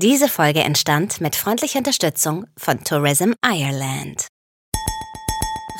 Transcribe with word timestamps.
Diese 0.00 0.28
Folge 0.28 0.60
entstand 0.60 1.20
mit 1.20 1.34
freundlicher 1.34 1.80
Unterstützung 1.80 2.46
von 2.56 2.84
Tourism 2.84 3.32
Ireland. 3.44 4.28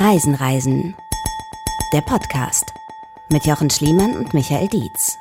Reisen, 0.01 0.35
Reisen. 0.35 0.97
Der 1.93 2.01
Podcast 2.01 2.65
mit 3.31 3.47
Jochen 3.47 3.71
Schliemann 3.71 4.17
und 4.17 4.35
Michael 4.35 4.67
Dietz. 4.67 5.17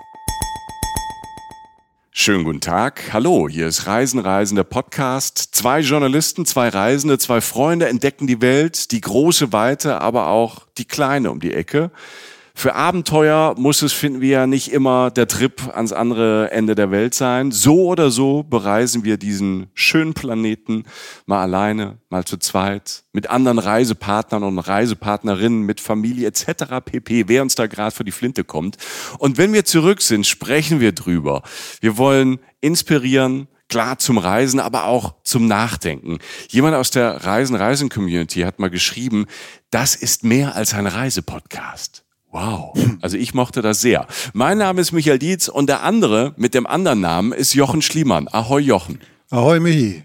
Schönen 2.10 2.44
guten 2.44 2.60
Tag. 2.60 3.13
Hallo, 3.13 3.47
hier 3.47 3.68
ist 3.68 3.86
Reisen, 3.86 4.20
Reisen, 4.20 4.55
der 4.55 4.63
Podcast. 4.63 5.50
Zwei 5.52 5.82
Journalisten, 5.82 6.48
zwei 6.48 6.70
Reisende, 6.70 7.20
zwei 7.20 7.39
Freunde 7.39 7.89
entdecken 7.89 8.25
die 8.25 8.41
Welt, 8.41 8.89
die 8.89 9.02
große 9.02 9.54
Weite, 9.54 10.02
aber 10.02 10.29
auch 10.29 10.66
die 10.79 10.86
kleine 10.86 11.29
um 11.29 11.39
die 11.39 11.54
Ecke. 11.54 11.91
Für 12.59 12.73
Abenteuer 12.73 13.53
muss 13.55 13.83
es, 13.83 13.93
finden 13.93 14.19
wir 14.19 14.29
ja, 14.29 14.47
nicht 14.47 14.71
immer 14.73 15.11
der 15.11 15.27
Trip 15.27 15.61
ans 15.75 15.93
andere 15.93 16.49
Ende 16.49 16.73
der 16.73 16.89
Welt 16.89 17.13
sein. 17.13 17.51
So 17.51 17.85
oder 17.85 18.09
so 18.09 18.41
bereisen 18.41 19.03
wir 19.03 19.17
diesen 19.17 19.67
schönen 19.75 20.15
Planeten 20.15 20.85
mal 21.27 21.43
alleine, 21.43 21.99
mal 22.09 22.25
zu 22.25 22.38
zweit, 22.38 23.03
mit 23.13 23.29
anderen 23.29 23.59
Reisepartnern 23.59 24.41
und 24.41 24.57
Reisepartnerinnen, 24.57 25.62
mit 25.62 25.79
Familie 25.79 26.29
etc. 26.29 26.81
pp, 26.84 27.25
wer 27.27 27.43
uns 27.43 27.53
da 27.53 27.67
gerade 27.67 27.95
für 27.95 28.03
die 28.03 28.12
Flinte 28.12 28.43
kommt. 28.43 28.77
Und 29.20 29.37
wenn 29.37 29.53
wir 29.53 29.63
zurück 29.63 30.01
sind, 30.01 30.26
sprechen 30.26 30.79
wir 30.79 30.93
drüber. 30.93 31.43
Wir 31.79 31.99
wollen 31.99 32.39
inspirieren, 32.59 33.49
klar 33.70 33.99
zum 33.99 34.17
Reisen, 34.17 34.59
aber 34.59 34.85
auch 34.85 35.13
zum 35.23 35.45
Nachdenken. 35.45 36.17
Jemand 36.49 36.73
aus 36.73 36.89
der 36.89 37.23
Reisen-Reisen-Community 37.23 38.41
hat 38.41 38.57
mal 38.57 38.71
geschrieben, 38.71 39.27
das 39.70 39.93
ist 39.93 40.23
mehr 40.23 40.55
als 40.55 40.73
ein 40.73 40.87
Reisepodcast. 40.87 42.06
Wow. 42.38 42.72
Also 43.02 43.18
ich 43.18 43.34
mochte 43.34 43.64
das 43.64 43.82
sehr. 43.82 44.05
Mein 44.34 44.59
Name 44.59 44.80
ist 44.80 44.91
Michael 44.91 45.18
Dietz 45.18 45.48
und 45.48 45.68
der 45.68 45.82
andere 45.82 46.34
mit 46.38 46.54
dem 46.54 46.68
anderen 46.68 47.02
Namen 47.02 47.32
ist 47.32 47.55
Jochen 47.55 47.82
Schliemann. 47.82 48.27
Ahoi 48.32 48.62
Jochen. 48.62 49.00
Ahoi 49.32 49.60
Michi. 49.60 50.04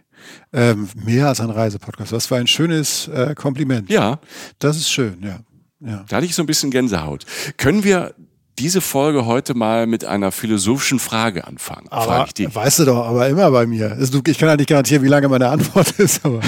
Ähm, 0.50 0.88
mehr 0.94 1.28
als 1.28 1.40
ein 1.40 1.50
Reisepodcast. 1.50 2.10
Das 2.10 2.30
war 2.30 2.38
ein 2.38 2.46
schönes 2.46 3.08
äh, 3.08 3.34
Kompliment. 3.34 3.90
Ja. 3.90 4.18
Das 4.58 4.78
ist 4.78 4.90
schön, 4.90 5.18
ja. 5.22 5.40
ja. 5.86 6.04
Da 6.08 6.16
hatte 6.16 6.24
ich 6.24 6.34
so 6.34 6.42
ein 6.42 6.46
bisschen 6.46 6.70
Gänsehaut. 6.70 7.26
Können 7.58 7.84
wir 7.84 8.14
diese 8.58 8.80
Folge 8.80 9.26
heute 9.26 9.52
mal 9.52 9.86
mit 9.86 10.06
einer 10.06 10.32
philosophischen 10.32 11.00
Frage 11.00 11.46
anfangen. 11.46 11.88
Aber, 11.90 12.26
weißt 12.36 12.78
du 12.78 12.84
doch, 12.86 13.06
aber 13.08 13.28
immer 13.28 13.50
bei 13.50 13.66
mir. 13.66 13.98
Ich 14.00 14.38
kann 14.38 14.48
ja 14.48 14.56
nicht 14.56 14.70
garantieren, 14.70 15.02
wie 15.02 15.08
lange 15.08 15.28
meine 15.28 15.48
Antwort 15.48 15.90
ist, 15.98 16.24
aber 16.24 16.40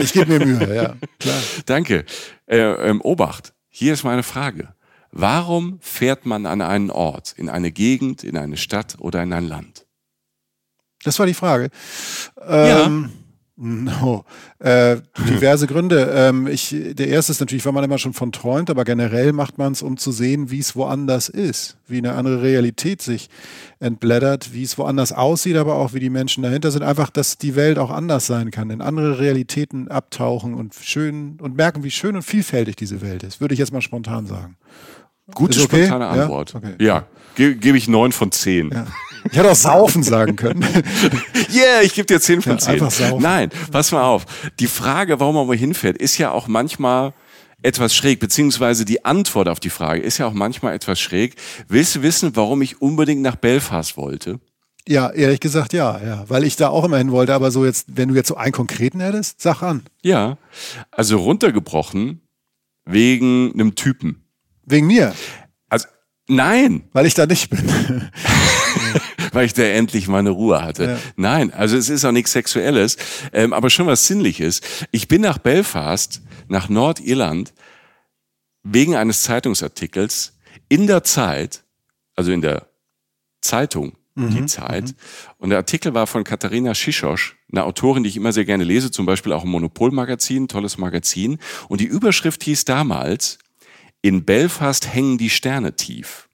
ich 0.00 0.12
gebe 0.12 0.38
mir 0.38 0.44
Mühe, 0.44 0.74
ja. 0.74 0.94
Klar. 1.18 1.38
Danke. 1.64 2.04
Äh, 2.46 2.58
ähm, 2.58 3.00
Obacht, 3.00 3.54
hier 3.70 3.94
ist 3.94 4.04
meine 4.04 4.22
Frage. 4.22 4.68
Warum 5.10 5.78
fährt 5.80 6.26
man 6.26 6.46
an 6.46 6.60
einen 6.60 6.90
Ort, 6.90 7.34
in 7.36 7.48
eine 7.48 7.72
Gegend, 7.72 8.24
in 8.24 8.36
eine 8.36 8.56
Stadt 8.56 8.96
oder 8.98 9.22
in 9.22 9.32
ein 9.32 9.48
Land? 9.48 9.86
Das 11.04 11.18
war 11.18 11.26
die 11.26 11.34
Frage. 11.34 11.70
Ähm, 12.46 13.02
ja. 13.04 13.08
No. 13.60 14.24
Äh, 14.60 14.98
diverse 15.28 15.66
Gründe. 15.66 16.12
Ähm, 16.14 16.46
ich, 16.46 16.72
der 16.92 17.08
erste 17.08 17.32
ist 17.32 17.40
natürlich, 17.40 17.66
weil 17.66 17.72
man 17.72 17.82
immer 17.82 17.98
schon 17.98 18.12
von 18.12 18.30
träumt, 18.30 18.70
aber 18.70 18.84
generell 18.84 19.32
macht 19.32 19.58
man 19.58 19.72
es, 19.72 19.82
um 19.82 19.96
zu 19.96 20.12
sehen, 20.12 20.52
wie 20.52 20.60
es 20.60 20.76
woanders 20.76 21.28
ist, 21.28 21.76
wie 21.88 21.98
eine 21.98 22.12
andere 22.12 22.40
Realität 22.40 23.02
sich 23.02 23.28
entblättert, 23.80 24.52
wie 24.52 24.62
es 24.62 24.78
woanders 24.78 25.10
aussieht, 25.10 25.56
aber 25.56 25.74
auch 25.74 25.92
wie 25.92 25.98
die 25.98 26.08
Menschen 26.08 26.44
dahinter 26.44 26.70
sind. 26.70 26.84
Einfach, 26.84 27.10
dass 27.10 27.36
die 27.36 27.56
Welt 27.56 27.80
auch 27.80 27.90
anders 27.90 28.28
sein 28.28 28.52
kann, 28.52 28.70
in 28.70 28.80
andere 28.80 29.18
Realitäten 29.18 29.88
abtauchen 29.88 30.54
und 30.54 30.76
schön 30.76 31.38
und 31.40 31.56
merken, 31.56 31.82
wie 31.82 31.90
schön 31.90 32.14
und 32.14 32.22
vielfältig 32.22 32.76
diese 32.76 33.00
Welt 33.00 33.24
ist. 33.24 33.40
Würde 33.40 33.54
ich 33.54 33.58
jetzt 33.58 33.72
mal 33.72 33.82
spontan 33.82 34.26
sagen. 34.26 34.56
Gute 35.34 35.62
okay? 35.62 35.84
spontane 35.84 36.06
Antwort. 36.06 36.52
Ja, 36.52 36.58
okay. 36.58 36.74
ja. 36.78 37.06
Ge 37.34 37.54
gebe 37.54 37.78
ich 37.78 37.88
neun 37.88 38.12
von 38.12 38.32
zehn. 38.32 38.70
Ja. 38.72 38.86
Ich 39.30 39.36
hätte 39.36 39.50
auch 39.50 39.56
saufen 39.56 40.02
sagen 40.02 40.36
können. 40.36 40.62
yeah, 41.54 41.82
ich 41.82 41.94
gebe 41.94 42.06
dir 42.06 42.20
zehn 42.20 42.42
von 42.42 42.58
zehn. 42.58 42.78
Ja. 42.78 43.18
Nein, 43.18 43.50
pass 43.70 43.92
mal 43.92 44.02
auf. 44.02 44.24
Die 44.58 44.66
Frage, 44.66 45.20
warum 45.20 45.34
man 45.34 45.48
wo 45.48 45.52
hinfährt, 45.52 45.98
ist 45.98 46.18
ja 46.18 46.30
auch 46.30 46.48
manchmal 46.48 47.12
etwas 47.62 47.94
schräg, 47.94 48.20
beziehungsweise 48.20 48.84
die 48.84 49.04
Antwort 49.04 49.48
auf 49.48 49.60
die 49.60 49.70
Frage 49.70 50.00
ist 50.00 50.18
ja 50.18 50.26
auch 50.26 50.32
manchmal 50.32 50.74
etwas 50.74 51.00
schräg. 51.00 51.36
Willst 51.68 51.96
du 51.96 52.02
wissen, 52.02 52.36
warum 52.36 52.62
ich 52.62 52.80
unbedingt 52.80 53.22
nach 53.22 53.36
Belfast 53.36 53.96
wollte? 53.96 54.40
Ja, 54.86 55.10
ehrlich 55.10 55.40
gesagt 55.40 55.72
ja, 55.74 56.00
ja, 56.02 56.24
weil 56.28 56.44
ich 56.44 56.56
da 56.56 56.68
auch 56.68 56.84
immer 56.84 56.98
hin 56.98 57.10
wollte, 57.10 57.34
aber 57.34 57.50
so 57.50 57.66
jetzt, 57.66 57.86
wenn 57.88 58.08
du 58.08 58.14
jetzt 58.14 58.28
so 58.28 58.36
einen 58.36 58.52
konkreten 58.52 59.00
hättest, 59.00 59.42
sag 59.42 59.62
an. 59.62 59.82
Ja, 60.02 60.38
also 60.90 61.18
runtergebrochen 61.18 62.22
wegen 62.86 63.52
einem 63.52 63.74
Typen. 63.74 64.27
Wegen 64.68 64.86
mir? 64.86 65.14
Also, 65.68 65.86
nein. 66.26 66.88
Weil 66.92 67.06
ich 67.06 67.14
da 67.14 67.26
nicht 67.26 67.50
bin. 67.50 67.66
Weil 69.32 69.46
ich 69.46 69.54
da 69.54 69.62
endlich 69.62 70.08
meine 70.08 70.30
Ruhe 70.30 70.62
hatte. 70.62 70.84
Ja. 70.84 70.98
Nein, 71.16 71.52
also 71.52 71.76
es 71.76 71.88
ist 71.88 72.04
auch 72.04 72.12
nichts 72.12 72.32
Sexuelles, 72.32 72.96
ähm, 73.32 73.52
aber 73.52 73.70
schon 73.70 73.86
was 73.86 74.06
Sinnliches. 74.06 74.60
Ich 74.90 75.06
bin 75.06 75.20
nach 75.20 75.38
Belfast, 75.38 76.22
nach 76.48 76.68
Nordirland, 76.68 77.52
wegen 78.62 78.96
eines 78.96 79.22
Zeitungsartikels 79.22 80.38
in 80.68 80.86
der 80.86 81.04
Zeit, 81.04 81.64
also 82.16 82.32
in 82.32 82.40
der 82.40 82.68
Zeitung, 83.40 83.92
mhm. 84.14 84.30
die 84.30 84.46
Zeit. 84.46 84.84
Mhm. 84.84 84.94
Und 85.38 85.50
der 85.50 85.58
Artikel 85.58 85.94
war 85.94 86.06
von 86.06 86.24
Katharina 86.24 86.74
Schischosch, 86.74 87.36
eine 87.50 87.64
Autorin, 87.64 88.02
die 88.02 88.08
ich 88.08 88.16
immer 88.16 88.32
sehr 88.32 88.44
gerne 88.44 88.64
lese, 88.64 88.90
zum 88.90 89.06
Beispiel 89.06 89.32
auch 89.32 89.44
im 89.44 89.50
Monopol-Magazin, 89.50 90.48
tolles 90.48 90.78
Magazin. 90.78 91.38
Und 91.68 91.80
die 91.80 91.86
Überschrift 91.86 92.42
hieß 92.44 92.64
damals, 92.64 93.38
in 94.02 94.24
Belfast 94.24 94.92
hängen 94.92 95.18
die 95.18 95.30
Sterne 95.30 95.76
tief. 95.76 96.28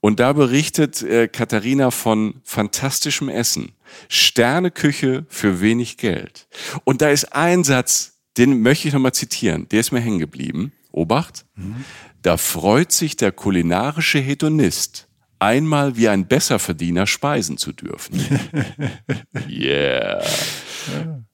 Und 0.00 0.20
da 0.20 0.32
berichtet 0.32 1.02
äh, 1.02 1.28
Katharina 1.28 1.90
von 1.90 2.40
fantastischem 2.44 3.28
Essen. 3.28 3.72
Sterneküche 4.08 5.26
für 5.28 5.60
wenig 5.60 5.96
Geld. 5.96 6.48
Und 6.84 7.02
da 7.02 7.10
ist 7.10 7.34
ein 7.34 7.64
Satz, 7.64 8.18
den 8.36 8.62
möchte 8.62 8.88
ich 8.88 8.94
nochmal 8.94 9.14
zitieren. 9.14 9.68
Der 9.70 9.80
ist 9.80 9.90
mir 9.90 10.00
hängen 10.00 10.20
geblieben. 10.20 10.72
Obacht. 10.92 11.44
Mhm. 11.56 11.84
Da 12.22 12.36
freut 12.36 12.92
sich 12.92 13.16
der 13.16 13.32
kulinarische 13.32 14.18
Hedonist, 14.18 15.08
einmal 15.38 15.96
wie 15.96 16.08
ein 16.08 16.26
Besserverdiener 16.26 17.06
speisen 17.06 17.58
zu 17.58 17.72
dürfen. 17.72 18.20
yeah. 19.48 20.22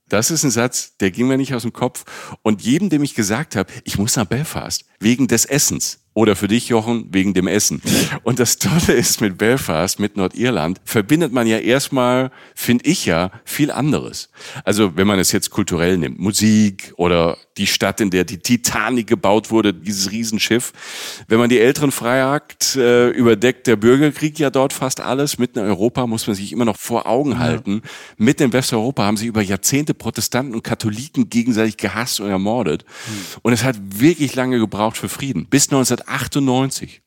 Das 0.08 0.30
ist 0.30 0.44
ein 0.44 0.50
Satz, 0.50 0.96
der 0.98 1.10
ging 1.10 1.28
mir 1.28 1.38
nicht 1.38 1.54
aus 1.54 1.62
dem 1.62 1.72
Kopf. 1.72 2.04
Und 2.42 2.62
jedem, 2.62 2.90
dem 2.90 3.02
ich 3.02 3.14
gesagt 3.14 3.56
habe, 3.56 3.72
ich 3.84 3.98
muss 3.98 4.16
nach 4.16 4.26
Belfast, 4.26 4.84
wegen 5.00 5.28
des 5.28 5.44
Essens, 5.44 6.00
oder 6.14 6.36
für 6.36 6.46
dich, 6.46 6.68
Jochen, 6.68 7.08
wegen 7.10 7.34
dem 7.34 7.48
Essen. 7.48 7.82
Und 8.22 8.38
das 8.38 8.58
Tolle 8.58 8.92
ist 8.92 9.20
mit 9.20 9.36
Belfast, 9.36 9.98
mit 9.98 10.16
Nordirland, 10.16 10.80
verbindet 10.84 11.32
man 11.32 11.46
ja 11.46 11.58
erstmal, 11.58 12.30
finde 12.54 12.86
ich 12.86 13.04
ja, 13.04 13.32
viel 13.44 13.70
anderes. 13.70 14.30
Also 14.64 14.96
wenn 14.96 15.06
man 15.06 15.18
es 15.18 15.32
jetzt 15.32 15.50
kulturell 15.50 15.98
nimmt, 15.98 16.18
Musik 16.20 16.92
oder 16.96 17.36
die 17.56 17.66
Stadt, 17.66 18.00
in 18.00 18.10
der 18.10 18.24
die 18.24 18.38
Titanic 18.38 19.06
gebaut 19.06 19.50
wurde, 19.50 19.72
dieses 19.72 20.10
Riesenschiff. 20.10 20.72
Wenn 21.28 21.38
man 21.38 21.48
die 21.48 21.60
Älteren 21.60 21.92
fragt, 21.92 22.76
äh, 22.76 23.10
überdeckt 23.10 23.66
der 23.66 23.76
Bürgerkrieg 23.76 24.38
ja 24.38 24.50
dort 24.50 24.72
fast 24.72 25.00
alles. 25.00 25.38
Mitten 25.38 25.60
in 25.60 25.66
Europa 25.66 26.06
muss 26.06 26.26
man 26.26 26.34
sich 26.34 26.52
immer 26.52 26.64
noch 26.64 26.76
vor 26.76 27.06
Augen 27.06 27.32
ja. 27.32 27.38
halten. 27.38 27.82
Mitten 28.16 28.44
in 28.44 28.52
Westeuropa 28.52 29.04
haben 29.04 29.16
sich 29.16 29.28
über 29.28 29.42
Jahrzehnte 29.42 29.94
Protestanten 29.94 30.54
und 30.54 30.64
Katholiken 30.64 31.30
gegenseitig 31.30 31.76
gehasst 31.76 32.20
und 32.20 32.28
ermordet. 32.28 32.84
Mhm. 32.84 33.40
Und 33.42 33.52
es 33.52 33.62
hat 33.62 33.76
wirklich 33.80 34.34
lange 34.34 34.58
gebraucht 34.58 34.96
für 34.96 35.08
Frieden. 35.08 35.46
Bis 35.46 35.70
19 35.70 35.94
1998. 36.00 37.00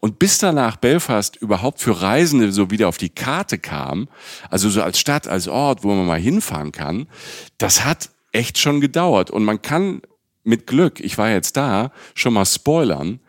Und 0.00 0.18
bis 0.18 0.38
danach 0.38 0.76
Belfast 0.76 1.36
überhaupt 1.36 1.80
für 1.80 2.02
Reisende 2.02 2.52
so 2.52 2.70
wieder 2.70 2.88
auf 2.88 2.98
die 2.98 3.10
Karte 3.10 3.58
kam, 3.58 4.08
also 4.50 4.68
so 4.68 4.82
als 4.82 4.98
Stadt, 4.98 5.28
als 5.28 5.46
Ort, 5.46 5.84
wo 5.84 5.94
man 5.94 6.04
mal 6.04 6.18
hinfahren 6.18 6.72
kann, 6.72 7.06
das 7.58 7.84
hat 7.84 8.10
echt 8.32 8.58
schon 8.58 8.80
gedauert. 8.80 9.30
Und 9.30 9.44
man 9.44 9.62
kann 9.62 10.02
mit 10.42 10.66
Glück, 10.66 11.00
ich 11.00 11.18
war 11.18 11.30
jetzt 11.30 11.56
da, 11.56 11.92
schon 12.14 12.34
mal 12.34 12.44
spoilern, 12.44 13.20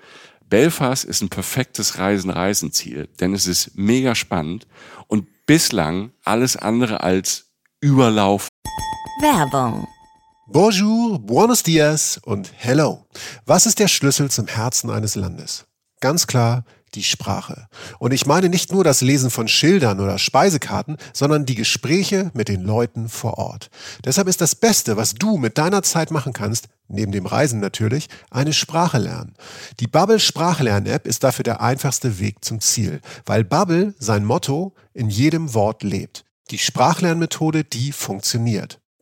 Belfast 0.50 1.03
ist 1.06 1.22
ein 1.22 1.30
perfektes 1.30 1.97
Reisen-Reisenziel, 1.97 3.08
denn 3.19 3.34
es 3.34 3.47
ist 3.47 3.72
mega 3.75 4.13
spannend 4.16 4.68
und 5.08 5.28
bislang 5.46 6.12
alles 6.24 6.58
andere 6.58 7.02
als 7.02 7.52
Überlauf. 7.81 8.48
Werbung 9.22 9.88
Bonjour, 10.48 11.19
buenos 11.19 11.63
dias 11.63 12.19
und 12.25 12.51
hello. 12.57 13.07
Was 13.45 13.66
ist 13.66 13.80
der 13.80 13.88
Schlüssel 13.88 14.30
zum 14.30 14.45
Herzen 14.45 14.89
eines 14.89 15.16
Landes? 15.16 15.66
Ganz 16.01 16.28
klar, 16.28 16.66
die 16.95 17.04
Sprache. 17.04 17.68
Und 18.00 18.13
ich 18.13 18.25
meine 18.25 18.50
nicht 18.50 18.72
nur 18.72 18.84
das 18.84 19.01
Lesen 19.01 19.30
von 19.30 19.48
Schildern 19.48 20.00
oder 20.00 20.18
Speisekarten, 20.18 20.98
sondern 21.13 21.45
die 21.45 21.56
Gespräche 21.56 22.31
mit 22.34 22.48
den 22.48 22.62
Leuten 22.62 23.10
vor 23.10 23.38
Ort. 23.38 23.69
Deshalb 24.06 24.28
ist 24.28 24.42
das 24.42 24.56
Beste, 24.56 24.98
was 24.98 25.16
du 25.16 25.38
mit 25.38 25.57
deiner 25.57 25.84
Zeit 25.84 26.12
machen 26.12 26.34
kannst, 26.34 26.68
neben 26.88 27.12
dem 27.12 27.25
Reisen 27.25 27.60
natürlich, 27.60 28.07
eine 28.30 28.54
Sprache 28.54 28.98
lernen. 28.98 29.36
Die 29.80 29.88
Bubble 29.88 30.19
Sprachlern-App 30.19 31.07
ist 31.07 31.24
dafür 31.24 31.44
der 31.44 31.62
einfachste 31.62 32.19
Weg 32.19 32.44
zum 32.44 32.60
Ziel, 32.62 33.01
weil 33.25 33.44
Bubble 33.44 33.94
sein 34.00 34.25
Motto 34.25 34.74
in 34.94 35.10
jedem 35.10 35.54
Wort 35.54 35.84
lebt. 35.84 36.25
Die 36.51 36.57
Sprachlernmethode, 36.57 37.63
die 37.63 37.92
funktioniert. 37.92 38.80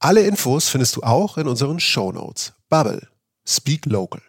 Alle 0.00 0.22
Infos 0.22 0.68
findest 0.68 0.94
du 0.96 1.02
auch 1.02 1.38
in 1.38 1.48
unseren 1.48 1.80
Show 1.80 2.12
Notes. 2.12 2.52
Bubble. 2.68 3.08
Speak 3.46 3.84
Local. 3.86 4.22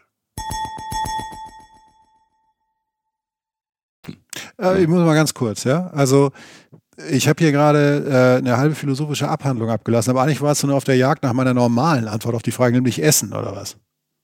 Äh, 4.59 4.81
ich 4.81 4.87
muss 4.87 4.99
mal 4.99 5.13
ganz 5.13 5.33
kurz, 5.33 5.63
ja. 5.63 5.87
Also 5.87 6.31
ich 7.09 7.27
habe 7.27 7.43
hier 7.43 7.51
gerade 7.51 8.05
äh, 8.07 8.37
eine 8.39 8.57
halbe 8.57 8.73
philosophische 8.73 9.29
Abhandlung 9.29 9.69
abgelassen, 9.69 10.09
aber 10.09 10.23
eigentlich 10.23 10.41
warst 10.41 10.63
du 10.63 10.67
nur 10.67 10.75
auf 10.75 10.83
der 10.85 10.97
Jagd 10.97 11.23
nach 11.23 11.33
meiner 11.33 11.53
normalen 11.53 12.07
Antwort 12.07 12.35
auf 12.35 12.41
die 12.41 12.51
Frage, 12.51 12.73
nämlich 12.73 13.01
Essen 13.01 13.31
oder 13.33 13.55
was? 13.55 13.77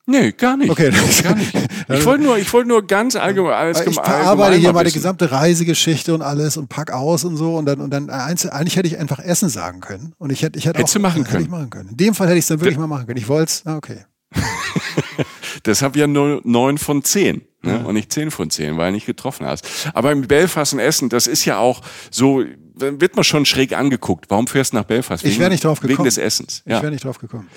Nee, 0.07 0.34
gar 0.34 0.56
nicht. 0.56 0.69
Okay, 0.69 0.92
gar 1.24 1.36
nicht. 1.36 1.52
Ich 1.90 2.06
wollte 2.06 2.24
nur, 2.24 2.38
ich 2.38 2.52
wollte 2.54 2.68
nur 2.69 2.86
ganz 2.86 3.16
allgemein 3.16 3.54
alles 3.54 3.81
Ich 3.81 3.96
verarbeite 3.96 4.57
hier 4.57 4.72
meine 4.72 4.92
gesamte 4.92 5.31
Reisegeschichte 5.31 6.13
und 6.13 6.22
alles 6.22 6.57
und 6.57 6.69
pack 6.69 6.92
aus 6.92 7.24
und 7.24 7.38
so 7.38 7.56
und 7.56 7.66
dann 7.66 7.80
und 7.81 7.92
dann 7.92 8.10
eigentlich 8.10 8.75
hätte 8.75 8.88
ich 8.88 9.00
einfach 9.00 9.19
Essen 9.19 9.50
sagen 9.50 9.81
können 9.81 10.13
und 10.18 10.31
ich 10.31 10.44
hätte 10.44 10.60
ich 10.60 10.66
hätte 10.66 10.80
Hättest 10.80 10.98
auch, 10.98 11.02
machen 11.02 11.22
hätte 11.24 11.31
können. 11.31 11.44
Ich 11.46 11.50
machen 11.50 11.69
können. 11.69 11.90
In 11.90 11.98
dem 11.98 12.13
Fall 12.13 12.28
hätte 12.28 12.38
ich 12.38 12.44
es 12.44 12.48
dann 12.50 12.60
wirklich 12.60 12.78
mal 12.78 12.88
machen 12.88 13.07
können. 13.07 13.18
Ich 13.18 13.28
wollte 13.28 13.50
es. 13.52 13.66
Ah, 13.66 13.78
okay. 13.78 14.06
Deshalb 15.66 15.96
ja 15.96 16.06
nur 16.06 16.42
neun 16.44 16.78
von 16.78 17.04
zehn. 17.04 17.42
Ne? 17.63 17.84
Und 17.84 17.96
nicht 17.96 18.12
zehn 18.12 18.30
von 18.30 18.50
zehn, 18.52 18.78
weil 18.78 18.92
du 18.92 18.94
nicht 18.94 19.07
getroffen 19.07 19.48
hast. 19.48 19.66
Aber 19.94 20.12
im 20.12 20.28
Belfast 20.28 20.74
und 20.74 20.80
Essen, 20.80 21.10
das 21.10 21.25
ist 21.25 21.46
ja 21.46 21.57
auch 21.57 21.81
so, 22.12 22.44
wird 22.77 23.16
man 23.16 23.24
schon 23.24 23.45
schräg 23.45 23.74
angeguckt. 23.74 24.25
Warum 24.30 24.48
fährst 24.48 24.74
du 24.74 24.77
nach 24.77 24.83
Belfast? 24.83 25.24
Ich 25.24 25.39
wäre 25.39 25.50
nicht 25.50 25.63
drauf 25.63 25.80
gekommen. 25.80 25.98
Wegen 26.00 26.04
des 26.06 26.18
Essens. 26.18 26.62
Ja. 26.66 26.77
Ich 26.77 26.83
wäre 26.83 26.92
nicht 26.92 27.04
drauf 27.04 27.19
gekommen. 27.19 27.50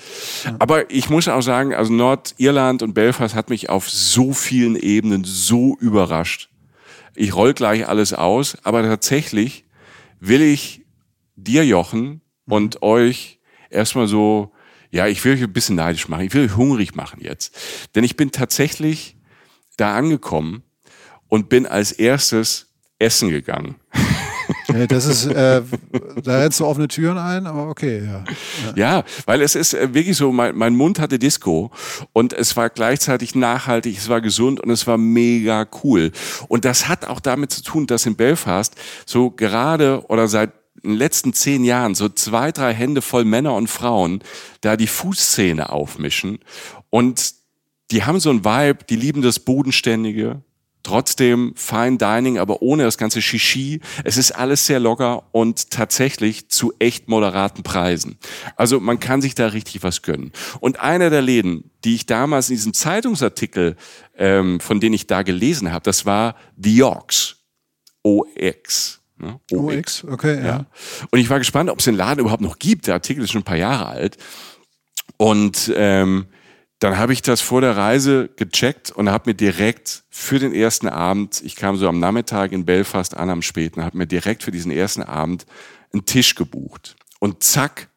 Aber 0.59 0.89
ich 0.89 1.09
muss 1.09 1.27
auch 1.27 1.41
sagen, 1.41 1.73
also 1.73 1.91
Nordirland 1.91 2.81
und 2.81 2.93
Belfast 2.93 3.35
hat 3.35 3.49
mich 3.49 3.69
auf 3.69 3.89
so 3.89 4.33
vielen 4.33 4.75
Ebenen 4.75 5.23
so 5.23 5.77
überrascht. 5.79 6.49
Ich 7.15 7.35
roll 7.35 7.53
gleich 7.53 7.87
alles 7.87 8.13
aus, 8.13 8.57
aber 8.63 8.83
tatsächlich 8.83 9.65
will 10.19 10.41
ich 10.41 10.85
dir, 11.35 11.65
Jochen, 11.65 12.21
und 12.45 12.81
euch 12.81 13.39
erstmal 13.69 14.07
so, 14.07 14.53
ja, 14.91 15.07
ich 15.07 15.23
will 15.23 15.33
euch 15.33 15.43
ein 15.43 15.53
bisschen 15.53 15.75
neidisch 15.75 16.07
machen. 16.07 16.25
Ich 16.25 16.33
will 16.33 16.45
euch 16.45 16.55
hungrig 16.55 16.95
machen 16.95 17.19
jetzt. 17.21 17.55
Denn 17.95 18.03
ich 18.03 18.15
bin 18.15 18.31
tatsächlich 18.31 19.17
da 19.77 19.95
angekommen 19.95 20.63
und 21.27 21.49
bin 21.49 21.65
als 21.65 21.91
erstes 21.91 22.73
essen 22.97 23.29
gegangen. 23.29 23.75
Ja, 24.73 24.87
Das 24.87 25.05
ist, 25.05 25.25
äh, 25.25 25.61
da 26.23 26.39
rennst 26.39 26.59
du 26.59 26.65
offene 26.65 26.87
Türen 26.87 27.17
ein, 27.17 27.47
aber 27.47 27.69
okay, 27.69 28.03
ja. 28.05 28.23
Ja, 28.75 29.03
weil 29.25 29.41
es 29.41 29.55
ist 29.55 29.73
äh, 29.73 29.93
wirklich 29.93 30.17
so, 30.17 30.31
mein, 30.31 30.55
mein 30.55 30.75
Mund 30.75 30.99
hatte 30.99 31.19
Disco 31.19 31.71
und 32.13 32.33
es 32.33 32.55
war 32.55 32.69
gleichzeitig 32.69 33.35
nachhaltig, 33.35 33.97
es 33.97 34.09
war 34.09 34.21
gesund 34.21 34.59
und 34.59 34.69
es 34.69 34.87
war 34.87 34.97
mega 34.97 35.67
cool. 35.83 36.11
Und 36.47 36.65
das 36.65 36.87
hat 36.87 37.05
auch 37.05 37.19
damit 37.19 37.51
zu 37.51 37.63
tun, 37.63 37.87
dass 37.87 38.05
in 38.05 38.15
Belfast 38.15 38.75
so 39.05 39.31
gerade 39.31 40.03
oder 40.07 40.27
seit 40.27 40.51
den 40.83 40.93
letzten 40.93 41.33
zehn 41.33 41.63
Jahren 41.63 41.95
so 41.95 42.09
zwei, 42.09 42.51
drei 42.51 42.73
Hände 42.73 43.01
voll 43.01 43.25
Männer 43.25 43.53
und 43.55 43.67
Frauen 43.67 44.23
da 44.61 44.77
die 44.77 44.87
Fußszene 44.87 45.69
aufmischen 45.69 46.39
und 46.89 47.33
die 47.91 48.03
haben 48.03 48.19
so 48.19 48.29
ein 48.29 48.45
Vibe, 48.45 48.85
die 48.87 48.95
lieben 48.95 49.21
das 49.21 49.39
Bodenständige, 49.39 50.41
trotzdem 50.83 51.53
Fine 51.55 51.97
Dining, 51.97 52.37
aber 52.37 52.61
ohne 52.61 52.83
das 52.83 52.97
ganze 52.97 53.21
Shishi. 53.21 53.81
Es 54.03 54.17
ist 54.17 54.31
alles 54.31 54.65
sehr 54.65 54.79
locker 54.79 55.23
und 55.31 55.71
tatsächlich 55.71 56.49
zu 56.49 56.73
echt 56.79 57.07
moderaten 57.07 57.63
Preisen. 57.63 58.17
Also 58.55 58.79
man 58.79 58.99
kann 58.99 59.21
sich 59.21 59.35
da 59.35 59.47
richtig 59.47 59.83
was 59.83 60.01
gönnen. 60.01 60.31
Und 60.59 60.79
einer 60.79 61.09
der 61.09 61.21
Läden, 61.21 61.71
die 61.83 61.95
ich 61.95 62.05
damals 62.05 62.49
in 62.49 62.55
diesem 62.55 62.73
Zeitungsartikel, 62.73 63.75
ähm, 64.17 64.59
von 64.59 64.79
denen 64.79 64.93
ich 64.93 65.07
da 65.07 65.21
gelesen 65.21 65.71
habe, 65.71 65.83
das 65.83 66.05
war 66.05 66.35
The 66.57 66.83
Ox. 66.83 67.37
OX. 68.03 69.01
Ne? 69.17 69.39
OX, 69.51 70.05
okay, 70.05 70.37
ja. 70.37 70.45
Ja. 70.45 70.65
Und 71.11 71.19
ich 71.19 71.29
war 71.29 71.39
gespannt, 71.39 71.69
ob 71.69 71.79
es 71.79 71.85
den 71.85 71.95
Laden 71.95 72.21
überhaupt 72.21 72.41
noch 72.41 72.57
gibt. 72.57 72.87
Der 72.87 72.93
Artikel 72.93 73.23
ist 73.23 73.31
schon 73.31 73.41
ein 73.41 73.45
paar 73.45 73.57
Jahre 73.57 73.87
alt. 73.87 74.17
Und 75.17 75.71
ähm, 75.75 76.27
dann 76.79 76.97
habe 76.97 77.11
ich 77.11 77.21
das 77.21 77.41
vor 77.41 77.59
der 77.59 77.75
Reise 77.75 78.29
gecheckt 78.37 78.91
und 78.91 79.09
habe 79.09 79.31
mir 79.31 79.33
direkt 79.35 80.03
für 80.09 80.39
den 80.39 80.53
ersten 80.53 80.87
Abend, 80.87 81.41
ich 81.43 81.57
kam 81.57 81.75
so 81.75 81.87
am 81.89 81.99
Nachmittag 81.99 82.53
in 82.53 82.65
Belfast 82.65 83.15
an 83.17 83.29
am 83.29 83.41
späten, 83.41 83.83
habe 83.83 83.97
mir 83.97 84.07
direkt 84.07 84.43
für 84.43 84.51
diesen 84.51 84.71
ersten 84.71 85.03
Abend 85.03 85.45
einen 85.91 86.05
Tisch 86.05 86.35
gebucht. 86.35 86.95
Und 87.19 87.43
zack, 87.43 87.89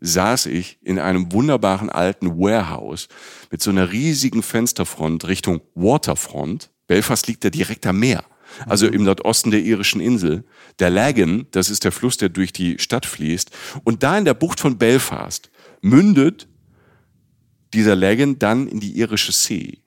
saß 0.00 0.46
ich 0.46 0.78
in 0.82 0.98
einem 0.98 1.32
wunderbaren 1.32 1.90
alten 1.90 2.38
Warehouse 2.38 3.08
mit 3.50 3.62
so 3.62 3.70
einer 3.70 3.92
riesigen 3.92 4.42
Fensterfront 4.42 5.26
Richtung 5.26 5.60
Waterfront. 5.74 6.70
Belfast 6.86 7.26
liegt 7.26 7.44
ja 7.44 7.50
direkt 7.50 7.86
am 7.86 7.98
Meer. 7.98 8.24
Also 8.66 8.86
im 8.86 9.04
Nordosten 9.04 9.50
der 9.50 9.60
irischen 9.60 10.00
Insel. 10.00 10.44
Der 10.78 10.90
Lagan, 10.90 11.46
das 11.50 11.70
ist 11.70 11.84
der 11.84 11.92
Fluss, 11.92 12.16
der 12.16 12.30
durch 12.30 12.52
die 12.52 12.78
Stadt 12.78 13.06
fließt. 13.06 13.50
Und 13.84 14.02
da 14.02 14.16
in 14.16 14.24
der 14.24 14.34
Bucht 14.34 14.60
von 14.60 14.78
Belfast 14.78 15.50
mündet 15.82 16.48
dieser 17.74 17.96
Lagan 17.96 18.38
dann 18.38 18.66
in 18.66 18.80
die 18.80 18.98
irische 18.98 19.32
See. 19.32 19.78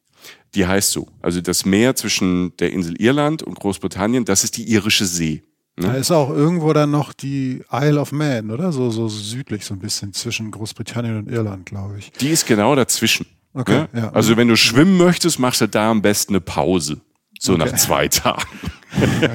Die 0.56 0.68
heißt 0.68 0.91
so. 0.91 1.07
Also 1.21 1.41
das 1.41 1.65
Meer 1.65 1.96
zwischen 1.96 2.55
der 2.58 2.72
Insel 2.72 3.00
Irland 3.01 3.43
und 3.43 3.55
Großbritannien, 3.55 4.25
das 4.25 4.43
ist 4.43 4.58
die 4.58 4.69
irische 4.69 5.05
See. 5.05 5.43
Da 5.75 5.96
ist 5.96 6.12
auch 6.12 6.29
irgendwo 6.29 6.72
dann 6.74 6.91
noch 6.91 7.13
die 7.13 7.63
Isle 7.72 8.00
of 8.00 8.12
Man, 8.12 8.51
oder? 8.51 8.72
So, 8.72 8.91
so 8.91 9.10
südlich 9.10 9.65
so 9.65 9.74
ein 9.74 9.79
bisschen 9.79 10.13
zwischen 10.13 10.51
Großbritannien 10.51 11.17
und 11.17 11.31
Irland, 11.31 11.65
glaube 11.65 11.98
ich. 11.98 12.12
Die 12.12 12.29
ist 12.29 12.46
genau 12.46 12.75
dazwischen. 12.75 13.25
Okay, 13.55 13.88
ne? 13.91 13.93
ja. 13.93 14.10
Also 14.12 14.38
wenn 14.38 14.48
du 14.48 14.55
schwimmen 14.55 14.98
möchtest, 14.98 15.39
machst 15.39 15.62
du 15.62 15.67
da 15.67 15.89
am 15.89 16.03
besten 16.03 16.34
eine 16.34 16.41
Pause. 16.41 17.01
So 17.39 17.58
nach 17.58 17.75
zwei 17.75 18.08
Tagen. 18.08 18.48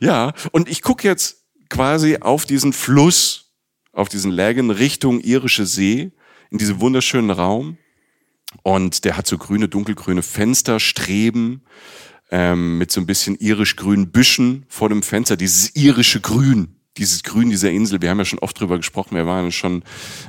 ja, 0.00 0.32
und 0.52 0.68
ich 0.68 0.80
gucke 0.80 1.06
jetzt 1.06 1.44
quasi 1.68 2.18
auf 2.20 2.46
diesen 2.46 2.72
Fluss, 2.72 3.52
auf 3.92 4.08
diesen 4.08 4.30
Lagan 4.30 4.70
Richtung 4.70 5.20
irische 5.20 5.66
See, 5.66 6.12
in 6.52 6.58
diesem 6.58 6.80
wunderschönen 6.80 7.30
Raum. 7.30 7.78
Und 8.62 9.04
der 9.04 9.16
hat 9.16 9.26
so 9.26 9.38
grüne, 9.38 9.68
dunkelgrüne 9.68 10.22
Fenster, 10.22 10.78
Streben, 10.78 11.62
ähm, 12.30 12.78
mit 12.78 12.92
so 12.92 13.00
ein 13.00 13.06
bisschen 13.06 13.36
irisch-grünen 13.36 14.12
Büschen 14.12 14.66
vor 14.68 14.90
dem 14.90 15.02
Fenster. 15.02 15.36
Dieses 15.36 15.74
irische 15.74 16.20
Grün, 16.20 16.76
dieses 16.98 17.22
Grün 17.22 17.48
dieser 17.48 17.70
Insel, 17.70 18.02
wir 18.02 18.10
haben 18.10 18.18
ja 18.18 18.26
schon 18.26 18.40
oft 18.40 18.60
drüber 18.60 18.76
gesprochen, 18.76 19.16
wir 19.16 19.26
waren 19.26 19.50
schon 19.50 19.82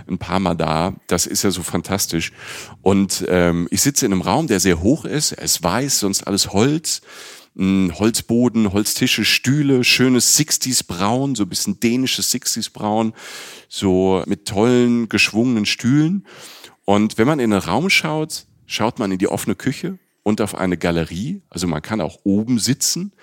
ein 0.07 0.17
paar 0.17 0.39
Mal 0.39 0.55
da. 0.55 0.95
Das 1.07 1.25
ist 1.25 1.43
ja 1.43 1.51
so 1.51 1.61
fantastisch. 1.61 2.31
Und 2.81 3.25
ähm, 3.27 3.67
ich 3.69 3.81
sitze 3.81 4.05
in 4.05 4.13
einem 4.13 4.21
Raum, 4.21 4.47
der 4.47 4.61
sehr 4.61 4.81
hoch 4.81 5.03
ist. 5.03 5.33
Ist 5.33 5.61
weiß, 5.61 5.99
sonst 5.99 6.25
alles 6.25 6.53
Holz. 6.53 7.01
Ein 7.55 7.93
Holzboden, 7.99 8.73
Holztische, 8.73 9.25
Stühle, 9.25 9.83
schönes 9.83 10.37
60s 10.39 10.87
Braun, 10.87 11.35
so 11.35 11.43
ein 11.43 11.49
bisschen 11.49 11.79
dänisches 11.79 12.33
60s 12.33 12.73
Braun, 12.73 13.13
so 13.69 14.23
mit 14.25 14.47
tollen 14.47 15.07
geschwungenen 15.07 15.65
Stühlen. 15.65 16.25
Und 16.85 17.17
wenn 17.17 17.27
man 17.27 17.39
in 17.39 17.51
den 17.51 17.59
Raum 17.59 17.89
schaut, 17.89 18.45
schaut 18.65 18.97
man 18.97 19.11
in 19.11 19.19
die 19.19 19.27
offene 19.27 19.55
Küche 19.55 19.99
und 20.23 20.41
auf 20.41 20.55
eine 20.55 20.77
Galerie. 20.77 21.41
Also 21.49 21.67
man 21.67 21.81
kann 21.81 22.01
auch 22.01 22.19
oben 22.23 22.57
sitzen. 22.57 23.13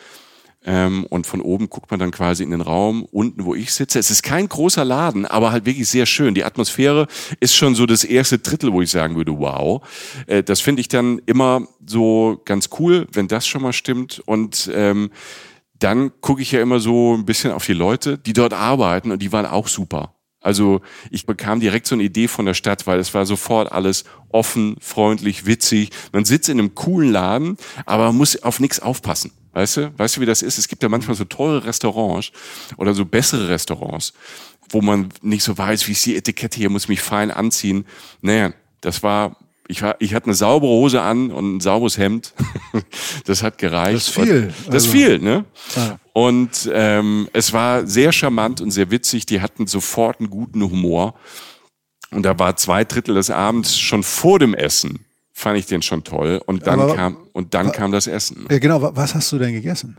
Ähm, 0.65 1.07
und 1.09 1.27
von 1.27 1.41
oben 1.41 1.71
guckt 1.71 1.91
man 1.91 1.99
dann 1.99 2.11
quasi 2.11 2.43
in 2.43 2.51
den 2.51 2.61
Raum, 2.61 3.05
unten, 3.05 3.45
wo 3.47 3.55
ich 3.55 3.73
sitze. 3.73 3.99
Es 3.99 4.11
ist 4.11 4.23
kein 4.23 4.47
großer 4.47 4.85
Laden, 4.85 5.25
aber 5.25 5.53
halt 5.53 5.65
wirklich 5.65 5.89
sehr 5.89 6.05
schön. 6.05 6.35
Die 6.35 6.45
Atmosphäre 6.45 7.07
ist 7.41 7.55
schon 7.55 7.75
so 7.75 7.87
das 7.87 8.05
erste 8.05 8.39
Drittel, 8.39 8.73
wo 8.73 8.83
ich 8.83 8.91
sagen 8.91 9.17
würde, 9.17 9.39
wow. 9.39 9.83
Äh, 10.27 10.43
das 10.43 10.61
finde 10.61 10.81
ich 10.81 10.89
dann 10.89 11.21
immer 11.25 11.67
so 11.87 12.43
ganz 12.45 12.69
cool, 12.79 13.07
wenn 13.13 13.27
das 13.27 13.47
schon 13.47 13.63
mal 13.63 13.73
stimmt. 13.73 14.23
Und 14.27 14.71
ähm, 14.75 15.11
dann 15.79 16.13
gucke 16.21 16.43
ich 16.43 16.53
ja 16.53 16.61
immer 16.61 16.79
so 16.79 17.15
ein 17.15 17.25
bisschen 17.25 17.53
auf 17.53 17.65
die 17.65 17.73
Leute, 17.73 18.19
die 18.19 18.35
dort 18.35 18.53
arbeiten 18.53 19.13
und 19.13 19.23
die 19.23 19.33
waren 19.33 19.47
auch 19.47 19.67
super. 19.67 20.15
Also 20.43 20.81
ich 21.11 21.27
bekam 21.27 21.61
direkt 21.61 21.87
so 21.87 21.95
eine 21.95 22.03
Idee 22.05 22.29
von 22.29 22.47
der 22.47 22.55
Stadt, 22.55 22.87
weil 22.87 22.99
es 22.99 23.13
war 23.13 23.27
sofort 23.27 23.73
alles 23.73 24.05
offen, 24.29 24.77
freundlich, 24.81 25.47
witzig. 25.47 25.91
Man 26.13 26.25
sitzt 26.25 26.49
in 26.49 26.59
einem 26.59 26.75
coolen 26.75 27.13
Laden, 27.13 27.57
aber 27.85 28.07
man 28.07 28.17
muss 28.17 28.43
auf 28.43 28.61
nichts 28.61 28.81
aufpassen. 28.81 29.33
Weißt 29.53 29.77
du? 29.79 29.99
Weißt 29.99 30.17
du, 30.17 30.21
wie 30.21 30.27
das 30.27 30.43
ist? 30.43 30.59
Es 30.59 30.69
gibt 30.69 30.83
ja 30.83 30.89
manchmal 30.89 31.17
so 31.17 31.25
teure 31.25 31.65
Restaurants 31.65 32.31
oder 32.77 32.95
so 32.95 33.05
bessere 33.05 33.49
Restaurants, 33.49 34.13
wo 34.69 34.81
man 34.81 35.09
nicht 35.23 35.43
so 35.43 35.57
weiß, 35.57 35.89
wie 35.89 35.93
ist 35.93 36.07
die 36.07 36.17
Etikette 36.17 36.59
hier, 36.59 36.71
muss 36.71 36.89
mich 36.89 37.01
fein 37.01 37.31
anziehen. 37.31 37.85
Naja, 38.23 38.53
das 38.81 39.03
war 39.03 39.37
ich, 39.71 39.83
war, 39.83 39.97
ich 40.01 40.15
hatte 40.15 40.27
eine 40.27 40.35
saubere 40.35 40.71
Hose 40.71 41.01
an 41.01 41.31
und 41.31 41.57
ein 41.57 41.61
sauberes 41.61 41.97
Hemd. 41.97 42.35
das 43.25 43.43
hat 43.43 43.59
gereicht. 43.59 43.97
Das 43.97 44.09
ist 44.09 44.15
viel. 44.15 44.53
Das 44.67 44.75
also, 44.75 44.91
viel, 44.91 45.19
ne? 45.21 45.45
Ah. 45.77 45.97
Und 46.13 46.69
ähm, 46.73 47.29
es 47.33 47.53
war 47.53 47.87
sehr 47.87 48.13
charmant 48.13 48.61
und 48.61 48.73
sehr 48.73 48.91
witzig. 48.91 49.27
Die 49.27 49.41
hatten 49.41 49.69
sofort 49.69 50.19
einen 50.19 50.29
guten 50.29 50.63
Humor. 50.63 51.15
Und 52.11 52.25
da 52.25 52.39
war 52.39 52.57
zwei 52.57 52.85
Drittel 52.85 53.15
des 53.15 53.31
Abends 53.31 53.79
schon 53.79 54.03
vor 54.03 54.41
dem 54.41 54.55
Essen. 54.55 55.05
Fand 55.41 55.59
ich 55.59 55.65
den 55.65 55.81
schon 55.81 56.05
toll. 56.05 56.43
Und 56.45 56.67
dann 56.67 56.79
Aber, 56.79 56.95
kam 56.95 57.17
und 57.33 57.55
dann 57.55 57.73
kam 57.73 57.93
das 57.93 58.07
Essen. 58.07 58.47
Ja, 58.51 58.59
genau. 58.59 58.95
Was 58.95 59.15
hast 59.15 59.33
du 59.33 59.39
denn 59.39 59.55
gegessen? 59.55 59.97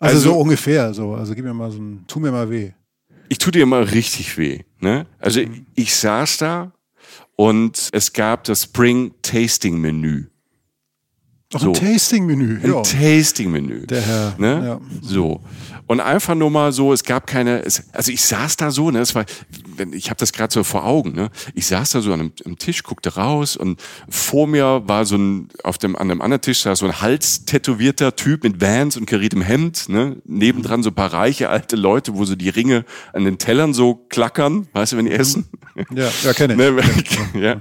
Also, 0.00 0.16
also 0.16 0.30
so 0.30 0.36
ungefähr. 0.40 0.92
So. 0.92 1.14
Also 1.14 1.32
gib 1.36 1.44
mir 1.44 1.54
mal 1.54 1.70
so 1.70 1.78
ein, 1.78 2.04
tu 2.08 2.18
mir 2.18 2.32
mal 2.32 2.50
weh. 2.50 2.72
Ich 3.28 3.38
tu 3.38 3.52
dir 3.52 3.66
mal 3.66 3.84
richtig 3.84 4.36
weh. 4.36 4.64
Ne? 4.80 5.06
Also 5.20 5.42
mhm. 5.42 5.66
ich 5.76 5.94
saß 5.94 6.38
da 6.38 6.72
und 7.36 7.90
es 7.92 8.12
gab 8.12 8.42
das 8.42 8.64
Spring 8.64 9.14
Tasting 9.22 9.80
Menü. 9.80 10.24
Ach, 11.54 11.60
so. 11.60 11.68
ein 11.68 11.74
Tasting-Menü. 11.74 12.60
Ein 12.62 12.82
Tasting-Menü. 12.82 13.86
Der 13.86 14.02
Herr. 14.02 14.34
Ne? 14.38 14.66
Ja. 14.66 14.80
So. 15.02 15.40
Und 15.86 16.00
einfach 16.00 16.34
nur 16.34 16.50
mal 16.50 16.72
so, 16.72 16.94
es 16.94 17.04
gab 17.04 17.26
keine, 17.26 17.62
es, 17.62 17.84
also 17.92 18.10
ich 18.10 18.22
saß 18.22 18.56
da 18.56 18.70
so, 18.70 18.90
ne, 18.90 19.00
es 19.00 19.14
war, 19.14 19.26
ich 19.92 20.08
habe 20.08 20.16
das 20.16 20.32
gerade 20.32 20.52
so 20.52 20.64
vor 20.64 20.86
Augen, 20.86 21.12
ne? 21.12 21.30
Ich 21.54 21.66
saß 21.66 21.90
da 21.90 22.00
so 22.00 22.12
an 22.14 22.20
einem, 22.20 22.32
einem, 22.44 22.58
Tisch, 22.58 22.82
guckte 22.82 23.16
raus 23.16 23.54
und 23.54 23.78
vor 24.08 24.46
mir 24.46 24.82
war 24.86 25.04
so 25.04 25.16
ein, 25.16 25.48
auf 25.62 25.76
dem, 25.76 25.94
an 25.94 26.10
einem 26.10 26.22
anderen 26.22 26.40
Tisch 26.40 26.60
saß 26.62 26.78
so 26.78 26.86
ein 26.86 27.02
halstätowierter 27.02 28.16
Typ 28.16 28.44
mit 28.44 28.62
Vans 28.62 28.96
und 28.96 29.04
kariertem 29.04 29.42
Hemd, 29.42 29.90
ne? 29.90 30.16
Nebendran 30.24 30.82
so 30.82 30.88
ein 30.88 30.94
paar 30.94 31.12
reiche 31.12 31.50
alte 31.50 31.76
Leute, 31.76 32.14
wo 32.14 32.24
so 32.24 32.34
die 32.34 32.48
Ringe 32.48 32.86
an 33.12 33.24
den 33.24 33.36
Tellern 33.36 33.74
so 33.74 34.06
klackern, 34.08 34.68
weißt 34.72 34.92
du, 34.92 34.96
wenn 34.96 35.04
die 35.04 35.12
mhm. 35.12 35.20
essen? 35.20 35.48
Ja, 35.94 36.08
ja 36.24 36.32
kenne 36.32 36.54
ich. 36.54 36.54
Ne? 36.64 36.82
ja. 37.40 37.60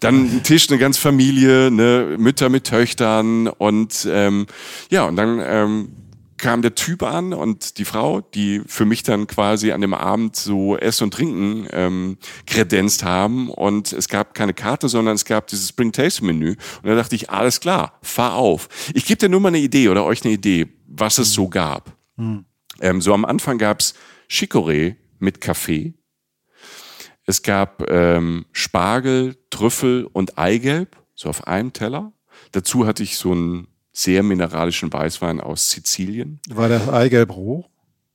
Dann 0.00 0.36
ein 0.36 0.42
Tisch, 0.42 0.68
eine 0.68 0.78
ganze 0.78 1.00
Familie, 1.00 1.70
ne? 1.70 2.16
Mütter 2.18 2.48
mit 2.48 2.64
Töchtern 2.64 3.25
und 3.48 4.06
ähm, 4.10 4.46
ja, 4.90 5.04
und 5.04 5.16
dann 5.16 5.40
ähm, 5.42 5.88
kam 6.38 6.62
der 6.62 6.74
Typ 6.74 7.02
an 7.02 7.32
und 7.32 7.78
die 7.78 7.84
Frau, 7.84 8.20
die 8.20 8.62
für 8.66 8.84
mich 8.84 9.02
dann 9.02 9.26
quasi 9.26 9.72
an 9.72 9.80
dem 9.80 9.94
Abend 9.94 10.36
so 10.36 10.76
Essen 10.76 11.04
und 11.04 11.14
Trinken 11.14 11.66
ähm, 11.72 12.18
kredenzt 12.46 13.04
haben 13.04 13.50
und 13.50 13.92
es 13.92 14.08
gab 14.08 14.34
keine 14.34 14.54
Karte, 14.54 14.88
sondern 14.88 15.14
es 15.14 15.24
gab 15.24 15.46
dieses 15.46 15.68
Spring 15.68 15.92
Taste 15.92 16.24
Menü 16.24 16.50
und 16.82 16.88
da 16.88 16.94
dachte 16.94 17.14
ich, 17.14 17.30
alles 17.30 17.60
klar, 17.60 17.98
fahr 18.02 18.34
auf. 18.34 18.68
Ich 18.94 19.06
gebe 19.06 19.18
dir 19.18 19.28
nur 19.28 19.40
mal 19.40 19.48
eine 19.48 19.58
Idee 19.58 19.88
oder 19.88 20.04
euch 20.04 20.24
eine 20.24 20.34
Idee, 20.34 20.68
was 20.86 21.18
es 21.18 21.32
so 21.32 21.48
gab. 21.48 21.96
Mhm. 22.16 22.44
Ähm, 22.80 23.00
so 23.00 23.14
am 23.14 23.24
Anfang 23.24 23.58
gab's 23.58 23.94
Chicorée 24.28 24.96
mit 25.18 25.40
Kaffee. 25.40 25.94
Es 27.24 27.42
gab 27.42 27.90
ähm, 27.90 28.46
Spargel, 28.52 29.36
Trüffel 29.50 30.04
und 30.12 30.38
Eigelb, 30.38 30.96
so 31.14 31.28
auf 31.28 31.46
einem 31.46 31.72
Teller. 31.72 32.12
Dazu 32.52 32.86
hatte 32.86 33.02
ich 33.02 33.16
so 33.16 33.34
ein 33.34 33.68
sehr 33.92 34.22
mineralischen 34.22 34.92
Weißwein 34.92 35.40
aus 35.40 35.70
Sizilien. 35.70 36.40
War 36.50 36.68
das 36.68 36.88
Eigelb 36.88 37.34
roh? 37.34 37.64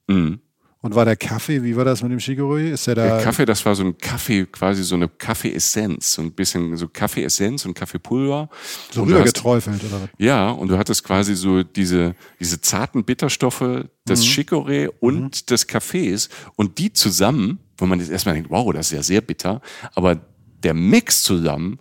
Mhm. 0.08 0.40
Und 0.84 0.96
war 0.96 1.06
der 1.06 1.16
Kaffee, 1.16 1.62
wie 1.64 1.76
war 1.76 1.86
das 1.86 2.02
mit 2.02 2.12
dem 2.12 2.18
Chicorée? 2.18 2.72
Ist 2.72 2.88
der 2.88 2.96
da? 2.96 3.04
Der 3.04 3.24
Kaffee, 3.24 3.46
das 3.46 3.64
war 3.68 3.76
so 3.76 3.84
ein 3.84 3.98
Kaffee, 4.00 4.48
quasi 4.48 4.84
so 4.84 4.96
eine 4.96 5.08
Kaffeeessenz, 5.08 6.14
so 6.14 6.24
ein 6.24 6.32
bisschen 6.32 6.76
so 6.76 6.88
Kaffeeessenz 6.88 7.66
und 7.68 7.76
Kaffeepulver. 7.76 8.50
So 8.90 9.04
rübergeträufelt, 9.04 9.84
oder 9.84 10.02
was? 10.02 10.10
Ja, 10.18 10.50
und 10.50 10.70
du 10.70 10.78
hattest 10.80 11.04
quasi 11.04 11.36
so 11.36 11.62
diese, 11.62 12.16
diese 12.40 12.62
zarten 12.62 13.04
Bitterstoffe 13.04 13.86
des 14.08 14.22
mhm. 14.22 14.26
Chicorée 14.26 14.90
und 15.00 15.22
mhm. 15.22 15.46
des 15.48 15.68
Kaffees 15.68 16.30
und 16.56 16.80
die 16.80 16.92
zusammen, 16.92 17.60
wo 17.78 17.86
man 17.86 18.00
jetzt 18.00 18.10
erstmal 18.10 18.34
denkt, 18.34 18.50
wow, 18.50 18.74
das 18.74 18.88
ist 18.88 18.94
ja 18.94 19.04
sehr 19.04 19.22
bitter, 19.22 19.62
aber 19.94 20.20
der 20.64 20.74
Mix 20.74 21.22
zusammen 21.22 21.80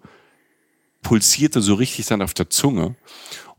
pulsierte 1.02 1.60
so 1.60 1.74
richtig 1.74 2.06
dann 2.06 2.22
auf 2.22 2.34
der 2.34 2.50
Zunge 2.50 2.96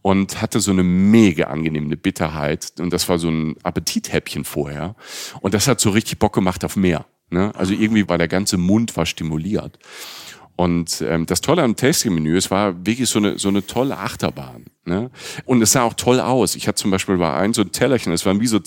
und 0.01 0.41
hatte 0.41 0.59
so 0.59 0.71
eine 0.71 0.83
mega 0.83 1.45
angenehme 1.45 1.97
Bitterheit. 1.97 2.73
Und 2.79 2.91
das 2.91 3.07
war 3.09 3.19
so 3.19 3.29
ein 3.29 3.55
Appetithäppchen 3.63 4.45
vorher. 4.45 4.95
Und 5.41 5.53
das 5.53 5.67
hat 5.67 5.79
so 5.79 5.91
richtig 5.91 6.19
Bock 6.19 6.33
gemacht 6.33 6.65
auf 6.65 6.75
mehr. 6.75 7.05
Ne? 7.29 7.53
Also 7.55 7.73
irgendwie 7.73 8.07
war 8.09 8.17
der 8.17 8.27
ganze 8.27 8.57
Mund 8.57 8.97
war 8.97 9.05
stimuliert. 9.05 9.79
Und 10.55 11.01
ähm, 11.01 11.25
das 11.25 11.41
Tolle 11.41 11.63
am 11.63 11.75
Tasting-Menü, 11.75 12.35
es 12.35 12.51
war 12.51 12.85
wirklich 12.85 13.09
so 13.09 13.19
eine, 13.19 13.39
so 13.39 13.47
eine 13.47 13.65
tolle 13.65 13.97
Achterbahn. 13.97 14.65
Ne? 14.85 15.09
Und 15.45 15.61
es 15.61 15.71
sah 15.71 15.83
auch 15.83 15.93
toll 15.93 16.19
aus. 16.19 16.55
Ich 16.55 16.67
hatte 16.67 16.81
zum 16.81 16.91
Beispiel 16.91 17.17
bei 17.17 17.33
einem 17.33 17.53
so 17.53 17.61
ein 17.61 17.71
Tellerchen, 17.71 18.11
es 18.13 18.25
waren 18.25 18.41
wie 18.41 18.47
so 18.47 18.59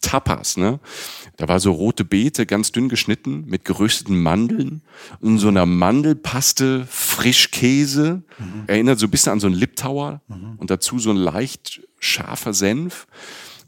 Tapas, 0.00 0.56
ne? 0.56 0.78
Da 1.38 1.46
war 1.46 1.60
so 1.60 1.70
rote 1.70 2.04
Beete, 2.04 2.46
ganz 2.46 2.72
dünn 2.72 2.88
geschnitten, 2.88 3.44
mit 3.46 3.64
gerösteten 3.64 4.20
Mandeln 4.20 4.82
und 5.20 5.38
so 5.38 5.46
einer 5.46 5.66
Mandelpaste, 5.66 6.84
Frischkäse. 6.90 8.24
Mhm. 8.38 8.64
Erinnert 8.66 8.98
so 8.98 9.06
ein 9.06 9.10
bisschen 9.10 9.32
an 9.32 9.40
so 9.40 9.46
einen 9.46 9.54
Liptauer 9.54 10.20
mhm. 10.26 10.56
und 10.56 10.68
dazu 10.70 10.98
so 10.98 11.10
ein 11.10 11.16
leicht 11.16 11.80
scharfer 12.00 12.52
Senf. 12.54 13.06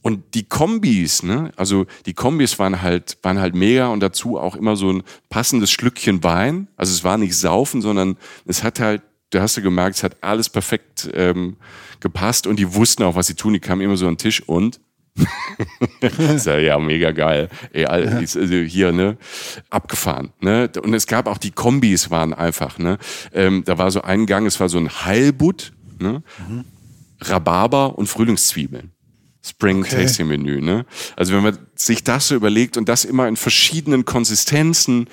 Und 0.03 0.35
die 0.35 0.49
Kombis, 0.49 1.23
ne, 1.23 1.53
also 1.55 1.87
die 2.07 2.15
Kombis 2.15 2.59
waren 2.59 2.83
halt, 2.83 3.19
waren 3.23 3.39
halt 3.39 3.55
mega 3.55 3.89
und 3.89 4.01
dazu 4.01 4.37
auch 4.37 4.57
immer 4.57 4.75
so 4.75 4.93
ein 4.93 5.05
passendes 5.29 5.71
Schlückchen 5.71 6.25
Wein. 6.25 6.67
Also 6.77 6.93
es 6.93 7.05
war 7.05 7.19
nicht 7.19 7.37
saufen, 7.37 7.83
sondern 7.83 8.17
es 8.47 8.65
hat 8.65 8.81
halt, 8.81 9.03
du 9.31 9.41
hast 9.41 9.57
ja 9.57 9.63
gemerkt, 9.63 9.97
es 9.97 10.03
hat 10.03 10.17
alles 10.23 10.49
perfekt 10.49 11.09
ähm, 11.15 11.57
gepasst 12.01 12.49
und 12.49 12.59
die 12.59 12.75
wussten 12.75 13.05
auch, 13.05 13.15
was 13.15 13.29
sie 13.29 13.35
tun. 13.35 13.53
Die 13.53 13.61
kamen 13.61 13.83
immer 13.83 13.97
so 13.97 14.09
an 14.09 14.15
den 14.15 14.19
Tisch 14.19 14.43
und 14.43 14.81
ist 16.35 16.47
ja, 16.47 16.59
ja 16.59 16.79
mega 16.79 17.11
geil. 17.13 17.49
Ey, 17.73 17.85
also 17.85 18.41
hier, 18.41 18.93
ne, 18.93 19.17
abgefahren. 19.69 20.33
Ne? 20.41 20.71
Und 20.83 20.95
es 20.95 21.07
gab 21.07 21.27
auch 21.27 21.39
die 21.39 21.51
Kombis 21.51 22.11
waren 22.11 22.35
einfach, 22.35 22.79
ne? 22.79 22.99
Ähm, 23.33 23.63
da 23.65 23.79
war 23.79 23.91
so 23.91 24.03
ein 24.03 24.27
Gang, 24.27 24.47
es 24.47 24.61
war 24.61 24.69
so 24.69 24.79
ein 24.79 24.89
Heilbutt, 24.89 25.73
ne? 25.99 26.23
Mhm. 26.49 26.65
Rhabarber 27.21 27.99
und 27.99 28.07
Frühlingszwiebeln. 28.07 28.93
Spring 29.43 29.81
okay. 29.81 30.03
Tasting 30.03 30.29
Menü, 30.29 30.61
ne? 30.61 30.85
Also 31.17 31.35
wenn 31.35 31.43
man 31.43 31.59
sich 31.75 32.05
das 32.05 32.29
so 32.29 32.35
überlegt 32.35 32.77
und 32.77 32.89
das 32.89 33.05
immer 33.05 33.27
in 33.27 33.37
verschiedenen 33.37 34.05
Konsistenzen 34.05 35.09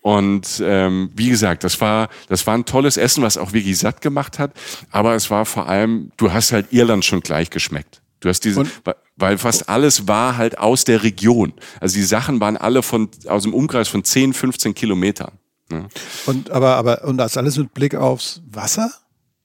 und 0.00 0.62
ähm, 0.64 1.10
wie 1.14 1.28
gesagt, 1.28 1.64
das 1.64 1.80
war 1.80 2.08
das 2.28 2.46
war 2.46 2.54
ein 2.54 2.64
tolles 2.64 2.96
Essen, 2.96 3.22
was 3.22 3.36
auch 3.36 3.52
wirklich 3.52 3.78
satt 3.78 4.00
gemacht 4.00 4.38
hat. 4.38 4.52
Aber 4.90 5.14
es 5.14 5.30
war 5.30 5.44
vor 5.44 5.68
allem, 5.68 6.10
du 6.16 6.32
hast 6.32 6.52
halt 6.52 6.72
Irland 6.72 7.04
schon 7.04 7.20
gleich 7.20 7.50
geschmeckt. 7.50 8.02
Du 8.20 8.28
hast 8.30 8.40
diese, 8.44 8.60
und, 8.60 8.70
weil 9.16 9.38
fast 9.38 9.68
alles 9.68 10.06
war 10.06 10.36
halt 10.36 10.58
aus 10.58 10.84
der 10.84 11.02
Region. 11.02 11.54
Also 11.80 11.96
die 11.96 12.04
Sachen 12.04 12.40
waren 12.40 12.56
alle 12.56 12.82
von, 12.82 13.08
aus 13.26 13.42
dem 13.42 13.54
Umkreis 13.54 13.88
von 13.88 14.04
10, 14.04 14.34
15 14.34 14.74
Kilometern. 14.74 15.32
Ja. 15.70 15.86
Und, 16.26 16.50
aber, 16.50 16.76
aber, 16.76 17.04
und 17.04 17.16
das 17.16 17.36
alles 17.36 17.56
mit 17.56 17.74
Blick 17.74 17.94
aufs 17.94 18.42
Wasser? 18.50 18.90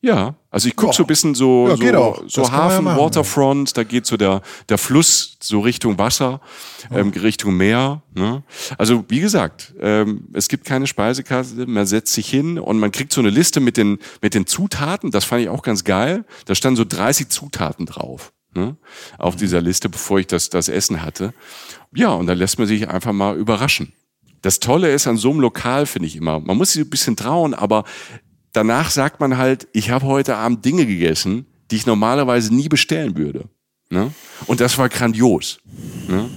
Ja, 0.03 0.33
also 0.49 0.67
ich 0.67 0.75
gucke 0.75 0.95
so 0.95 1.03
ein 1.03 1.07
bisschen 1.07 1.35
so, 1.35 1.67
ja, 1.69 1.75
so, 1.75 2.23
so 2.27 2.51
Hafen, 2.51 2.77
ja 2.77 2.81
machen, 2.81 2.99
Waterfront, 2.99 3.77
da 3.77 3.83
geht 3.83 4.07
so 4.07 4.17
der, 4.17 4.41
der 4.67 4.79
Fluss 4.79 5.37
so 5.39 5.59
Richtung 5.59 5.99
Wasser, 5.99 6.41
ähm, 6.89 7.09
Richtung 7.09 7.55
Meer. 7.55 8.01
Ne? 8.15 8.41
Also 8.79 9.05
wie 9.09 9.19
gesagt, 9.19 9.75
ähm, 9.79 10.27
es 10.33 10.47
gibt 10.47 10.65
keine 10.65 10.87
Speisekarte, 10.87 11.67
man 11.67 11.85
setzt 11.85 12.13
sich 12.13 12.27
hin 12.27 12.57
und 12.57 12.79
man 12.79 12.91
kriegt 12.91 13.13
so 13.13 13.21
eine 13.21 13.29
Liste 13.29 13.59
mit 13.59 13.77
den, 13.77 13.99
mit 14.23 14.33
den 14.33 14.47
Zutaten, 14.47 15.11
das 15.11 15.23
fand 15.23 15.43
ich 15.43 15.49
auch 15.49 15.61
ganz 15.61 15.83
geil. 15.83 16.25
Da 16.45 16.55
standen 16.55 16.77
so 16.77 16.85
30 16.85 17.29
Zutaten 17.29 17.85
drauf 17.85 18.33
ne, 18.53 18.75
auf 19.17 19.35
dieser 19.35 19.61
Liste, 19.61 19.89
bevor 19.89 20.19
ich 20.19 20.27
das, 20.27 20.49
das 20.49 20.69
Essen 20.69 21.01
hatte. 21.01 21.33
Ja, 21.93 22.09
und 22.09 22.27
dann 22.27 22.37
lässt 22.37 22.59
man 22.59 22.67
sich 22.67 22.89
einfach 22.89 23.13
mal 23.13 23.37
überraschen. 23.37 23.93
Das 24.41 24.59
Tolle 24.59 24.91
ist 24.91 25.07
an 25.07 25.17
so 25.17 25.31
einem 25.31 25.39
Lokal, 25.39 25.85
finde 25.85 26.07
ich 26.07 26.15
immer, 26.15 26.39
man 26.39 26.57
muss 26.57 26.73
sich 26.73 26.83
ein 26.83 26.89
bisschen 26.89 27.15
trauen, 27.15 27.53
aber 27.53 27.83
danach 28.53 28.89
sagt 28.89 29.19
man 29.19 29.37
halt, 29.37 29.67
ich 29.73 29.91
habe 29.91 30.05
heute 30.05 30.35
Abend 30.35 30.65
Dinge 30.65 30.85
gegessen, 30.85 31.45
die 31.69 31.75
ich 31.75 31.85
normalerweise 31.85 32.53
nie 32.53 32.67
bestellen 32.67 33.15
würde. 33.17 33.45
Ne? 33.89 34.11
Und 34.47 34.61
das 34.61 34.77
war 34.77 34.89
grandios. 34.89 35.59
Ne? 36.07 36.29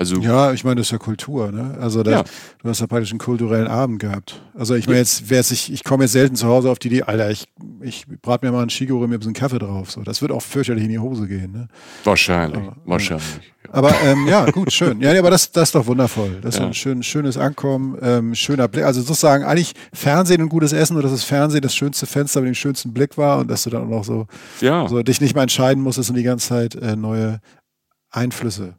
Also 0.00 0.16
ja, 0.16 0.52
ich 0.54 0.64
meine, 0.64 0.76
das 0.76 0.86
ist 0.86 0.92
ja 0.92 0.98
Kultur, 0.98 1.52
ne? 1.52 1.76
Also 1.78 2.02
das, 2.02 2.14
Ja. 2.14 2.24
du 2.62 2.68
hast 2.70 2.80
ja 2.80 2.86
praktisch 2.86 3.10
einen 3.10 3.18
kulturellen 3.18 3.66
Abend 3.66 3.98
gehabt. 4.00 4.40
Also 4.54 4.74
ich 4.74 4.86
meine 4.86 4.98
jetzt, 5.00 5.28
wer 5.28 5.42
sich, 5.42 5.70
ich 5.70 5.84
komme 5.84 6.04
jetzt 6.04 6.12
selten 6.12 6.36
zu 6.36 6.46
Hause 6.46 6.70
auf 6.70 6.78
die 6.78 6.88
Idee, 6.88 7.02
Alter, 7.02 7.30
ich, 7.30 7.48
ich 7.82 8.06
brat 8.22 8.42
mir 8.42 8.50
mal 8.50 8.62
einen 8.62 8.70
Shigori 8.70 9.06
mit 9.08 9.16
ein 9.16 9.20
bisschen 9.20 9.34
Kaffee 9.34 9.58
drauf. 9.58 9.90
So, 9.90 10.00
das 10.00 10.22
wird 10.22 10.32
auch 10.32 10.40
fürchterlich 10.40 10.84
in 10.84 10.88
die 10.88 10.98
Hose 10.98 11.28
gehen, 11.28 11.52
ne? 11.52 11.68
wahrscheinlich, 12.04 12.62
wahrscheinlich. 12.86 13.26
Ja. 13.66 13.74
Aber 13.74 13.94
ähm, 14.02 14.26
ja, 14.26 14.46
gut, 14.50 14.72
schön. 14.72 15.02
Ja, 15.02 15.16
aber 15.18 15.28
das, 15.30 15.52
das 15.52 15.64
ist 15.68 15.74
doch 15.74 15.84
wundervoll. 15.86 16.38
Das 16.40 16.54
ist 16.54 16.60
Ja. 16.60 16.62
so 16.62 16.68
ein 16.68 16.74
schön, 16.74 17.02
schönes 17.02 17.36
Ankommen, 17.36 17.98
ähm, 18.00 18.34
schöner 18.34 18.68
Blick. 18.68 18.84
Also 18.84 19.02
sozusagen 19.02 19.44
eigentlich 19.44 19.74
Fernsehen 19.92 20.40
und 20.40 20.48
gutes 20.48 20.72
Essen, 20.72 20.94
nur 20.94 21.02
dass 21.02 21.12
das 21.12 21.24
Fernsehen 21.24 21.60
das 21.60 21.74
schönste 21.76 22.06
Fenster 22.06 22.40
mit 22.40 22.48
dem 22.48 22.54
schönsten 22.54 22.94
Blick 22.94 23.18
war 23.18 23.38
und 23.40 23.50
dass 23.50 23.64
du 23.64 23.70
dann 23.70 23.82
auch 23.84 23.88
noch 23.88 24.04
so, 24.04 24.26
Ja. 24.62 24.88
so 24.88 25.02
dich 25.02 25.20
nicht 25.20 25.34
mal 25.36 25.42
entscheiden 25.42 25.82
musstest 25.82 26.08
und 26.08 26.16
die 26.16 26.22
ganze 26.22 26.48
Zeit 26.48 26.74
äh, 26.74 26.96
neue 26.96 27.40
Einflüsse. 28.10 28.76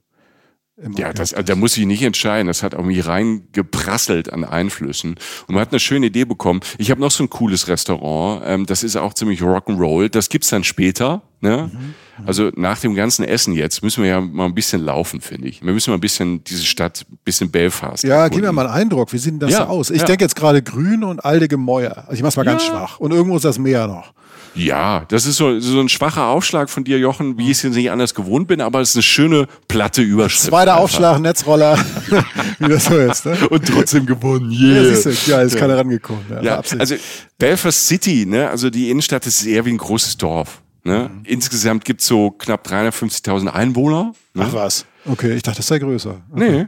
Ja, 0.97 1.13
das, 1.13 1.31
hattest. 1.33 1.49
da 1.49 1.55
muss 1.55 1.77
ich 1.77 1.85
nicht 1.85 2.01
entscheiden. 2.01 2.47
Das 2.47 2.63
hat 2.63 2.73
irgendwie 2.73 2.99
reingeprasselt 2.99 4.31
an 4.33 4.43
Einflüssen. 4.43 5.15
Und 5.47 5.53
man 5.55 5.61
hat 5.61 5.71
eine 5.71 5.79
schöne 5.79 6.07
Idee 6.07 6.25
bekommen. 6.25 6.61
Ich 6.77 6.89
habe 6.91 7.01
noch 7.01 7.11
so 7.11 7.23
ein 7.23 7.29
cooles 7.29 7.67
Restaurant. 7.67 8.43
Ähm, 8.45 8.65
das 8.65 8.83
ist 8.83 8.95
auch 8.95 9.13
ziemlich 9.13 9.41
Rock'n'Roll. 9.41 10.09
Das 10.09 10.29
gibt's 10.29 10.49
dann 10.49 10.63
später. 10.63 11.21
Ne? 11.39 11.71
Mhm. 11.73 11.93
Also 12.27 12.51
nach 12.55 12.79
dem 12.79 12.93
ganzen 12.93 13.25
Essen 13.25 13.53
jetzt 13.53 13.81
müssen 13.83 14.03
wir 14.03 14.09
ja 14.11 14.21
mal 14.21 14.45
ein 14.45 14.53
bisschen 14.53 14.83
laufen, 14.83 15.21
finde 15.21 15.47
ich. 15.47 15.63
Wir 15.63 15.73
müssen 15.73 15.89
mal 15.89 15.97
ein 15.97 16.01
bisschen 16.01 16.43
diese 16.43 16.63
Stadt, 16.65 17.05
ein 17.11 17.17
bisschen 17.25 17.49
Belfast. 17.49 18.03
Ja, 18.03 18.27
gib 18.27 18.43
erkunden. 18.43 18.45
mir 18.47 18.51
mal 18.53 18.67
einen 18.67 18.81
Eindruck. 18.83 19.11
Wie 19.11 19.17
sieht 19.17 19.33
denn 19.33 19.39
das 19.39 19.51
Ja, 19.51 19.57
so 19.59 19.63
aus? 19.65 19.89
Ich 19.89 20.01
ja. 20.01 20.05
denke 20.05 20.23
jetzt 20.23 20.35
gerade 20.35 20.61
grün 20.61 21.03
und 21.03 21.23
alte 21.25 21.47
Gemäuer. 21.47 21.97
Also 21.97 22.13
ich 22.13 22.21
mach's 22.23 22.35
mal 22.37 22.43
ganz 22.43 22.63
Ja. 22.63 22.69
schwach. 22.69 22.99
Und 22.99 23.11
irgendwo 23.11 23.35
ist 23.37 23.45
das 23.45 23.57
Meer 23.57 23.87
noch. 23.87 24.13
Ja, 24.53 25.05
das 25.07 25.25
ist 25.25 25.37
so, 25.37 25.59
so 25.59 25.79
ein 25.79 25.87
schwacher 25.89 26.25
Aufschlag 26.27 26.69
von 26.69 26.83
dir, 26.83 26.99
Jochen, 26.99 27.37
wie 27.37 27.45
ich 27.45 27.51
es 27.57 27.61
jetzt 27.63 27.75
nicht 27.75 27.89
anders 27.89 28.13
gewohnt 28.13 28.47
bin, 28.47 28.59
aber 28.61 28.81
es 28.81 28.89
ist 28.89 28.95
eine 28.97 29.03
schöne 29.03 29.47
platte 29.67 30.01
Überschrift. 30.01 30.47
Zweiter 30.47 30.73
einfach. 30.73 30.83
Aufschlag, 30.83 31.19
Netzroller, 31.19 31.77
wie 32.59 32.67
das 32.67 32.85
so 32.85 32.97
ist. 32.97 33.25
Ne? 33.25 33.37
Und 33.49 33.65
trotzdem 33.67 34.05
gewonnen. 34.05 34.51
Ja, 34.51 34.81
Yeah. 34.81 34.95
siehst 34.95 35.27
du, 35.27 35.31
ja, 35.31 35.41
ist 35.41 35.57
keiner 35.57 35.77
rangekommen. 35.77 36.23
Ja, 36.29 36.41
Ja, 36.41 36.61
also 36.77 36.95
Belfast 37.37 37.87
City, 37.87 38.25
ne, 38.25 38.49
also 38.49 38.69
die 38.69 38.89
Innenstadt 38.89 39.25
ist 39.25 39.45
eher 39.45 39.63
wie 39.65 39.71
ein 39.71 39.77
großes 39.77 40.17
Dorf. 40.17 40.61
Ne? 40.83 41.09
Mhm. 41.13 41.21
Insgesamt 41.25 41.85
gibt's 41.85 42.07
so 42.07 42.31
knapp 42.31 42.65
350.000 42.67 43.47
Einwohner. 43.47 44.13
Ne? 44.33 44.45
Ach 44.47 44.53
was. 44.53 44.85
Okay, 45.05 45.33
ich 45.33 45.41
dachte, 45.41 45.57
das 45.57 45.67
sei 45.67 45.79
größer. 45.79 46.21
Nee. 46.33 46.67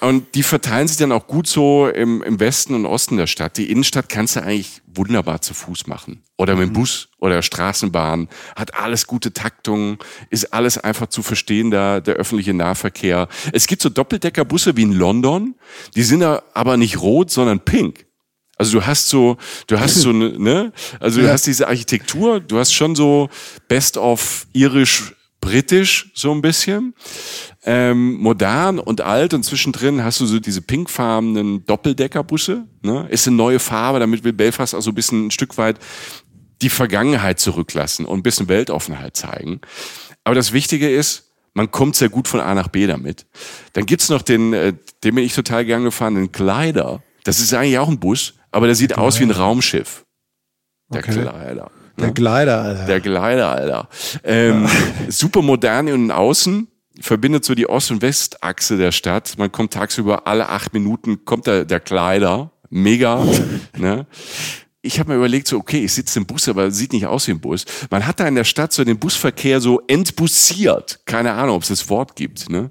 Und 0.00 0.34
die 0.34 0.42
verteilen 0.42 0.88
sich 0.88 0.96
dann 0.96 1.12
auch 1.12 1.26
gut 1.26 1.46
so 1.46 1.88
im, 1.88 2.22
im 2.22 2.40
Westen 2.40 2.74
und 2.74 2.86
Osten 2.86 3.18
der 3.18 3.26
Stadt. 3.26 3.58
Die 3.58 3.70
Innenstadt 3.70 4.08
kannst 4.08 4.36
du 4.36 4.42
eigentlich 4.42 4.80
wunderbar 4.86 5.42
zu 5.42 5.52
Fuß 5.52 5.86
machen. 5.86 6.22
Oder 6.38 6.56
mit 6.56 6.68
dem 6.68 6.72
Bus 6.72 7.08
oder 7.18 7.42
Straßenbahn. 7.42 8.28
Hat 8.56 8.74
alles 8.74 9.06
gute 9.06 9.34
Taktung, 9.34 9.98
ist 10.30 10.54
alles 10.54 10.78
einfach 10.78 11.08
zu 11.08 11.22
verstehen, 11.22 11.70
da 11.70 12.00
der 12.00 12.14
öffentliche 12.14 12.54
Nahverkehr. 12.54 13.28
Es 13.52 13.66
gibt 13.66 13.82
so 13.82 13.90
Doppeldeckerbusse 13.90 14.76
wie 14.76 14.82
in 14.82 14.92
London. 14.92 15.54
Die 15.94 16.02
sind 16.02 16.20
da 16.20 16.42
aber 16.54 16.78
nicht 16.78 17.00
rot, 17.02 17.30
sondern 17.30 17.60
pink. 17.60 18.06
Also 18.60 18.78
du 18.78 18.86
hast 18.86 19.08
so, 19.08 19.38
du 19.68 19.80
hast 19.80 19.94
so 19.94 20.12
ne, 20.12 20.38
ne? 20.38 20.72
Also 21.00 21.20
du 21.20 21.26
Ja. 21.26 21.32
hast 21.32 21.46
diese 21.46 21.66
Architektur, 21.66 22.40
du 22.40 22.58
hast 22.58 22.74
schon 22.74 22.94
so 22.94 23.30
Best 23.68 23.96
of 23.96 24.46
irisch 24.52 25.14
britisch 25.40 26.10
so 26.14 26.30
ein 26.32 26.42
bisschen 26.42 26.92
ähm, 27.64 28.18
modern 28.20 28.78
und 28.78 29.00
alt 29.00 29.32
und 29.32 29.42
zwischendrin 29.44 30.04
hast 30.04 30.20
du 30.20 30.26
so 30.26 30.38
diese 30.38 30.60
pinkfarbenen 30.60 31.64
Doppeldeckerbusse. 31.64 32.66
Ne? 32.82 33.06
Ist 33.08 33.26
eine 33.26 33.36
neue 33.36 33.58
Farbe, 33.58 33.98
damit 33.98 34.24
will 34.24 34.34
Belfast 34.34 34.74
auch 34.74 34.82
so 34.82 34.90
ein 34.90 34.94
bisschen 34.94 35.28
ein 35.28 35.30
Stück 35.30 35.56
weit 35.56 35.78
die 36.60 36.68
Vergangenheit 36.68 37.40
zurücklassen 37.40 38.04
und 38.04 38.18
ein 38.18 38.22
bisschen 38.22 38.48
Weltoffenheit 38.48 39.16
zeigen. 39.16 39.62
Aber 40.24 40.34
das 40.34 40.52
Wichtige 40.52 40.90
ist, 40.90 41.30
man 41.54 41.70
kommt 41.70 41.96
sehr 41.96 42.10
gut 42.10 42.28
von 42.28 42.40
A 42.40 42.54
nach 42.54 42.68
B 42.68 42.86
damit. 42.86 43.24
Dann 43.72 43.86
gibt's 43.86 44.10
noch 44.10 44.20
den, 44.20 44.52
äh, 44.52 44.74
den 45.02 45.14
bin 45.14 45.24
ich 45.24 45.34
total 45.34 45.64
gern 45.64 45.84
gefahren, 45.84 46.16
den 46.16 46.30
Glider. 46.30 47.02
Das 47.24 47.40
ist 47.40 47.52
eigentlich 47.54 47.78
auch 47.78 47.88
ein 47.88 47.98
Bus, 48.00 48.34
aber 48.50 48.66
der 48.66 48.74
sieht 48.74 48.96
aus 48.98 49.18
wie 49.20 49.24
ein 49.24 49.30
Raumschiff. 49.30 50.04
Der 50.92 51.00
Okay. 51.00 51.12
Glider. 51.12 51.70
Der 51.98 52.10
Gleiter, 52.12 52.62
Alter. 52.62 52.84
Der 52.86 53.00
Glider, 53.00 53.48
Alter. 53.50 53.88
Ähm, 54.24 54.68
super 55.08 55.42
modern 55.42 55.86
innen 55.88 56.10
außen. 56.10 56.68
Verbindet 57.00 57.44
so 57.44 57.54
die 57.54 57.68
Ost- 57.68 57.90
und 57.90 58.02
Westachse 58.02 58.76
der 58.76 58.92
Stadt. 58.92 59.34
Man 59.38 59.52
kommt 59.52 59.72
tagsüber 59.72 60.26
alle 60.26 60.48
acht 60.48 60.72
Minuten, 60.74 61.24
kommt 61.24 61.46
der, 61.46 61.64
der 61.64 61.80
Glider. 61.80 62.50
Mega. 62.70 63.24
ne? 63.76 64.06
Ich 64.82 64.98
habe 64.98 65.10
mir 65.10 65.16
überlegt, 65.16 65.46
so, 65.46 65.58
okay, 65.58 65.84
ich 65.84 65.92
sitze 65.92 66.18
im 66.18 66.24
Bus, 66.24 66.48
aber 66.48 66.70
sieht 66.70 66.94
nicht 66.94 67.06
aus 67.06 67.26
wie 67.26 67.32
ein 67.32 67.40
Bus. 67.40 67.66
Man 67.90 68.06
hat 68.06 68.18
da 68.18 68.26
in 68.26 68.34
der 68.34 68.44
Stadt 68.44 68.72
so 68.72 68.82
den 68.82 68.98
Busverkehr 68.98 69.60
so 69.60 69.82
entbussiert. 69.86 71.00
Keine 71.04 71.32
Ahnung, 71.32 71.56
ob 71.56 71.62
es 71.62 71.68
das 71.68 71.90
Wort 71.90 72.16
gibt. 72.16 72.48
Ne? 72.48 72.70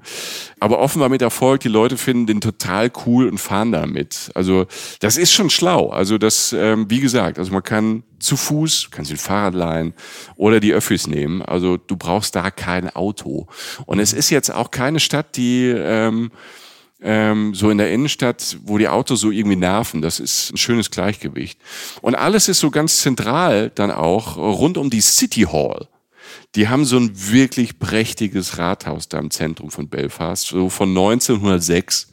Aber 0.59 0.79
offenbar 0.79 1.09
mit 1.09 1.21
Erfolg, 1.21 1.59
die 1.61 1.67
Leute 1.67 1.97
finden 1.97 2.25
den 2.25 2.41
total 2.41 2.91
cool 3.05 3.27
und 3.27 3.37
fahren 3.37 3.71
damit. 3.71 4.31
Also 4.33 4.65
das 5.01 5.17
ist 5.17 5.31
schon 5.31 5.51
schlau. 5.51 5.89
Also 5.89 6.17
das, 6.17 6.51
ähm, 6.51 6.89
wie 6.89 6.99
gesagt, 6.99 7.37
also 7.37 7.51
man 7.51 7.61
kann 7.61 8.01
zu 8.17 8.37
Fuß, 8.37 8.85
du 8.85 8.89
kannst 8.89 9.11
den 9.11 9.17
Fahrrad 9.17 9.53
leihen 9.53 9.93
oder 10.35 10.59
die 10.59 10.73
Öffis 10.73 11.05
nehmen. 11.05 11.43
Also 11.43 11.77
du 11.77 11.95
brauchst 11.95 12.35
da 12.35 12.49
kein 12.49 12.89
Auto. 12.89 13.47
Und 13.85 13.99
es 13.99 14.13
ist 14.13 14.31
jetzt 14.31 14.51
auch 14.51 14.71
keine 14.71 14.99
Stadt, 14.99 15.37
die 15.37 15.67
ähm, 15.67 16.31
ähm, 17.01 17.53
so 17.53 17.69
in 17.69 17.77
der 17.77 17.91
Innenstadt, 17.91 18.57
wo 18.63 18.77
die 18.77 18.87
Autos 18.87 19.21
so 19.21 19.31
irgendwie 19.31 19.55
nerven. 19.55 20.01
Das 20.01 20.19
ist 20.19 20.51
ein 20.51 20.57
schönes 20.57 20.91
Gleichgewicht. 20.91 21.59
Und 22.01 22.15
alles 22.15 22.47
ist 22.47 22.59
so 22.59 22.71
ganz 22.71 23.01
zentral 23.01 23.71
dann 23.73 23.91
auch 23.91 24.37
rund 24.37 24.77
um 24.77 24.89
die 24.89 25.01
City 25.01 25.41
Hall. 25.41 25.87
Die 26.55 26.67
haben 26.67 26.85
so 26.85 26.97
ein 26.97 27.11
wirklich 27.31 27.79
prächtiges 27.79 28.57
Rathaus 28.57 29.07
da 29.07 29.19
im 29.19 29.31
Zentrum 29.31 29.71
von 29.71 29.87
Belfast, 29.87 30.47
so 30.47 30.69
von 30.69 30.89
1906. 30.89 32.11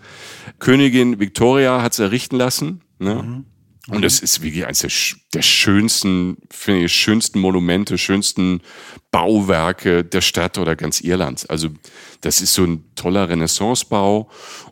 Königin 0.59 1.19
Victoria 1.19 1.83
hat 1.83 1.93
es 1.93 1.99
errichten 1.99 2.37
lassen. 2.37 2.83
Ne? 2.99 3.45
Und 3.89 4.03
das 4.03 4.19
ist 4.19 4.43
wirklich 4.43 4.67
eines 4.67 4.81
der, 4.81 4.91
der 5.33 5.43
schönsten, 5.43 6.39
finde 6.51 6.85
ich, 6.85 6.93
schönsten 6.93 7.39
Monumente, 7.39 7.99
schönsten 7.99 8.61
Bauwerke 9.13 10.03
der 10.03 10.23
Stadt 10.23 10.59
oder 10.59 10.75
ganz 10.75 11.01
Irlands. 11.01 11.47
Also 11.47 11.69
das 12.21 12.41
ist 12.41 12.55
so 12.55 12.65
ein 12.65 12.85
toller 12.97 13.29
Renaissancebau 13.29 14.29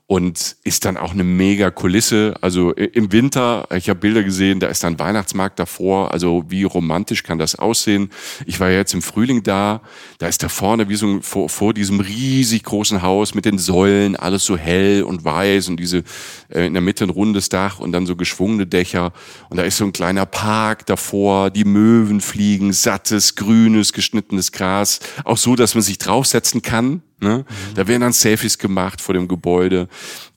und 0.07 0.57
ist 0.65 0.85
dann 0.85 0.99
auch 0.99 1.13
eine 1.13 1.25
mega 1.25 1.71
Kulisse. 1.71 2.35
Also 2.43 2.73
im 2.73 3.11
Winter, 3.11 3.67
ich 3.75 3.89
habe 3.89 4.01
Bilder 4.01 4.23
gesehen, 4.23 4.61
da 4.61 4.67
ist 4.67 4.85
dann 4.85 4.99
Weihnachtsmarkt 4.99 5.59
davor. 5.59 6.13
Also 6.13 6.45
wie 6.49 6.65
romantisch 6.65 7.23
kann 7.23 7.39
das 7.39 7.55
aussehen? 7.55 8.11
Ich 8.45 8.61
war 8.61 8.69
ja 8.69 8.79
jetzt 8.79 8.93
im 8.93 9.01
Frühling 9.01 9.43
da, 9.43 9.81
da 10.19 10.27
ist 10.27 10.43
da 10.43 10.51
vorne 10.51 10.91
wie 10.91 10.97
so 10.97 11.07
ein, 11.07 11.23
vor, 11.23 11.49
vor 11.49 11.73
diesem 11.73 12.01
riesig 12.01 12.65
großen 12.65 13.01
Haus 13.01 13.35
mit 13.35 13.47
den 13.47 13.59
Säulen, 13.59 14.15
alles 14.15 14.45
so 14.45 14.59
hell 14.59 15.05
und 15.05 15.25
weiß 15.25 15.69
und 15.69 15.79
diese 15.79 16.05
äh, 16.51 16.67
in 16.67 16.75
der 16.75 16.83
Mitte 16.83 17.05
ein 17.05 17.11
rundes 17.11 17.49
Dach 17.49 17.79
und 17.79 17.93
dann 17.93 18.05
so 18.05 18.15
geschwungene 18.15 18.67
Dächer 18.67 19.13
und 19.49 19.57
da 19.57 19.63
ist 19.63 19.79
so 19.79 19.87
ein 19.87 19.93
kleiner 19.93 20.27
Park 20.27 20.85
davor, 20.85 21.49
die 21.49 21.65
Möwen 21.65 22.21
fliegen, 22.21 22.75
sattes, 22.75 23.37
grünes, 23.37 23.95
geschnittenes 23.95 24.53
Gras, 24.53 25.01
auch 25.25 25.39
so, 25.39 25.57
dass 25.57 25.75
man 25.75 25.83
sich 25.83 25.97
draufsetzen 25.97 26.61
kann. 26.61 27.03
Ne? 27.25 27.45
Da 27.75 27.89
werden 27.89 28.03
dann 28.03 28.13
Selfies 28.13 28.59
gemacht 28.59 29.01
vor 29.01 29.15
dem 29.15 29.27
Gebäude. 29.27 29.89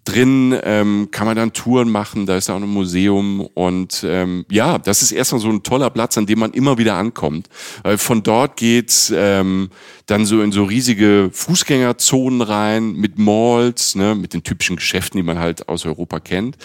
Drin 0.05 0.57
ähm, 0.63 1.09
kann 1.11 1.27
man 1.27 1.35
dann 1.35 1.51
Touren 1.51 1.91
machen, 1.91 2.25
da 2.25 2.37
ist 2.37 2.49
auch 2.49 2.55
ein 2.55 2.61
Museum 2.61 3.41
und 3.41 4.05
ähm, 4.07 4.45
ja, 4.49 4.77
das 4.77 5.01
ist 5.01 5.11
erstmal 5.11 5.41
so 5.41 5.49
ein 5.49 5.63
toller 5.63 5.89
Platz, 5.89 6.17
an 6.17 6.25
dem 6.25 6.39
man 6.39 6.53
immer 6.53 6.77
wieder 6.77 6.95
ankommt. 6.95 7.49
Weil 7.83 7.97
von 7.97 8.23
dort 8.23 8.55
geht's 8.55 9.11
ähm, 9.13 9.69
dann 10.05 10.25
so 10.25 10.41
in 10.41 10.53
so 10.53 10.63
riesige 10.63 11.29
Fußgängerzonen 11.33 12.41
rein 12.41 12.93
mit 12.93 13.19
Malls, 13.19 13.95
ne, 13.95 14.15
mit 14.15 14.33
den 14.33 14.43
typischen 14.43 14.77
Geschäften, 14.77 15.17
die 15.17 15.23
man 15.23 15.39
halt 15.39 15.67
aus 15.67 15.85
Europa 15.85 16.21
kennt. 16.21 16.55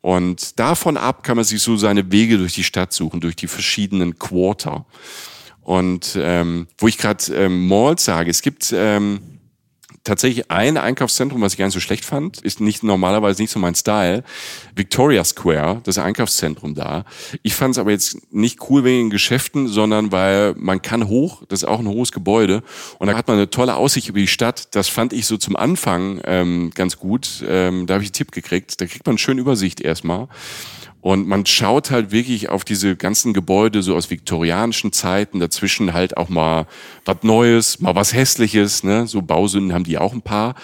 Und 0.00 0.58
davon 0.58 0.96
ab 0.96 1.22
kann 1.22 1.36
man 1.36 1.44
sich 1.44 1.62
so 1.62 1.76
seine 1.76 2.10
Wege 2.10 2.36
durch 2.36 2.54
die 2.54 2.64
Stadt 2.64 2.92
suchen, 2.92 3.20
durch 3.20 3.36
die 3.36 3.46
verschiedenen 3.46 4.18
Quarter. 4.18 4.86
Und 5.62 6.16
ähm, 6.20 6.68
wo 6.78 6.86
ich 6.86 6.98
gerade 6.98 7.34
ähm, 7.34 7.66
Malls 7.66 8.04
sage, 8.04 8.30
es 8.30 8.42
gibt 8.42 8.72
ähm, 8.72 9.20
tatsächlich 10.06 10.50
ein 10.50 10.76
Einkaufszentrum, 10.76 11.42
was 11.42 11.52
ich 11.52 11.58
gar 11.58 11.66
nicht 11.66 11.74
so 11.74 11.80
schlecht 11.80 12.04
fand, 12.04 12.40
ist 12.40 12.60
nicht 12.60 12.82
normalerweise 12.82 13.42
nicht 13.42 13.50
so 13.50 13.58
mein 13.58 13.74
Style. 13.74 14.24
Victoria 14.74 15.24
Square, 15.24 15.80
das 15.84 15.98
Einkaufszentrum 15.98 16.74
da. 16.74 17.04
Ich 17.42 17.54
fand 17.54 17.72
es 17.72 17.78
aber 17.78 17.90
jetzt 17.90 18.32
nicht 18.32 18.58
cool 18.70 18.84
wegen 18.84 19.06
den 19.06 19.10
Geschäften, 19.10 19.68
sondern 19.68 20.12
weil 20.12 20.54
man 20.56 20.80
kann 20.80 21.08
hoch, 21.08 21.42
das 21.48 21.62
ist 21.62 21.68
auch 21.68 21.80
ein 21.80 21.88
hohes 21.88 22.12
Gebäude 22.12 22.62
und 22.98 23.08
da 23.08 23.16
hat 23.16 23.26
man 23.28 23.36
eine 23.36 23.50
tolle 23.50 23.76
Aussicht 23.76 24.08
über 24.08 24.18
die 24.18 24.26
Stadt. 24.26 24.74
Das 24.74 24.88
fand 24.88 25.12
ich 25.12 25.26
so 25.26 25.36
zum 25.36 25.56
Anfang 25.56 26.20
ähm, 26.24 26.70
ganz 26.74 26.98
gut. 26.98 27.44
Ähm, 27.46 27.86
da 27.86 27.94
habe 27.94 28.04
ich 28.04 28.10
einen 28.10 28.14
Tipp 28.14 28.32
gekriegt. 28.32 28.80
Da 28.80 28.86
kriegt 28.86 29.06
man 29.06 29.14
eine 29.14 29.18
schöne 29.18 29.40
Übersicht 29.40 29.80
erstmal. 29.80 30.28
Und 31.00 31.28
man 31.28 31.46
schaut 31.46 31.92
halt 31.92 32.10
wirklich 32.10 32.48
auf 32.48 32.64
diese 32.64 32.96
ganzen 32.96 33.32
Gebäude 33.32 33.82
so 33.82 33.94
aus 33.94 34.10
viktorianischen 34.10 34.92
Zeiten, 34.92 35.38
dazwischen 35.38 35.92
halt 35.92 36.16
auch 36.16 36.28
mal 36.28 36.66
was 37.04 37.18
Neues, 37.22 37.80
mal 37.80 37.94
was 37.94 38.12
Hässliches, 38.12 38.82
ne? 38.82 39.06
So 39.06 39.22
Bausünden 39.22 39.72
haben 39.72 39.84
die 39.84 39.98
auch 39.98 40.12
ein 40.12 40.22
paar. 40.22 40.56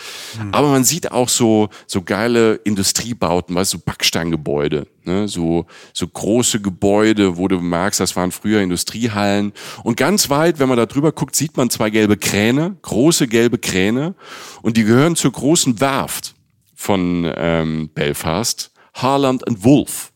Mhm. 0.43 0.53
Aber 0.53 0.69
man 0.69 0.83
sieht 0.83 1.13
auch 1.13 1.29
so, 1.29 1.69
so 1.87 2.03
geile 2.03 2.55
Industriebauten, 2.55 3.55
weißt 3.55 3.75
du, 3.75 3.79
so 3.79 3.85
Backsteingebäude, 3.85 4.89
ne? 5.05 5.29
So, 5.29 5.67
so 5.93 6.09
große 6.09 6.61
Gebäude, 6.61 7.37
wo 7.37 7.47
du 7.47 7.61
merkst, 7.61 8.01
das 8.01 8.17
waren 8.17 8.33
früher 8.33 8.63
Industriehallen. 8.63 9.53
Und 9.85 9.97
ganz 9.97 10.29
weit, 10.29 10.59
wenn 10.59 10.69
man 10.69 10.77
da 10.77 10.87
drüber 10.87 11.13
guckt, 11.13 11.37
sieht 11.37 11.57
man 11.57 11.71
zwei 11.71 11.91
gelbe 11.91 12.17
Kräne, 12.17 12.77
große 12.83 13.29
gelbe 13.29 13.59
Kräne. 13.59 14.17
Und 14.63 14.77
die 14.77 14.85
gehören 14.85 15.15
zur 15.15 15.31
großen 15.31 15.81
Werft 15.81 16.35
von 16.75 17.33
ähm, 17.37 17.91
Belfast, 17.95 18.73
Harland 18.95 19.47
and 19.47 19.63
Wolf. 19.63 20.12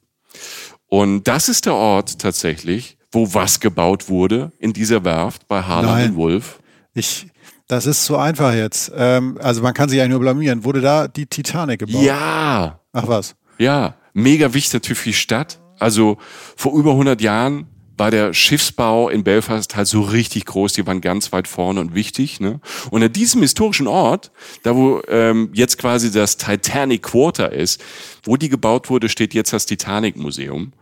Und 0.89 1.25
das 1.25 1.49
ist 1.49 1.67
der 1.67 1.75
Ort 1.75 2.19
tatsächlich, 2.19 2.99
wo 3.11 3.33
was 3.35 3.61
gebaut 3.61 4.09
wurde 4.09 4.53
in 4.59 4.73
dieser 4.73 5.05
Werft 5.05 5.49
bei 5.49 5.63
Harlan 5.63 6.11
und 6.11 6.17
Wolf. 6.17 6.61
Ich, 6.95 7.27
das 7.67 7.87
ist 7.87 8.05
zu 8.05 8.17
einfach 8.17 8.55
jetzt. 8.55 8.93
Ähm, 8.97 9.39
also 9.43 9.63
man 9.63 9.75
kann 9.75 9.89
sich 9.89 9.99
ja 9.99 10.09
nur 10.09 10.21
blamieren. 10.21 10.65
Wurde 10.65 10.81
da 10.81 11.09
die 11.09 11.27
Titanic 11.27 11.81
gebaut? 11.81 12.03
Ja. 12.03 12.81
Ach 12.93 13.09
was? 13.09 13.35
Ja, 13.59 13.97
mega 14.13 14.53
wichtig 14.55 14.75
natürlich 14.75 14.99
für 14.99 15.09
die 15.11 15.15
Stadt. 15.15 15.61
Also 15.79 16.19
vor 16.57 16.79
über 16.79 16.93
100 16.93 17.21
Jahren 17.21 17.67
war 17.97 18.11
der 18.11 18.35
Schiffsbau 18.35 19.09
in 19.09 19.25
Belfast 19.25 19.75
halt 19.77 19.89
so 19.89 20.03
richtig 20.03 20.45
groß, 20.47 20.75
die 20.75 20.87
waren 20.87 21.01
ganz 21.01 21.33
weit 21.33 21.49
vorne 21.49 21.81
und 21.81 21.95
wichtig. 21.95 22.41
Ne? 22.41 22.61
Und 22.91 23.03
an 23.03 23.13
diesem 23.13 23.43
historischen 23.43 23.87
Ort, 23.87 24.31
da 24.63 24.77
wo 24.77 25.03
ähm, 25.09 25.51
jetzt 25.53 25.79
quasi 25.79 26.11
das 26.11 26.37
Titanic 26.37 27.03
Quarter 27.03 27.53
ist, 27.53 27.83
wo 28.25 28.37
die 28.37 28.49
gebaut 28.49 28.91
wurde, 28.91 29.09
steht 29.09 29.35
jetzt 29.35 29.53
das 29.53 29.67
Titanic 29.67 30.17
Museum. 30.17 30.73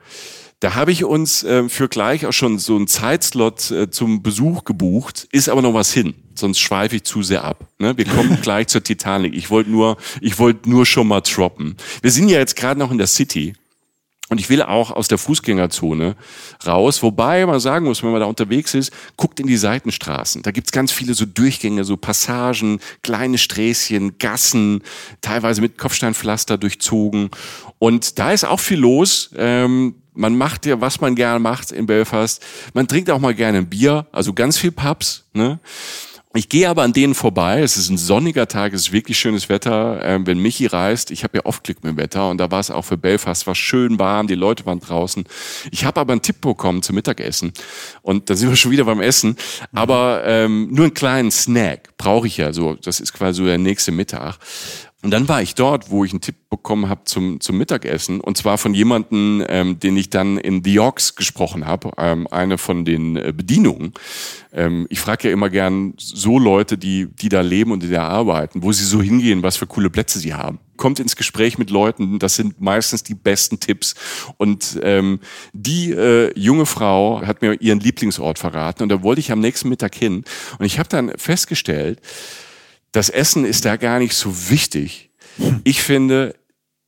Da 0.61 0.75
habe 0.75 0.93
ich 0.93 1.05
uns 1.05 1.43
äh, 1.43 1.69
für 1.69 1.89
gleich 1.89 2.27
auch 2.27 2.33
schon 2.33 2.59
so 2.59 2.77
einen 2.77 2.87
Zeitslot 2.87 3.71
äh, 3.71 3.91
zum 3.91 4.23
Besuch 4.23 4.65
gebucht, 4.65 5.29
ist 5.31 5.49
aber 5.49 5.61
noch 5.61 5.75
was 5.75 5.93
hin, 5.93 6.15
sonst 6.35 6.59
schweife 6.59 6.97
ich 6.97 7.05
zu 7.05 7.23
sehr 7.23 7.45
ab. 7.45 7.67
Ne? 7.79 7.97
Wir 7.99 8.07
kommen 8.07 8.39
gleich 8.43 8.69
zur 8.69 8.83
Titanic. 8.83 9.35
Ich 9.35 9.51
wollte 9.51 9.71
nur, 9.71 9.99
ich 10.21 10.39
wollte 10.39 10.71
nur 10.71 10.87
schon 10.87 11.07
mal 11.07 11.21
droppen. 11.21 11.77
Wir 12.01 12.11
sind 12.11 12.29
ja 12.29 12.39
jetzt 12.39 12.57
gerade 12.57 12.81
noch 12.81 12.91
in 12.91 12.99
der 12.99 13.09
City 13.09 13.55
und 14.35 14.41
ich 14.41 14.51
will 14.51 14.63
auch 14.63 14.91
aus 14.91 15.07
der 15.07 15.17
Fußgängerzone 15.17 16.17
raus, 16.67 17.05
wobei 17.05 17.47
man 17.47 17.61
sagen 17.61 17.87
muss, 17.87 18.03
wenn 18.03 18.11
man 18.11 18.19
da 18.19 18.27
unterwegs 18.27 18.75
ist, 18.75 18.93
guckt 19.17 19.39
in 19.39 19.47
die 19.47 19.57
Seitenstraßen. 19.57 20.43
Da 20.43 20.51
gibt's 20.51 20.73
ganz 20.73 20.91
viele 20.91 21.15
so 21.15 21.25
Durchgänge, 21.25 21.85
so 21.85 21.97
Passagen, 21.97 22.81
kleine 23.05 23.39
Sträßchen, 23.39 24.19
Gassen, 24.19 24.83
teilweise 25.21 25.61
mit 25.61 25.79
Kopfsteinpflaster 25.79 26.59
durchzogen. 26.59 27.31
Und 27.79 28.19
da 28.19 28.33
ist 28.33 28.45
auch 28.45 28.59
viel 28.59 28.81
los. 28.81 29.31
Ähm, 29.37 29.95
man 30.15 30.37
macht 30.37 30.67
ja, 30.67 30.81
was 30.81 31.01
man 31.01 31.15
gerne 31.15 31.39
macht 31.39 31.71
in 31.71 31.87
Belfast. 31.87 32.45
Man 32.73 32.89
trinkt 32.89 33.11
auch 33.11 33.21
mal 33.21 33.37
gerne 33.37 33.59
ein 33.59 33.69
Bier, 33.69 34.09
also 34.11 34.33
ganz 34.33 34.59
viel 34.59 34.73
Pubs. 34.73 35.27
Ne? 35.33 35.61
Ich 36.37 36.49
gehe 36.49 36.69
aber 36.69 36.83
an 36.83 36.93
denen 36.93 37.15
vorbei. 37.15 37.61
Es 37.63 37.77
ist 37.77 37.91
ein 37.91 37.97
sonniger 37.97 38.49
Tag, 38.49 38.73
es 38.73 38.89
ist 38.89 38.93
wirklich 38.93 39.17
schönes 39.17 39.49
Wetter. 39.49 40.01
Ähm, 40.03 40.27
wenn 40.27 40.41
Michi 40.41 40.67
reist, 40.67 41.13
ich 41.13 41.23
habe 41.23 41.39
ja 41.39 41.45
oft 41.45 41.63
Glück 41.63 41.85
mit 41.85 41.93
dem 41.93 41.97
Wetter 41.97 42.29
und 42.29 42.39
da 42.39 42.51
war 42.51 42.59
es 42.59 42.73
auch 42.73 42.83
für 42.83 42.97
Belfast, 42.97 43.47
war 43.47 43.55
schön 43.55 44.01
warm, 44.01 44.27
die 44.27 44.35
Leute 44.35 44.67
waren 44.67 44.81
draußen. 44.81 45.25
Ich 45.71 45.85
habe 45.85 46.01
aber 46.01 46.13
einen 46.13 46.23
Tipp 46.23 46.41
bekommen 46.41 46.83
zum 46.83 46.97
Mittagessen 46.97 47.53
und 48.03 48.31
da 48.31 48.35
sind 48.35 48.49
wir 48.49 48.57
schon 48.57 48.73
wieder 48.73 48.85
beim 48.85 49.01
Essen. 49.01 49.37
Aber 49.73 50.23
ähm, 50.27 50.71
nur 50.73 50.87
einen 50.87 50.95
kleinen 50.95 51.31
Snack 51.31 51.97
brauche 51.99 52.27
ich 52.27 52.37
ja 52.37 52.53
so. 52.53 52.75
Das 52.75 52.99
ist 52.99 53.13
quasi 53.13 53.39
so 53.39 53.45
der 53.45 53.59
nächste 53.59 53.93
Mittag. 53.93 54.39
Und 55.05 55.11
dann 55.11 55.29
war 55.29 55.43
ich 55.43 55.55
dort, 55.55 55.91
wo 55.91 56.03
ich 56.07 56.13
einen 56.13 56.23
Tipp 56.23 56.37
bekommen 56.49 56.89
habe 56.89 57.03
zum, 57.05 57.39
zum 57.39 57.59
Mittagessen. 57.59 58.23
Und 58.23 58.39
zwar 58.39 58.57
von 58.57 58.73
jemandem, 58.73 59.45
ähm, 59.51 59.79
den 59.79 59.99
ich 59.99 60.09
dann 60.09 60.39
in 60.39 60.65
The 60.65 60.81
Ox 60.81 61.15
gesprochen 61.15 61.67
habe, 61.67 61.91
ähm, 61.99 62.27
eine 62.31 62.57
von 62.57 62.87
den 62.87 63.17
äh, 63.17 63.35
Bedienungen. 63.37 63.93
Ähm, 64.51 64.87
ich 64.89 65.01
frage 65.01 65.29
ja 65.29 65.35
immer 65.35 65.51
gern 65.51 65.93
so 65.99 66.39
Leute, 66.39 66.79
die, 66.79 67.07
die 67.07 67.29
da 67.29 67.43
leben 67.43 67.71
und 67.71 67.83
die 67.83 67.91
da 67.91 68.09
arbeiten, 68.09 68.63
wo 68.63 68.73
sie 68.73 68.85
so 68.85 69.03
hingehen, 69.03 69.43
was 69.43 69.59
für 69.59 69.67
coole 69.67 69.91
Plätze 69.91 70.19
sie 70.19 70.33
haben. 70.33 70.59
Kommt 70.79 70.99
ins 71.01 71.17
Gespräch 71.17 71.59
mit 71.59 71.69
Leuten, 71.69 72.19
das 72.19 72.37
sind 72.37 72.63
meistens 72.63 73.03
die 73.03 73.15
besten 73.15 73.61
Tipps. 73.61 73.95
Und 74.39 74.81
ähm, 74.83 75.21
die 75.53 75.91
äh, 75.91 76.33
junge 76.35 76.65
Frau 76.65 77.21
hat 77.21 77.43
mir 77.43 77.61
ihren 77.61 77.81
Lieblingsort 77.81 78.39
verraten 78.39 78.83
und 78.83 78.89
da 78.89 79.03
wollte 79.03 79.21
ich 79.21 79.31
am 79.31 79.41
nächsten 79.41 79.69
Mittag 79.69 79.95
hin. 79.95 80.25
Und 80.59 80.65
ich 80.65 80.79
habe 80.79 80.89
dann 80.89 81.13
festgestellt, 81.19 82.01
das 82.95 83.11
Essen 83.11 83.45
ist 83.45 83.65
da 83.65 83.77
gar 83.77 83.99
nicht 83.99 84.15
so 84.15 84.51
wichtig. 84.51 85.11
Ich 85.65 85.83
finde, 85.83 86.37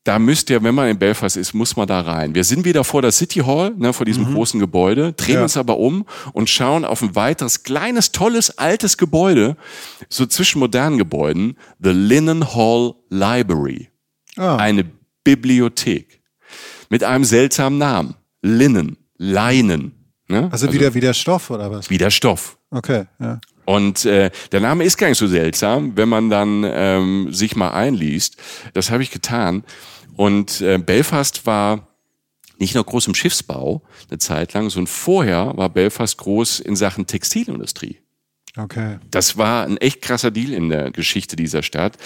da 0.04 0.20
müsst 0.20 0.50
ihr, 0.50 0.62
wenn 0.62 0.74
man 0.74 0.88
in 0.88 1.00
Belfast 1.00 1.36
ist, 1.36 1.52
muss 1.52 1.74
man 1.74 1.88
da 1.88 2.00
rein. 2.00 2.32
Wir 2.32 2.44
sind 2.44 2.64
wieder 2.64 2.84
vor 2.84 3.02
der 3.02 3.10
City 3.10 3.40
Hall, 3.40 3.74
ne, 3.76 3.92
vor 3.92 4.06
diesem 4.06 4.30
mhm. 4.30 4.34
großen 4.34 4.60
Gebäude, 4.60 5.14
drehen 5.14 5.34
ja. 5.34 5.42
uns 5.42 5.56
aber 5.56 5.78
um 5.78 6.06
und 6.32 6.48
schauen 6.48 6.84
auf 6.84 7.02
ein 7.02 7.16
weiteres 7.16 7.64
kleines, 7.64 8.12
tolles, 8.12 8.56
altes 8.56 8.98
Gebäude, 8.98 9.56
so 10.08 10.26
zwischen 10.26 10.60
modernen 10.60 10.96
Gebäuden, 10.96 11.56
The 11.80 11.90
Linen 11.90 12.54
Hall 12.54 12.94
Library. 13.10 13.90
Ah. 14.36 14.56
Eine 14.56 14.84
Bibliothek. 15.24 16.22
Mit 16.88 17.02
einem 17.02 17.24
seltsamen 17.24 17.80
Namen. 17.80 18.14
Linen, 18.42 18.96
Leinen. 19.16 20.14
Ne? 20.28 20.48
Also, 20.52 20.66
also 20.66 20.72
wieder, 20.72 20.94
wieder 20.94 21.14
Stoff 21.14 21.50
oder 21.50 21.68
was? 21.68 21.90
Wieder 21.90 22.12
Stoff. 22.12 22.58
Okay, 22.70 23.06
ja. 23.18 23.40
Und 23.66 24.04
äh, 24.04 24.30
der 24.52 24.60
Name 24.60 24.84
ist 24.84 24.96
gar 24.96 25.08
nicht 25.08 25.18
so 25.18 25.26
seltsam, 25.26 25.96
wenn 25.96 26.08
man 26.08 26.30
dann 26.30 26.64
ähm, 26.64 27.28
sich 27.32 27.56
mal 27.56 27.72
einliest. 27.72 28.36
Das 28.72 28.90
habe 28.90 29.02
ich 29.02 29.10
getan. 29.10 29.64
Und 30.16 30.62
äh, 30.62 30.78
Belfast 30.78 31.44
war 31.46 31.88
nicht 32.58 32.74
nur 32.74 32.84
groß 32.84 33.08
im 33.08 33.14
Schiffsbau 33.14 33.82
eine 34.08 34.18
Zeit 34.18 34.54
lang, 34.54 34.70
sondern 34.70 34.86
vorher 34.86 35.52
war 35.56 35.68
Belfast 35.68 36.16
groß 36.16 36.60
in 36.60 36.76
Sachen 36.76 37.06
Textilindustrie. 37.06 37.98
Okay. 38.56 38.98
Das 39.10 39.36
war 39.36 39.64
ein 39.64 39.76
echt 39.76 40.00
krasser 40.00 40.30
Deal 40.30 40.52
in 40.52 40.70
der 40.70 40.90
Geschichte 40.90 41.36
dieser 41.36 41.62
Stadt. 41.62 41.98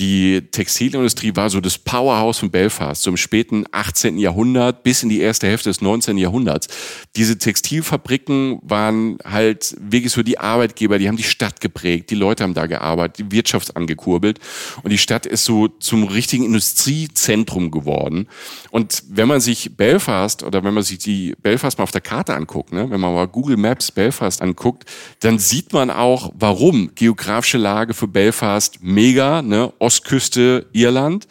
Die 0.00 0.40
Textilindustrie 0.50 1.36
war 1.36 1.50
so 1.50 1.60
das 1.60 1.76
Powerhouse 1.76 2.38
von 2.38 2.50
Belfast, 2.50 3.02
so 3.02 3.10
im 3.10 3.18
späten 3.18 3.66
18. 3.70 4.16
Jahrhundert 4.16 4.82
bis 4.82 5.02
in 5.02 5.10
die 5.10 5.20
erste 5.20 5.46
Hälfte 5.46 5.68
des 5.68 5.82
19. 5.82 6.16
Jahrhunderts. 6.16 6.68
Diese 7.16 7.36
Textilfabriken 7.36 8.60
waren 8.62 9.18
halt 9.22 9.76
wirklich 9.78 10.10
so 10.10 10.22
die 10.22 10.38
Arbeitgeber, 10.38 10.98
die 10.98 11.06
haben 11.06 11.18
die 11.18 11.22
Stadt 11.22 11.60
geprägt, 11.60 12.08
die 12.08 12.14
Leute 12.14 12.44
haben 12.44 12.54
da 12.54 12.64
gearbeitet, 12.64 13.18
die 13.18 13.32
Wirtschaft 13.32 13.76
angekurbelt 13.76 14.38
und 14.82 14.88
die 14.88 14.96
Stadt 14.96 15.26
ist 15.26 15.44
so 15.44 15.68
zum 15.68 16.04
richtigen 16.04 16.46
Industriezentrum 16.46 17.70
geworden. 17.70 18.26
Und 18.70 19.02
wenn 19.10 19.28
man 19.28 19.40
sich 19.42 19.76
Belfast 19.76 20.42
oder 20.42 20.64
wenn 20.64 20.72
man 20.72 20.82
sich 20.82 20.96
die 20.96 21.34
Belfast 21.42 21.76
mal 21.76 21.84
auf 21.84 21.90
der 21.90 22.00
Karte 22.00 22.34
anguckt, 22.34 22.72
ne, 22.72 22.90
wenn 22.90 23.00
man 23.00 23.12
mal 23.12 23.28
Google 23.28 23.58
Maps 23.58 23.92
Belfast 23.92 24.40
anguckt, 24.40 24.88
dann 25.20 25.38
sieht 25.38 25.74
man 25.74 25.90
auch, 25.90 26.32
warum 26.38 26.92
geografische 26.94 27.58
Lage 27.58 27.92
für 27.92 28.08
Belfast 28.08 28.78
mega, 28.80 29.42
ne, 29.42 29.70
Ostküste 29.90 30.66
Irland. 30.72 31.26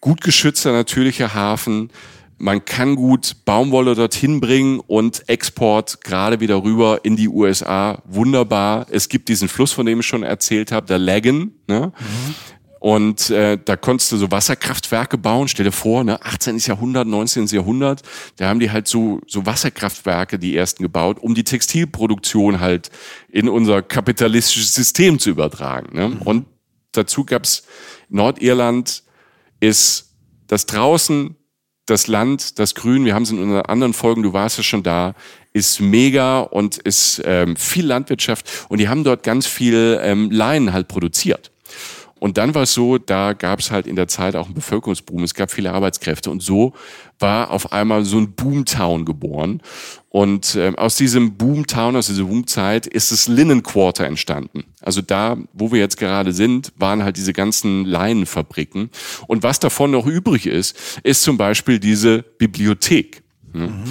Gut 0.00 0.22
geschützter 0.22 0.72
natürlicher 0.72 1.34
Hafen. 1.34 1.90
Man 2.38 2.64
kann 2.64 2.96
gut 2.96 3.36
Baumwolle 3.44 3.94
dorthin 3.94 4.40
bringen 4.40 4.80
und 4.80 5.28
Export 5.28 6.00
gerade 6.00 6.40
wieder 6.40 6.64
rüber 6.64 7.00
in 7.02 7.16
die 7.16 7.28
USA. 7.28 8.00
Wunderbar. 8.06 8.86
Es 8.90 9.10
gibt 9.10 9.28
diesen 9.28 9.46
Fluss, 9.46 9.72
von 9.72 9.84
dem 9.84 10.00
ich 10.00 10.06
schon 10.06 10.22
erzählt 10.22 10.72
habe, 10.72 10.86
der 10.86 10.98
Lagan. 10.98 11.52
Ne? 11.66 11.92
Mhm. 11.98 12.34
Und 12.80 13.28
äh, 13.28 13.58
da 13.62 13.76
konntest 13.76 14.10
du 14.10 14.16
so 14.16 14.30
Wasserkraftwerke 14.30 15.18
bauen. 15.18 15.48
Stell 15.48 15.66
dir 15.66 15.70
vor, 15.70 16.02
ne, 16.02 16.20
18. 16.24 16.56
Jahrhundert, 16.60 17.06
19. 17.06 17.46
Jahrhundert, 17.48 18.00
da 18.38 18.48
haben 18.48 18.58
die 18.58 18.70
halt 18.70 18.88
so, 18.88 19.20
so 19.26 19.44
Wasserkraftwerke, 19.44 20.38
die 20.38 20.56
ersten 20.56 20.82
gebaut, 20.82 21.18
um 21.20 21.34
die 21.34 21.44
Textilproduktion 21.44 22.58
halt 22.58 22.90
in 23.28 23.50
unser 23.50 23.82
kapitalistisches 23.82 24.74
System 24.74 25.18
zu 25.18 25.28
übertragen. 25.28 25.94
Ne? 25.94 26.16
Und 26.24 26.46
dazu 26.92 27.24
gab's 27.24 27.64
Nordirland 28.08 29.02
ist 29.60 30.14
das 30.46 30.66
draußen, 30.66 31.36
das 31.86 32.06
Land, 32.06 32.58
das 32.58 32.74
Grün, 32.74 33.04
wir 33.04 33.14
haben 33.14 33.24
es 33.24 33.30
in 33.30 33.38
unseren 33.38 33.62
anderen 33.62 33.92
Folgen, 33.92 34.22
du 34.22 34.32
warst 34.32 34.56
ja 34.58 34.62
schon 34.62 34.82
da, 34.82 35.14
ist 35.52 35.80
mega 35.80 36.40
und 36.40 36.78
ist 36.78 37.20
ähm, 37.24 37.56
viel 37.56 37.86
Landwirtschaft 37.86 38.66
und 38.68 38.78
die 38.78 38.88
haben 38.88 39.04
dort 39.04 39.22
ganz 39.22 39.46
viel 39.46 39.98
ähm, 40.02 40.30
Leinen 40.30 40.72
halt 40.72 40.88
produziert. 40.88 41.50
Und 42.22 42.38
dann 42.38 42.54
war 42.54 42.62
es 42.62 42.72
so, 42.72 42.98
da 42.98 43.32
gab 43.32 43.58
es 43.58 43.72
halt 43.72 43.84
in 43.84 43.96
der 43.96 44.06
Zeit 44.06 44.36
auch 44.36 44.46
einen 44.46 44.54
Bevölkerungsboom, 44.54 45.24
es 45.24 45.34
gab 45.34 45.50
viele 45.50 45.72
Arbeitskräfte 45.72 46.30
und 46.30 46.40
so 46.40 46.72
war 47.18 47.50
auf 47.50 47.72
einmal 47.72 48.04
so 48.04 48.16
ein 48.16 48.30
Boomtown 48.34 49.04
geboren. 49.04 49.60
Und 50.08 50.54
äh, 50.54 50.72
aus 50.76 50.94
diesem 50.94 51.34
Boomtown, 51.34 51.96
aus 51.96 52.06
dieser 52.06 52.22
Boomzeit 52.22 52.86
ist 52.86 53.10
das 53.10 53.26
Linen 53.26 53.64
Quarter 53.64 54.06
entstanden. 54.06 54.62
Also 54.80 55.02
da, 55.02 55.36
wo 55.52 55.72
wir 55.72 55.80
jetzt 55.80 55.96
gerade 55.96 56.32
sind, 56.32 56.72
waren 56.76 57.02
halt 57.02 57.16
diese 57.16 57.32
ganzen 57.32 57.86
Leinenfabriken. 57.86 58.90
Und 59.26 59.42
was 59.42 59.58
davon 59.58 59.90
noch 59.90 60.06
übrig 60.06 60.46
ist, 60.46 60.76
ist 61.02 61.22
zum 61.22 61.36
Beispiel 61.36 61.80
diese 61.80 62.22
Bibliothek. 62.22 63.24
Mhm. 63.52 63.82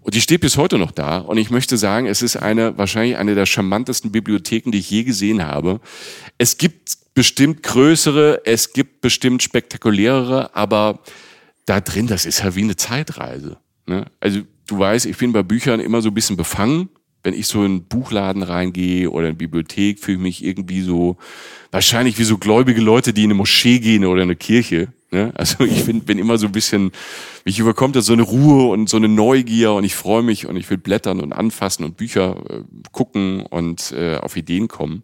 Und 0.00 0.14
die 0.14 0.20
steht 0.20 0.42
bis 0.42 0.56
heute 0.56 0.78
noch 0.78 0.92
da. 0.92 1.18
Und 1.18 1.38
ich 1.38 1.50
möchte 1.50 1.76
sagen, 1.76 2.06
es 2.06 2.22
ist 2.22 2.36
eine, 2.36 2.78
wahrscheinlich 2.78 3.16
eine 3.16 3.34
der 3.34 3.46
charmantesten 3.46 4.12
Bibliotheken, 4.12 4.70
die 4.70 4.78
ich 4.78 4.90
je 4.90 5.02
gesehen 5.02 5.44
habe. 5.44 5.80
Es 6.38 6.56
gibt 6.56 6.99
bestimmt 7.14 7.62
größere, 7.62 8.42
es 8.44 8.72
gibt 8.72 9.00
bestimmt 9.00 9.42
spektakulärere, 9.42 10.54
aber 10.54 11.00
da 11.66 11.80
drin, 11.80 12.06
das 12.06 12.26
ist 12.26 12.40
ja 12.40 12.54
wie 12.54 12.62
eine 12.62 12.76
Zeitreise. 12.76 13.58
Ne? 13.86 14.06
Also 14.20 14.40
du 14.66 14.78
weißt, 14.78 15.06
ich 15.06 15.16
bin 15.16 15.32
bei 15.32 15.42
Büchern 15.42 15.80
immer 15.80 16.02
so 16.02 16.08
ein 16.10 16.14
bisschen 16.14 16.36
befangen. 16.36 16.88
Wenn 17.22 17.34
ich 17.34 17.48
so 17.48 17.60
in 17.60 17.66
einen 17.66 17.84
Buchladen 17.84 18.42
reingehe 18.42 19.10
oder 19.10 19.26
in 19.26 19.30
eine 19.30 19.36
Bibliothek, 19.36 19.98
fühle 19.98 20.16
ich 20.16 20.22
mich 20.22 20.44
irgendwie 20.44 20.80
so, 20.80 21.18
wahrscheinlich 21.70 22.18
wie 22.18 22.24
so 22.24 22.38
gläubige 22.38 22.80
Leute, 22.80 23.12
die 23.12 23.24
in 23.24 23.30
eine 23.30 23.34
Moschee 23.34 23.78
gehen 23.78 24.06
oder 24.06 24.22
in 24.22 24.28
eine 24.28 24.36
Kirche. 24.36 24.88
Ne? 25.10 25.32
Also 25.34 25.64
ich 25.64 25.84
bin, 25.84 26.00
bin 26.00 26.18
immer 26.18 26.38
so 26.38 26.46
ein 26.46 26.52
bisschen, 26.52 26.92
mich 27.44 27.58
überkommt 27.58 27.96
da 27.96 28.00
so 28.00 28.14
eine 28.14 28.22
Ruhe 28.22 28.70
und 28.70 28.88
so 28.88 28.96
eine 28.96 29.08
Neugier 29.08 29.72
und 29.72 29.84
ich 29.84 29.94
freue 29.94 30.22
mich 30.22 30.46
und 30.46 30.56
ich 30.56 30.70
will 30.70 30.78
blättern 30.78 31.20
und 31.20 31.32
anfassen 31.32 31.84
und 31.84 31.96
Bücher 31.96 32.42
äh, 32.48 32.62
gucken 32.92 33.44
und 33.46 33.92
äh, 33.92 34.16
auf 34.16 34.36
Ideen 34.36 34.68
kommen. 34.68 35.02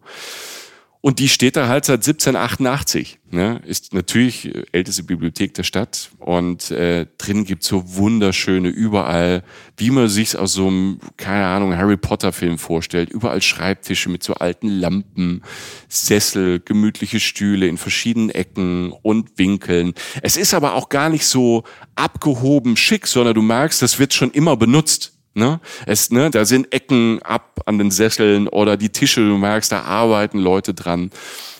Und 1.01 1.19
die 1.19 1.29
steht 1.29 1.55
da 1.55 1.67
halt 1.67 1.85
seit 1.85 1.99
1788. 1.99 3.19
Ne? 3.29 3.61
Ist 3.65 3.93
natürlich 3.93 4.51
älteste 4.71 5.03
Bibliothek 5.03 5.53
der 5.53 5.63
Stadt. 5.63 6.09
Und 6.17 6.71
äh, 6.71 7.05
drin 7.17 7.45
gibt's 7.45 7.67
so 7.67 7.95
wunderschöne, 7.95 8.69
überall, 8.69 9.43
wie 9.77 9.91
man 9.91 10.09
sich's 10.09 10.35
aus 10.35 10.53
so 10.53 10.67
einem, 10.67 10.99
keine 11.17 11.45
Ahnung, 11.45 11.75
Harry 11.77 11.97
Potter-Film 11.97 12.57
vorstellt. 12.57 13.09
Überall 13.09 13.41
Schreibtische 13.41 14.09
mit 14.09 14.23
so 14.23 14.33
alten 14.35 14.67
Lampen, 14.67 15.43
Sessel, 15.87 16.59
gemütliche 16.59 17.19
Stühle 17.19 17.67
in 17.67 17.77
verschiedenen 17.77 18.29
Ecken 18.29 18.91
und 18.91 19.37
Winkeln. 19.37 19.93
Es 20.21 20.35
ist 20.35 20.53
aber 20.53 20.73
auch 20.73 20.89
gar 20.89 21.09
nicht 21.09 21.25
so 21.25 21.63
abgehoben 21.95 22.75
schick, 22.75 23.07
sondern 23.07 23.35
du 23.35 23.41
merkst, 23.41 23.81
das 23.81 23.99
wird 23.99 24.13
schon 24.13 24.31
immer 24.31 24.57
benutzt. 24.57 25.16
Ne? 25.37 25.59
Es, 25.85 26.09
ne, 26.09 26.31
da 26.31 26.45
sind 26.45 26.73
Ecken 26.73 27.21
ab 27.21 27.61
an 27.67 27.77
den 27.77 27.91
Sesseln 27.91 28.47
oder 28.47 28.75
die 28.75 28.89
Tische, 28.89 29.21
du 29.21 29.37
merkst, 29.37 29.71
da 29.71 29.83
arbeiten 29.83 30.39
Leute 30.39 30.73
dran. 30.73 31.11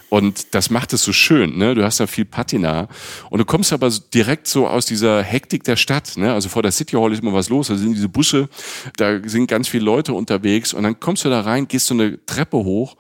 Und 0.10 0.56
das 0.56 0.72
macht 0.72 0.94
es 0.94 1.04
so 1.04 1.14
schön, 1.14 1.58
ne? 1.58 1.76
Du 1.76 1.84
hast 1.84 2.00
da 2.00 2.08
viel 2.08 2.26
Patina. 2.26 2.88
Und 3.30 3.40
du 3.40 3.46
kommst 3.46 3.74
aber 3.74 3.92
direkt 4.14 4.48
so 4.48 4.68
aus 4.68 4.86
dieser 4.86 5.22
Hektik 5.22 5.64
der 5.64 5.76
Stadt, 5.76 6.14
ne? 6.18 6.34
Also 6.34 6.50
vor 6.50 6.64
der 6.64 6.72
City 6.72 6.96
Hall 6.96 7.12
ist 7.12 7.22
immer 7.22 7.34
was 7.34 7.50
los, 7.50 7.68
da 7.68 7.76
sind 7.76 7.94
diese 7.94 8.10
Busse, 8.10 8.50
da 8.96 9.20
sind 9.24 9.48
ganz 9.48 9.68
viele 9.68 9.84
Leute 9.84 10.14
unterwegs 10.14 10.74
und 10.74 10.82
dann 10.84 11.00
kommst 11.00 11.26
du 11.26 11.30
da 11.30 11.42
rein, 11.42 11.68
gehst 11.68 11.88
so 11.88 11.94
eine 11.94 12.26
Treppe 12.26 12.58
hoch 12.58 12.96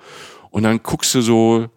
und 0.51 0.61
dann 0.63 0.83
guckst 0.83 1.15
du 1.15 1.21
so, 1.21 1.67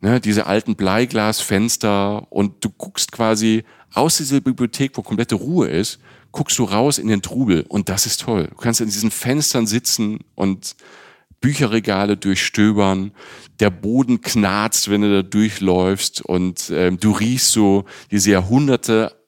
ne, 0.00 0.18
diese 0.18 0.46
alten 0.46 0.76
Bleiglasfenster 0.76 2.26
und 2.30 2.64
du 2.64 2.70
guckst 2.70 3.12
quasi 3.12 3.64
aus 3.92 4.16
dieser 4.16 4.40
Bibliothek, 4.40 4.96
wo 4.96 5.02
komplette 5.02 5.34
Ruhe 5.34 5.68
ist, 5.68 5.98
guckst 6.32 6.58
du 6.58 6.64
raus 6.64 6.98
in 6.98 7.08
den 7.08 7.22
Trubel 7.22 7.64
und 7.68 7.88
das 7.88 8.06
ist 8.06 8.20
toll. 8.20 8.48
Du 8.50 8.56
kannst 8.56 8.80
in 8.80 8.86
diesen 8.86 9.10
Fenstern 9.10 9.66
sitzen 9.66 10.20
und 10.34 10.76
Bücherregale 11.40 12.16
durchstöbern, 12.16 13.12
der 13.60 13.70
Boden 13.70 14.20
knarzt, 14.20 14.90
wenn 14.90 15.00
du 15.00 15.22
da 15.22 15.22
durchläufst 15.22 16.20
und 16.20 16.70
ähm, 16.70 17.00
du 17.00 17.12
riechst 17.12 17.52
so 17.52 17.86
diese 18.10 18.32
Jahrhunderte 18.32 19.19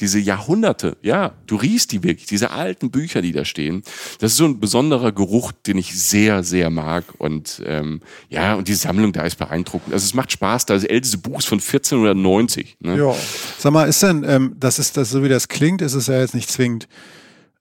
diese 0.00 0.18
Jahrhunderte, 0.18 0.98
ja, 1.00 1.32
du 1.46 1.56
riechst 1.56 1.92
die 1.92 2.02
wirklich, 2.02 2.26
diese 2.26 2.50
alten 2.50 2.90
Bücher, 2.90 3.22
die 3.22 3.32
da 3.32 3.46
stehen. 3.46 3.82
Das 4.18 4.32
ist 4.32 4.38
so 4.38 4.44
ein 4.44 4.60
besonderer 4.60 5.10
Geruch, 5.12 5.52
den 5.52 5.78
ich 5.78 5.98
sehr, 5.98 6.42
sehr 6.42 6.68
mag. 6.68 7.04
Und 7.16 7.62
ähm, 7.64 8.02
ja, 8.28 8.54
und 8.56 8.68
die 8.68 8.74
Sammlung 8.74 9.12
da 9.12 9.22
ist 9.22 9.36
beeindruckend. 9.36 9.94
Also 9.94 10.04
es 10.04 10.12
macht 10.12 10.32
Spaß, 10.32 10.66
das 10.66 10.84
älteste 10.84 11.18
Buch 11.18 11.38
ist 11.38 11.48
von 11.48 11.60
1490. 11.60 12.76
Ne? 12.80 12.98
Ja. 12.98 13.14
Sag 13.58 13.72
mal, 13.72 13.88
ist 13.88 14.02
denn, 14.02 14.22
ähm, 14.28 14.56
das 14.60 14.78
ist 14.78 14.98
das, 14.98 15.10
so 15.10 15.22
wie 15.22 15.30
das 15.30 15.48
klingt, 15.48 15.80
ist 15.80 15.94
es 15.94 16.08
ja 16.08 16.20
jetzt 16.20 16.34
nicht 16.34 16.50
zwingend 16.50 16.88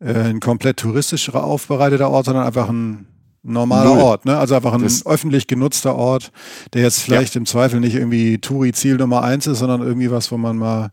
äh, 0.02 0.14
ein 0.14 0.42
komplett 0.42 0.78
touristischer 0.78 1.42
aufbereiteter 1.42 2.10
Ort, 2.10 2.26
sondern 2.26 2.46
einfach 2.46 2.68
ein 2.68 3.08
normaler 3.46 3.94
Null. 3.94 4.02
Ort, 4.02 4.26
ne? 4.26 4.38
Also 4.38 4.56
einfach 4.56 4.74
ein 4.74 4.82
das 4.82 5.06
öffentlich 5.06 5.48
genutzter 5.48 5.96
Ort, 5.96 6.32
der 6.74 6.82
jetzt 6.82 7.02
vielleicht 7.02 7.36
ja. 7.36 7.40
im 7.40 7.46
Zweifel 7.46 7.80
nicht 7.80 7.96
irgendwie 7.96 8.40
Touri-Ziel 8.40 8.96
Nummer 8.98 9.22
eins 9.22 9.48
ist, 9.48 9.60
sondern 9.60 9.82
irgendwie 9.82 10.12
was, 10.12 10.32
wo 10.32 10.38
man 10.38 10.58
mal 10.58 10.92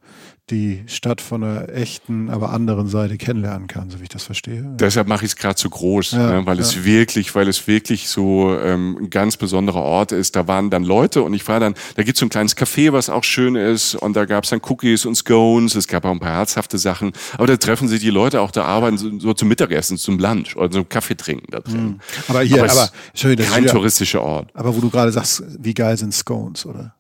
die 0.52 0.84
Stadt 0.86 1.20
von 1.20 1.40
der 1.40 1.74
echten, 1.74 2.30
aber 2.30 2.50
anderen 2.50 2.86
Seite 2.86 3.16
kennenlernen 3.16 3.66
kann, 3.66 3.90
so 3.90 3.98
wie 3.98 4.04
ich 4.04 4.08
das 4.10 4.24
verstehe. 4.24 4.62
Deshalb 4.78 5.08
mache 5.08 5.24
ich 5.24 5.32
es 5.32 5.36
gerade 5.36 5.58
so 5.58 5.68
groß, 5.68 6.12
ja, 6.12 6.40
ne, 6.40 6.46
weil 6.46 6.56
ja. 6.56 6.62
es 6.62 6.84
wirklich, 6.84 7.34
weil 7.34 7.48
es 7.48 7.66
wirklich 7.66 8.08
so 8.08 8.56
ähm, 8.58 8.98
ein 9.00 9.10
ganz 9.10 9.36
besonderer 9.36 9.80
Ort 9.80 10.12
ist. 10.12 10.36
Da 10.36 10.46
waren 10.46 10.70
dann 10.70 10.84
Leute 10.84 11.22
und 11.22 11.34
ich 11.34 11.48
war 11.48 11.58
dann, 11.58 11.74
da 11.96 12.02
gibt 12.02 12.16
es 12.16 12.20
so 12.20 12.26
ein 12.26 12.28
kleines 12.28 12.56
Café, 12.56 12.92
was 12.92 13.08
auch 13.08 13.24
schön 13.24 13.56
ist 13.56 13.94
und 13.94 14.14
da 14.14 14.26
gab 14.26 14.44
es 14.44 14.50
dann 14.50 14.60
Cookies 14.62 15.06
und 15.06 15.14
Scones, 15.14 15.74
es 15.74 15.88
gab 15.88 16.04
auch 16.04 16.10
ein 16.12 16.20
paar 16.20 16.36
herzhafte 16.36 16.78
Sachen, 16.78 17.12
aber 17.34 17.46
da 17.46 17.56
treffen 17.56 17.88
sich 17.88 18.00
die 18.00 18.10
Leute 18.10 18.40
auch 18.40 18.50
da 18.50 18.64
arbeiten 18.64 18.98
so, 18.98 19.18
so 19.18 19.32
zum 19.32 19.48
Mittagessen, 19.48 19.96
zum 19.96 20.18
Lunch 20.18 20.54
oder 20.56 20.70
zum 20.70 20.88
Kaffee 20.88 21.16
trinken 21.16 21.46
da 21.50 21.60
drin. 21.60 21.84
Mhm. 21.84 22.00
Aber 22.28 22.42
hier, 22.42 22.62
aber, 22.62 22.72
aber 22.72 22.90
schön, 23.14 23.36
kein 23.36 23.66
touristischer 23.66 24.22
Ort. 24.22 24.50
Aber 24.54 24.76
wo 24.76 24.80
du 24.80 24.90
gerade 24.90 25.10
sagst, 25.10 25.42
wie 25.58 25.74
geil 25.74 25.96
sind 25.96 26.12
Scones, 26.12 26.66
oder? 26.66 26.94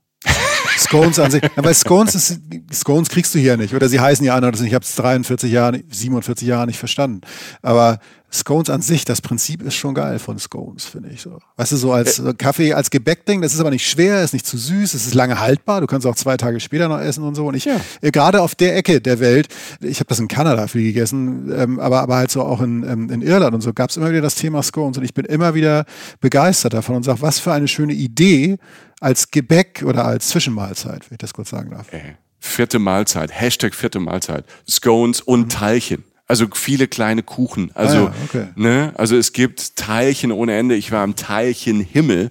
Scones 0.78 1.18
an 1.18 1.30
sich. 1.30 1.42
Aber 1.56 1.72
Scones, 1.74 2.14
ist, 2.14 2.40
Scones 2.72 3.08
kriegst 3.08 3.34
du 3.34 3.38
hier 3.38 3.56
nicht. 3.56 3.74
Oder 3.74 3.88
sie 3.88 4.00
heißen 4.00 4.24
ja 4.24 4.34
anders. 4.34 4.60
Ich 4.60 4.74
habe 4.74 4.84
es 4.84 4.94
43 4.94 5.50
Jahre, 5.50 5.80
47 5.88 6.46
Jahre 6.46 6.66
nicht 6.66 6.78
verstanden. 6.78 7.20
Aber 7.62 7.98
Scones 8.32 8.70
an 8.70 8.80
sich, 8.80 9.04
das 9.04 9.20
Prinzip 9.20 9.62
ist 9.62 9.74
schon 9.74 9.94
geil 9.94 10.18
von 10.18 10.38
Scones, 10.38 10.86
finde 10.86 11.10
ich 11.10 11.20
so. 11.20 11.38
Weißt 11.56 11.72
du, 11.72 11.76
so 11.76 11.92
als 11.92 12.18
äh, 12.18 12.32
Kaffee, 12.34 12.72
als 12.72 12.90
Gebäckding, 12.90 13.42
das 13.42 13.52
ist 13.52 13.60
aber 13.60 13.70
nicht 13.70 13.86
schwer, 13.86 14.22
ist 14.22 14.32
nicht 14.32 14.46
zu 14.46 14.56
süß, 14.56 14.94
es 14.94 15.06
ist 15.06 15.14
lange 15.14 15.38
haltbar, 15.38 15.80
du 15.80 15.86
kannst 15.86 16.06
auch 16.06 16.14
zwei 16.14 16.36
Tage 16.36 16.58
später 16.60 16.88
noch 16.88 16.98
essen 16.98 17.24
und 17.24 17.34
so. 17.34 17.46
Und 17.46 17.54
ich, 17.54 17.66
ja. 17.66 17.76
äh, 18.00 18.10
gerade 18.10 18.40
auf 18.40 18.54
der 18.54 18.76
Ecke 18.76 19.00
der 19.00 19.20
Welt, 19.20 19.48
ich 19.80 20.00
habe 20.00 20.08
das 20.08 20.18
in 20.18 20.28
Kanada 20.28 20.66
viel 20.66 20.84
gegessen, 20.84 21.52
ähm, 21.54 21.78
aber, 21.78 22.00
aber 22.00 22.16
halt 22.16 22.30
so 22.30 22.42
auch 22.42 22.62
in, 22.62 22.82
ähm, 22.84 23.10
in 23.10 23.20
Irland 23.20 23.54
und 23.54 23.60
so, 23.60 23.72
gab 23.74 23.90
es 23.90 23.96
immer 23.96 24.10
wieder 24.10 24.22
das 24.22 24.34
Thema 24.34 24.62
Scones 24.62 24.96
und 24.96 25.04
ich 25.04 25.12
bin 25.12 25.26
immer 25.26 25.54
wieder 25.54 25.84
begeistert 26.20 26.72
davon 26.72 26.96
und 26.96 27.02
sage, 27.02 27.20
was 27.20 27.38
für 27.38 27.52
eine 27.52 27.68
schöne 27.68 27.92
Idee 27.92 28.56
als 29.00 29.30
Gebäck 29.30 29.82
oder 29.84 30.06
als 30.06 30.28
Zwischenmahlzeit, 30.28 31.10
wenn 31.10 31.16
ich 31.16 31.18
das 31.18 31.34
kurz 31.34 31.50
sagen 31.50 31.70
darf. 31.70 31.92
Äh, 31.92 32.14
vierte 32.38 32.78
Mahlzeit, 32.78 33.30
Hashtag 33.30 33.74
vierte 33.74 34.00
Mahlzeit, 34.00 34.46
Scones 34.68 35.20
und 35.20 35.40
mhm. 35.40 35.48
Teilchen. 35.48 36.04
Also 36.32 36.46
viele 36.54 36.88
kleine 36.88 37.22
Kuchen. 37.22 37.72
Also, 37.74 38.06
ah 38.06 38.14
okay. 38.24 38.46
ne, 38.56 38.94
also 38.96 39.18
es 39.18 39.34
gibt 39.34 39.76
Teilchen 39.76 40.32
ohne 40.32 40.56
Ende. 40.56 40.76
Ich 40.76 40.90
war 40.90 41.02
am 41.02 41.14
Teilchenhimmel. 41.14 42.30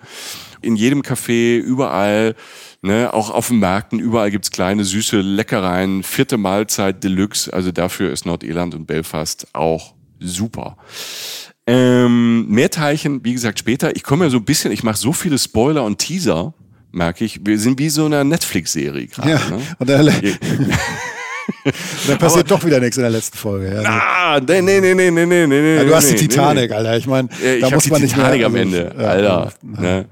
In 0.63 0.75
jedem 0.75 1.03
Café, 1.03 1.59
überall, 1.59 2.33
ne, 2.81 3.13
auch 3.13 3.29
auf 3.29 3.49
den 3.49 3.59
Märkten, 3.59 3.99
überall 3.99 4.31
gibt's 4.31 4.49
kleine, 4.49 4.85
süße 4.85 5.21
Leckereien. 5.21 6.01
Vierte 6.01 6.39
Mahlzeit 6.39 7.03
Deluxe. 7.03 7.53
Also 7.53 7.71
dafür 7.71 8.11
ist 8.11 8.25
Nordirland 8.25 8.73
und 8.73 8.87
Belfast 8.87 9.45
auch 9.53 9.93
super. 10.19 10.77
Ähm, 11.67 12.47
mehr 12.49 12.71
Teilchen, 12.71 13.23
wie 13.23 13.33
gesagt, 13.33 13.59
später. 13.59 13.95
Ich 13.95 14.01
komme 14.01 14.25
ja 14.25 14.31
so 14.31 14.37
ein 14.37 14.45
bisschen, 14.45 14.71
ich 14.71 14.81
mache 14.81 14.97
so 14.97 15.13
viele 15.13 15.37
Spoiler 15.37 15.83
und 15.83 15.99
Teaser, 15.99 16.55
merke 16.91 17.23
ich. 17.23 17.45
Wir 17.45 17.59
sind 17.59 17.77
wie 17.77 17.89
so 17.89 18.07
eine 18.07 18.25
Netflix-Serie 18.25 19.05
gerade. 19.05 19.29
Ja, 19.29 19.39
ne? 19.47 19.61
dann 22.08 22.17
passiert 22.17 22.50
doch 22.50 22.63
wieder 22.65 22.80
nichts 22.80 22.97
in 22.97 23.04
der 23.04 23.12
letzten 23.12 23.38
Folge. 23.38 23.82
Ja. 23.82 23.84
Ah, 23.84 24.39
nee, 24.39 24.62
nee, 24.62 24.80
nee, 24.80 24.93
nee, 24.93 25.12
nee, 25.12 25.26
nee, 25.26 25.47
nee. 25.47 25.76
Ja, 25.78 25.84
du 25.84 25.95
hast 25.95 26.10
die 26.12 26.15
Titanic. 26.15 26.71
Alter. 26.71 26.97
Ich 26.97 27.08
meine, 27.08 27.28
da 27.28 27.67
ich 27.67 27.74
muss 27.74 27.89
man 27.89 28.02
nicht 28.02 28.13
Titanic 28.13 28.39
mehr, 28.39 28.47
am 28.47 28.56
Ende, 28.56 28.95
Alter. 28.97 29.54
Ne? 29.62 30.06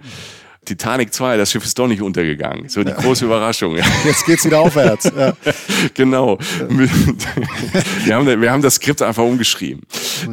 Titanic 0.65 1.11
2, 1.13 1.37
das 1.37 1.51
Schiff 1.51 1.65
ist 1.65 1.79
doch 1.79 1.87
nicht 1.87 2.01
untergegangen. 2.01 2.69
So 2.69 2.83
die 2.83 2.93
große 2.93 3.25
Überraschung. 3.25 3.75
Jetzt 4.05 4.25
geht's 4.25 4.45
wieder 4.45 4.59
aufwärts. 4.59 5.11
Ja. 5.15 5.33
genau. 5.95 6.37
wir, 6.67 8.15
haben, 8.15 8.41
wir 8.41 8.51
haben 8.51 8.61
das 8.61 8.75
Skript 8.75 9.01
einfach 9.01 9.23
umgeschrieben. 9.23 9.81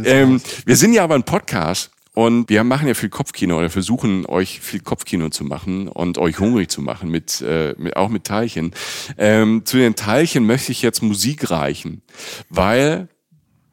Ähm, 0.05 0.40
wir 0.66 0.76
sind 0.76 0.92
ja 0.92 1.05
aber 1.05 1.14
ein 1.14 1.22
Podcast 1.22 1.90
und 2.16 2.48
wir 2.48 2.64
machen 2.64 2.88
ja 2.88 2.94
viel 2.94 3.11
Kopfkino 3.11 3.59
oder 3.59 3.68
versuchen 3.68 4.24
euch 4.24 4.61
viel 4.61 4.81
Kopfkino 4.81 5.29
zu 5.29 5.44
machen 5.44 5.87
und 5.87 6.16
euch 6.16 6.38
hungrig 6.38 6.70
zu 6.70 6.81
machen, 6.81 7.11
mit, 7.11 7.42
äh, 7.42 7.74
mit 7.76 7.94
auch 7.94 8.09
mit 8.09 8.24
Teilchen. 8.24 8.72
Ähm, 9.18 9.66
zu 9.66 9.76
den 9.76 9.96
Teilchen 9.96 10.46
möchte 10.46 10.72
ich 10.72 10.81
jetzt 10.81 11.02
Musik 11.02 11.50
reichen, 11.50 12.00
weil 12.48 13.09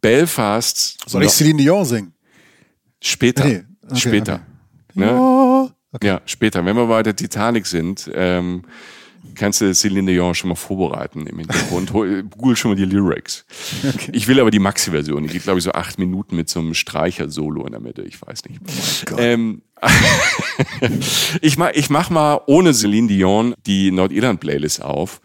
Belfast. 0.02 0.98
Soll 1.10 1.24
ich 1.24 1.30
Celine 1.30 1.60
Dion 1.60 1.86
singen? 1.86 2.14
Später. 3.02 3.46
Nee. 3.46 3.64
Okay, 3.82 3.96
später. 3.96 4.34
Okay. 4.90 5.00
Ne? 5.00 5.72
Okay. 5.94 6.08
Ja, 6.08 6.22
später. 6.26 6.66
Wenn 6.66 6.76
wir 6.76 6.88
bei 6.88 7.02
der 7.02 7.16
Titanic 7.16 7.66
sind, 7.66 8.12
ähm, 8.14 8.64
kannst 9.36 9.62
du 9.62 9.74
Celine 9.74 10.12
Dion 10.12 10.36
schon 10.36 10.50
mal 10.50 10.56
vorbereiten 10.56 11.28
im 11.28 11.40
Hintergrund. 11.40 11.92
Google 12.38 12.56
schon 12.56 12.72
mal 12.72 12.76
die 12.76 12.86
Lyrics. 12.86 13.46
Okay. 13.88 14.12
Ich 14.14 14.28
will 14.28 14.40
aber 14.40 14.52
die 14.52 14.60
Maxi-Version. 14.60 15.24
Die 15.24 15.30
geht, 15.30 15.44
glaube 15.44 15.60
ich, 15.60 15.64
so 15.64 15.72
acht 15.72 16.00
Minuten 16.00 16.36
mit 16.36 16.50
so 16.50 16.60
einem 16.60 16.74
Streicher-Solo 16.74 17.66
in 17.66 17.72
der 17.72 17.82
Mitte. 17.82 18.04
Ich 18.04 18.22
weiß 18.22 18.46
nicht. 18.46 18.62
Oh 19.12 19.16
ähm, 19.18 19.62
ich, 21.42 21.58
mach, 21.58 21.72
ich 21.74 21.90
mach 21.90 22.10
mal 22.10 22.42
ohne 22.48 22.74
Celine 22.74 23.08
Dion 23.08 23.56
die 23.66 23.92
Nordirland-Playlist 23.92 24.82
auf. 24.82 25.22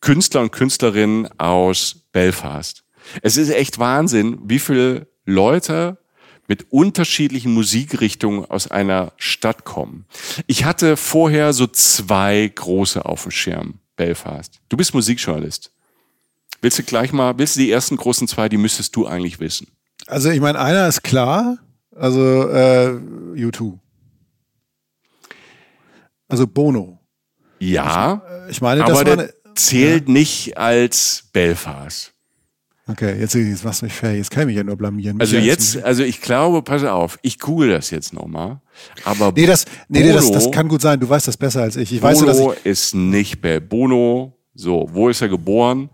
Künstler 0.00 0.42
und 0.42 0.52
Künstlerinnen 0.52 1.28
aus 1.38 2.06
Belfast. 2.12 2.84
Es 3.22 3.36
ist 3.36 3.50
echt 3.50 3.78
Wahnsinn, 3.78 4.38
wie 4.44 4.58
viele 4.58 5.08
Leute 5.24 5.98
mit 6.48 6.70
unterschiedlichen 6.70 7.52
Musikrichtungen 7.52 8.44
aus 8.44 8.70
einer 8.70 9.12
Stadt 9.16 9.64
kommen. 9.64 10.06
Ich 10.46 10.64
hatte 10.64 10.96
vorher 10.96 11.52
so 11.52 11.66
zwei 11.66 12.50
große 12.54 13.04
auf 13.04 13.22
dem 13.22 13.30
Schirm. 13.30 13.78
Belfast. 13.96 14.60
Du 14.68 14.76
bist 14.76 14.94
Musikjournalist. 14.94 15.70
Willst 16.60 16.78
du 16.78 16.82
gleich 16.82 17.12
mal, 17.12 17.38
willst 17.38 17.56
du 17.56 17.60
die 17.60 17.70
ersten 17.70 17.96
großen 17.96 18.28
zwei, 18.28 18.48
die 18.48 18.56
müsstest 18.56 18.94
du 18.96 19.06
eigentlich 19.06 19.40
wissen? 19.40 19.68
Also 20.06 20.30
ich 20.30 20.40
meine, 20.40 20.58
einer 20.58 20.88
ist 20.88 21.02
klar, 21.02 21.58
also 21.94 22.48
äh, 22.48 22.98
U2. 23.34 23.78
Also 26.28 26.46
Bono. 26.46 26.98
Ja. 27.58 28.22
Ich, 28.46 28.56
ich 28.56 28.60
meine, 28.60 28.82
das 28.84 29.04
war 29.04 29.12
eine, 29.12 29.34
zählt 29.54 30.08
ja. 30.08 30.12
nicht 30.12 30.56
als 30.56 31.24
Belfast. 31.32 32.11
Okay, 32.92 33.18
jetzt, 33.18 33.34
jetzt 33.34 33.64
machst 33.64 33.80
du 33.80 33.86
mich 33.86 33.94
fair. 33.94 34.14
Jetzt 34.14 34.30
kann 34.30 34.42
ich 34.42 34.46
mich 34.48 34.56
ja 34.56 34.64
nur 34.64 34.76
blamieren. 34.76 35.18
Also 35.18 35.36
jetzt, 35.36 35.82
also 35.82 36.02
ich 36.02 36.20
glaube, 36.20 36.62
pass 36.62 36.84
auf, 36.84 37.18
ich 37.22 37.38
google 37.38 37.70
das 37.70 37.90
jetzt 37.90 38.12
nochmal. 38.12 38.60
Aber 39.04 39.32
nee, 39.34 39.46
das, 39.46 39.64
nee, 39.88 40.02
Bono, 40.02 40.14
das, 40.14 40.30
das 40.30 40.50
kann 40.50 40.68
gut 40.68 40.82
sein. 40.82 41.00
Du 41.00 41.08
weißt 41.08 41.26
das 41.26 41.36
besser 41.36 41.62
als 41.62 41.76
ich. 41.76 41.92
Ich 41.92 42.00
Bono 42.00 42.12
weiß, 42.12 42.26
dass 42.26 42.38
ich 42.38 42.66
ist 42.66 42.94
nicht 42.94 43.40
Bel. 43.40 43.60
Bono, 43.62 44.36
so, 44.54 44.88
wo 44.92 45.08
ist 45.08 45.22
er 45.22 45.28
geboren? 45.28 45.88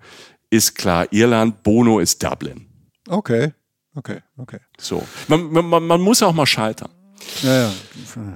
Ist 0.50 0.74
klar 0.74 1.06
Irland. 1.12 1.62
Bono 1.62 2.00
ist 2.00 2.22
Dublin. 2.22 2.66
Okay, 3.08 3.52
okay, 3.94 4.18
okay. 4.36 4.58
So, 4.78 5.02
man, 5.28 5.52
man, 5.52 5.86
man 5.86 6.00
muss 6.00 6.22
auch 6.22 6.34
mal 6.34 6.46
scheitern. 6.46 6.90
Ja, 7.42 7.62
ja. 7.62 7.72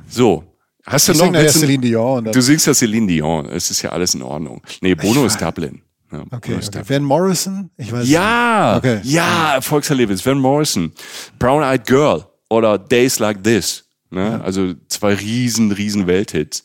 So, 0.08 0.44
Hast 0.84 1.08
du 1.08 1.12
ich 1.12 1.18
noch 1.18 1.32
ja 1.32 1.48
Celine 1.48 1.82
Dion. 1.82 2.24
Du 2.24 2.40
singst 2.40 2.66
ja 2.66 2.74
Celine 2.74 3.06
Dion. 3.06 3.46
Es 3.46 3.70
ist 3.70 3.82
ja 3.82 3.90
alles 3.90 4.14
in 4.14 4.22
Ordnung. 4.22 4.62
Nee, 4.80 4.94
Bono 4.94 5.24
ist 5.26 5.40
Dublin. 5.40 5.81
Ja, 6.12 6.24
okay, 6.30 6.56
okay. 6.56 6.82
Van 6.86 7.02
Morrison? 7.02 7.70
Ich 7.76 7.90
weiß 7.90 8.06
ja, 8.08 8.76
okay. 8.76 9.00
ja, 9.02 9.60
Volkserlebnis. 9.60 10.24
Van 10.24 10.38
Morrison. 10.38 10.92
Brown 11.38 11.62
Eyed 11.62 11.86
Girl 11.86 12.26
oder 12.50 12.78
Days 12.78 13.18
Like 13.18 13.42
This. 13.42 13.84
Ne? 14.10 14.32
Ja. 14.32 14.40
Also 14.42 14.74
zwei 14.88 15.14
riesen, 15.14 15.72
riesen 15.72 16.06
Welthits. 16.06 16.64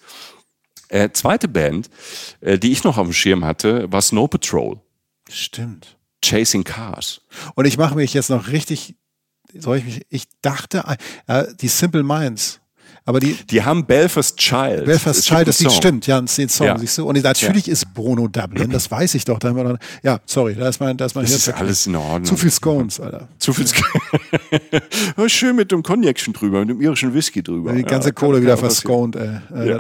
Äh, 0.89 1.10
zweite 1.12 1.47
Band, 1.47 1.89
äh, 2.41 2.60
die 2.60 2.71
ich 2.71 2.83
noch 2.83 2.97
auf 2.97 3.07
dem 3.07 3.13
Schirm 3.13 3.45
hatte, 3.45 3.91
war 3.91 4.01
Snow 4.01 4.29
Patrol. 4.29 4.79
Stimmt. 5.29 5.97
Chasing 6.23 6.63
Cars. 6.63 7.21
Und 7.55 7.65
ich 7.65 7.77
mache 7.77 7.95
mich 7.95 8.13
jetzt 8.13 8.29
noch 8.29 8.47
richtig, 8.49 8.95
soll 9.53 9.77
ich 9.77 9.86
mich, 9.86 10.05
ich 10.10 10.23
dachte, 10.41 10.83
äh, 11.27 11.45
die 11.60 11.67
Simple 11.67 12.03
Minds. 12.03 12.60
Aber 13.07 13.21
die, 13.21 13.37
die 13.49 13.63
haben 13.63 13.85
Belfast 13.85 14.35
Child. 14.35 14.83
Belfast 14.83 15.23
Child, 15.23 15.47
das 15.47 15.61
Lied 15.61 15.71
stimmt, 15.71 16.07
ja, 16.07 16.19
den 16.19 16.49
Song, 16.49 16.67
ja. 16.67 16.77
siehst 16.77 16.97
du. 16.97 17.07
Und 17.07 17.23
natürlich 17.23 17.67
ja. 17.67 17.71
ist 17.71 17.93
Bruno 17.93 18.27
Dublin, 18.27 18.69
das 18.69 18.91
weiß 18.91 19.15
ich 19.15 19.23
doch. 19.23 19.39
Da 19.39 19.47
haben 19.47 19.55
wir 19.55 19.63
dann, 19.63 19.77
ja, 20.03 20.19
sorry, 20.25 20.55
da 20.55 20.67
ist 20.67 20.81
mein, 20.81 20.97
da 20.97 21.05
ist 21.05 21.15
mein 21.15 21.23
Das 21.23 21.33
ist 21.33 21.47
alles 21.47 21.87
in 21.87 21.95
Ordnung. 21.95 22.25
Zu 22.25 22.35
viel 22.35 22.51
Scones, 22.51 22.99
Alter. 22.99 23.29
Zu 23.39 23.53
viel 23.53 23.65
Scones. 23.65 25.31
Schön 25.31 25.55
mit 25.55 25.71
dem 25.71 25.83
Cognacchen 25.83 26.33
drüber, 26.33 26.59
mit 26.59 26.69
dem 26.71 26.81
irischen 26.81 27.13
Whisky 27.13 27.41
drüber. 27.41 27.71
Die 27.71 27.83
ganze 27.83 28.09
ja, 28.09 28.13
Kohle 28.13 28.41
wieder 28.41 28.57
versconed, 28.57 29.15
ey. 29.15 29.39
Ja. 29.65 29.79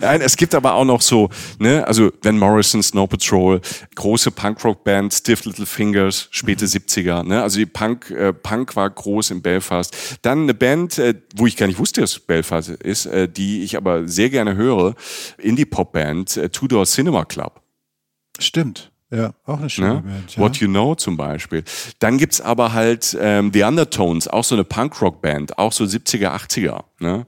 Nein, 0.00 0.20
es 0.20 0.36
gibt 0.36 0.54
aber 0.54 0.74
auch 0.74 0.84
noch 0.84 1.02
so, 1.02 1.28
ne, 1.58 1.84
also 1.88 2.12
Van 2.22 2.38
Morrison, 2.38 2.84
Snow 2.84 3.08
Patrol, 3.08 3.60
große 3.96 4.30
Punkrock-Band, 4.30 5.12
Stiff 5.12 5.44
Little 5.44 5.66
Fingers, 5.66 6.28
späte 6.30 6.66
mhm. 6.66 6.70
70er, 6.70 7.24
ne, 7.24 7.42
also 7.42 7.58
die 7.58 7.66
Punk, 7.66 8.12
äh, 8.12 8.32
Punk 8.32 8.76
war 8.76 8.88
groß 8.88 9.32
in 9.32 9.42
Belfast. 9.42 9.92
Dann 10.22 10.42
eine 10.42 10.54
Band, 10.54 10.96
äh, 11.00 11.14
wo 11.34 11.48
ich 11.48 11.56
gar 11.56 11.66
nicht 11.66 11.79
wusste, 11.80 12.02
dass 12.02 12.20
Belfast 12.20 12.68
ist, 12.68 13.06
äh, 13.06 13.28
die 13.28 13.64
ich 13.64 13.76
aber 13.76 14.06
sehr 14.06 14.30
gerne 14.30 14.54
höre, 14.54 14.94
Indie-Pop-Band 15.38 16.36
äh, 16.36 16.48
Tudor 16.50 16.84
Cinema 16.84 17.24
Club. 17.24 17.60
Stimmt. 18.38 18.92
Ja, 19.12 19.34
auch 19.44 19.58
eine 19.58 19.68
schöne 19.68 19.94
ne? 19.94 20.02
Band. 20.02 20.36
Ja. 20.36 20.42
What 20.42 20.58
You 20.58 20.68
Know 20.68 20.94
zum 20.94 21.16
Beispiel. 21.16 21.64
Dann 21.98 22.16
gibt's 22.16 22.40
aber 22.40 22.72
halt 22.72 23.16
ähm, 23.20 23.50
The 23.52 23.64
Undertones, 23.64 24.28
auch 24.28 24.44
so 24.44 24.54
eine 24.54 24.62
Punk-Rock-Band, 24.62 25.58
auch 25.58 25.72
so 25.72 25.82
70er, 25.82 26.28
80er. 26.28 26.84
Ne? 27.00 27.26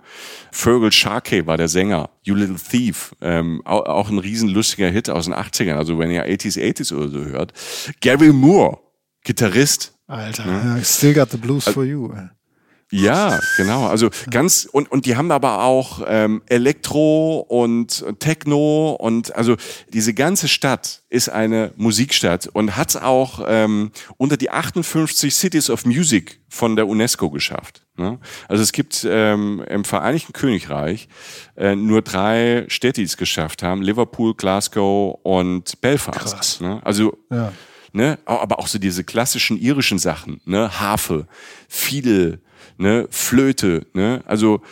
Fergal 0.53 0.93
Sharkey 0.93 1.45
war 1.45 1.57
der 1.57 1.67
Sänger. 1.67 2.11
You 2.23 2.37
Little 2.37 2.57
Thief, 2.57 3.17
ähm, 3.21 3.63
auch, 3.65 3.85
auch 3.87 4.11
ein 4.11 4.19
riesen 4.19 4.49
lustiger 4.49 4.89
Hit 4.91 5.11
aus 5.11 5.25
den 5.25 5.35
80ern, 5.35 5.75
also 5.75 5.99
wenn 5.99 6.13
ihr 6.13 6.25
80s, 6.25 6.57
80s 6.57 6.95
oder 6.95 7.09
so 7.09 7.25
hört. 7.25 7.53
Gary 8.01 8.33
Moore, 8.33 8.79
Gitarrist. 9.25 9.93
Alter, 10.07 10.45
ne? 10.45 10.85
still 10.85 11.15
got 11.15 11.31
the 11.31 11.37
blues 11.37 11.65
for 11.65 11.85
you. 11.85 12.13
Ja, 12.93 13.41
genau. 13.57 13.87
Also 13.87 14.11
ganz 14.31 14.69
und 14.71 14.93
und 14.93 15.07
die 15.07 15.17
haben 15.17 15.31
aber 15.31 15.63
auch 15.65 16.03
ähm, 16.07 16.43
Elektro 16.47 17.39
und 17.49 18.05
Techno 18.19 18.93
und 19.01 19.35
also 19.35 19.57
diese 19.95 20.13
ganze 20.13 20.47
Stadt 20.47 21.03
ist 21.09 21.31
eine 21.31 21.73
Musikstadt 21.77 22.49
und 22.49 22.77
hat 22.77 22.91
es 22.91 22.97
auch 22.97 23.43
ähm, 23.49 23.93
unter 24.19 24.37
die 24.37 24.51
58 24.51 25.35
Cities 25.35 25.71
of 25.71 25.87
Music 25.87 26.41
von 26.51 26.77
der 26.77 26.87
UNESCO 26.87 27.31
geschafft. 27.31 27.87
Ne? 27.97 28.19
Also 28.47 28.63
es 28.63 28.73
gibt 28.73 29.07
ähm, 29.09 29.65
im 29.71 29.85
Vereinigten 29.85 30.35
Königreich 30.35 31.09
äh, 31.57 31.75
nur 31.75 32.03
drei 32.03 32.67
Städte, 32.69 33.01
die 33.01 33.07
es 33.07 33.17
geschafft 33.17 33.63
haben: 33.63 33.81
Liverpool, 33.81 34.35
Glasgow 34.35 35.19
und 35.23 35.81
Belfast. 35.81 36.19
Krass. 36.19 36.61
Ne? 36.61 36.83
Also 36.85 37.17
ja. 37.31 37.55
ne, 37.95 38.19
aber 38.27 38.59
auch 38.59 38.67
so 38.67 38.79
diese 38.79 39.03
klassischen 39.03 39.59
irischen 39.59 39.99
Sachen, 39.99 40.43
ne, 40.45 40.79
Harfe, 40.79 41.27
Fiedel 41.69 42.43
ne, 42.79 43.07
Flöte, 43.11 43.87
ne, 43.95 44.23
also 44.27 44.63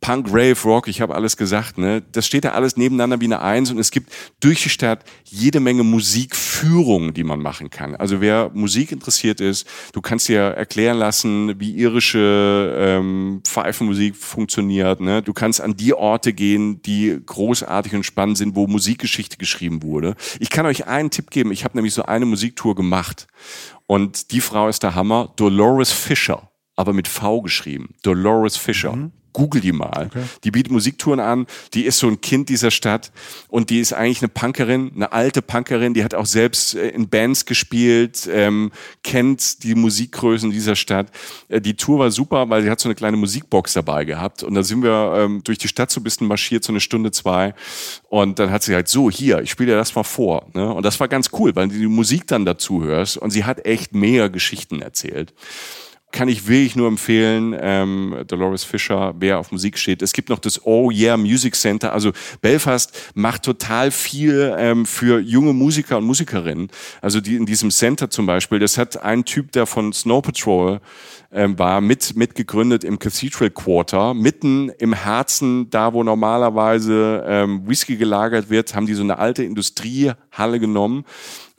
Punk, 0.00 0.26
Rave, 0.30 0.56
Rock, 0.64 0.88
ich 0.88 1.00
habe 1.00 1.14
alles 1.14 1.36
gesagt, 1.36 1.78
ne, 1.78 2.02
das 2.12 2.26
steht 2.26 2.44
da 2.44 2.50
alles 2.50 2.76
nebeneinander 2.76 3.20
wie 3.20 3.26
eine 3.26 3.40
Eins 3.40 3.70
und 3.70 3.78
es 3.78 3.92
gibt 3.92 4.12
durch 4.40 4.62
die 4.64 4.68
Stadt 4.68 5.04
jede 5.24 5.60
Menge 5.60 5.84
Musikführungen, 5.84 7.14
die 7.14 7.22
man 7.22 7.40
machen 7.40 7.70
kann. 7.70 7.94
Also 7.94 8.20
wer 8.20 8.50
Musik 8.52 8.90
interessiert 8.90 9.40
ist, 9.40 9.66
du 9.92 10.00
kannst 10.00 10.28
dir 10.28 10.40
erklären 10.40 10.98
lassen, 10.98 11.60
wie 11.60 11.72
irische 11.76 12.74
ähm, 12.76 13.42
Pfeifenmusik 13.44 14.16
funktioniert, 14.16 15.00
ne, 15.00 15.22
du 15.22 15.32
kannst 15.32 15.60
an 15.60 15.76
die 15.76 15.94
Orte 15.94 16.32
gehen, 16.32 16.82
die 16.82 17.20
großartig 17.24 17.94
und 17.94 18.04
spannend 18.04 18.38
sind, 18.38 18.56
wo 18.56 18.66
Musikgeschichte 18.66 19.36
geschrieben 19.36 19.82
wurde. 19.82 20.16
Ich 20.40 20.50
kann 20.50 20.66
euch 20.66 20.86
einen 20.88 21.10
Tipp 21.10 21.30
geben, 21.30 21.52
ich 21.52 21.64
habe 21.64 21.78
nämlich 21.78 21.94
so 21.94 22.02
eine 22.02 22.26
Musiktour 22.26 22.74
gemacht 22.74 23.28
und 23.86 24.32
die 24.32 24.40
Frau 24.40 24.68
ist 24.68 24.82
der 24.82 24.96
Hammer, 24.96 25.32
Dolores 25.36 25.92
Fischer 25.92 26.51
aber 26.76 26.92
mit 26.92 27.08
V 27.08 27.42
geschrieben. 27.42 27.94
Dolores 28.02 28.56
Fischer. 28.56 28.94
Mhm. 28.96 29.12
Google 29.32 29.60
die 29.60 29.72
mal. 29.72 30.06
Okay. 30.06 30.24
Die 30.44 30.50
bietet 30.50 30.72
Musiktouren 30.72 31.20
an. 31.20 31.46
Die 31.74 31.84
ist 31.84 31.98
so 31.98 32.08
ein 32.08 32.20
Kind 32.20 32.48
dieser 32.48 32.70
Stadt 32.70 33.12
und 33.48 33.70
die 33.70 33.80
ist 33.80 33.92
eigentlich 33.92 34.20
eine 34.20 34.28
Punkerin, 34.28 34.92
eine 34.94 35.12
alte 35.12 35.42
Punkerin. 35.42 35.94
Die 35.94 36.04
hat 36.04 36.14
auch 36.14 36.26
selbst 36.26 36.74
äh, 36.74 36.88
in 36.88 37.08
Bands 37.08 37.46
gespielt, 37.46 38.28
ähm, 38.30 38.72
kennt 39.02 39.62
die 39.64 39.74
Musikgrößen 39.74 40.50
dieser 40.50 40.76
Stadt. 40.76 41.08
Äh, 41.48 41.60
die 41.60 41.74
Tour 41.74 41.98
war 41.98 42.10
super, 42.10 42.48
weil 42.50 42.62
sie 42.62 42.70
hat 42.70 42.80
so 42.80 42.88
eine 42.88 42.94
kleine 42.94 43.16
Musikbox 43.16 43.72
dabei 43.72 44.04
gehabt 44.04 44.42
und 44.42 44.54
da 44.54 44.62
sind 44.62 44.82
wir 44.82 45.14
ähm, 45.16 45.42
durch 45.44 45.58
die 45.58 45.68
Stadt 45.68 45.90
so 45.90 46.00
ein 46.00 46.04
bisschen 46.04 46.26
marschiert, 46.26 46.64
so 46.64 46.72
eine 46.72 46.80
Stunde 46.80 47.10
zwei. 47.10 47.54
Und 48.08 48.38
dann 48.38 48.50
hat 48.50 48.62
sie 48.62 48.74
halt 48.74 48.88
so 48.88 49.10
hier, 49.10 49.40
ich 49.40 49.50
spiele 49.50 49.72
dir 49.72 49.78
das 49.78 49.94
mal 49.94 50.02
vor. 50.02 50.48
Ne? 50.52 50.72
Und 50.72 50.84
das 50.84 51.00
war 51.00 51.08
ganz 51.08 51.30
cool, 51.38 51.56
weil 51.56 51.68
du 51.68 51.78
die 51.78 51.86
Musik 51.86 52.26
dann 52.26 52.44
dazu 52.44 52.82
hörst 52.82 53.16
und 53.16 53.30
sie 53.30 53.44
hat 53.44 53.64
echt 53.64 53.94
mehr 53.94 54.28
Geschichten 54.28 54.82
erzählt 54.82 55.32
kann 56.12 56.28
ich 56.28 56.46
wirklich 56.46 56.76
nur 56.76 56.88
empfehlen. 56.88 57.56
Ähm, 57.58 58.16
Dolores 58.26 58.64
Fischer, 58.64 59.14
wer 59.18 59.38
auf 59.38 59.50
Musik 59.50 59.78
steht. 59.78 60.02
Es 60.02 60.12
gibt 60.12 60.28
noch 60.28 60.38
das 60.38 60.64
Oh 60.64 60.90
Yeah 60.90 61.16
Music 61.16 61.54
Center. 61.54 61.92
Also 61.92 62.12
Belfast 62.40 62.92
macht 63.14 63.42
total 63.42 63.90
viel 63.90 64.54
ähm, 64.58 64.86
für 64.86 65.18
junge 65.20 65.52
Musiker 65.52 65.98
und 65.98 66.04
Musikerinnen. 66.04 66.68
Also 67.00 67.20
die 67.20 67.36
in 67.36 67.46
diesem 67.46 67.70
Center 67.70 68.10
zum 68.10 68.26
Beispiel. 68.26 68.58
Das 68.58 68.78
hat 68.78 69.02
ein 69.02 69.24
Typ, 69.24 69.52
der 69.52 69.66
von 69.66 69.92
Snow 69.92 70.22
Patrol 70.22 70.80
ähm, 71.32 71.58
war, 71.58 71.80
mit 71.80 72.14
mitgegründet 72.14 72.84
im 72.84 72.98
Cathedral 72.98 73.50
Quarter, 73.50 74.12
mitten 74.12 74.68
im 74.78 74.92
Herzen, 74.92 75.70
da 75.70 75.94
wo 75.94 76.02
normalerweise 76.02 77.24
ähm, 77.26 77.66
Whisky 77.66 77.96
gelagert 77.96 78.50
wird, 78.50 78.74
haben 78.74 78.86
die 78.86 78.94
so 78.94 79.02
eine 79.02 79.18
alte 79.18 79.42
Industriehalle 79.42 80.60
genommen 80.60 81.04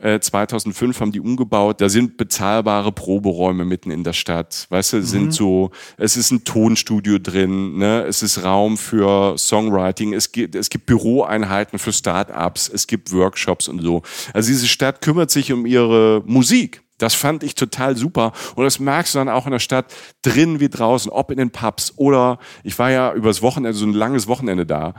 2005 0.04 0.96
äh, 0.96 1.00
haben 1.00 1.12
die 1.12 1.20
umgebaut. 1.20 1.80
Da 1.80 1.90
sind 1.90 2.18
bezahlbare 2.18 2.92
Proberäume 2.92 3.66
mitten 3.66 3.92
in 3.92 4.04
der 4.04 4.14
Stadt. 4.14 4.68
Weißt 4.70 4.94
du, 4.94 4.98
mhm. 4.98 5.04
sind 5.04 5.34
so, 5.34 5.72
es 5.98 6.18
ist 6.18 6.32
ein 6.32 6.44
Tonstudio 6.44 7.20
drin, 7.20 7.78
ne? 7.78 8.04
es 8.04 8.22
ist 8.22 8.44
Raum 8.44 8.78
für 8.78 9.38
Songwriting, 9.38 10.14
es 10.14 10.32
gibt, 10.32 10.56
es 10.56 10.70
gibt 10.70 10.86
Büroeinheiten 10.86 11.80
für 11.80 11.94
Start-ups, 11.94 12.70
es 12.70 12.88
gibt 12.88 13.12
Workshops 13.14 13.68
und 13.68 13.82
so. 13.82 14.02
Also 14.34 14.50
diese 14.50 14.68
Stadt 14.68 15.02
kümmert 15.02 15.32
sich 15.32 15.52
um 15.54 15.66
ihre 15.66 16.22
Musik. 16.26 16.84
Das 17.04 17.16
fand 17.16 17.44
ich 17.44 17.56
total 17.56 17.98
super. 17.98 18.32
Und 18.56 18.64
das 18.64 18.80
merkst 18.80 19.16
du 19.16 19.20
dann 19.20 19.28
auch 19.28 19.46
in 19.46 19.52
der 19.52 19.60
Stadt, 19.60 19.94
drin 20.22 20.60
wie 20.60 20.70
draußen, 20.70 21.12
ob 21.12 21.32
in 21.32 21.38
den 21.38 21.50
Pubs 21.50 21.94
oder 21.98 22.40
ich 22.64 22.78
war 22.80 22.92
ja 22.92 23.14
übers 23.14 23.42
Wochenende, 23.42 23.78
so 23.78 23.86
ein 23.86 23.94
langes 23.94 24.28
Wochenende 24.28 24.66
da. 24.66 24.94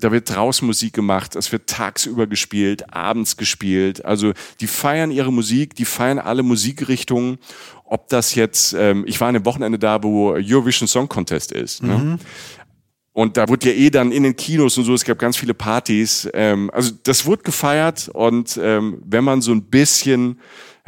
Da 0.00 0.12
wird 0.12 0.34
draußen 0.34 0.66
Musik 0.66 0.92
gemacht, 0.92 1.36
es 1.36 1.50
wird 1.52 1.68
tagsüber 1.68 2.26
gespielt, 2.26 2.92
abends 2.94 3.36
gespielt. 3.36 4.04
Also 4.04 4.32
die 4.60 4.66
feiern 4.66 5.10
ihre 5.10 5.32
Musik, 5.32 5.74
die 5.74 5.84
feiern 5.84 6.18
alle 6.18 6.42
Musikrichtungen. 6.42 7.38
Ob 7.84 8.08
das 8.08 8.34
jetzt, 8.34 8.74
ähm, 8.74 9.04
ich 9.06 9.20
war 9.20 9.28
an 9.28 9.34
dem 9.34 9.44
Wochenende 9.44 9.78
da, 9.78 10.02
wo 10.02 10.32
Eurovision 10.32 10.86
Song 10.86 11.08
Contest 11.08 11.52
ist. 11.52 11.82
Ne? 11.82 11.96
Mhm. 11.96 12.10
Ne? 12.10 12.18
Und 13.12 13.36
da 13.36 13.48
wurde 13.48 13.70
ja 13.70 13.74
eh 13.74 13.90
dann 13.90 14.12
in 14.12 14.22
den 14.22 14.36
Kinos 14.36 14.78
und 14.78 14.84
so, 14.84 14.94
es 14.94 15.04
gab 15.04 15.18
ganz 15.18 15.36
viele 15.36 15.54
Partys. 15.54 16.28
Ähm, 16.34 16.70
also 16.72 16.92
das 17.02 17.26
wurde 17.26 17.42
gefeiert 17.42 18.08
und 18.10 18.60
ähm, 18.62 19.02
wenn 19.04 19.24
man 19.24 19.40
so 19.40 19.50
ein 19.50 19.62
bisschen 19.62 20.38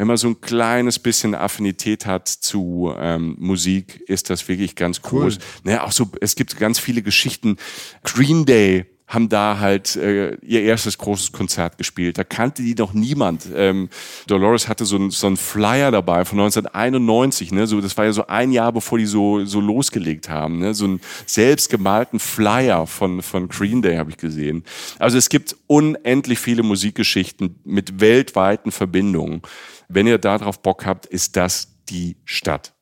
wenn 0.00 0.06
man 0.06 0.16
so 0.16 0.28
ein 0.28 0.40
kleines 0.40 0.98
bisschen 0.98 1.34
Affinität 1.34 2.06
hat 2.06 2.26
zu 2.26 2.90
ähm, 2.98 3.36
Musik, 3.38 4.00
ist 4.06 4.30
das 4.30 4.48
wirklich 4.48 4.74
ganz 4.74 5.02
cool. 5.12 5.24
groß. 5.24 5.38
Naja, 5.62 5.84
auch 5.84 5.92
so, 5.92 6.10
es 6.22 6.36
gibt 6.36 6.56
ganz 6.56 6.78
viele 6.78 7.02
Geschichten. 7.02 7.58
Green 8.02 8.46
Day 8.46 8.86
haben 9.10 9.28
da 9.28 9.58
halt 9.58 9.96
äh, 9.96 10.36
ihr 10.36 10.62
erstes 10.62 10.96
großes 10.96 11.32
Konzert 11.32 11.78
gespielt. 11.78 12.16
Da 12.16 12.22
kannte 12.22 12.62
die 12.62 12.76
noch 12.76 12.94
niemand. 12.94 13.44
Ähm, 13.52 13.88
Dolores 14.28 14.68
hatte 14.68 14.84
so 14.84 14.96
ein, 14.96 15.10
so 15.10 15.26
ein 15.26 15.36
Flyer 15.36 15.90
dabei 15.90 16.24
von 16.24 16.38
1991. 16.38 17.50
Ne? 17.50 17.66
So, 17.66 17.80
das 17.80 17.96
war 17.96 18.04
ja 18.04 18.12
so 18.12 18.28
ein 18.28 18.52
Jahr, 18.52 18.72
bevor 18.72 18.98
die 18.98 19.06
so, 19.06 19.44
so 19.44 19.60
losgelegt 19.60 20.28
haben. 20.28 20.60
Ne? 20.60 20.74
So 20.74 20.84
einen 20.84 21.00
selbstgemalten 21.26 22.20
Flyer 22.20 22.86
von, 22.86 23.20
von 23.20 23.48
Green 23.48 23.82
Day 23.82 23.96
habe 23.96 24.10
ich 24.10 24.16
gesehen. 24.16 24.62
Also 25.00 25.18
es 25.18 25.28
gibt 25.28 25.56
unendlich 25.66 26.38
viele 26.38 26.62
Musikgeschichten 26.62 27.58
mit 27.64 28.00
weltweiten 28.00 28.70
Verbindungen. 28.70 29.42
Wenn 29.88 30.06
ihr 30.06 30.18
darauf 30.18 30.62
Bock 30.62 30.86
habt, 30.86 31.06
ist 31.06 31.34
das 31.34 31.66
die 31.88 32.16
Stadt. 32.24 32.74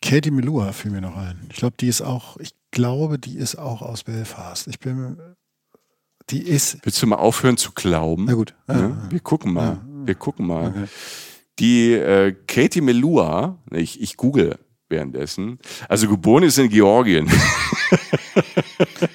Katie 0.00 0.30
Melua 0.30 0.70
fiel 0.70 0.92
mir 0.92 1.00
noch 1.00 1.16
ein. 1.16 1.48
Ich 1.50 1.56
glaube, 1.56 1.74
die 1.80 1.88
ist 1.88 2.02
auch, 2.02 2.36
ich 2.36 2.52
glaube, 2.70 3.18
die 3.18 3.36
ist 3.36 3.56
auch 3.56 3.82
aus 3.82 4.04
Belfast. 4.04 4.68
Ich 4.68 4.78
bin 4.78 5.16
die 6.30 6.42
ist. 6.42 6.78
Willst 6.82 7.02
du 7.02 7.06
mal 7.06 7.16
aufhören 7.16 7.56
zu 7.56 7.72
glauben? 7.72 8.24
Na 8.26 8.34
gut. 8.34 8.54
Ja, 8.68 8.78
ja. 8.78 8.96
Wir 9.10 9.20
gucken 9.20 9.52
mal. 9.52 9.64
Ja. 9.64 9.80
Wir 10.04 10.14
gucken 10.14 10.46
mal. 10.46 10.68
Okay. 10.68 10.84
Die 11.58 11.92
äh, 11.92 12.34
Katie 12.46 12.80
Melua, 12.80 13.58
ich, 13.70 14.00
ich 14.00 14.16
google 14.16 14.58
währenddessen. 14.88 15.58
Also 15.88 16.08
geboren 16.08 16.42
ist 16.42 16.58
in 16.58 16.68
Georgien. 16.68 17.30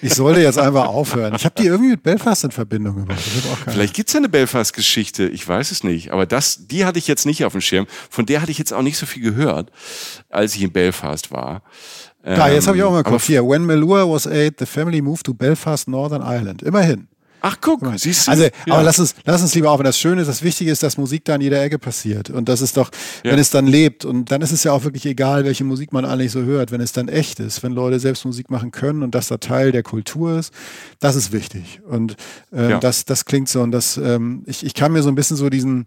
Ich 0.02 0.14
sollte 0.14 0.42
jetzt 0.42 0.58
einfach 0.60 0.88
aufhören. 0.88 1.34
Ich 1.36 1.46
habe 1.46 1.56
die 1.58 1.66
irgendwie 1.66 1.92
mit 1.92 2.04
Belfast 2.04 2.44
in 2.44 2.52
Verbindung 2.52 2.96
gebracht. 2.96 3.20
Vielleicht 3.68 3.94
gibt 3.94 4.10
es 4.10 4.14
ja 4.14 4.20
eine 4.20 4.30
Belfast-Geschichte, 4.30 5.28
ich 5.28 5.48
weiß 5.48 5.72
es 5.72 5.84
nicht. 5.84 6.12
Aber 6.12 6.26
das, 6.26 6.68
die 6.68 6.86
hatte 6.86 7.00
ich 7.00 7.08
jetzt 7.08 7.26
nicht 7.26 7.46
auf 7.46 7.54
dem 7.54 7.62
Schirm. 7.62 7.88
Von 8.10 8.26
der 8.26 8.42
hatte 8.42 8.52
ich 8.52 8.58
jetzt 8.58 8.74
auch 8.74 8.82
nicht 8.82 8.98
so 8.98 9.06
viel 9.06 9.24
gehört, 9.24 9.72
als 10.30 10.56
ich 10.56 10.62
in 10.62 10.72
Belfast 10.72 11.32
war. 11.32 11.64
Ja, 12.26 12.48
jetzt 12.48 12.68
habe 12.68 12.78
ich 12.78 12.84
auch 12.84 12.92
mal 12.92 13.04
geguckt. 13.04 13.24
Hier, 13.24 13.48
when 13.48 13.66
Melua 13.66 14.10
was 14.10 14.26
eight, 14.26 14.56
the 14.60 14.66
family 14.66 15.02
moved 15.02 15.26
to 15.26 15.34
Belfast, 15.34 15.88
Northern 15.88 16.22
Ireland. 16.22 16.64
Immerhin. 16.64 17.08
Ach 17.48 17.58
guck, 17.62 17.80
siehst 17.98 18.26
du. 18.26 18.32
Also, 18.32 18.44
ja. 18.46 18.52
aber 18.70 18.82
lass 18.82 18.98
uns, 18.98 19.14
lass 19.24 19.40
uns 19.44 19.54
lieber 19.54 19.70
auf. 19.70 19.80
Das 19.84 20.00
Schöne 20.00 20.22
ist, 20.22 20.28
das 20.28 20.42
Wichtige 20.42 20.72
ist, 20.72 20.82
dass 20.82 20.98
Musik 20.98 21.26
da 21.26 21.36
an 21.36 21.42
jeder 21.42 21.62
Ecke 21.62 21.78
passiert. 21.78 22.32
Und 22.32 22.50
das 22.50 22.60
ist 22.60 22.76
doch, 22.76 22.90
ja. 23.24 23.32
wenn 23.32 23.38
es 23.38 23.52
dann 23.52 23.68
lebt. 23.68 24.04
Und 24.04 24.32
dann 24.32 24.42
ist 24.42 24.52
es 24.52 24.64
ja 24.64 24.72
auch 24.72 24.84
wirklich 24.84 25.06
egal, 25.06 25.46
welche 25.46 25.64
Musik 25.64 25.94
man 25.94 26.06
eigentlich 26.06 26.32
so 26.32 26.42
hört, 26.42 26.72
wenn 26.72 26.82
es 26.82 26.92
dann 26.92 27.08
echt 27.08 27.40
ist. 27.40 27.62
Wenn 27.62 27.74
Leute 27.74 28.00
selbst 28.00 28.26
Musik 28.26 28.50
machen 28.50 28.72
können 28.72 29.04
und 29.04 29.14
das 29.14 29.28
da 29.28 29.38
Teil 29.38 29.72
der 29.72 29.84
Kultur 29.84 30.40
ist, 30.40 30.52
das 31.00 31.16
ist 31.16 31.32
wichtig. 31.34 31.82
Und 31.88 32.16
ähm, 32.52 32.72
ja. 32.72 32.80
das, 32.80 33.06
das 33.06 33.26
klingt 33.26 33.48
so. 33.48 33.62
Und 33.62 33.72
das, 33.72 33.98
ähm, 33.98 34.42
ich, 34.48 34.66
ich 34.66 34.74
kann 34.74 34.92
mir 34.92 35.04
so 35.04 35.10
ein 35.10 35.16
bisschen 35.16 35.38
so 35.38 35.48
diesen, 35.52 35.86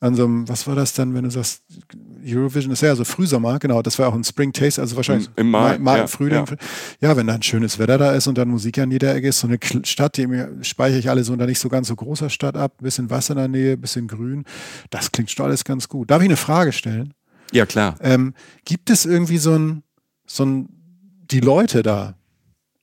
an 0.00 0.14
so 0.14 0.24
einem, 0.24 0.48
was 0.48 0.66
war 0.66 0.74
das 0.74 0.94
dann, 0.94 1.14
wenn 1.14 1.24
du 1.24 1.30
sagst, 1.30 1.62
Eurovision 2.26 2.72
ist 2.72 2.80
ja 2.80 2.96
so 2.96 3.04
Frühsommer, 3.04 3.58
genau, 3.58 3.82
das 3.82 3.98
war 3.98 4.08
auch 4.08 4.14
ein 4.14 4.24
Spring 4.24 4.52
Taste, 4.52 4.80
also 4.80 4.96
wahrscheinlich 4.96 5.28
im, 5.36 5.46
im 5.46 5.50
Mai, 5.50 5.78
Mai, 5.78 5.98
ja, 5.98 6.06
Frühling. 6.06 6.46
Ja. 6.46 6.56
ja. 7.10 7.16
wenn 7.16 7.26
da 7.26 7.34
ein 7.34 7.42
schönes 7.42 7.78
Wetter 7.78 7.98
da 7.98 8.12
ist 8.12 8.26
und 8.26 8.38
dann 8.38 8.48
Musik 8.48 8.78
an 8.78 8.90
jeder 8.90 9.14
Ecke 9.14 9.28
ist, 9.28 9.40
so 9.40 9.46
eine 9.46 9.58
Stadt, 9.84 10.16
die 10.16 10.26
speichere 10.62 10.98
ich 10.98 11.10
alle 11.10 11.22
so 11.22 11.34
unter 11.34 11.46
nicht 11.46 11.58
so 11.58 11.68
ganz 11.68 11.88
so 11.88 11.96
großer 11.96 12.30
Stadt 12.30 12.56
ab, 12.56 12.76
ein 12.80 12.84
bisschen 12.84 13.10
Wasser 13.10 13.32
in 13.32 13.38
der 13.38 13.48
Nähe, 13.48 13.72
ein 13.74 13.80
bisschen 13.80 14.08
Grün, 14.08 14.44
das 14.88 15.12
klingt 15.12 15.30
schon 15.30 15.44
alles 15.44 15.64
ganz 15.64 15.88
gut. 15.88 16.10
Darf 16.10 16.22
ich 16.22 16.28
eine 16.28 16.36
Frage 16.36 16.72
stellen? 16.72 17.12
Ja, 17.52 17.66
klar. 17.66 17.96
Ähm, 18.00 18.32
gibt 18.64 18.88
es 18.88 19.04
irgendwie 19.04 19.38
so 19.38 19.54
ein, 19.54 19.82
so 20.26 20.44
ein, 20.46 20.68
die 21.30 21.40
Leute 21.40 21.82
da, 21.82 22.14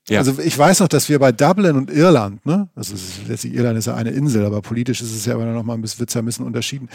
ja. 0.10 0.20
Also 0.20 0.40
ich 0.40 0.58
weiß 0.58 0.80
noch, 0.80 0.88
dass 0.88 1.10
wir 1.10 1.20
bei 1.20 1.32
Dublin 1.32 1.76
und 1.76 1.92
Irland, 1.92 2.46
ne, 2.46 2.70
also 2.76 2.96
letztlich 3.28 3.54
Irland 3.54 3.78
ist 3.78 3.88
ja 3.88 3.96
eine 3.96 4.12
Insel, 4.12 4.46
aber 4.46 4.62
politisch 4.62 5.02
ist 5.02 5.14
es 5.14 5.26
ja 5.26 5.34
aber 5.34 5.46
noch 5.46 5.64
mal 5.64 5.74
ein 5.74 5.82
bisschen, 5.82 6.00
wird's 6.00 6.14
ja 6.14 6.22
ein 6.22 6.26
bisschen 6.26 6.46
unterschieden, 6.46 6.90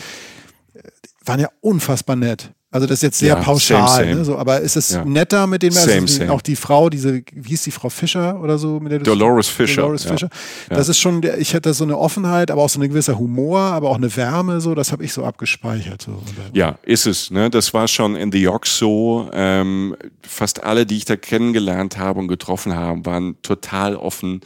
waren 1.24 1.40
ja 1.40 1.48
unfassbar 1.60 2.16
nett. 2.16 2.52
Also 2.72 2.86
das 2.86 2.98
ist 2.98 3.02
jetzt 3.02 3.18
sehr 3.18 3.34
ja, 3.34 3.36
pauschal, 3.36 3.86
same, 3.86 4.04
same. 4.06 4.14
Ne, 4.14 4.24
so, 4.24 4.38
aber 4.38 4.60
ist 4.60 4.76
es 4.76 4.92
ja. 4.92 5.04
netter 5.04 5.46
mit 5.46 5.62
den 5.62 5.72
same, 5.72 6.00
also 6.00 6.24
auch 6.28 6.40
die 6.40 6.56
Frau, 6.56 6.88
diese, 6.88 7.22
wie 7.34 7.50
hieß 7.50 7.64
die 7.64 7.70
Frau 7.70 7.90
Fischer 7.90 8.40
oder 8.40 8.56
so? 8.56 8.80
Mit 8.80 8.92
der 8.92 9.00
Dolores 9.00 9.46
Fischer. 9.48 9.82
Dolores 9.82 10.04
Fischer. 10.04 10.30
Ja. 10.70 10.76
Das 10.76 10.88
ist 10.88 10.98
schon, 10.98 11.20
ich 11.38 11.52
hätte 11.52 11.74
so 11.74 11.84
eine 11.84 11.98
Offenheit, 11.98 12.50
aber 12.50 12.62
auch 12.62 12.70
so 12.70 12.80
ein 12.80 12.88
gewisser 12.88 13.18
Humor, 13.18 13.60
aber 13.60 13.90
auch 13.90 13.98
eine 13.98 14.16
Wärme, 14.16 14.62
so, 14.62 14.74
das 14.74 14.90
habe 14.90 15.04
ich 15.04 15.12
so 15.12 15.22
abgespeichert. 15.22 16.00
So. 16.00 16.22
Ja, 16.54 16.78
ist 16.82 17.06
es. 17.06 17.30
Ne? 17.30 17.50
Das 17.50 17.74
war 17.74 17.88
schon 17.88 18.16
in 18.16 18.32
The 18.32 18.40
York 18.40 18.66
so. 18.66 19.28
Ähm, 19.34 19.94
fast 20.22 20.64
alle, 20.64 20.86
die 20.86 20.96
ich 20.96 21.04
da 21.04 21.16
kennengelernt 21.16 21.98
habe 21.98 22.20
und 22.20 22.28
getroffen 22.28 22.74
habe, 22.74 23.04
waren 23.04 23.36
total 23.42 23.96
offen 23.96 24.40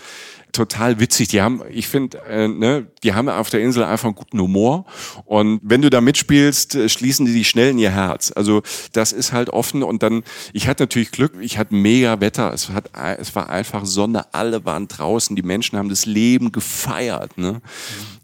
total 0.57 0.99
witzig. 0.99 1.29
Die 1.29 1.41
haben, 1.41 1.63
ich 1.71 1.87
finde, 1.87 2.19
äh, 2.29 2.49
ne, 2.49 2.87
die 3.03 3.15
haben 3.15 3.29
auf 3.29 3.51
der 3.51 3.61
Insel 3.61 3.85
einfach 3.85 4.07
einen 4.07 4.15
guten 4.15 4.41
Humor. 4.41 4.87
Und 5.25 5.61
wenn 5.63 5.83
du 5.83 5.91
da 5.91 6.01
mitspielst, 6.01 6.75
äh, 6.75 6.89
schließen 6.89 7.27
die 7.27 7.33
dich 7.33 7.49
schnell 7.49 7.71
in 7.71 7.79
ihr 7.79 7.91
Herz. 7.91 8.33
Also 8.35 8.63
das 8.93 9.13
ist 9.13 9.33
halt 9.33 9.51
offen. 9.51 9.83
Und 9.83 10.03
dann, 10.03 10.25
ich 10.53 10.67
hatte 10.67 10.85
natürlich 10.85 11.11
Glück, 11.11 11.35
ich 11.41 11.59
hatte 11.59 11.75
mega 11.75 12.21
Wetter. 12.21 12.53
Es, 12.53 12.71
hat, 12.71 12.91
es 13.19 13.35
war 13.35 13.51
einfach 13.51 13.85
Sonne, 13.85 14.33
alle 14.35 14.65
waren 14.65 14.89
draußen. 14.89 15.37
Die 15.37 15.43
Menschen 15.43 15.79
haben 15.79 15.89
das 15.89 16.07
Leben 16.07 16.53
gefeiert. 16.53 17.39
Ne? 17.39 17.61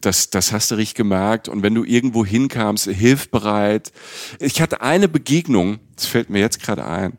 Das, 0.00 0.30
das 0.30 0.52
hast 0.52 0.70
du 0.70 0.76
richtig 0.76 0.96
gemerkt. 0.96 1.48
Und 1.48 1.62
wenn 1.62 1.74
du 1.74 1.84
irgendwo 1.84 2.24
hinkamst, 2.24 2.88
hilfbereit. 2.88 3.92
Ich 4.40 4.60
hatte 4.60 4.80
eine 4.80 5.08
Begegnung, 5.08 5.78
das 5.96 6.06
fällt 6.06 6.30
mir 6.30 6.40
jetzt 6.40 6.62
gerade 6.62 6.84
ein 6.84 7.18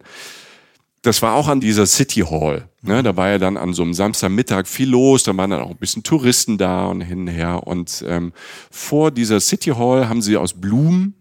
das 1.03 1.21
war 1.21 1.35
auch 1.35 1.47
an 1.47 1.59
dieser 1.59 1.85
City 1.85 2.21
Hall. 2.21 2.67
Ne? 2.83 3.01
Da 3.01 3.15
war 3.15 3.29
ja 3.29 3.37
dann 3.37 3.57
an 3.57 3.73
so 3.73 3.81
einem 3.81 3.93
Samstagmittag 3.93 4.67
viel 4.67 4.89
los, 4.89 5.23
da 5.23 5.35
waren 5.35 5.49
dann 5.49 5.61
auch 5.61 5.71
ein 5.71 5.77
bisschen 5.77 6.03
Touristen 6.03 6.57
da 6.57 6.85
und 6.87 7.01
hin 7.01 7.21
und 7.21 7.27
her. 7.27 7.65
Und 7.65 8.03
ähm, 8.07 8.33
vor 8.69 9.09
dieser 9.09 9.39
City 9.39 9.71
Hall 9.71 10.09
haben 10.09 10.21
sie 10.21 10.35
aus 10.35 10.53
Blumen, 10.53 11.15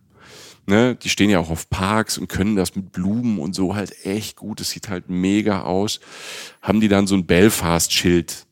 ne, 0.66 0.96
die 0.96 1.08
stehen 1.08 1.30
ja 1.30 1.38
auch 1.38 1.50
auf 1.50 1.70
Parks 1.70 2.18
und 2.18 2.28
können 2.28 2.56
das 2.56 2.74
mit 2.74 2.90
Blumen 2.90 3.38
und 3.38 3.54
so 3.54 3.76
halt 3.76 4.04
echt 4.04 4.36
gut, 4.36 4.60
es 4.60 4.70
sieht 4.70 4.88
halt 4.88 5.08
mega 5.08 5.62
aus, 5.62 6.00
haben 6.60 6.80
die 6.80 6.88
dann 6.88 7.06
so 7.06 7.14
ein 7.14 7.26
Belfast-Schild 7.26 8.46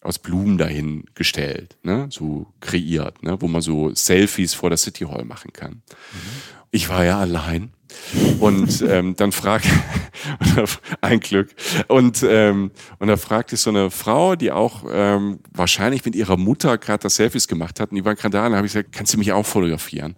aus 0.00 0.18
Blumen 0.18 0.58
dahin 0.58 1.04
gestellt, 1.14 1.76
ne, 1.82 2.06
so 2.10 2.46
kreiert, 2.60 3.22
ne, 3.24 3.40
wo 3.40 3.48
man 3.48 3.62
so 3.62 3.94
Selfies 3.94 4.54
vor 4.54 4.70
der 4.70 4.76
City 4.76 5.04
Hall 5.04 5.24
machen 5.24 5.52
kann. 5.52 5.72
Mhm. 5.72 6.62
Ich 6.70 6.88
war 6.88 7.04
ja 7.04 7.18
allein 7.18 7.72
und 8.40 8.82
ähm, 8.82 9.16
dann 9.16 9.32
fragt 9.32 9.66
ein 11.00 11.20
Glück. 11.20 11.50
Und, 11.88 12.24
ähm, 12.28 12.70
und 12.98 13.08
da 13.08 13.16
fragte 13.16 13.56
so 13.56 13.70
eine 13.70 13.90
Frau, 13.90 14.36
die 14.36 14.50
auch 14.50 14.84
ähm, 14.90 15.40
wahrscheinlich 15.52 16.04
mit 16.04 16.14
ihrer 16.14 16.36
Mutter 16.36 16.78
gerade 16.78 17.02
das 17.02 17.16
Selfies 17.16 17.48
gemacht 17.48 17.80
hat. 17.80 17.90
Und 17.90 17.96
die 17.96 18.04
war 18.04 18.14
gerade 18.14 18.36
da. 18.36 18.46
Und 18.46 18.52
da 18.52 18.56
habe 18.58 18.66
ich 18.66 18.72
gesagt, 18.72 18.92
kannst 18.92 19.14
du 19.14 19.18
mich 19.18 19.32
auch 19.32 19.46
fotografieren? 19.46 20.16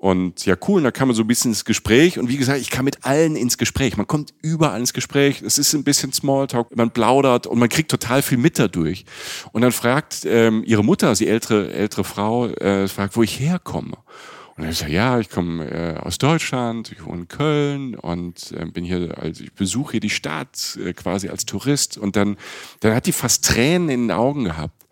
Und 0.00 0.46
ja, 0.46 0.56
cool, 0.66 0.78
und 0.78 0.84
da 0.84 0.92
kann 0.92 1.08
man 1.08 1.14
so 1.14 1.22
ein 1.22 1.26
bisschen 1.26 1.50
ins 1.50 1.66
Gespräch. 1.66 2.18
Und 2.18 2.30
wie 2.30 2.38
gesagt, 2.38 2.58
ich 2.58 2.70
kann 2.70 2.86
mit 2.86 3.04
allen 3.04 3.36
ins 3.36 3.58
Gespräch. 3.58 3.98
Man 3.98 4.06
kommt 4.06 4.32
überall 4.40 4.80
ins 4.80 4.94
Gespräch. 4.94 5.42
Es 5.42 5.58
ist 5.58 5.74
ein 5.74 5.84
bisschen 5.84 6.10
Smalltalk, 6.10 6.74
man 6.74 6.90
plaudert 6.90 7.46
und 7.46 7.58
man 7.58 7.68
kriegt 7.68 7.90
total 7.90 8.22
viel 8.22 8.38
mit 8.38 8.58
dadurch. 8.58 9.04
Und 9.52 9.60
dann 9.60 9.72
fragt 9.72 10.24
ähm, 10.24 10.64
ihre 10.64 10.82
Mutter, 10.82 11.08
also 11.08 11.22
die 11.22 11.30
ältere, 11.30 11.70
ältere 11.74 12.04
Frau, 12.04 12.46
äh, 12.46 12.88
fragt, 12.88 13.14
wo 13.14 13.22
ich 13.22 13.38
herkomme. 13.38 13.98
Und 14.60 14.66
er 14.66 14.74
sagt, 14.74 14.90
ja, 14.90 15.18
ich 15.18 15.30
komme 15.30 15.64
äh, 15.70 15.96
aus 16.00 16.18
Deutschland, 16.18 16.92
ich 16.92 17.02
wohne 17.06 17.22
in 17.22 17.28
Köln 17.28 17.94
und 17.94 18.52
äh, 18.52 18.66
bin 18.66 18.84
hier, 18.84 19.16
also 19.16 19.42
ich 19.42 19.54
besuche 19.54 19.92
hier 19.92 20.00
die 20.00 20.10
Stadt 20.10 20.78
äh, 20.84 20.92
quasi 20.92 21.30
als 21.30 21.46
Tourist. 21.46 21.96
Und 21.96 22.14
dann, 22.14 22.36
dann 22.80 22.94
hat 22.94 23.06
die 23.06 23.12
fast 23.12 23.42
Tränen 23.46 23.88
in 23.88 24.02
den 24.02 24.10
Augen 24.10 24.44
gehabt 24.44 24.86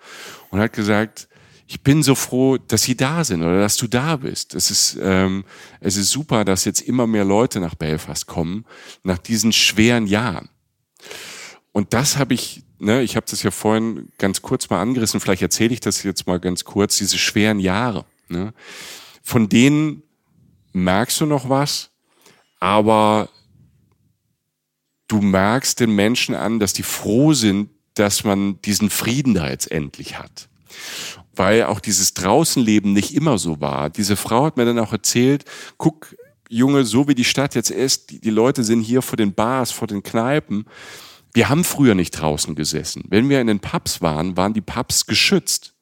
und 0.49 0.59
hat 0.59 0.73
gesagt, 0.73 1.29
ich 1.67 1.83
bin 1.83 2.03
so 2.03 2.15
froh, 2.15 2.57
dass 2.57 2.85
Sie 2.85 2.97
da 2.97 3.25
sind 3.25 3.43
oder 3.43 3.61
dass 3.61 3.77
du 3.77 3.89
da 3.89 4.17
bist. 4.17 4.55
Es 4.55 4.71
ist, 4.71 4.99
ähm, 5.03 5.45
es 5.81 5.99
ist 5.99 6.13
super, 6.13 6.47
dass 6.47 6.65
jetzt 6.65 6.81
immer 6.81 7.07
mehr 7.07 7.27
Leute 7.27 7.61
nach 7.61 7.75
Belfast 7.75 8.27
kommen, 8.27 8.65
nach 9.03 9.19
diesen 9.19 9.53
schweren 9.53 10.07
Jahren. 10.07 10.49
Und 11.73 11.93
das 11.93 12.17
habe 12.17 12.33
ich, 12.33 12.63
ne, 12.79 13.03
ich 13.03 13.17
habe 13.17 13.27
das 13.29 13.43
ja 13.43 13.51
vorhin 13.51 14.09
ganz 14.17 14.41
kurz 14.41 14.71
mal 14.71 14.81
angerissen, 14.81 15.21
vielleicht 15.21 15.43
erzähle 15.43 15.75
ich 15.75 15.81
das 15.81 16.05
jetzt 16.05 16.27
mal 16.27 16.41
ganz 16.41 16.65
kurz, 16.65 16.97
diese 16.97 17.19
schweren 17.19 17.61
Jahre. 17.61 18.07
Ne? 18.31 18.55
Von 19.29 19.51
denen 19.51 20.03
merkst 20.73 21.21
du 21.21 21.27
noch 21.27 21.51
was, 21.51 21.91
aber 22.61 23.29
du 25.07 25.21
merkst 25.21 25.81
den 25.81 25.95
Menschen 25.95 26.35
an, 26.35 26.59
dass 26.59 26.73
die 26.73 26.83
froh 26.83 27.35
sind, 27.35 27.69
dass 27.93 28.25
man 28.25 28.59
diesen 28.63 28.89
Frieden 28.89 29.35
da 29.35 29.51
jetzt 29.51 29.71
endlich 29.71 30.19
hat. 30.19 30.49
Weil 31.35 31.65
auch 31.65 31.81
dieses 31.81 32.15
Draußenleben 32.15 32.95
nicht 32.95 33.15
immer 33.15 33.37
so 33.37 33.61
war. 33.61 33.91
Diese 33.91 34.17
Frau 34.17 34.47
hat 34.47 34.57
mir 34.57 34.65
dann 34.65 34.79
auch 34.79 34.93
erzählt, 34.93 35.45
guck, 35.77 36.17
Junge, 36.49 36.85
so 36.85 37.07
wie 37.07 37.15
die 37.15 37.25
Stadt 37.25 37.55
jetzt 37.55 37.71
ist, 37.71 38.09
die, 38.09 38.23
die 38.23 38.31
Leute 38.31 38.65
sind 38.65 38.81
hier 38.81 39.03
vor 39.03 39.19
den 39.19 39.35
Bars, 39.35 39.71
vor 39.71 39.89
den 39.89 40.03
Kneipen. 40.03 40.65
Wir 41.35 41.51
haben 41.51 41.65
früher 41.65 41.95
nicht 41.95 42.13
draußen 42.13 42.55
gesessen. 42.55 43.05
Wenn 43.09 43.29
wir 43.29 43.43
in 43.43 43.47
den 43.47 43.61
Pubs 43.61 44.01
waren, 44.01 44.39
waren 44.39 44.55
die 44.55 44.63
Pubs 44.63 45.05
geschützt. 45.05 45.75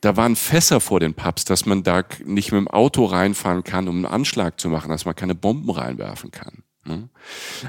Da 0.00 0.16
waren 0.16 0.36
Fässer 0.36 0.80
vor 0.80 1.00
den 1.00 1.14
Pubs, 1.14 1.44
dass 1.44 1.66
man 1.66 1.82
da 1.82 2.04
nicht 2.24 2.52
mit 2.52 2.58
dem 2.58 2.68
Auto 2.68 3.04
reinfahren 3.04 3.64
kann, 3.64 3.88
um 3.88 3.96
einen 3.96 4.06
Anschlag 4.06 4.60
zu 4.60 4.68
machen, 4.68 4.90
dass 4.90 5.04
man 5.04 5.16
keine 5.16 5.34
Bomben 5.34 5.70
reinwerfen 5.70 6.30
kann. 6.30 6.62
Ne? 6.84 7.08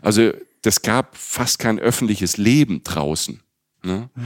Also 0.01 0.32
das 0.62 0.82
gab 0.82 1.16
fast 1.16 1.60
kein 1.60 1.80
öffentliches 1.80 2.38
Leben 2.38 2.84
draußen. 2.84 3.41
Ne? 3.84 4.10
Mhm. 4.16 4.24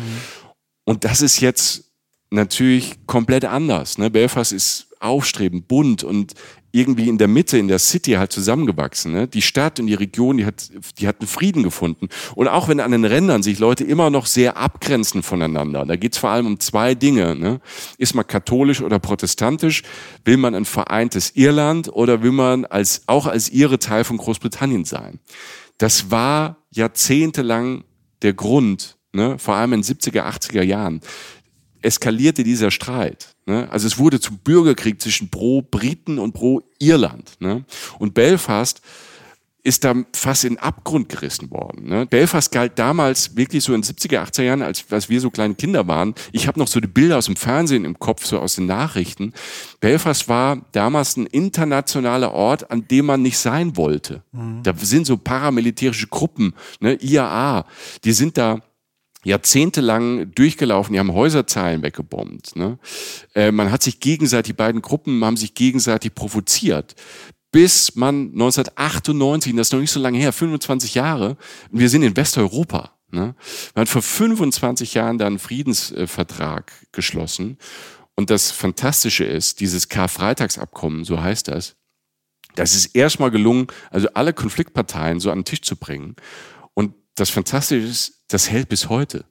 Und 0.86 1.04
das 1.04 1.22
ist 1.22 1.40
jetzt 1.40 1.92
natürlich 2.32 3.06
komplett 3.06 3.46
anders. 3.46 3.98
Ne? 3.98 4.10
Belfast 4.10 4.52
ist 4.52 4.88
aufstrebend, 5.00 5.68
bunt 5.68 6.04
und 6.04 6.34
irgendwie 6.72 7.10
in 7.10 7.18
der 7.18 7.28
Mitte, 7.28 7.58
in 7.58 7.68
der 7.68 7.80
City 7.80 8.12
halt 8.14 8.32
zusammengewachsen. 8.32 9.12
Ne? 9.12 9.28
Die 9.28 9.42
Stadt 9.42 9.80
und 9.80 9.88
die 9.88 9.96
Region, 9.96 10.38
die 10.38 10.46
hat, 10.46 10.70
die 11.00 11.08
hatten 11.08 11.26
Frieden 11.26 11.64
gefunden. 11.64 12.10
Und 12.36 12.48
auch 12.48 12.68
wenn 12.68 12.80
an 12.80 12.92
den 12.92 13.06
Rändern 13.06 13.42
sich 13.42 13.60
Leute 13.60 13.84
immer 13.84 14.10
noch 14.10 14.26
sehr 14.26 14.58
abgrenzen 14.58 15.24
voneinander, 15.24 15.86
da 15.86 15.96
geht's 15.96 16.18
vor 16.18 16.30
allem 16.30 16.46
um 16.46 16.60
zwei 16.60 16.94
Dinge. 16.94 17.36
Ne? 17.36 17.60
Ist 17.98 18.14
man 18.14 18.28
katholisch 18.28 18.82
oder 18.82 19.00
protestantisch? 19.00 19.84
Will 20.26 20.38
man 20.38 20.54
ein 20.54 20.66
vereintes 20.66 21.32
Irland 21.36 21.90
oder 21.92 22.22
will 22.22 22.32
man 22.32 22.66
als, 22.66 23.04
auch 23.08 23.26
als 23.26 23.50
ihre 23.50 23.80
Teil 23.80 24.04
von 24.04 24.18
Großbritannien 24.18 24.86
sein? 24.86 25.20
Das 25.80 26.12
war 26.12 26.58
jahrzehntelang 26.72 27.84
der 28.22 28.34
Grund, 28.34 28.98
ne? 29.14 29.40
vor 29.40 29.56
allem 29.56 29.74
in 29.74 29.82
70er, 29.82 30.22
80er 30.22 30.62
Jahren, 30.62 31.02
eskalierte 31.82 32.44
dieser 32.44 32.72
Streit. 32.72 33.36
Ne? 33.46 33.68
Also 33.72 33.88
es 33.88 33.98
wurde 33.98 34.20
zum 34.20 34.38
Bürgerkrieg 34.40 35.02
zwischen 35.02 35.30
Pro-Briten 35.30 36.20
und 36.20 36.34
Pro-Irland. 36.34 37.32
Ne? 37.40 37.66
Und 37.98 38.14
Belfast 38.14 38.82
ist 39.62 39.84
da 39.84 39.94
fast 40.14 40.46
in 40.46 40.54
den 40.54 40.60
Abgrund 40.60 41.10
gerissen 41.10 41.52
worden. 41.52 41.90
Ne? 41.90 42.06
Belfast 42.06 42.52
galt 42.52 42.80
damals 42.80 43.36
wirklich 43.36 43.64
so 43.64 43.74
in 43.74 43.84
70er, 43.84 44.24
80er 44.24 44.44
Jahren, 44.44 44.62
als, 44.62 44.86
als 44.90 45.10
wir 45.10 45.20
so 45.20 45.30
kleine 45.30 45.56
Kinder 45.56 45.88
waren. 45.88 46.16
Ich 46.32 46.48
habe 46.48 46.60
noch 46.60 46.68
so 46.68 46.80
die 46.80 46.88
Bilder 46.88 47.18
aus 47.18 47.26
dem 47.26 47.36
Fernsehen 47.36 47.84
im 47.84 48.00
Kopf, 48.00 48.26
so 48.26 48.40
aus 48.40 48.56
den 48.56 48.68
Nachrichten. 48.68 49.34
Belfast 49.82 50.30
war 50.30 50.66
damals 50.72 51.18
ein 51.18 51.26
internationaler 51.26 52.32
Ort, 52.32 52.72
an 52.72 52.88
dem 52.88 53.08
man 53.08 53.22
nicht 53.22 53.38
sein 53.38 53.76
wollte. 53.76 54.24
Mhm. 54.32 54.64
Da 54.64 54.74
sind 54.76 55.06
so 55.06 55.18
paramilitärische 55.18 56.08
Gruppen, 56.08 56.54
ne? 56.80 56.96
IAA, 56.96 57.66
die 58.06 58.14
sind 58.14 58.38
da 58.38 58.62
jahrzehntelang 59.24 60.32
durchgelaufen, 60.34 60.94
die 60.94 61.00
haben 61.00 61.14
Häuserzeilen 61.14 61.84
weggebombt. 61.84 62.56
Ne? 62.56 62.80
Äh, 63.36 63.52
man 63.52 63.72
hat 63.72 63.84
sich 63.84 64.00
gegenseitig, 64.00 64.54
die 64.54 64.58
beiden 64.58 64.82
Gruppen 64.82 65.24
haben 65.24 65.38
sich 65.38 65.54
gegenseitig 65.54 66.16
provoziert. 66.16 66.96
Bis 67.52 67.96
man 67.96 68.32
1998, 68.32 69.56
das 69.56 69.68
ist 69.68 69.74
noch 69.74 69.80
nicht 69.80 69.92
so 69.92 70.00
lange 70.00 70.20
her, 70.20 70.32
25 70.32 70.96
Jahre, 70.96 71.36
wir 71.72 71.90
sind 71.90 72.04
in 72.04 72.16
Westeuropa. 72.16 72.98
Ne? 73.12 73.36
Man 73.74 73.82
hat 73.82 73.90
vor 73.90 74.02
25 74.02 74.94
Jahren 74.94 75.18
da 75.18 75.28
einen 75.28 75.40
Friedensvertrag 75.40 76.72
geschlossen. 76.92 77.58
Und 78.16 78.30
das 78.30 78.52
Fantastische 78.52 79.24
ist, 79.24 79.60
dieses 79.62 79.90
Karfreitagsabkommen, 79.90 81.06
so 81.06 81.22
heißt 81.22 81.48
das, 81.48 81.76
das 82.56 82.76
ist 82.76 82.96
erstmal 82.96 83.32
gelungen, 83.32 83.68
also 83.90 84.10
alle 84.14 84.34
Konfliktparteien 84.34 85.20
so 85.20 85.32
an 85.32 85.40
den 85.40 85.46
Tisch 85.46 85.62
zu 85.62 85.76
bringen. 85.76 86.16
Und 86.74 86.94
das 87.16 87.30
Fantastische 87.30 87.88
ist, 87.88 88.19
das 88.30 88.50
hält 88.50 88.70
bis 88.70 88.90
heute. 88.90 89.26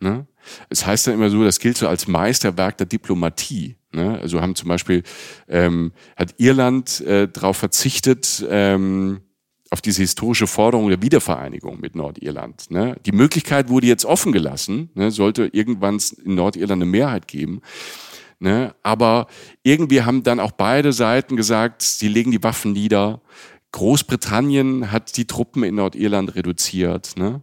Ne? 0.00 0.26
Es 0.68 0.86
heißt 0.86 1.06
dann 1.06 1.14
immer 1.14 1.30
so, 1.30 1.44
das 1.44 1.58
gilt 1.58 1.78
so 1.78 1.88
als 1.88 2.06
Meisterwerk 2.06 2.76
der 2.78 2.86
Diplomatie. 2.86 3.76
Ne? 3.92 4.18
Also 4.20 4.40
haben 4.40 4.54
zum 4.54 4.68
Beispiel, 4.68 5.02
ähm, 5.48 5.92
hat 6.16 6.34
Irland 6.38 7.00
äh, 7.00 7.28
darauf 7.28 7.56
verzichtet, 7.56 8.44
ähm, 8.48 9.20
auf 9.70 9.80
diese 9.80 10.02
historische 10.02 10.48
Forderung 10.48 10.88
der 10.88 11.00
Wiedervereinigung 11.00 11.80
mit 11.80 11.94
Nordirland. 11.94 12.70
Ne? 12.70 12.96
Die 13.06 13.12
Möglichkeit 13.12 13.68
wurde 13.68 13.86
jetzt 13.86 14.04
offen 14.04 14.32
gelassen, 14.32 14.90
ne? 14.94 15.12
sollte 15.12 15.48
irgendwann 15.52 16.00
in 16.24 16.34
Nordirland 16.34 16.82
eine 16.82 16.90
Mehrheit 16.90 17.28
geben. 17.28 17.60
Ne? 18.40 18.74
Aber 18.82 19.28
irgendwie 19.62 20.02
haben 20.02 20.24
dann 20.24 20.40
auch 20.40 20.52
beide 20.52 20.92
Seiten 20.92 21.36
gesagt, 21.36 21.82
sie 21.82 22.08
legen 22.08 22.32
die 22.32 22.42
Waffen 22.42 22.72
nieder. 22.72 23.20
Großbritannien 23.72 24.90
hat 24.90 25.16
die 25.16 25.26
Truppen 25.26 25.62
in 25.62 25.76
Nordirland 25.76 26.34
reduziert. 26.34 27.16
Ne? 27.16 27.42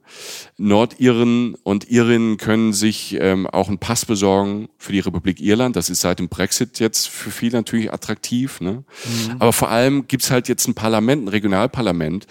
Nordiren 0.58 1.56
und 1.64 1.90
Irinnen 1.90 2.38
können 2.38 2.74
sich 2.74 3.18
ähm, 3.20 3.48
auch 3.48 3.70
einen 3.70 3.78
Pass 3.78 4.06
besorgen 4.06 4.68
für 4.78 4.92
die 4.92 5.00
Republik 5.00 5.40
Irland. 5.40 5.78
Das 5.78 5.90
ist 5.90 6.02
seit 6.02 6.20
dem 6.20 6.28
Brexit 6.28 6.80
jetzt 6.80 7.08
für 7.08 7.32
viele 7.32 7.58
natürlich 7.58 7.94
attraktiv. 7.94 8.60
Ne? 8.60 8.72
Mhm. 8.72 9.36
Aber 9.40 9.54
vor 9.54 9.70
allem 9.70 10.08
gibt's 10.08 10.30
halt 10.30 10.50
jetzt 10.50 10.68
ein 10.68 10.76
Parlament, 10.76 11.24
ein 11.24 11.30
Regionalparlament, 11.30 12.28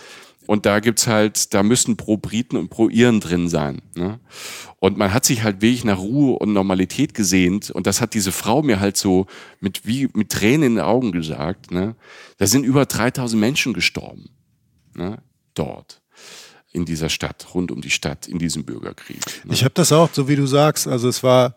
und 0.47 0.67
da 0.67 0.81
gibt's 0.81 1.07
halt, 1.07 1.55
da 1.55 1.63
müssen 1.63 1.97
pro 1.97 2.17
Briten 2.17 2.57
und 2.57 2.69
pro 2.69 2.89
Iren 2.89 3.21
drin 3.21 3.49
sein. 3.49 3.83
Ne? 3.95 4.21
Und 4.79 4.97
man 4.97 5.13
hat 5.13 5.25
sich 5.25 5.43
halt 5.43 5.63
wirklich 5.63 5.85
nach 5.85 5.99
Ruhe 5.99 6.39
und 6.39 6.53
Normalität 6.53 7.15
gesehnt. 7.15 7.71
Und 7.71 7.87
das 7.87 8.01
hat 8.01 8.15
diese 8.15 8.33
Frau 8.33 8.63
mir 8.63 8.79
halt 8.79 8.97
so 8.97 9.27
mit, 9.61 9.87
wie, 9.87 10.09
mit 10.15 10.31
Tränen 10.31 10.63
in 10.63 10.75
den 10.77 10.85
Augen 10.85 11.13
gesagt. 11.13 11.71
Ne? 11.71 11.97
Da 12.39 12.47
sind 12.47 12.65
über 12.65 12.87
3000 12.87 13.41
Menschen 13.41 13.73
gestorben. 13.73 14.31
Ne? 14.95 15.19
Dort 15.55 16.01
in 16.73 16.85
dieser 16.85 17.09
Stadt, 17.09 17.55
rund 17.55 17.73
um 17.73 17.81
die 17.81 17.91
Stadt, 17.91 18.29
in 18.29 18.39
diesem 18.39 18.65
Bürgerkrieg. 18.65 19.25
Ne? 19.45 19.55
Ich 19.55 19.65
habe 19.65 19.75
das 19.75 19.93
auch, 19.93 20.11
so 20.13 20.29
wie 20.29 20.37
du 20.37 20.47
sagst. 20.47 20.87
Also 20.87 21.09
es 21.09 21.23
war 21.23 21.57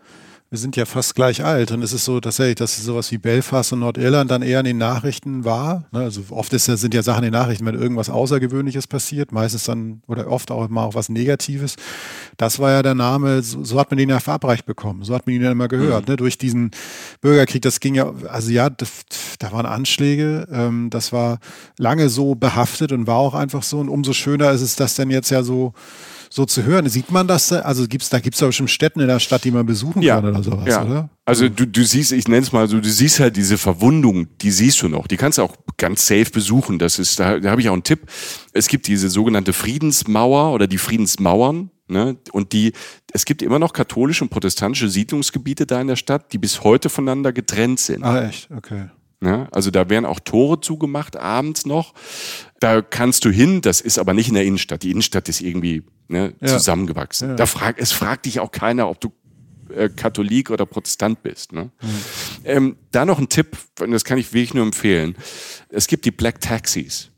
wir 0.50 0.58
sind 0.58 0.76
ja 0.76 0.86
fast 0.86 1.14
gleich 1.14 1.46
alt 1.46 1.72
und 1.72 1.84
es 1.84 1.94
ist 1.94 2.06
so 2.06 2.20
tatsächlich, 2.20 2.56
dass 2.56 2.76
sowas 2.76 3.12
wie 3.12 3.20
Belfast 3.20 3.72
und 3.72 3.82
Nordirland 3.82 4.32
dann 4.32 4.42
eher 4.42 4.60
in 4.60 4.66
den 4.66 4.80
Nachrichten 4.80 5.46
war. 5.46 5.86
Ne? 5.92 6.00
Also 6.00 6.24
oft 6.32 6.52
ist, 6.54 6.66
sind 6.66 6.94
ja 6.96 7.04
Sachen 7.04 7.24
in 7.24 7.32
den 7.32 7.40
Nachrichten, 7.40 7.68
wenn 7.68 7.76
irgendwas 7.76 8.10
Außergewöhnliches 8.10 8.88
passiert, 8.88 9.32
meistens 9.32 9.66
dann 9.66 10.02
oder 10.08 10.28
oft 10.28 10.50
auch 10.50 10.68
mal 10.70 10.86
auch 10.86 10.96
was 10.96 11.10
Negatives. 11.10 11.76
Das 12.38 12.58
war 12.58 12.72
ja 12.72 12.82
der 12.82 12.96
Name, 12.96 13.44
so, 13.44 13.64
so 13.64 13.80
hat 13.80 13.92
man 13.92 14.00
den 14.00 14.10
ja 14.10 14.20
verabreicht 14.20 14.66
bekommen, 14.66 15.04
so 15.04 15.14
hat 15.14 15.28
man 15.28 15.36
ihn 15.36 15.44
ja 15.44 15.52
immer 15.52 15.68
gehört. 15.68 16.08
Mhm. 16.08 16.14
Ne? 16.14 16.18
Durch 16.18 16.40
diesen 16.40 16.72
Bürgerkrieg, 17.22 17.62
das 17.62 17.80
ging 17.80 17.94
ja, 17.94 18.12
also 18.28 18.50
ja, 18.50 18.72
das, 18.72 18.90
da 19.38 19.52
waren 19.52 19.68
Anschläge, 19.68 20.48
ähm, 20.52 20.90
das 20.90 21.14
war 21.14 21.38
lange 21.78 22.10
so 22.10 22.34
behaftet 22.34 22.92
und 22.92 23.06
war 23.06 23.18
auch 23.18 23.36
einfach 23.36 23.62
so 23.62 23.80
und 23.80 23.88
umso 23.88 24.14
schöner 24.14 24.50
ist 24.50 24.62
es, 24.62 24.76
dass 24.76 24.96
dann 24.96 25.12
jetzt 25.12 25.30
ja 25.30 25.44
so 25.44 25.74
so 26.30 26.46
zu 26.46 26.64
hören. 26.64 26.88
Sieht 26.88 27.12
man 27.12 27.28
das? 27.28 27.52
Also 27.52 27.88
gibt's, 27.88 28.10
da 28.10 28.20
gibt 28.20 28.36
es 28.36 28.40
doch 28.40 28.48
bestimmt 28.48 28.70
Städten 28.70 29.00
in 29.00 29.08
der 29.08 29.20
Stadt, 29.20 29.44
die 29.44 29.52
man 29.52 29.66
besuchen 29.66 30.02
ja. 30.02 30.16
kann 30.16 30.30
oder 30.30 30.44
sowas, 30.44 30.68
ja. 30.68 30.86
oder? 30.86 31.10
Also 31.26 31.50
du, 31.50 31.68
du 31.68 31.84
siehst, 31.84 32.12
ich 32.12 32.28
nenne 32.28 32.44
es 32.44 32.52
mal 32.52 32.68
so, 32.68 32.80
du 32.80 32.90
siehst 32.90 33.20
halt 33.20 33.36
diese 33.36 33.58
Verwundung, 33.58 34.28
die 34.40 34.52
siehst 34.52 34.82
du 34.82 34.88
noch. 34.88 35.08
Die 35.08 35.18
kannst 35.18 35.38
du 35.38 35.44
auch 35.44 35.56
ganz 35.78 36.06
safe 36.08 36.32
besuchen. 36.32 36.80
Das 36.80 37.00
ist, 37.00 37.20
da, 37.20 37.40
da 37.40 37.52
habe 37.52 37.62
ich 37.62 37.70
auch 37.70 37.74
einen 37.74 37.84
Tipp. 37.84 38.02
Es 38.54 38.68
gibt 38.68 38.88
diese 38.88 39.10
sogenannte 39.10 39.54
Friedensmauer 39.54 40.54
oder 40.54 40.68
die 40.68 40.78
Friedensmauern. 40.78 41.72
Ne? 41.88 42.18
Und 42.32 42.54
die, 42.54 42.74
es 43.14 43.26
gibt 43.26 43.42
immer 43.42 43.58
noch 43.58 43.74
katholische 43.74 44.24
und 44.24 44.30
protestantische 44.30 44.90
Siedlungsgebiete 44.90 45.66
da 45.66 45.82
in 45.82 45.88
der 45.88 45.96
Stadt, 45.96 46.32
die 46.34 46.38
bis 46.38 46.64
heute 46.64 46.90
voneinander 46.90 47.34
getrennt 47.34 47.80
sind. 47.80 48.04
Ah, 48.04 48.28
echt? 48.28 48.50
Okay. 48.56 48.90
Ja, 49.22 49.50
also 49.52 49.70
da 49.70 49.90
werden 49.90 50.06
auch 50.06 50.20
Tore 50.20 50.62
zugemacht 50.62 51.18
abends 51.18 51.66
noch. 51.66 51.94
Da 52.60 52.82
kannst 52.82 53.26
du 53.26 53.30
hin, 53.30 53.62
das 53.62 53.82
ist 53.82 54.00
aber 54.00 54.14
nicht 54.14 54.30
in 54.30 54.36
der 54.36 54.46
Innenstadt. 54.46 54.84
Die 54.84 54.92
Innenstadt 54.92 55.28
ist 55.28 55.42
irgendwie 55.42 55.84
ne, 56.08 56.34
ja. 56.40 56.48
zusammengewachsen. 56.48 57.30
Ja. 57.30 57.36
Da 57.36 57.46
frag, 57.46 57.80
es 57.80 57.92
fragt 57.92 58.26
dich 58.26 58.40
auch 58.40 58.52
keiner, 58.52 58.90
ob 58.90 59.02
du 59.02 59.12
äh, 59.74 59.90
Katholik 59.90 60.50
oder 60.50 60.66
Protestant 60.66 61.22
bist. 61.22 61.52
Ne? 61.52 61.64
Mhm. 61.82 61.88
Ähm, 62.46 62.76
da 62.92 63.06
noch 63.06 63.20
ein 63.20 63.30
Tipp, 63.30 63.58
das 63.76 64.06
kann 64.06 64.18
ich 64.18 64.34
wirklich 64.34 64.54
nur 64.54 64.66
empfehlen. 64.66 65.16
Es 65.70 65.88
gibt 65.88 66.06
die 66.06 66.12
Black 66.12 66.40
Taxis. 66.40 67.09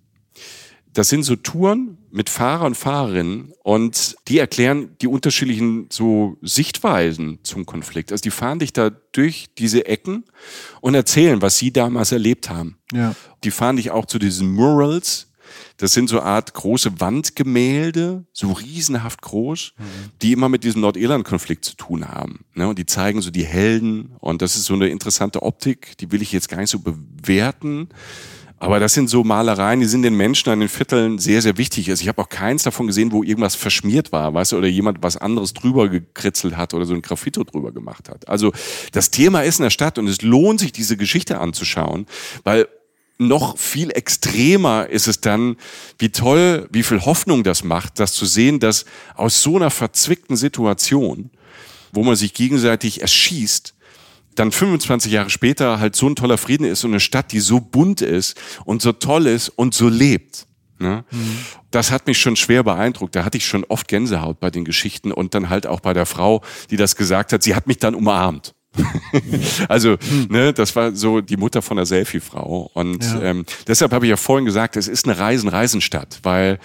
Das 0.94 1.10
sind 1.10 1.24
so 1.24 1.36
Touren 1.36 1.98
mit 2.12 2.30
Fahrer 2.30 2.66
und 2.66 2.76
Fahrerinnen 2.76 3.54
und 3.64 4.16
die 4.28 4.40
erklären 4.40 4.98
die 5.02 5.08
unterschiedlichen 5.08 5.88
so 5.90 6.38
Sichtweisen 6.42 7.40
zum 7.44 7.66
Konflikt. 7.66 8.12
Also 8.12 8.24
die 8.24 8.32
fahren 8.32 8.60
dich 8.60 8.74
da 8.74 8.90
durch 8.90 9.48
diese 9.58 9.86
Ecken 9.86 10.26
und 10.82 10.94
erzählen, 10.94 11.42
was 11.42 11.58
sie 11.58 11.72
damals 11.72 12.12
erlebt 12.12 12.50
haben. 12.50 12.78
Ja. 12.92 13.16
Die 13.44 13.52
fahren 13.52 13.78
dich 13.78 13.92
auch 13.92 14.06
zu 14.06 14.20
diesen 14.20 14.52
Murals, 14.52 15.32
das 15.78 15.94
sind 15.94 16.10
so 16.10 16.22
Art 16.22 16.54
große 16.54 17.00
Wandgemälde, 17.00 18.26
so 18.34 18.52
riesenhaft 18.52 19.22
groß, 19.22 19.74
mhm. 19.78 19.84
die 20.22 20.32
immer 20.32 20.50
mit 20.50 20.64
diesem 20.64 20.82
Nordirland-Konflikt 20.82 21.66
zu 21.66 21.76
tun 21.76 22.08
haben. 22.08 22.46
Ne? 22.54 22.68
Und 22.68 22.80
die 22.80 22.86
zeigen 22.86 23.22
so 23.22 23.32
die 23.32 23.46
Helden. 23.46 24.14
Und 24.20 24.42
das 24.42 24.56
ist 24.56 24.66
so 24.66 24.74
eine 24.74 24.90
interessante 24.90 25.44
Optik, 25.44 25.98
die 25.98 26.12
will 26.12 26.22
ich 26.22 26.32
jetzt 26.32 26.50
gar 26.50 26.60
nicht 26.60 26.70
so 26.70 26.80
bewerten. 26.80 27.90
Aber 28.62 28.80
das 28.80 28.94
sind 28.94 29.10
so 29.10 29.24
Malereien, 29.24 29.80
die 29.80 29.88
sind 29.88 30.04
den 30.04 30.14
Menschen 30.14 30.52
an 30.52 30.60
den 30.60 30.70
Vierteln 30.70 31.18
sehr, 31.18 31.42
sehr 31.42 31.58
wichtig. 31.58 31.90
Also 31.90 32.04
ich 32.04 32.08
habe 32.08 32.22
auch 32.22 32.30
keins 32.30 32.62
davon 32.62 32.86
gesehen, 32.86 33.12
wo 33.12 33.24
irgendwas 33.24 33.56
verschmiert 33.56 34.12
war, 34.12 34.36
weißt 34.36 34.52
du, 34.52 34.58
oder 34.60 34.68
jemand 34.68 35.02
was 35.02 35.18
anderes 35.18 35.56
drüber 35.56 35.90
gekritzelt 35.90 36.56
hat 36.56 36.76
oder 36.76 36.86
so 36.86 36.94
ein 36.94 37.02
Graffito 37.02 37.44
drüber 37.44 37.72
gemacht 37.72 38.08
hat. 38.08 38.30
Also 38.30 38.54
das 38.92 39.10
Thema 39.10 39.42
ist 39.42 39.58
in 39.58 39.64
der 39.64 39.72
Stadt 39.72 39.98
und 39.98 40.08
es 40.08 40.22
lohnt 40.22 40.60
sich, 40.60 40.72
diese 40.72 40.96
Geschichte 40.96 41.40
anzuschauen, 41.40 42.06
weil 42.44 42.68
noch 43.18 43.58
viel 43.58 43.90
extremer 43.90 44.88
ist 44.88 45.08
es 45.08 45.22
dann, 45.22 45.58
wie 45.98 46.10
toll, 46.10 46.70
wie 46.72 46.84
viel 46.84 47.04
Hoffnung 47.04 47.44
das 47.44 47.64
macht, 47.64 48.00
das 48.00 48.14
zu 48.14 48.28
sehen, 48.28 48.60
dass 48.60 48.86
aus 49.16 49.42
so 49.42 49.56
einer 49.56 49.72
verzwickten 49.72 50.36
Situation, 50.36 51.32
wo 51.94 52.04
man 52.04 52.16
sich 52.16 52.36
gegenseitig 52.36 53.02
erschießt, 53.02 53.74
dann 54.42 54.52
25 54.52 55.12
Jahre 55.12 55.30
später 55.30 55.80
halt 55.80 55.96
so 55.96 56.08
ein 56.08 56.16
toller 56.16 56.40
Frieden 56.40 56.64
ist 56.64 56.84
und 56.84 56.92
eine 56.92 57.00
Stadt, 57.00 57.32
die 57.32 57.40
so 57.40 57.60
bunt 57.60 58.02
ist 58.02 58.36
und 58.66 58.82
so 58.82 58.92
toll 58.92 59.28
ist 59.28 59.50
und 59.50 59.76
so 59.76 59.88
lebt. 59.88 60.48
Ne? 60.80 61.06
Mhm. 61.12 61.38
Das 61.70 61.92
hat 61.92 62.08
mich 62.08 62.18
schon 62.18 62.36
schwer 62.36 62.64
beeindruckt. 62.64 63.16
Da 63.16 63.24
hatte 63.24 63.38
ich 63.38 63.46
schon 63.46 63.64
oft 63.66 63.88
Gänsehaut 63.88 64.40
bei 64.40 64.50
den 64.50 64.66
Geschichten 64.66 65.12
und 65.12 65.36
dann 65.36 65.50
halt 65.50 65.68
auch 65.68 65.80
bei 65.80 65.94
der 65.94 66.08
Frau, 66.08 66.42
die 66.72 66.76
das 66.76 66.96
gesagt 66.96 67.34
hat. 67.34 67.44
Sie 67.44 67.54
hat 67.54 67.68
mich 67.68 67.78
dann 67.78 67.94
umarmt. 67.94 68.56
also, 69.68 69.98
ne, 70.28 70.54
das 70.54 70.76
war 70.76 70.96
so 70.96 71.22
die 71.22 71.38
Mutter 71.38 71.62
von 71.62 71.78
der 71.78 71.86
Selfie-Frau. 71.86 72.72
Und 72.74 73.04
ja. 73.04 73.22
ähm, 73.22 73.46
deshalb 73.68 73.94
habe 73.94 74.08
ich 74.08 74.10
ja 74.10 74.18
vorhin 74.18 74.46
gesagt, 74.46 74.76
es 74.76 74.88
ist 74.88 75.06
eine 75.06 75.20
Reisen-Reisenstadt, 75.20 76.20
weil 76.24 76.58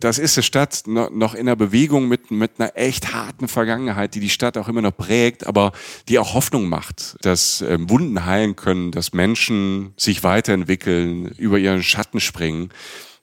das 0.00 0.18
ist 0.18 0.36
eine 0.36 0.42
Stadt 0.42 0.82
noch 0.86 1.34
in 1.34 1.46
der 1.46 1.56
Bewegung 1.56 2.06
mit, 2.06 2.30
mit 2.30 2.52
einer 2.58 2.76
echt 2.76 3.14
harten 3.14 3.48
Vergangenheit, 3.48 4.14
die 4.14 4.20
die 4.20 4.28
Stadt 4.28 4.58
auch 4.58 4.68
immer 4.68 4.82
noch 4.82 4.96
prägt, 4.96 5.46
aber 5.46 5.72
die 6.08 6.18
auch 6.18 6.34
Hoffnung 6.34 6.68
macht, 6.68 7.16
dass 7.22 7.62
ähm, 7.62 7.88
Wunden 7.88 8.26
heilen 8.26 8.56
können, 8.56 8.92
dass 8.92 9.14
Menschen 9.14 9.94
sich 9.96 10.22
weiterentwickeln, 10.22 11.26
über 11.38 11.58
ihren 11.58 11.82
Schatten 11.82 12.20
springen. 12.20 12.70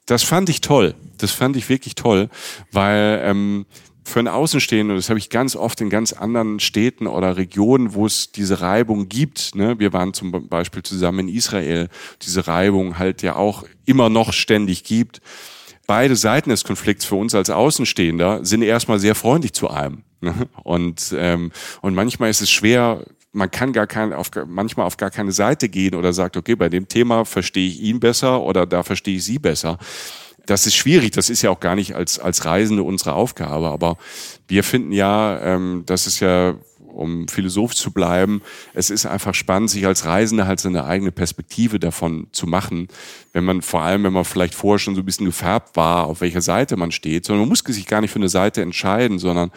Das 0.06 0.24
fand 0.24 0.48
ich 0.48 0.60
toll. 0.60 0.94
Das 1.18 1.30
fand 1.30 1.56
ich 1.56 1.68
wirklich 1.68 1.94
toll, 1.94 2.28
weil 2.72 3.20
ähm, 3.24 3.66
für 4.04 4.18
einen 4.18 4.28
Außenstehenden, 4.28 4.96
das 4.96 5.08
habe 5.08 5.18
ich 5.18 5.30
ganz 5.30 5.56
oft 5.56 5.80
in 5.80 5.88
ganz 5.90 6.12
anderen 6.12 6.60
Städten 6.60 7.06
oder 7.06 7.36
Regionen, 7.36 7.94
wo 7.94 8.04
es 8.04 8.32
diese 8.32 8.60
Reibung 8.60 9.08
gibt. 9.08 9.54
Ne? 9.54 9.78
Wir 9.78 9.92
waren 9.92 10.12
zum 10.12 10.48
Beispiel 10.48 10.82
zusammen 10.82 11.20
in 11.20 11.34
Israel, 11.34 11.88
diese 12.20 12.46
Reibung 12.46 12.98
halt 12.98 13.22
ja 13.22 13.36
auch 13.36 13.64
immer 13.86 14.10
noch 14.10 14.32
ständig 14.32 14.84
gibt. 14.84 15.22
Beide 15.86 16.16
Seiten 16.16 16.50
des 16.50 16.64
Konflikts 16.64 17.04
für 17.04 17.16
uns 17.16 17.34
als 17.34 17.50
Außenstehender 17.50 18.44
sind 18.44 18.62
erstmal 18.62 18.98
sehr 18.98 19.14
freundlich 19.14 19.52
zu 19.52 19.68
einem. 19.68 20.02
Ne? 20.20 20.34
Und, 20.62 21.14
ähm, 21.16 21.52
und 21.82 21.94
manchmal 21.94 22.30
ist 22.30 22.40
es 22.40 22.50
schwer, 22.50 23.04
man 23.32 23.50
kann 23.50 23.72
gar 23.72 23.86
kein, 23.86 24.12
auf, 24.12 24.30
manchmal 24.46 24.86
auf 24.86 24.96
gar 24.96 25.10
keine 25.10 25.32
Seite 25.32 25.68
gehen 25.68 25.94
oder 25.94 26.12
sagt, 26.12 26.36
okay, 26.36 26.54
bei 26.54 26.68
dem 26.68 26.88
Thema 26.88 27.24
verstehe 27.24 27.68
ich 27.68 27.80
ihn 27.80 28.00
besser 28.00 28.40
oder 28.42 28.64
da 28.64 28.82
verstehe 28.82 29.16
ich 29.16 29.24
sie 29.24 29.38
besser 29.38 29.78
das 30.46 30.66
ist 30.66 30.74
schwierig, 30.74 31.12
das 31.12 31.30
ist 31.30 31.42
ja 31.42 31.50
auch 31.50 31.60
gar 31.60 31.74
nicht 31.74 31.94
als, 31.94 32.18
als 32.18 32.44
Reisende 32.44 32.82
unsere 32.82 33.14
Aufgabe, 33.14 33.68
aber 33.68 33.96
wir 34.46 34.62
finden 34.62 34.92
ja, 34.92 35.40
ähm, 35.40 35.84
das 35.86 36.06
ist 36.06 36.20
ja, 36.20 36.54
um 36.94 37.28
Philosoph 37.28 37.74
zu 37.74 37.92
bleiben, 37.92 38.42
es 38.72 38.90
ist 38.90 39.06
einfach 39.06 39.34
spannend, 39.34 39.70
sich 39.70 39.86
als 39.86 40.04
Reisende 40.04 40.46
halt 40.46 40.60
seine 40.60 40.84
eigene 40.84 41.12
Perspektive 41.12 41.78
davon 41.78 42.28
zu 42.32 42.46
machen, 42.46 42.88
wenn 43.32 43.44
man 43.44 43.62
vor 43.62 43.82
allem, 43.82 44.04
wenn 44.04 44.12
man 44.12 44.24
vielleicht 44.24 44.54
vorher 44.54 44.78
schon 44.78 44.94
so 44.94 45.02
ein 45.02 45.06
bisschen 45.06 45.26
gefärbt 45.26 45.76
war, 45.76 46.06
auf 46.06 46.20
welcher 46.20 46.40
Seite 46.42 46.76
man 46.76 46.92
steht, 46.92 47.26
sondern 47.26 47.42
man 47.42 47.48
muss 47.48 47.64
sich 47.66 47.86
gar 47.86 48.00
nicht 48.00 48.10
für 48.10 48.18
eine 48.18 48.28
Seite 48.28 48.62
entscheiden, 48.62 49.18
sondern 49.18 49.50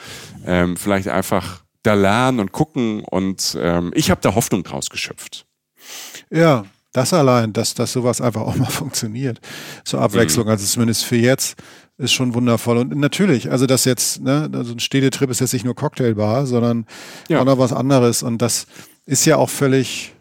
ähm, 0.45 0.77
vielleicht 0.77 1.07
einfach 1.07 1.63
da 1.83 1.93
lernen 1.93 2.39
und 2.39 2.51
gucken. 2.51 3.03
Und 3.03 3.57
ähm, 3.59 3.91
ich 3.95 4.11
habe 4.11 4.21
da 4.21 4.35
Hoffnung 4.35 4.63
draus 4.63 4.89
geschöpft. 4.89 5.45
Ja, 6.29 6.65
das 6.97 7.13
allein, 7.13 7.53
dass, 7.53 7.73
dass 7.73 7.93
sowas 7.93 8.21
einfach 8.21 8.41
auch 8.41 8.55
mal 8.55 8.65
funktioniert 8.69 9.39
zur 9.83 10.01
Abwechslung, 10.01 10.45
mhm. 10.45 10.51
also 10.51 10.65
zumindest 10.65 11.05
für 11.05 11.15
jetzt, 11.15 11.55
ist 11.97 12.13
schon 12.13 12.33
wundervoll. 12.33 12.77
Und 12.77 12.95
natürlich, 12.95 13.49
also 13.49 13.65
das 13.65 13.85
jetzt, 13.85 14.21
ne, 14.21 14.49
also 14.53 14.73
ein 14.73 14.79
Städtetrip 14.79 15.29
ist 15.29 15.39
jetzt 15.39 15.53
nicht 15.53 15.65
nur 15.65 15.75
Cocktailbar, 15.75 16.45
sondern 16.45 16.85
ja. 17.27 17.39
auch 17.39 17.45
noch 17.45 17.57
was 17.57 17.73
anderes. 17.73 18.21
Und 18.21 18.41
das 18.41 18.67
ist 19.05 19.25
ja 19.25 19.37
auch 19.37 19.49
völlig 19.49 20.13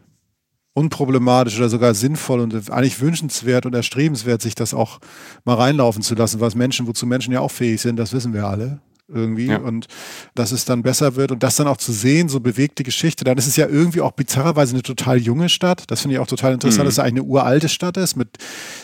unproblematisch 0.72 1.58
oder 1.58 1.68
sogar 1.68 1.94
sinnvoll 1.94 2.40
und 2.40 2.70
eigentlich 2.70 3.00
wünschenswert 3.00 3.66
und 3.66 3.74
erstrebenswert, 3.74 4.42
sich 4.42 4.54
das 4.54 4.74
auch 4.74 5.00
mal 5.44 5.54
reinlaufen 5.54 6.02
zu 6.02 6.14
lassen, 6.14 6.40
was 6.40 6.54
Menschen, 6.54 6.86
wozu 6.86 7.06
Menschen 7.06 7.32
ja 7.32 7.40
auch 7.40 7.50
fähig 7.50 7.80
sind, 7.80 7.96
das 7.96 8.12
wissen 8.12 8.32
wir 8.32 8.46
alle 8.46 8.80
irgendwie 9.08 9.46
ja. 9.46 9.58
und 9.58 9.86
dass 10.34 10.50
es 10.50 10.64
dann 10.64 10.82
besser 10.82 11.14
wird 11.14 11.30
und 11.30 11.42
das 11.42 11.56
dann 11.56 11.68
auch 11.68 11.76
zu 11.76 11.92
sehen, 11.92 12.28
so 12.28 12.40
bewegte 12.40 12.82
Geschichte, 12.82 13.24
dann 13.24 13.38
ist 13.38 13.46
es 13.46 13.56
ja 13.56 13.66
irgendwie 13.68 14.00
auch 14.00 14.12
bizarrerweise 14.12 14.72
eine 14.72 14.82
total 14.82 15.18
junge 15.18 15.48
Stadt. 15.48 15.84
Das 15.88 16.00
finde 16.00 16.14
ich 16.14 16.20
auch 16.20 16.26
total 16.26 16.54
interessant, 16.54 16.84
mhm. 16.84 16.86
dass 16.86 16.94
es 16.94 16.98
eigentlich 16.98 17.22
eine 17.22 17.24
uralte 17.24 17.68
Stadt 17.68 17.96
ist, 17.96 18.16
mit, 18.16 18.28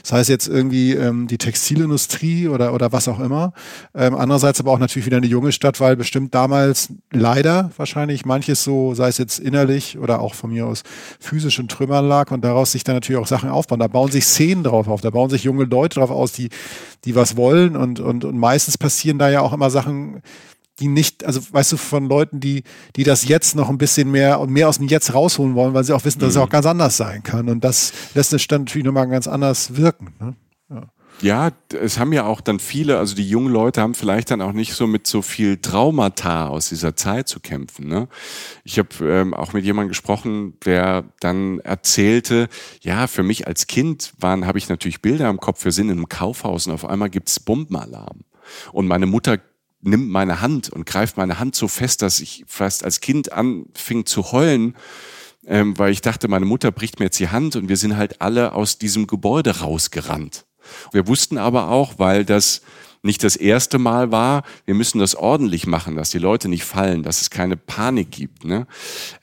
das 0.02 0.12
heißt 0.12 0.28
jetzt 0.28 0.46
irgendwie 0.46 0.92
ähm, 0.92 1.26
die 1.26 1.38
Textilindustrie 1.38 2.48
oder, 2.48 2.72
oder 2.72 2.92
was 2.92 3.08
auch 3.08 3.18
immer. 3.18 3.52
Ähm, 3.94 4.14
andererseits 4.14 4.60
aber 4.60 4.70
auch 4.70 4.78
natürlich 4.78 5.06
wieder 5.06 5.16
eine 5.16 5.26
junge 5.26 5.50
Stadt, 5.50 5.80
weil 5.80 5.96
bestimmt 5.96 6.34
damals 6.34 6.90
leider 7.10 7.70
wahrscheinlich 7.76 8.24
manches 8.24 8.62
so, 8.62 8.94
sei 8.94 9.08
es 9.08 9.18
jetzt 9.18 9.40
innerlich 9.40 9.98
oder 9.98 10.20
auch 10.20 10.34
von 10.34 10.50
mir 10.50 10.66
aus 10.66 10.82
physisch 11.18 11.58
in 11.58 11.68
Trümmern 11.68 12.06
lag 12.06 12.30
und 12.30 12.44
daraus 12.44 12.72
sich 12.72 12.84
dann 12.84 12.94
natürlich 12.94 13.20
auch 13.20 13.26
Sachen 13.26 13.50
aufbauen. 13.50 13.80
Da 13.80 13.88
bauen 13.88 14.10
sich 14.10 14.24
Szenen 14.24 14.62
drauf 14.62 14.86
auf, 14.86 15.00
da 15.00 15.10
bauen 15.10 15.30
sich 15.30 15.44
junge 15.44 15.64
Leute 15.64 15.98
drauf 15.98 16.10
aus, 16.10 16.32
die, 16.32 16.48
die 17.04 17.16
was 17.16 17.36
wollen 17.36 17.76
und, 17.76 17.98
und, 17.98 18.24
und 18.24 18.38
meistens 18.38 18.78
passieren 18.78 19.18
da 19.18 19.28
ja 19.28 19.40
auch 19.40 19.52
immer 19.52 19.70
Sachen, 19.70 20.11
die 20.78 20.88
nicht, 20.88 21.24
also 21.24 21.40
weißt 21.50 21.72
du, 21.72 21.76
von 21.76 22.08
Leuten, 22.08 22.40
die, 22.40 22.64
die 22.96 23.04
das 23.04 23.28
jetzt 23.28 23.54
noch 23.54 23.68
ein 23.68 23.78
bisschen 23.78 24.10
mehr 24.10 24.40
und 24.40 24.50
mehr 24.50 24.68
aus 24.68 24.78
dem 24.78 24.88
Jetzt 24.88 25.14
rausholen 25.14 25.54
wollen, 25.54 25.74
weil 25.74 25.84
sie 25.84 25.94
auch 25.94 26.04
wissen, 26.04 26.20
dass 26.20 26.34
mhm. 26.34 26.40
es 26.40 26.44
auch 26.44 26.50
ganz 26.50 26.66
anders 26.66 26.96
sein 26.96 27.22
kann. 27.22 27.48
Und 27.48 27.62
das 27.62 27.92
lässt 28.14 28.32
es 28.32 28.46
dann 28.48 28.62
natürlich 28.62 28.86
nochmal 28.86 29.08
ganz 29.08 29.28
anders 29.28 29.76
wirken. 29.76 30.14
Ne? 30.18 30.34
Ja. 31.20 31.52
Es 31.80 31.98
haben 31.98 32.12
ja 32.12 32.24
auch 32.24 32.40
dann 32.40 32.58
viele, 32.58 32.98
also 32.98 33.14
die 33.14 33.28
jungen 33.28 33.52
Leute 33.52 33.80
haben 33.80 33.94
vielleicht 33.94 34.30
dann 34.32 34.40
auch 34.40 34.52
nicht 34.52 34.74
so 34.74 34.88
mit 34.88 35.06
so 35.06 35.22
viel 35.22 35.58
Traumata 35.58 36.48
aus 36.48 36.70
dieser 36.70 36.96
Zeit 36.96 37.28
zu 37.28 37.38
kämpfen. 37.38 37.86
Ne? 37.86 38.08
Ich 38.64 38.78
habe 38.78 38.88
ähm, 39.02 39.34
auch 39.34 39.52
mit 39.52 39.64
jemandem 39.64 39.90
gesprochen, 39.90 40.54
der 40.64 41.04
dann 41.20 41.60
erzählte, 41.60 42.48
ja, 42.80 43.06
für 43.06 43.22
mich 43.22 43.46
als 43.46 43.68
Kind 43.68 44.14
waren, 44.18 44.46
habe 44.46 44.58
ich 44.58 44.68
natürlich 44.68 45.00
Bilder 45.00 45.28
im 45.28 45.38
Kopf, 45.38 45.64
wir 45.64 45.72
sind 45.72 45.90
in 45.90 45.98
einem 45.98 46.08
Kaufhaus 46.08 46.66
und 46.66 46.72
auf 46.72 46.84
einmal 46.84 47.10
gibt's 47.10 47.38
Bombenalarm. 47.38 48.24
Und 48.72 48.88
meine 48.88 49.06
Mutter 49.06 49.38
nimmt 49.82 50.08
meine 50.08 50.40
Hand 50.40 50.70
und 50.70 50.86
greift 50.86 51.16
meine 51.16 51.38
Hand 51.38 51.54
so 51.54 51.68
fest, 51.68 52.02
dass 52.02 52.20
ich 52.20 52.44
fast 52.46 52.84
als 52.84 53.00
Kind 53.00 53.32
anfing 53.32 54.06
zu 54.06 54.32
heulen, 54.32 54.76
ähm, 55.46 55.78
weil 55.78 55.92
ich 55.92 56.00
dachte, 56.00 56.28
meine 56.28 56.46
Mutter 56.46 56.70
bricht 56.70 56.98
mir 56.98 57.06
jetzt 57.06 57.18
die 57.18 57.28
Hand 57.28 57.56
und 57.56 57.68
wir 57.68 57.76
sind 57.76 57.96
halt 57.96 58.20
alle 58.20 58.52
aus 58.52 58.78
diesem 58.78 59.06
Gebäude 59.06 59.58
rausgerannt. 59.58 60.46
Wir 60.92 61.08
wussten 61.08 61.38
aber 61.38 61.68
auch, 61.68 61.98
weil 61.98 62.24
das 62.24 62.62
nicht 63.02 63.24
das 63.24 63.34
erste 63.34 63.78
Mal 63.78 64.12
war, 64.12 64.44
wir 64.64 64.74
müssen 64.74 65.00
das 65.00 65.16
ordentlich 65.16 65.66
machen, 65.66 65.96
dass 65.96 66.10
die 66.10 66.18
Leute 66.18 66.48
nicht 66.48 66.62
fallen, 66.62 67.02
dass 67.02 67.20
es 67.20 67.30
keine 67.30 67.56
Panik 67.56 68.12
gibt. 68.12 68.44
Ne? 68.44 68.68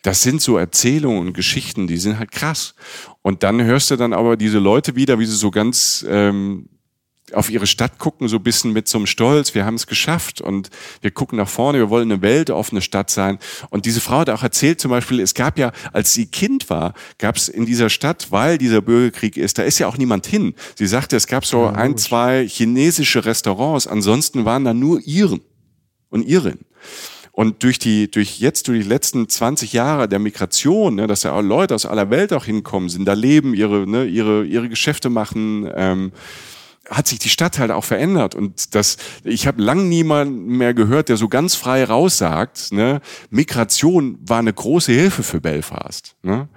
Das 0.02 0.22
sind 0.22 0.42
so 0.42 0.58
Erzählungen 0.58 1.28
und 1.28 1.34
Geschichten, 1.34 1.88
die 1.88 1.98
sind 1.98 2.20
halt 2.20 2.32
krass. 2.32 2.76
Und 3.22 3.44
dann 3.44 3.64
hörst 3.64 3.90
du 3.90 3.96
dann 3.96 4.12
aber 4.12 4.36
diese 4.36 4.60
Leute 4.60 4.96
wieder, 4.96 5.18
wie 5.18 5.26
sie 5.26 5.36
so 5.36 5.50
ganz 5.50 6.06
ähm, 6.10 6.68
auf 7.34 7.50
ihre 7.50 7.68
Stadt 7.68 8.00
gucken, 8.00 8.28
so 8.28 8.38
ein 8.38 8.44
bisschen 8.44 8.74
mit 8.74 8.88
so 8.88 8.98
einem 8.98 9.08
Stolz, 9.08 9.56
wir 9.56 9.66
haben 9.66 9.76
es 9.76 9.88
geschafft 9.88 10.42
und 10.42 10.70
wir 11.02 11.12
gucken 11.12 11.38
nach 11.38 11.50
vorne, 11.50 11.80
wir 11.80 11.90
wollen 11.90 12.12
eine 12.12 12.22
weltoffene 12.22 12.82
Stadt 12.82 13.10
sein. 13.10 13.40
Und 13.70 13.86
diese 13.86 14.02
Frau 14.02 14.20
hat 14.20 14.30
auch 14.30 14.44
erzählt 14.44 14.80
zum 14.82 14.92
Beispiel, 14.92 15.20
es 15.20 15.34
gab 15.34 15.58
ja, 15.58 15.72
als 15.94 16.14
sie 16.14 16.28
Kind 16.28 16.70
war, 16.70 16.94
gab 17.18 17.36
es 17.36 17.50
in 17.50 17.66
dieser 17.66 17.90
Stadt, 17.90 18.28
weil 18.32 18.58
dieser 18.58 18.82
Bürgerkrieg 18.82 19.38
ist, 19.38 19.58
da 19.58 19.64
ist 19.64 19.80
ja 19.80 19.88
auch 19.88 19.98
niemand 19.98 20.26
hin. 20.28 20.56
Sie 20.76 20.88
sagte, 20.88 21.16
es 21.16 21.28
gab 21.28 21.46
so 21.46 21.64
ja, 21.64 21.72
ein, 21.74 21.98
zwei 21.98 22.48
chinesische 22.48 23.26
Restaurants, 23.26 23.88
ansonsten 23.88 24.46
waren 24.46 24.66
da 24.66 24.74
nur 24.74 25.02
Iren 25.02 25.42
und 26.10 26.28
Iren. 26.28 26.60
Und 27.40 27.64
durch 27.64 27.80
die, 27.80 28.12
durch 28.12 28.42
jetzt, 28.42 28.68
durch 28.68 28.84
die 28.84 28.90
letzten 28.90 29.30
20 29.30 29.72
Jahre 29.72 30.10
der 30.10 30.20
Migration, 30.20 30.96
ne, 30.96 31.08
dass 31.08 31.24
ja 31.24 31.32
auch 31.32 31.42
Leute 31.42 31.74
aus 31.74 31.86
aller 31.86 32.10
Welt 32.10 32.34
auch 32.34 32.44
hinkommen 32.44 32.90
sind, 32.90 33.06
da 33.06 33.14
leben, 33.14 33.54
ihre, 33.54 33.88
ne, 33.90 34.04
ihre, 34.04 34.44
ihre 34.44 34.68
Geschäfte 34.68 35.10
machen, 35.10 35.70
ähm, 35.74 36.12
hat 36.90 37.08
sich 37.08 37.20
die 37.20 37.30
Stadt 37.30 37.60
halt 37.60 37.72
auch 37.72 37.84
verändert 37.84 38.36
und 38.36 38.76
das 38.76 38.98
ich 39.24 39.48
habe 39.48 39.62
lang 39.62 39.88
niemand 39.90 40.48
mehr 40.48 40.74
gehört, 40.74 41.10
der 41.10 41.18
so 41.18 41.28
ganz 41.28 41.56
frei 41.56 41.84
raussagt, 41.84 42.72
ne, 42.72 43.02
Migration 43.30 44.18
war 44.22 44.40
eine 44.40 44.54
große 44.54 44.92
Hilfe 44.92 45.24
für 45.24 45.42
Belfast, 45.42 46.16
ne? 46.24 46.50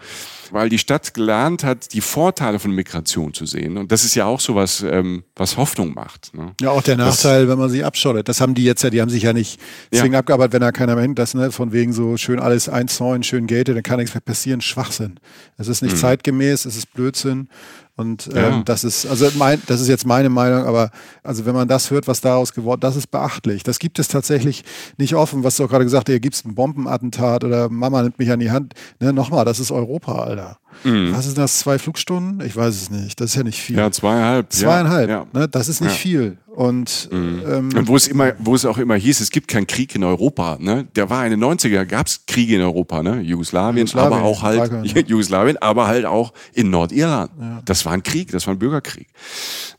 weil 0.51 0.69
die 0.69 0.79
Stadt 0.79 1.15
gelernt 1.15 1.65
hat, 1.65 1.95
die 1.95 2.01
Vorteile 2.01 2.59
von 2.59 2.73
Migration 2.73 3.33
zu 3.33 3.47
sehen 3.47 3.77
und 3.77 3.91
das 3.91 4.05
ist 4.05 4.15
ja 4.15 4.27
auch 4.27 4.41
so 4.41 4.55
was, 4.55 4.83
ähm, 4.83 5.25
was 5.35 5.57
Hoffnung 5.57 5.95
macht. 5.95 6.35
Ne? 6.35 6.55
Ja, 6.61 6.71
auch 6.71 6.83
der 6.83 6.97
Nachteil, 6.97 7.43
das, 7.43 7.51
wenn 7.51 7.59
man 7.59 7.71
sie 7.71 7.85
abschottet. 7.85 8.29
Das 8.29 8.41
haben 8.41 8.55
die 8.55 8.65
jetzt 8.65 8.83
ja, 8.83 8.91
die 8.91 9.01
haben 9.01 9.09
sich 9.09 9.23
ja 9.23 9.33
nicht 9.33 9.61
zwingend 9.91 10.15
ja. 10.15 10.19
abgearbeitet, 10.19 10.53
wenn 10.53 10.61
da 10.61 10.73
keiner 10.73 10.95
mehr 10.95 11.03
hin, 11.03 11.15
das 11.15 11.35
ne, 11.35 11.53
von 11.53 11.73
wegen 11.73 11.93
so 11.93 12.17
schön 12.17 12.39
alles 12.39 12.69
einzäunen, 12.69 13.23
schön 13.23 13.47
gated, 13.47 13.77
dann 13.77 13.83
kann 13.83 13.99
nichts 13.99 14.15
mehr 14.15 14.21
passieren. 14.21 14.61
Schwachsinn. 14.61 15.19
Es 15.57 15.69
ist 15.69 15.83
nicht 15.83 15.97
mhm. 15.97 16.01
zeitgemäß, 16.01 16.65
es 16.67 16.77
ist 16.77 16.93
Blödsinn. 16.93 17.49
Und 17.95 18.29
ähm, 18.29 18.37
ja. 18.37 18.63
das 18.65 18.85
ist, 18.85 19.07
also 19.07 19.29
mein, 19.37 19.61
das 19.67 19.83
ist 19.83 19.89
jetzt 19.89 20.07
meine 20.07 20.31
Meinung, 20.31 20.65
aber 20.65 20.91
also 21.23 21.45
wenn 21.45 21.55
man 21.55 21.69
das 21.69 21.91
hört, 21.91 22.09
was 22.09 22.23
daraus 22.23 22.55
geworden 22.55 22.81
das 22.81 22.97
ist 22.97 23.09
beachtlich. 23.09 23.63
Das 23.65 23.79
gibt 23.79 23.99
es 23.99 24.09
tatsächlich 24.09 24.65
nicht 24.97 25.15
offen, 25.15 25.45
was 25.45 25.57
du 25.57 25.65
auch 25.65 25.69
gerade 25.69 25.85
gesagt 25.85 26.09
hast, 26.09 26.13
hier 26.13 26.21
gibt 26.21 26.35
es 26.35 26.45
ein 26.45 26.55
Bombenattentat 26.55 27.45
oder 27.45 27.69
Mama 27.69 28.03
nimmt 28.03 28.19
mich 28.19 28.31
an 28.31 28.41
die 28.41 28.51
Hand. 28.51 28.75
Ne, 28.99 29.13
nochmal, 29.13 29.45
das 29.45 29.61
ist 29.61 29.71
Europa, 29.71 30.23
Alter. 30.23 30.59
Mhm. 30.85 31.15
Was 31.15 31.27
ist 31.27 31.39
das? 31.39 31.59
Zwei 31.59 31.79
Flugstunden? 31.79 32.45
Ich 32.47 32.57
weiß 32.57 32.75
es 32.75 32.91
nicht. 32.91 33.21
Das 33.21 33.31
ist 33.31 33.37
ja 33.37 33.43
nicht 33.43 33.61
viel. 33.61 33.77
Ja, 33.77 33.91
zweieinhalb. 33.91 34.53
Zweieinhalb. 34.53 35.09
Ja. 35.09 35.27
Ne? 35.33 35.49
Das 35.49 35.69
ist 35.69 35.81
nicht 35.81 35.93
ja. 35.93 35.97
viel. 35.97 36.39
Und, 36.55 37.09
mhm. 37.11 37.43
ähm, 37.47 37.71
und 37.77 37.89
wo 37.89 37.97
es 37.97 38.09
immer, 38.09 38.33
wo 38.39 38.55
es 38.55 38.67
auch 38.67 38.77
immer 38.77 38.95
hieß, 38.95 39.21
es 39.21 39.31
gibt 39.31 39.49
keinen 39.49 39.67
Krieg 39.67 39.95
in 39.95 40.05
Europa. 40.05 40.59
Ne? 40.61 40.87
Der 40.97 41.09
war 41.09 41.25
in 41.25 41.31
den 41.31 41.43
90er, 41.43 41.87
gab 41.87 42.09
es 42.09 42.27
Kriege 42.27 42.57
in 42.57 42.61
Europa, 42.61 43.03
ne? 43.03 43.21
Jugoslawien, 43.21 43.79
Jugoslawien 43.79 44.13
aber 44.13 44.23
auch 44.23 44.43
halt. 44.43 45.09
Jugoslawien, 45.09 45.57
aber 45.63 45.87
halt 45.87 46.05
auch 46.05 46.33
in 46.53 46.71
Nordirland. 46.71 47.31
Das 47.65 47.82
war 47.85 47.93
ein 47.93 48.03
Krieg, 48.03 48.31
das 48.33 48.47
war 48.47 48.55
ein 48.55 48.59
Bürgerkrieg. 48.59 49.09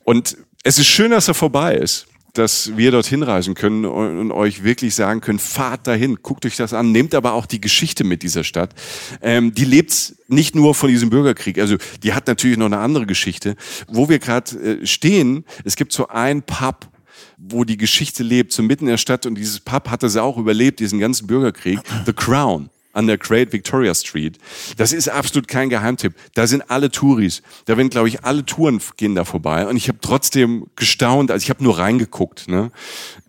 Und 0.03 0.37
es 0.63 0.77
ist 0.77 0.87
schön, 0.87 1.11
dass 1.11 1.27
er 1.27 1.33
vorbei 1.33 1.75
ist 1.75 2.07
dass 2.33 2.75
wir 2.75 2.89
dorthin 2.89 3.21
reisen 3.21 3.53
können 3.53 3.85
und 3.85 4.31
euch 4.31 4.63
wirklich 4.63 4.95
sagen 4.95 5.21
können, 5.21 5.37
fahrt 5.37 5.85
dahin, 5.85 6.17
guckt 6.23 6.45
euch 6.47 6.57
das 6.57 6.73
an, 6.73 6.91
nehmt 6.91 7.13
aber 7.13 7.33
auch 7.33 7.45
die 7.45 7.61
Geschichte 7.61 8.03
mit 8.03 8.23
dieser 8.23 8.43
Stadt. 8.43 8.73
Ähm, 9.21 9.53
die 9.53 9.65
lebt 9.65 10.15
nicht 10.27 10.55
nur 10.55 10.73
von 10.73 10.89
diesem 10.89 11.11
Bürgerkrieg, 11.11 11.59
also 11.59 11.77
die 12.01 12.13
hat 12.13 12.25
natürlich 12.25 12.57
noch 12.57 12.65
eine 12.65 12.79
andere 12.79 13.05
Geschichte. 13.05 13.55
Wo 13.87 14.09
wir 14.09 14.17
gerade 14.17 14.79
äh, 14.81 14.85
stehen, 14.85 15.45
es 15.63 15.75
gibt 15.75 15.93
so 15.93 16.07
ein 16.07 16.41
Pub, 16.41 16.89
wo 17.37 17.65
die 17.65 17.77
Geschichte 17.77 18.23
lebt, 18.23 18.51
so 18.51 18.63
mitten 18.63 18.85
in 18.85 18.91
der 18.91 18.97
Stadt 18.97 19.27
und 19.27 19.35
dieses 19.35 19.59
Pub 19.59 19.89
hatte 19.89 20.09
sie 20.09 20.21
auch 20.21 20.37
überlebt, 20.37 20.79
diesen 20.79 20.97
ganzen 20.97 21.27
Bürgerkrieg, 21.27 21.79
The 22.07 22.13
Crown. 22.13 22.69
An 22.93 23.07
der 23.07 23.17
Great 23.17 23.51
Victoria 23.51 23.93
Street. 23.93 24.37
Das 24.77 24.93
ist 24.93 25.09
absolut 25.09 25.47
kein 25.47 25.69
Geheimtipp. 25.69 26.13
Da 26.35 26.47
sind 26.47 26.69
alle 26.69 26.91
Touris. 26.91 27.41
Da 27.65 27.75
werden, 27.75 27.89
glaube 27.89 28.07
ich, 28.07 28.23
alle 28.23 28.45
Touren 28.45 28.79
gehen 28.97 29.15
da 29.15 29.25
vorbei. 29.25 29.67
Und 29.67 29.75
ich 29.75 29.89
habe 29.89 29.97
trotzdem 30.01 30.67
gestaunt, 30.75 31.31
also 31.31 31.43
ich 31.43 31.49
habe 31.49 31.63
nur 31.63 31.79
reingeguckt. 31.79 32.47
Ne? 32.47 32.71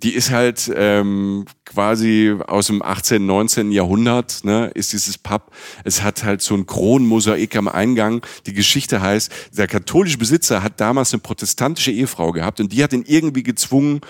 Die 0.03 0.15
ist 0.15 0.31
halt 0.31 0.71
ähm, 0.75 1.47
quasi 1.65 2.35
aus 2.47 2.67
dem 2.69 2.83
18., 2.83 3.25
19. 3.25 3.73
Jahrhundert, 3.73 4.45
ne, 4.45 4.71
ist 4.75 4.93
dieses 4.93 5.19
Pub. 5.19 5.51
Es 5.85 6.03
hat 6.03 6.25
halt 6.25 6.43
so 6.43 6.55
ein 6.55 6.67
Kronenmosaik 6.67 7.57
am 7.57 7.69
Eingang. 7.69 8.25
Die 8.47 8.53
Geschichte 8.53 9.01
heißt, 9.01 9.33
der 9.57 9.67
katholische 9.67 10.19
Besitzer 10.19 10.63
hat 10.63 10.81
damals 10.81 11.13
eine 11.13 11.21
protestantische 11.21 11.91
Ehefrau 11.91 12.33
gehabt 12.33 12.61
und 12.61 12.73
die 12.73 12.83
hat 12.83 12.93
ihn 12.93 13.05
irgendwie 13.07 13.43
gezwungen, 13.43 14.03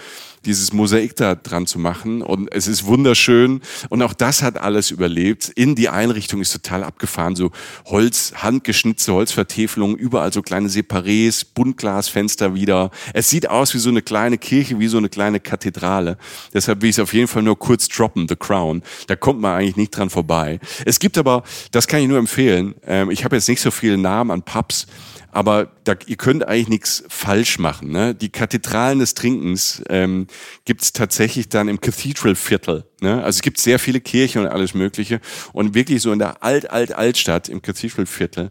dieses 0.47 0.73
Mosaik 0.73 1.17
da 1.17 1.35
dran 1.35 1.67
zu 1.67 1.79
machen. 1.79 2.23
Und 2.23 2.53
es 2.55 2.67
ist 2.67 2.87
wunderschön. 2.87 3.61
Und 3.89 4.03
auch 4.03 4.13
das 4.13 4.43
hat 4.43 4.59
alles 4.59 4.91
überlebt. 4.91 5.51
In 5.55 5.75
die 5.75 5.89
Einrichtung 5.89 6.41
ist 6.41 6.53
total 6.53 6.85
abgefahren. 6.85 7.37
So 7.37 7.51
Holz, 7.87 8.33
handgeschnitzte 8.37 9.13
Holzvertäfelungen, 9.13 9.97
überall 9.97 10.33
so 10.33 10.43
kleine 10.43 10.69
Separés, 10.69 11.45
Buntglasfenster 11.55 12.55
wieder. 12.55 12.91
Es 13.13 13.31
sieht 13.31 13.49
aus 13.49 13.75
wie 13.75 13.79
so 13.79 13.91
eine 13.91 14.03
kleine 14.03 14.39
Kirche, 14.39 14.79
wie 14.79 14.89
so 14.89 14.99
eine 14.99 15.09
kleine 15.09 15.41
Kathedrale. 15.41 16.19
Deshalb 16.53 16.83
will 16.83 16.91
ich 16.91 16.97
es 16.97 17.01
auf 17.03 17.15
jeden 17.15 17.29
Fall 17.29 17.43
nur 17.43 17.59
kurz 17.59 17.89
droppen, 17.89 18.27
The 18.29 18.37
Crown. 18.37 18.83
Da 19.07 19.17
kommt 19.17 19.41
man 19.41 19.59
eigentlich 19.59 19.77
nicht 19.77 19.97
dran 19.97 20.11
vorbei. 20.11 20.61
Es 20.85 20.99
gibt 20.99 21.19
aber, 21.19 21.43
das 21.71 21.87
kann 21.87 22.01
ich 22.01 22.09
nur 22.09 22.19
empfehlen, 22.19 22.75
ähm, 22.87 23.11
ich 23.11 23.25
habe 23.25 23.37
jetzt 23.37 23.49
nicht 23.49 23.61
so 23.61 23.71
viele 23.71 23.99
Namen 23.99 24.31
an 24.31 24.43
Pubs, 24.43 24.87
aber 25.35 25.73
da, 25.83 25.95
ihr 26.07 26.17
könnt 26.17 26.47
eigentlich 26.47 26.69
nichts 26.69 27.03
falsch 27.09 27.59
machen. 27.59 27.91
Ne? 27.91 28.15
Die 28.15 28.29
Kathedralen 28.29 29.01
des 29.01 29.15
Trinkens 29.15 29.83
ähm, 29.89 30.29
gibt 30.65 30.95
tatsächlich 30.95 31.49
dann 31.49 31.67
im 31.67 31.81
Cathedral-Viertel. 31.81 32.85
Ne? 33.01 33.17
Also 33.17 33.39
es 33.39 33.43
gibt 33.43 33.61
sehr 33.61 33.81
viele 33.81 34.01
Kirchen 34.01 34.43
und 34.43 34.47
alles 34.47 34.75
Mögliche. 34.75 35.21
Und 35.53 35.75
wirklich 35.75 36.03
so 36.03 36.13
in 36.13 36.21
der 36.21 36.43
Alt-Alt-Altstadt, 36.43 37.49
im 37.49 37.63
Cathedral-Viertel, 37.63 38.51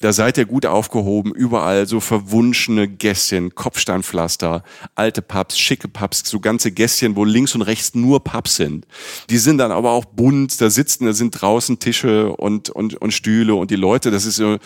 da 0.00 0.12
seid 0.12 0.36
ihr 0.36 0.46
gut 0.46 0.66
aufgehoben. 0.66 1.32
Überall 1.32 1.86
so 1.86 2.00
verwunschene 2.00 2.88
Gässchen, 2.88 3.54
Kopfsteinpflaster, 3.54 4.64
alte 4.96 5.22
Pubs, 5.22 5.56
schicke 5.58 5.86
Pubs, 5.86 6.22
so 6.26 6.40
ganze 6.40 6.72
Gässchen, 6.72 7.14
wo 7.14 7.24
links 7.24 7.54
und 7.54 7.62
rechts 7.62 7.94
nur 7.94 8.22
Pubs 8.24 8.56
sind. 8.56 8.86
Die 9.30 9.38
sind 9.38 9.58
dann 9.58 9.70
aber 9.70 9.92
auch 9.92 10.04
bunt, 10.04 10.60
da 10.60 10.70
sitzen, 10.70 11.06
da 11.06 11.12
sind 11.12 11.40
draußen 11.40 11.78
Tische 11.78 12.32
und, 12.32 12.68
und, 12.68 13.00
und 13.00 13.12
Stühle 13.12 13.54
und 13.54 13.70
die 13.70 13.76
Leute, 13.76 14.10
das 14.10 14.26
ist 14.26 14.36
so 14.36 14.58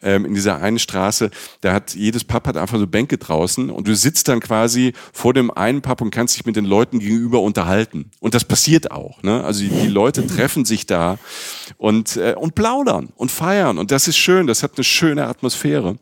ähm, 0.00 0.24
in 0.24 0.34
dieser 0.34 0.62
einen 0.62 0.78
Straße, 0.78 1.07
da 1.60 1.72
hat 1.72 1.94
jedes 1.94 2.24
Pub 2.24 2.46
hat 2.46 2.56
einfach 2.56 2.78
so 2.78 2.86
Bänke 2.86 3.18
draußen 3.18 3.70
und 3.70 3.88
du 3.88 3.94
sitzt 3.94 4.28
dann 4.28 4.40
quasi 4.40 4.92
vor 5.12 5.34
dem 5.34 5.50
einen 5.50 5.82
Pub 5.82 6.00
und 6.00 6.10
kannst 6.10 6.36
dich 6.36 6.46
mit 6.46 6.56
den 6.56 6.64
Leuten 6.64 6.98
gegenüber 6.98 7.40
unterhalten. 7.40 8.10
Und 8.20 8.34
das 8.34 8.44
passiert 8.44 8.90
auch. 8.90 9.22
Ne? 9.22 9.42
Also 9.44 9.60
die, 9.60 9.68
die 9.68 9.88
Leute 9.88 10.26
treffen 10.26 10.64
sich 10.64 10.86
da 10.86 11.18
und, 11.76 12.16
äh, 12.16 12.34
und 12.34 12.54
plaudern 12.54 13.10
und 13.16 13.30
feiern. 13.30 13.78
Und 13.78 13.90
das 13.90 14.08
ist 14.08 14.16
schön, 14.16 14.46
das 14.46 14.62
hat 14.62 14.72
eine 14.76 14.84
schöne 14.84 15.26
Atmosphäre. 15.26 15.96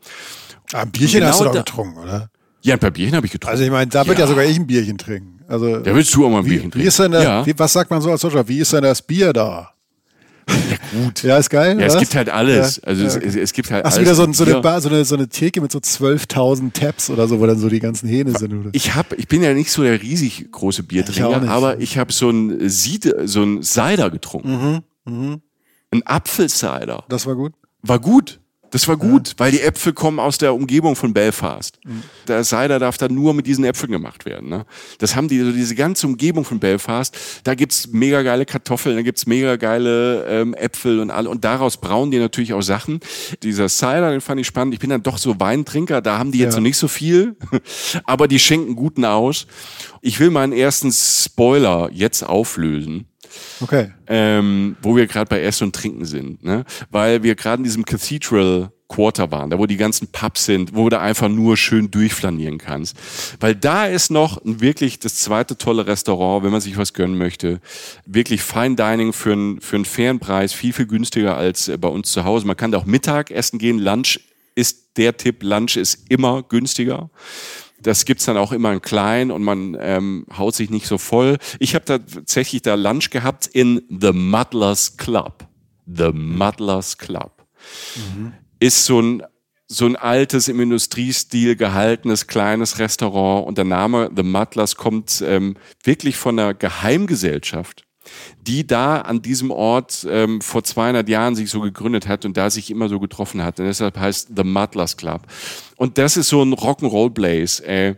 Ah, 0.73 0.81
ein 0.81 0.91
Bierchen 0.91 1.21
genau 1.21 1.31
hast 1.31 1.41
du 1.41 1.45
doch 1.45 1.53
getrunken, 1.53 1.99
oder? 1.99 2.31
Ja, 2.63 2.75
ein 2.75 2.81
paar 2.81 2.91
Bierchen 2.91 3.15
habe 3.15 3.27
ich 3.27 3.33
getrunken. 3.33 3.53
Also 3.53 3.65
ich 3.65 3.71
meine, 3.71 3.87
da 3.87 4.07
wird 4.07 4.19
ja. 4.19 4.25
ja 4.25 4.29
sogar 4.29 4.45
ich 4.45 4.57
ein 4.57 4.67
Bierchen 4.67 4.99
trinken. 4.99 5.41
Also, 5.49 5.79
da 5.79 5.95
willst 5.95 6.13
du 6.15 6.27
auch 6.27 6.31
mal 6.31 6.39
ein 6.39 6.45
wie, 6.45 6.51
Bierchen 6.51 6.71
trinken. 6.73 6.85
Wie 6.85 6.89
ist 6.89 6.99
denn 6.99 7.13
der, 7.13 7.23
ja. 7.23 7.47
wie, 7.47 7.57
was 7.57 7.73
sagt 7.73 7.91
man 7.91 8.01
so 8.01 8.11
als 8.11 8.21
Deutscher? 8.21 8.49
Wie 8.49 8.59
ist 8.59 8.73
denn 8.73 8.83
das 8.83 9.03
Bier 9.03 9.33
da? 9.33 9.76
Ja, 10.49 10.77
gut. 11.05 11.23
Ja, 11.23 11.39
ist 11.39 11.51
geil. 11.51 11.79
Ja, 11.81 11.87
es 11.87 11.99
gibt 11.99 12.15
halt 12.15 12.29
alles. 12.29 12.83
Also 12.83 13.03
ja. 13.03 13.09
Es, 13.09 13.37
es, 13.37 13.53
gibt 13.53 13.71
halt 13.71 13.85
Hast 13.85 13.97
alles. 13.97 14.07
wieder 14.07 14.15
so, 14.15 14.33
so, 14.33 14.45
eine 14.45 14.61
Bar, 14.61 14.81
so, 14.81 14.89
eine, 14.89 15.05
so 15.05 15.15
eine 15.15 15.29
Theke 15.29 15.61
mit 15.61 15.73
so 15.73 15.79
12.000 15.79 16.73
Tabs 16.73 17.11
oder 17.11 17.27
so, 17.29 17.41
wo 17.41 17.47
dann 17.47 17.59
so 17.59 17.69
die 17.69 17.81
ganzen 17.81 18.09
Hähne 18.09 18.37
sind. 18.39 18.53
Oder? 18.53 18.71
Ich 18.73 18.95
hab, 18.95 19.13
ich 19.13 19.29
bin 19.29 19.43
ja 19.43 19.55
nicht 19.55 19.71
so 19.71 19.83
der 19.83 20.01
riesig 20.01 20.51
große 20.51 20.83
Biertrinker, 20.83 21.43
ich 21.43 21.51
aber 21.51 21.81
ich 21.81 21.99
habe 21.99 22.13
so 22.13 22.31
ein 22.31 22.69
Siede, 22.69 23.27
so 23.27 23.43
ein 23.43 23.63
Cider 23.63 24.11
getrunken. 24.11 24.83
Mhm. 25.05 25.13
Mhm. 25.13 25.43
Ein 25.91 26.03
Apfelcider. 26.05 27.05
Das 27.09 27.27
war 27.27 27.35
gut. 27.35 27.53
War 27.83 27.99
gut. 27.99 28.41
Das 28.77 28.87
war 28.89 28.99
gut, 28.99 29.29
ja. 29.29 29.35
weil 29.39 29.53
die 29.53 29.63
Äpfel 29.63 29.95
kommen 29.95 30.21
aus 30.21 30.37
der 30.37 30.53
Umgebung 30.53 30.97
von 30.97 31.15
Belfast. 31.15 31.79
Mhm. 31.87 32.03
Der 32.29 32.45
Cider 32.45 32.79
darf 32.79 32.99
dann 32.99 33.15
nur 33.15 33.33
mit 33.33 33.47
diesen 33.47 33.65
Äpfeln 33.65 33.91
gemacht 33.91 34.27
werden. 34.27 34.51
Ne? 34.51 34.67
Das 34.99 35.17
haben 35.17 35.29
die, 35.29 35.41
so 35.41 35.51
diese 35.51 35.75
ganze 35.75 36.07
Umgebung 36.07 36.45
von 36.45 36.61
Belfast. 36.61 37.17
Da 37.45 37.55
gibt's 37.55 37.89
mega 37.89 38.21
geile 38.21 38.45
Kartoffeln, 38.45 38.97
da 38.97 39.01
gibt's 39.01 39.25
mega 39.25 39.57
geile 39.57 40.27
ähm, 40.27 40.53
Äpfel 40.53 41.01
und 41.01 41.11
alle. 41.11 41.31
Und 41.31 41.43
daraus 41.43 41.79
brauen 41.79 42.11
die 42.11 42.19
natürlich 42.19 42.53
auch 42.53 42.61
Sachen. 42.61 43.01
Dieser 43.43 43.71
Cider, 43.71 44.11
den 44.11 44.21
fand 44.21 44.43
ich 44.43 44.47
spannend. 44.47 44.75
Ich 44.75 44.81
bin 44.81 44.91
dann 44.91 45.03
doch 45.03 45.17
so 45.17 45.41
Weintrinker, 45.41 46.03
da 46.03 46.19
haben 46.19 46.31
die 46.31 46.39
jetzt 46.39 46.53
ja. 46.53 46.61
noch 46.61 46.65
nicht 46.65 46.77
so 46.77 46.87
viel, 46.87 47.35
aber 48.05 48.29
die 48.29 48.39
schenken 48.39 48.77
guten 48.77 49.07
aus. 49.07 49.47
Ich 50.03 50.21
will 50.21 50.29
meinen 50.29 50.53
ersten 50.53 50.93
Spoiler 50.93 51.89
jetzt 51.95 52.23
auflösen. 52.23 53.07
Okay. 53.61 53.93
Ähm, 54.07 54.77
wo 54.83 54.97
wir 54.97 55.07
gerade 55.07 55.29
bei 55.29 55.43
Essen 55.43 55.65
und 55.65 55.75
Trinken 55.75 56.05
sind, 56.05 56.45
ne? 56.45 56.65
Weil 56.91 57.23
wir 57.23 57.35
gerade 57.35 57.59
in 57.59 57.65
diesem 57.65 57.85
Cathedral 57.85 58.71
Quarter 58.89 59.33
waren, 59.33 59.51
da 59.51 59.59
wo 59.59 59.67
die 59.67 59.77
ganzen 59.77 60.09
Pubs 60.09 60.45
sind, 60.45 60.75
wo 60.75 60.89
du 60.89 60.99
einfach 60.99 61.29
nur 61.29 61.57
schön 61.57 61.91
durchflanieren 61.91 62.59
kannst. 62.59 62.97
Weil 63.41 63.55
da 63.55 63.87
ist 63.87 64.11
noch 64.11 64.41
wirklich 64.45 65.01
das 65.01 65.17
zweite 65.17 65.59
tolle 65.59 65.87
Restaurant, 65.87 66.45
wenn 66.45 66.53
man 66.53 66.61
sich 66.61 66.77
was 66.77 66.93
gönnen 66.93 67.19
möchte. 67.19 67.61
Wirklich 68.05 68.43
Fine 68.43 68.77
Dining 68.77 69.13
für 69.13 69.33
einen, 69.33 69.61
für 69.61 69.77
einen 69.77 69.85
fairen 69.85 70.21
Preis, 70.21 70.53
viel, 70.53 70.73
viel 70.73 70.87
günstiger 70.87 71.37
als 71.37 71.69
äh, 71.69 71.77
bei 71.77 71.89
uns 71.89 72.13
zu 72.13 72.25
Hause. 72.25 72.47
Man 72.47 72.57
kann 72.57 72.71
da 72.71 72.79
auch 72.79 72.87
Mittag 72.87 73.31
essen 73.31 73.59
gehen, 73.59 73.79
Lunch 73.79 74.21
ist 74.55 74.97
der 74.97 75.17
Tipp, 75.17 75.43
Lunch 75.43 75.77
ist 75.77 76.05
immer 76.09 76.43
günstiger. 76.43 77.11
Das 77.81 78.05
gibt's 78.05 78.25
dann 78.25 78.37
auch 78.37 78.53
immer 78.53 78.73
in 78.73 78.81
klein 78.81 79.31
und 79.31 79.43
man 79.43 79.77
ähm, 79.81 80.27
haut 80.37 80.55
sich 80.55 80.71
nicht 80.71 80.87
so 80.87 80.99
voll. 80.99 81.39
Ich 81.59 81.75
habe 81.75 81.85
tatsächlich 81.85 82.63
da 82.63 82.75
Lunch 82.75 83.11
gehabt 83.11 83.47
in 83.47 83.83
The 83.89 84.13
Muddlers 84.13 84.97
Club. 84.97 85.47
The 85.87 86.11
Muddlers 86.13 86.99
Club. 86.99 87.47
Mhm. 87.97 88.33
Ist 88.59 88.85
so 88.85 89.01
ein 89.01 89.23
so 89.69 89.85
ein 89.85 89.97
altes 89.97 90.47
im 90.47 90.61
Industriestil 90.61 91.57
gehaltenes 91.57 92.29
kleines 92.29 92.79
Restaurant 92.79 93.49
und 93.49 93.59
der 93.59 93.65
Name 93.65 94.11
The 94.15 94.23
Muddlers 94.23 94.77
kommt 94.77 95.23
ähm, 95.27 95.57
wirklich 95.83 96.17
von 96.17 96.39
einer 96.39 96.55
Geheimgesellschaft 96.55 97.86
die 98.41 98.67
da 98.67 99.01
an 99.01 99.23
diesem 99.23 99.51
Ort 99.51 100.07
ähm, 100.09 100.41
vor 100.41 100.65
200 100.65 101.09
Jahren 101.09 101.35
sich 101.35 101.51
so 101.51 101.61
gegründet 101.61 102.09
hat 102.09 102.25
und 102.25 102.37
da 102.37 102.51
sich 102.51 102.71
immer 102.71 102.89
so 102.89 103.01
getroffen 103.01 103.43
hat. 103.43 103.61
Und 103.61 103.67
deshalb 103.67 103.99
heißt 103.99 104.33
The 104.37 104.45
Muddlers 104.45 104.97
Club. 104.97 105.23
Und 105.77 105.99
das 105.99 106.17
ist 106.17 106.29
so 106.29 106.43
ein 106.43 106.55
Rock'n'Roll-Blaze. 106.55 107.67
Äh, 107.67 107.95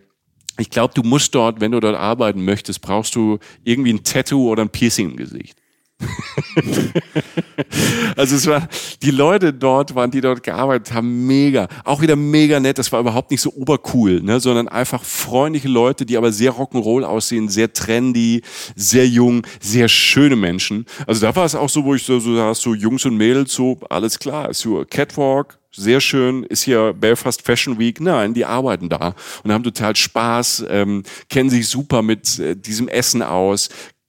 ich 0.58 0.70
glaube, 0.70 0.92
du 0.94 1.02
musst 1.02 1.34
dort, 1.34 1.60
wenn 1.60 1.72
du 1.72 1.80
dort 1.80 1.96
arbeiten 1.96 2.44
möchtest, 2.44 2.80
brauchst 2.80 3.14
du 3.14 3.38
irgendwie 3.62 3.92
ein 3.92 4.02
Tattoo 4.02 4.50
oder 4.50 4.62
ein 4.62 4.70
Piercing 4.70 5.10
im 5.10 5.16
Gesicht. 5.16 5.56
also 8.16 8.36
es 8.36 8.46
war, 8.46 8.68
die 9.02 9.10
Leute 9.10 9.52
dort 9.52 9.94
waren, 9.94 10.10
die 10.10 10.20
dort 10.20 10.42
gearbeitet 10.42 10.94
haben, 10.94 11.26
mega. 11.26 11.68
Auch 11.84 12.00
wieder 12.00 12.16
mega 12.16 12.60
nett. 12.60 12.78
Das 12.78 12.92
war 12.92 13.00
überhaupt 13.00 13.30
nicht 13.30 13.40
so 13.40 13.52
obercool, 13.52 14.22
ne, 14.22 14.40
sondern 14.40 14.68
einfach 14.68 15.02
freundliche 15.02 15.68
Leute, 15.68 16.06
die 16.06 16.16
aber 16.16 16.32
sehr 16.32 16.52
Rock'n'Roll 16.52 17.04
aussehen, 17.04 17.48
sehr 17.48 17.72
trendy, 17.72 18.42
sehr 18.76 19.08
jung, 19.08 19.42
sehr 19.60 19.88
schöne 19.88 20.36
Menschen. 20.36 20.86
Also 21.06 21.20
da 21.20 21.34
war 21.34 21.44
es 21.44 21.54
auch 21.54 21.68
so, 21.68 21.84
wo 21.84 21.94
ich 21.94 22.04
so, 22.04 22.20
so 22.20 22.54
so 22.54 22.74
Jungs 22.74 23.04
und 23.04 23.16
Mädels, 23.16 23.52
so 23.52 23.78
alles 23.90 24.18
klar, 24.18 24.50
ist 24.50 24.60
so 24.60 24.84
Catwalk, 24.88 25.58
sehr 25.72 26.00
schön, 26.00 26.44
ist 26.44 26.62
hier 26.62 26.92
Belfast 26.92 27.42
Fashion 27.42 27.78
Week. 27.78 28.00
Nein, 28.00 28.34
die 28.34 28.44
arbeiten 28.44 28.88
da 28.88 29.14
und 29.42 29.52
haben 29.52 29.64
total 29.64 29.94
Spaß, 29.94 30.64
ähm, 30.68 31.02
kennen 31.28 31.50
sich 31.50 31.68
super 31.68 32.02
mit 32.02 32.38
äh, 32.38 32.56
diesem 32.56 32.88
Essen 32.88 33.22
aus, 33.22 33.68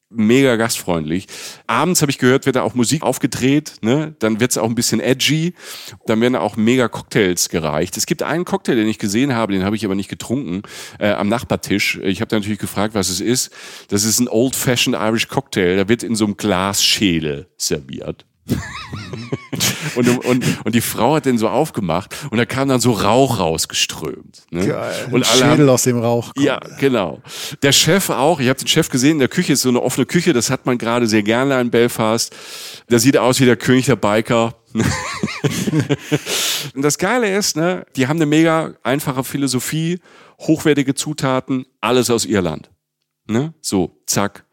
mega 0.10 0.55
gastfreundlich. 0.55 1.28
Abends 1.68 2.01
habe 2.01 2.12
ich 2.12 2.18
gehört, 2.18 2.45
wird 2.45 2.55
da 2.55 2.64
auch 2.64 2.74
Musik 2.74 3.03
aufgedreht, 3.03 3.74
ne? 3.82 4.16
Dann 4.20 4.39
wird's 4.39 4.57
auch 4.57 4.68
ein 4.68 4.76
bisschen 4.76 4.99
edgy. 4.99 5.53
Dann 6.05 6.20
werden 6.22 6.36
auch 6.36 6.55
mega 6.57 6.88
Cocktails 6.88 7.49
gereicht. 7.49 7.97
Es 7.97 8.05
gibt 8.05 8.24
einen 8.24 8.45
Cocktail, 8.45 8.76
den 8.76 8.88
ich 8.88 8.97
gesehen 8.97 9.34
habe, 9.34 9.53
den 9.53 9.64
habe 9.64 9.76
ich 9.76 9.86
aber 9.86 9.95
nicht 9.95 10.10
getrunken, 10.10 10.64
äh, 10.99 11.12
am 11.12 11.30
Nachbartisch. 11.30 11.99
Ich 12.03 12.22
habe 12.22 12.36
natürlich 12.36 12.60
gefragt, 12.60 12.95
was 12.95 13.10
es 13.10 13.22
ist. 13.22 13.51
Das 13.89 14.03
ist 14.03 14.20
ein 14.20 14.28
Old-Fashioned 14.28 14.99
Irish 14.99 15.28
Cocktail. 15.28 15.76
Der 15.76 15.89
wird 15.89 16.03
in 16.03 16.16
so 16.16 16.26
einem 16.26 16.38
Glasschädel 16.38 17.47
serviert. 17.57 18.26
und, 19.95 20.26
und, 20.26 20.45
und 20.66 20.76
die 20.76 20.82
Frau 20.82 21.16
hat 21.16 21.26
den 21.26 21.38
so 21.38 21.50
aufgemacht 21.50 22.16
und 22.32 22.38
da 22.38 22.45
kam 22.45 22.68
dann 22.70 22.80
so 22.80 22.91
Rauch 22.91 23.39
rausgeströmt. 23.39 24.43
Ne? 24.52 24.68
Geil. 24.68 25.08
Und 25.12 25.30
alle 25.30 25.38
Schädel 25.38 25.50
haben, 25.52 25.70
aus 25.70 25.84
dem 25.84 26.00
Rauch. 26.00 26.34
Kommt. 26.34 26.45
Ja, 26.45 26.60
genau. 26.80 27.22
Der 27.62 27.72
Chef 27.72 28.10
auch, 28.10 28.39
ich 28.39 28.50
habe 28.50 28.60
den 28.60 28.68
Chef 28.68 28.89
gesehen, 28.89 29.14
in 29.14 29.20
der 29.20 29.28
Küche 29.28 29.54
ist 29.54 29.62
so 29.62 29.70
eine 29.70 29.82
offene 29.82 30.06
Küche, 30.06 30.34
das 30.34 30.50
hat 30.50 30.66
man 30.66 30.78
gerade 30.78 31.08
sehr 31.08 31.24
gerne 31.24 31.60
in 31.60 31.72
Belfast. 31.72 32.36
Der 32.89 33.00
sieht 33.00 33.18
aus 33.18 33.39
wie 33.39 33.45
der 33.45 33.58
König 33.58 33.86
der 33.86 33.95
Biker. 33.95 34.56
und 36.76 36.82
das 36.82 36.97
Geile 36.97 37.36
ist, 37.36 37.56
ne, 37.56 37.86
die 37.95 38.08
haben 38.08 38.18
eine 38.18 38.28
mega 38.28 38.74
einfache 38.84 39.24
Philosophie, 39.24 40.00
hochwertige 40.39 40.93
Zutaten, 40.93 41.66
alles 41.82 42.10
aus 42.10 42.26
Irland. 42.26 42.70
Ne? 43.30 43.54
So, 43.62 44.02
zack. 44.08 44.44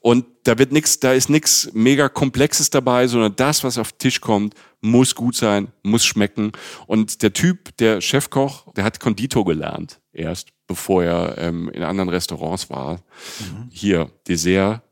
Und 0.00 0.26
da 0.44 0.58
wird 0.58 0.70
nichts, 0.70 1.00
da 1.00 1.12
ist 1.12 1.30
nichts 1.30 1.70
mega 1.72 2.10
Komplexes 2.10 2.68
dabei, 2.68 3.06
sondern 3.06 3.34
das, 3.34 3.64
was 3.64 3.78
auf 3.78 3.92
den 3.92 3.98
Tisch 3.98 4.20
kommt, 4.20 4.54
muss 4.82 5.14
gut 5.14 5.34
sein, 5.34 5.68
muss 5.82 6.04
schmecken. 6.04 6.52
Und 6.86 7.22
der 7.22 7.32
Typ, 7.32 7.74
der 7.78 8.02
Chefkoch, 8.02 8.72
der 8.74 8.84
hat 8.84 9.00
Konditor 9.00 9.46
gelernt 9.46 10.00
erst, 10.12 10.50
bevor 10.66 11.02
er 11.02 11.38
ähm, 11.38 11.70
in 11.70 11.82
anderen 11.82 12.10
Restaurants 12.10 12.68
war. 12.68 12.96
Mhm. 13.40 13.68
Hier, 13.70 14.10
Dessert, 14.28 14.82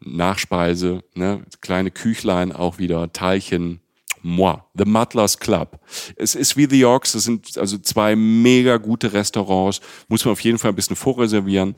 Nachspeise, 0.00 1.04
ne? 1.14 1.44
kleine 1.60 1.92
Küchlein 1.92 2.52
auch 2.52 2.78
wieder, 2.78 3.12
Teilchen. 3.12 3.80
Moi, 4.22 4.56
The 4.74 4.84
Mutlers 4.84 5.38
Club. 5.38 5.80
Es 6.16 6.34
ist 6.34 6.56
wie 6.56 6.66
The 6.68 6.78
Yorks, 6.78 7.12
das 7.12 7.24
sind 7.24 7.56
also 7.58 7.78
zwei 7.78 8.16
mega 8.16 8.76
gute 8.76 9.12
Restaurants. 9.12 9.80
Muss 10.08 10.24
man 10.24 10.32
auf 10.32 10.40
jeden 10.40 10.58
Fall 10.58 10.72
ein 10.72 10.76
bisschen 10.76 10.96
vorreservieren. 10.96 11.74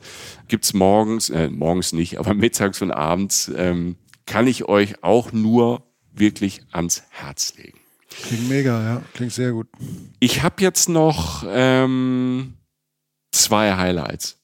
Gibt's 0.47 0.73
morgens, 0.73 1.29
äh, 1.29 1.49
morgens 1.49 1.93
nicht, 1.93 2.17
aber 2.17 2.33
mittags 2.35 2.81
und 2.81 2.91
abends. 2.91 3.51
Ähm, 3.55 3.95
kann 4.25 4.47
ich 4.47 4.65
euch 4.65 5.03
auch 5.03 5.31
nur 5.31 5.83
wirklich 6.13 6.61
ans 6.71 7.03
Herz 7.09 7.53
legen. 7.57 7.79
Klingt 8.09 8.49
mega, 8.49 8.83
ja. 8.83 9.01
Klingt 9.13 9.33
sehr 9.33 9.51
gut. 9.51 9.67
Ich 10.19 10.43
habe 10.43 10.61
jetzt 10.61 10.89
noch 10.89 11.45
ähm, 11.47 12.55
zwei 13.31 13.75
Highlights. 13.75 14.40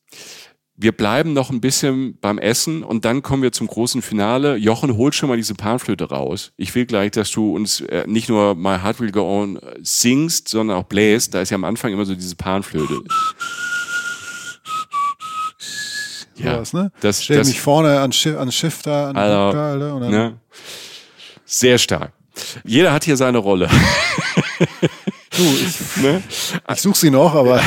Wir 0.80 0.92
bleiben 0.92 1.34
noch 1.34 1.50
ein 1.50 1.60
bisschen 1.60 2.20
beim 2.22 2.38
Essen 2.38 2.84
und 2.84 3.04
dann 3.04 3.24
kommen 3.24 3.42
wir 3.42 3.52
zum 3.52 3.66
großen 3.66 4.04
Finale. 4.04 4.58
Jochen, 4.58 4.96
hol 4.96 5.12
schon 5.12 5.28
mal 5.28 5.36
diese 5.36 5.56
Panflöte 5.56 6.08
raus. 6.10 6.52
Ich 6.56 6.76
will 6.76 6.86
gleich, 6.86 7.10
dass 7.12 7.32
du 7.32 7.56
uns 7.56 7.82
äh, 7.82 8.06
nicht 8.06 8.30
nur 8.30 8.54
My 8.54 8.78
Heart 8.78 9.00
Will 9.00 9.12
Go 9.12 9.22
On 9.22 9.60
singst, 9.82 10.50
sondern 10.50 10.78
auch 10.78 10.84
bläst. 10.84 11.34
Da 11.34 11.42
ist 11.42 11.50
ja 11.50 11.56
am 11.56 11.64
Anfang 11.64 11.92
immer 11.92 12.06
so 12.06 12.14
diese 12.14 12.36
Panflöte. 12.36 12.94
Ja, 16.36 16.60
was, 16.60 16.74
ne? 16.74 16.92
Das, 17.00 17.24
Stell 17.24 17.38
das, 17.38 17.48
mich 17.48 17.60
vorne 17.60 18.00
an 18.00 18.12
Schiff, 18.12 18.38
an 18.38 18.52
Schiff 18.52 18.84
da, 18.84 19.10
an 19.10 19.18
also, 19.18 19.58
da, 19.58 19.72
Alter, 19.72 20.00
dann 20.00 20.12
ne? 20.12 20.38
Sehr 21.44 21.80
stark. 21.80 22.14
Jeder 22.64 22.94
hat 22.94 23.04
hier 23.04 23.18
seine 23.18 23.40
Rolle. 23.40 23.68
Du, 25.36 25.44
ich, 25.44 25.98
ne? 26.04 26.22
ich 26.72 26.82
suche 26.82 26.98
sie 26.98 27.10
noch, 27.10 27.34
aber 27.34 27.60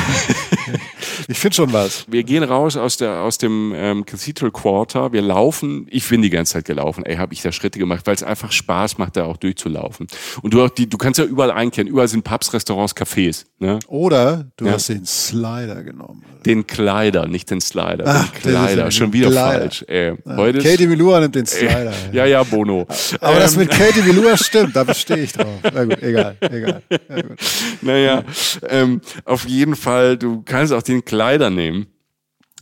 ich 1.31 1.39
finde 1.39 1.55
schon 1.55 1.73
was. 1.73 2.07
Wir 2.09 2.25
gehen 2.25 2.43
raus 2.43 2.77
aus, 2.77 2.97
der, 2.97 3.21
aus 3.21 3.39
dem 3.39 3.73
ähm, 3.77 4.05
Cathedral 4.05 4.51
Quarter. 4.51 5.13
Wir 5.13 5.23
laufen. 5.23 5.87
Ich 5.89 6.09
bin 6.09 6.23
die 6.23 6.31
ganze 6.31 6.55
Zeit 6.55 6.65
gelaufen. 6.65 7.05
Ey, 7.07 7.17
habe 7.17 7.33
ich 7.33 7.41
da 7.41 7.53
Schritte 7.53 7.79
gemacht, 7.79 8.05
weil 8.07 8.17
es 8.17 8.25
einfach 8.25 8.51
Spaß 8.51 8.99
macht, 8.99 9.17
da 9.17 9.27
auch 9.27 9.37
durchzulaufen. 9.37 10.09
Und 10.43 10.55
du, 10.55 10.65
auch 10.65 10.71
die, 10.71 10.89
du 10.89 10.99
kannst 10.99 11.21
ja 11.21 11.25
überall 11.25 11.53
einkehren. 11.53 11.87
Überall 11.87 12.09
sind 12.09 12.25
Pubs, 12.25 12.53
Restaurants, 12.53 12.97
Cafés. 12.97 13.45
Ne? 13.61 13.79
Oder 13.87 14.47
du 14.57 14.67
ja. 14.67 14.73
hast 14.73 14.89
den 14.89 15.07
Slider 15.07 15.85
genommen. 15.85 16.25
Den 16.45 16.67
Kleider, 16.67 17.29
nicht 17.29 17.49
den 17.51 17.61
Slider. 17.61 18.05
Ach, 18.07 18.29
den 18.33 18.41
Kleider. 18.41 18.91
Schon 18.91 19.13
wieder 19.13 19.31
Kleider. 19.31 19.61
falsch. 19.61 19.85
Ey, 19.87 20.15
ja. 20.25 20.37
heute 20.37 20.59
Katie 20.59 20.87
Milua 20.89 21.21
nimmt 21.21 21.37
den 21.37 21.47
Slider. 21.47 21.93
Ey, 22.11 22.13
ja, 22.13 22.27
ja, 22.27 22.43
Bono. 22.43 22.89
Aber 23.21 23.35
ähm. 23.35 23.41
das 23.41 23.57
mit 23.57 23.71
Katie 23.71 24.03
Milua 24.07 24.37
stimmt. 24.37 24.75
Da 24.75 24.83
bestehe 24.83 25.19
ich 25.19 25.33
drauf. 25.33 25.61
Na 25.63 25.85
gut, 25.85 26.03
egal. 26.03 26.37
egal. 26.41 26.83
Ja, 26.91 27.23
gut. 27.23 27.39
Naja, 27.83 28.25
ähm, 28.69 29.01
auf 29.25 29.47
jeden 29.47 29.77
Fall, 29.77 30.17
du 30.17 30.43
kannst 30.43 30.73
auch 30.73 30.83
den 30.83 31.05
Kleider 31.05 31.20
nehmen. 31.51 31.87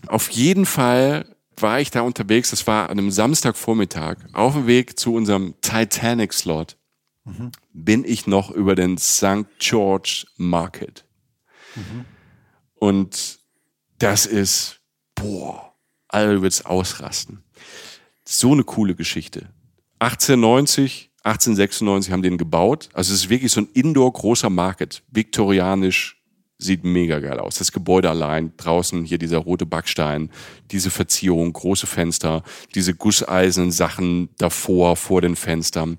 Auf 0.07 0.31
jeden 0.31 0.67
Fall 0.67 1.37
war 1.57 1.81
ich 1.81 1.91
da 1.91 2.03
unterwegs, 2.03 2.51
das 2.51 2.67
war 2.67 2.91
an 2.91 2.99
einem 2.99 3.11
Samstagvormittag, 3.11 4.17
auf 4.33 4.55
dem 4.55 4.67
Weg 4.67 4.99
zu 4.99 5.15
unserem 5.15 5.55
Titanic-Slot, 5.61 6.77
mhm. 7.25 7.51
bin 7.73 8.05
ich 8.05 8.27
noch 8.27 8.51
über 8.51 8.75
den 8.75 8.97
St. 8.97 9.47
George 9.59 10.27
Market. 10.37 11.05
Mhm. 11.75 12.05
Und 12.75 13.41
das 13.99 14.27
ist, 14.27 14.81
boah, 15.17 15.75
alle 16.07 16.41
willst 16.43 16.67
ausrasten. 16.67 17.43
So 18.25 18.53
eine 18.53 18.63
coole 18.63 18.95
Geschichte. 18.95 19.49
1890 19.99 21.09
1896 21.29 22.13
haben 22.13 22.23
den 22.23 22.39
gebaut. 22.39 22.89
Also 22.93 23.13
es 23.13 23.25
ist 23.25 23.29
wirklich 23.29 23.53
so 23.53 23.61
ein 23.61 23.69
Indoor 23.75 24.13
großer 24.13 24.51
Market. 24.51 25.03
Viktorianisch, 25.11 26.18
sieht 26.59 26.85
mega 26.85 27.21
geil 27.21 27.39
aus. 27.39 27.57
Das 27.59 27.73
Gebäude 27.73 28.11
allein, 28.11 28.53
draußen 28.57 29.05
hier 29.05 29.19
dieser 29.19 29.39
rote 29.39 29.65
Backstein, 29.65 30.31
diese 30.73 30.91
Verzierung, 30.91 31.53
große 31.53 31.87
Fenster, 31.87 32.43
diese 32.75 32.95
gusseisernen 32.95 33.71
Sachen 33.71 34.29
davor, 34.39 34.97
vor 34.97 35.21
den 35.21 35.37
Fenstern. 35.37 35.99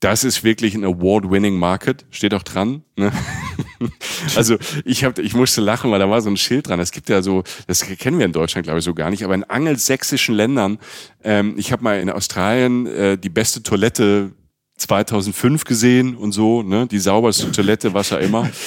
Das 0.00 0.24
ist 0.24 0.44
wirklich 0.44 0.74
ein 0.74 0.84
Award-winning 0.84 1.58
Market, 1.58 2.06
steht 2.10 2.32
auch 2.32 2.42
dran. 2.42 2.84
Ne? 2.96 3.12
also 4.36 4.56
ich 4.86 5.04
hab, 5.04 5.18
ich 5.18 5.34
musste 5.34 5.60
lachen, 5.60 5.90
weil 5.90 5.98
da 5.98 6.08
war 6.08 6.22
so 6.22 6.30
ein 6.30 6.38
Schild 6.38 6.68
dran. 6.68 6.80
Es 6.80 6.90
gibt 6.90 7.10
ja 7.10 7.20
so, 7.20 7.44
das 7.66 7.82
kennen 7.82 8.18
wir 8.18 8.24
in 8.24 8.32
Deutschland 8.32 8.64
glaube 8.64 8.78
ich 8.78 8.84
so 8.84 8.94
gar 8.94 9.10
nicht, 9.10 9.24
aber 9.24 9.34
in 9.34 9.44
angelsächsischen 9.44 10.34
Ländern, 10.34 10.78
ähm, 11.22 11.54
ich 11.58 11.70
habe 11.70 11.84
mal 11.84 12.00
in 12.00 12.08
Australien 12.08 12.86
äh, 12.86 13.18
die 13.18 13.28
beste 13.28 13.62
Toilette 13.62 14.32
2005 14.80 15.64
gesehen 15.64 16.16
und 16.16 16.32
so, 16.32 16.62
ne? 16.62 16.86
die 16.86 16.98
sauberste 16.98 17.52
Toilette, 17.52 17.94
was 17.94 18.12
auch 18.12 18.18
immer. 18.18 18.48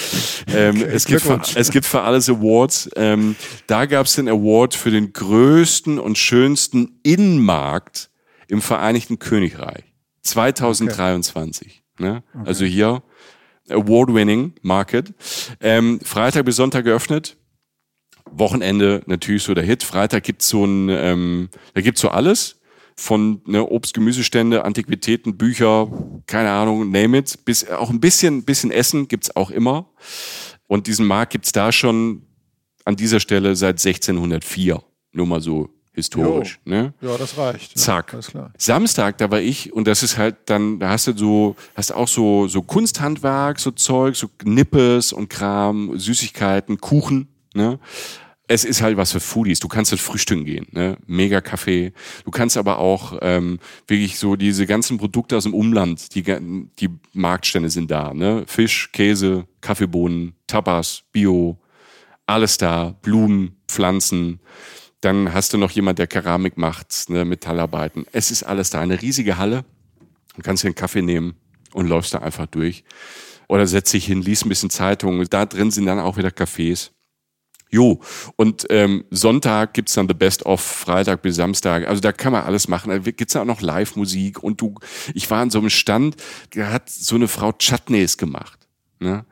Ähm, 0.53 0.83
es, 0.83 1.05
gibt 1.05 1.21
für, 1.21 1.41
es 1.55 1.71
gibt 1.71 1.85
für 1.85 2.01
alles 2.01 2.29
Awards. 2.29 2.89
Ähm, 2.97 3.35
da 3.65 3.85
gab 3.85 4.05
es 4.05 4.15
den 4.15 4.27
Award 4.27 4.75
für 4.75 4.91
den 4.91 5.13
größten 5.13 5.99
und 5.99 6.17
schönsten 6.17 6.99
Innenmarkt 7.01 8.09
im 8.49 8.61
Vereinigten 8.61 9.19
Königreich 9.19 9.83
2023. 10.21 11.83
Okay. 11.95 12.03
Ne? 12.03 12.23
Okay. 12.33 12.43
Also 12.45 12.65
hier 12.65 13.03
Award-winning 13.69 14.53
Market. 14.61 15.13
Ähm, 15.61 15.99
Freitag 16.03 16.45
bis 16.45 16.57
Sonntag 16.57 16.83
geöffnet. 16.83 17.37
Wochenende 18.29 19.01
natürlich 19.05 19.43
so 19.43 19.53
der 19.53 19.63
Hit. 19.63 19.83
Freitag 19.83 20.23
gibt's 20.23 20.49
so 20.49 20.65
ein, 20.65 20.89
ähm, 20.89 21.49
da 21.73 21.81
gibt's 21.81 22.01
so 22.01 22.09
alles 22.09 22.59
von 22.95 23.41
ne, 23.45 23.65
Obst, 23.65 23.93
Gemüsestände, 23.93 24.65
Antiquitäten, 24.65 25.37
Bücher, 25.37 25.87
keine 26.27 26.51
Ahnung, 26.51 26.91
name 26.91 27.17
it, 27.17 27.45
bis 27.45 27.69
auch 27.69 27.89
ein 27.89 27.99
bisschen, 27.99 28.43
bisschen 28.43 28.71
Essen 28.71 29.07
gibt's 29.07 29.35
auch 29.35 29.51
immer. 29.51 29.89
Und 30.67 30.87
diesen 30.87 31.05
Markt 31.05 31.33
gibt's 31.33 31.51
da 31.51 31.71
schon 31.71 32.23
an 32.85 32.95
dieser 32.95 33.19
Stelle 33.19 33.55
seit 33.55 33.83
1604. 33.83 34.81
Nur 35.11 35.27
mal 35.27 35.41
so 35.41 35.69
historisch. 35.93 36.59
Ne? 36.65 36.93
Ja, 37.01 37.17
das 37.17 37.37
reicht. 37.37 37.77
Zack. 37.77 38.15
Ja, 38.33 38.51
Samstag, 38.57 39.17
da 39.19 39.29
war 39.29 39.41
ich 39.41 39.71
und 39.73 39.87
das 39.87 40.03
ist 40.03 40.17
halt 40.17 40.37
dann, 40.45 40.79
da 40.79 40.89
hast 40.89 41.07
du 41.07 41.15
so, 41.15 41.55
hast 41.75 41.93
auch 41.93 42.07
so, 42.07 42.47
so 42.47 42.63
Kunsthandwerk, 42.63 43.59
so 43.59 43.71
Zeug, 43.71 44.15
so 44.15 44.27
Nippes 44.43 45.13
und 45.13 45.29
Kram, 45.29 45.97
Süßigkeiten, 45.97 46.79
Kuchen. 46.79 47.27
Ne? 47.53 47.79
Es 48.53 48.65
ist 48.65 48.83
halt 48.83 48.97
was 48.97 49.11
für 49.11 49.19
Foodies. 49.19 49.59
Du 49.59 49.67
kannst 49.67 49.91
halt 49.91 49.99
frühstücken 49.99 50.45
gehen, 50.45 50.67
ne? 50.69 50.95
Mega 51.07 51.41
Kaffee. 51.41 51.91
Du 52.23 52.29
kannst 52.29 52.55
aber 52.55 52.77
auch 52.77 53.17
ähm, 53.23 53.59
wirklich 53.87 54.19
so 54.19 54.35
diese 54.35 54.67
ganzen 54.67 54.99
Produkte 54.99 55.35
aus 55.35 55.43
dem 55.45 55.55
Umland, 55.55 56.13
die, 56.13 56.21
die 56.21 56.89
Marktstände 57.13 57.71
sind 57.71 57.89
da, 57.89 58.13
ne? 58.13 58.43
Fisch, 58.45 58.91
Käse, 58.91 59.47
Kaffeebohnen, 59.61 60.35
Tapas, 60.45 61.01
Bio, 61.11 61.57
alles 62.27 62.59
da, 62.59 62.95
Blumen, 63.01 63.55
Pflanzen. 63.67 64.39
Dann 65.01 65.33
hast 65.33 65.53
du 65.53 65.57
noch 65.57 65.71
jemand, 65.71 65.97
der 65.97 66.05
Keramik 66.05 66.55
macht, 66.55 67.09
ne? 67.09 67.25
Metallarbeiten. 67.25 68.05
Es 68.11 68.29
ist 68.29 68.43
alles 68.43 68.69
da. 68.69 68.81
Eine 68.81 69.01
riesige 69.01 69.39
Halle. 69.39 69.65
Du 70.35 70.43
kannst 70.43 70.63
dir 70.63 70.67
einen 70.67 70.75
Kaffee 70.75 71.01
nehmen 71.01 71.33
und 71.73 71.87
läufst 71.87 72.13
da 72.13 72.19
einfach 72.19 72.45
durch. 72.45 72.83
Oder 73.47 73.65
setz 73.65 73.89
dich 73.91 74.05
hin, 74.05 74.21
liest 74.21 74.45
ein 74.45 74.49
bisschen 74.49 74.69
Zeitung. 74.69 75.25
Da 75.27 75.47
drin 75.47 75.71
sind 75.71 75.87
dann 75.87 75.99
auch 75.99 76.17
wieder 76.17 76.29
Cafés. 76.29 76.91
Jo, 77.73 77.99
und 78.35 78.67
ähm, 78.69 79.03
Sonntag 79.09 79.73
gibt's 79.73 79.95
dann 79.95 80.07
The 80.07 80.13
Best 80.13 80.45
of, 80.45 80.61
Freitag 80.61 81.23
bis 81.23 81.37
Samstag. 81.37 81.87
Also 81.87 82.01
da 82.01 82.11
kann 82.11 82.31
man 82.31 82.43
alles 82.43 82.67
machen. 82.67 82.89
Da 82.89 82.99
gibt's 82.99 83.33
ja 83.33 83.41
auch 83.41 83.45
noch 83.45 83.61
Live-Musik. 83.61 84.43
Und 84.43 84.61
du, 84.61 84.75
ich 85.15 85.27
war 85.31 85.41
an 85.41 85.49
so 85.49 85.57
einem 85.57 85.71
Stand, 85.71 86.15
da 86.51 86.71
hat 86.71 86.87
so 86.87 87.15
eine 87.15 87.27
Frau 87.27 87.51
Chutneys 87.51 88.19
gemacht. 88.19 88.67
Ne? 88.99 89.25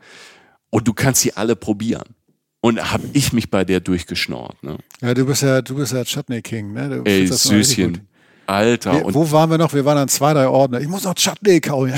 Und 0.72 0.88
du 0.88 0.94
kannst 0.94 1.22
sie 1.22 1.38
alle 1.38 1.56
probieren. 1.56 2.16
Und 2.62 2.92
hab 2.92 3.02
ich 3.14 3.32
mich 3.32 3.52
bei 3.52 3.64
der 3.64 3.80
durchgeschnort. 3.80 4.64
Ne? 4.64 4.80
Ja, 5.02 5.14
du 5.14 5.24
bist 5.24 5.44
ja, 5.44 5.62
du 5.62 5.76
bist 5.76 5.94
ja 5.94 6.04
Chutney 6.04 6.42
King, 6.42 6.74
ne? 6.74 6.90
Du 6.90 7.04
Ey, 7.04 7.28
Süßchen. 7.28 8.08
Alter. 8.48 9.06
Wir, 9.06 9.14
wo 9.14 9.32
waren 9.32 9.52
wir 9.52 9.60
noch? 9.60 9.72
Wir 9.72 9.86
waren 9.86 10.00
an 10.00 10.08
zwei, 10.08 10.34
drei 10.34 10.48
Orten. 10.48 10.82
Ich 10.82 10.88
muss 10.88 11.04
noch 11.04 11.14
Chutney 11.14 11.62
kauen. 11.62 11.94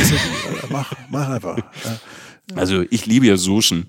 Mach, 0.69 0.91
mach 1.09 1.29
einfach. 1.29 1.57
Ja. 1.57 1.99
Also 2.57 2.83
ich 2.89 3.05
liebe 3.05 3.27
ja 3.27 3.37
Suschen. 3.37 3.85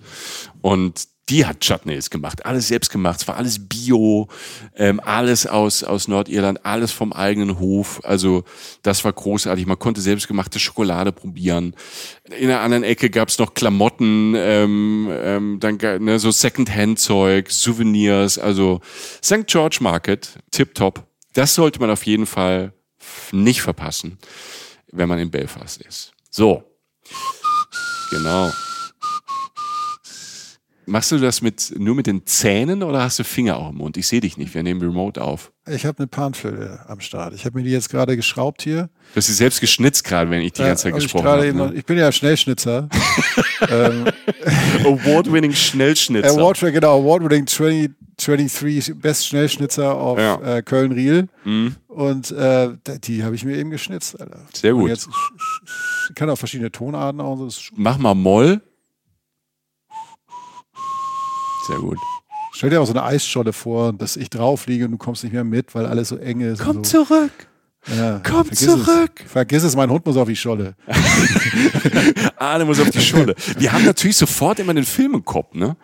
Und 0.61 1.09
die 1.29 1.47
hat 1.47 1.61
Chutneys 1.61 2.11
gemacht, 2.11 2.45
alles 2.45 2.69
selbst 2.69 2.91
gemacht, 2.91 3.21
es 3.23 3.29
war 3.29 3.37
alles 3.37 3.67
Bio, 3.67 4.29
ähm, 4.77 5.01
alles 5.01 5.47
aus, 5.47 5.83
aus 5.83 6.07
Nordirland, 6.07 6.65
alles 6.67 6.93
vom 6.93 7.13
eigenen 7.13 7.59
Hof. 7.59 8.01
Also 8.05 8.45
das 8.83 9.05
war 9.05 9.13
großartig. 9.13 9.67
Man 9.67 9.79
konnte 9.79 10.01
selbstgemachte 10.01 10.59
Schokolade 10.59 11.13
probieren. 11.13 11.75
In 12.39 12.49
der 12.49 12.61
anderen 12.61 12.85
Ecke 12.85 13.09
gab's 13.09 13.39
noch 13.39 13.55
Klamotten, 13.55 14.35
ähm, 14.37 15.09
ähm, 15.11 15.61
dann 15.61 15.79
ne, 16.05 16.19
so 16.19 16.31
Second-Hand-Zeug, 16.31 17.51
Souvenirs. 17.51 18.39
Also 18.39 18.81
St. 19.25 19.47
George 19.47 19.79
Market, 19.81 20.39
tipptopp. 20.51 21.07
Das 21.33 21.55
sollte 21.55 21.81
man 21.81 21.91
auf 21.91 22.05
jeden 22.05 22.27
Fall 22.27 22.73
nicht 23.33 23.63
verpassen, 23.63 24.19
wenn 24.93 25.09
man 25.09 25.19
in 25.19 25.31
Belfast 25.31 25.81
ist. 25.83 26.13
So, 26.31 26.65
genau. 28.11 28.51
Machst 30.87 31.13
du 31.13 31.19
das 31.19 31.41
mit, 31.41 31.75
nur 31.79 31.95
mit 31.95 32.07
den 32.07 32.27
Zähnen 32.27 32.83
oder 32.83 33.03
hast 33.03 33.19
du 33.19 33.25
Finger 33.25 33.57
auch 33.57 33.71
im 33.71 33.77
Mund? 33.77 33.97
Ich 33.97 34.07
sehe 34.07 34.21
dich 34.21 34.37
nicht, 34.37 34.55
wir 34.55 34.63
nehmen 34.63 34.81
Remote 34.81 35.23
auf. 35.23 35.53
Ich 35.67 35.87
habe 35.87 35.99
eine 35.99 36.07
Panflöte 36.07 36.81
am 36.87 37.01
Start. 37.01 37.35
Ich 37.35 37.47
habe 37.47 37.59
mir 37.59 37.65
die 37.65 37.71
jetzt 37.71 37.89
gerade 37.89 38.17
geschraubt 38.17 38.63
hier. 38.63 38.91
Du 39.13 39.17
hast 39.17 39.27
sie 39.27 39.33
selbst 39.33 39.61
geschnitzt 39.61 40.05
gerade, 40.05 40.31
wenn 40.31 40.43
ich 40.43 40.53
die 40.53 40.63
ganze 40.63 40.85
Zeit 40.85 40.95
gesprochen 40.95 41.27
habe. 41.27 41.55
Ne? 41.55 41.73
Ich 41.75 41.87
bin 41.87 41.97
ja 41.97 42.13
Schnellschnitzer. 42.13 42.89
ähm, 43.69 44.05
Award-winning 44.85 45.53
Schnellschnitzer. 45.53 46.31
Award, 46.31 46.61
genau, 46.61 47.01
Award-winning 47.01 47.47
20, 47.47 47.91
23 48.19 49.01
Best 49.01 49.27
Schnellschnitzer 49.27 49.95
auf 49.95 50.19
ja. 50.19 50.57
äh, 50.57 50.63
Köln-Riel. 50.63 51.29
Mhm. 51.45 51.77
Und 51.89 52.31
äh, 52.33 52.71
die 53.05 53.25
habe 53.25 53.35
ich 53.35 53.45
mir 53.45 53.57
eben 53.57 53.71
geschnitzt. 53.71 54.21
Alter. 54.21 54.41
Sehr 54.53 54.73
gut. 54.73 54.83
Und 54.83 54.89
jetzt 54.89 55.09
ich 56.09 56.15
kann 56.15 56.29
auch 56.29 56.37
verschiedene 56.37 56.71
Tonarten 56.71 57.21
auch. 57.21 57.49
Mach 57.75 57.99
mal 57.99 58.15
Moll. 58.15 58.61
Sehr 61.67 61.79
gut. 61.79 61.99
Stell 62.53 62.71
dir 62.71 62.81
auch 62.81 62.87
so 62.87 62.93
eine 62.93 63.03
Eisscholle 63.03 63.53
vor, 63.53 63.93
dass 63.93 64.17
ich 64.17 64.31
drauf 64.31 64.67
liege 64.67 64.85
und 64.85 64.93
du 64.93 64.99
kommst 64.99 65.25
nicht 65.25 65.33
mehr 65.33 65.45
mit, 65.45 65.75
weil 65.75 65.87
alles 65.87 66.11
so 66.11 66.17
eng 66.17 66.41
ist. 66.41 66.63
Komm 66.63 66.85
so. 66.85 67.05
zurück. 67.05 67.33
Ja, 67.95 68.21
Komm 68.25 68.51
zurück! 68.51 69.13
Es. 69.23 69.31
Vergiss 69.31 69.63
es, 69.63 69.77
mein 69.77 69.91
Hund 69.91 70.07
muss 70.07 70.17
auf 70.17 70.27
die 70.27 70.37
Scholle. 70.37 70.75
Arne 72.39 72.65
muss 72.65 72.81
auf 72.81 72.91
die 72.91 73.01
Scholle. 73.01 73.35
Wir 73.59 73.73
haben 73.73 73.85
natürlich 73.85 74.17
sofort 74.17 74.59
immer 74.59 74.73
den 74.73 74.85
Film 74.85 75.15
im 75.15 75.25
Kopf, 75.25 75.55
ne? 75.55 75.77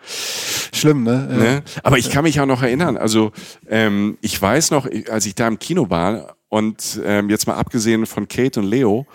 Schlimm, 0.73 1.03
ne? 1.03 1.27
Ja. 1.29 1.37
ne? 1.37 1.63
Aber 1.83 1.99
ich 1.99 2.09
kann 2.09 2.23
mich 2.23 2.39
auch 2.39 2.47
noch 2.47 2.63
erinnern, 2.63 2.97
also 2.97 3.31
ähm, 3.69 4.17
ich 4.21 4.41
weiß 4.41 4.71
noch, 4.71 4.87
als 5.11 5.25
ich 5.27 5.35
da 5.35 5.47
im 5.47 5.59
Kino 5.59 5.91
war 5.91 6.37
und 6.49 6.99
ähm, 7.05 7.29
jetzt 7.29 7.45
mal 7.45 7.55
abgesehen 7.55 8.05
von 8.07 8.27
Kate 8.27 8.59
und 8.59 8.65
Leo, 8.65 9.05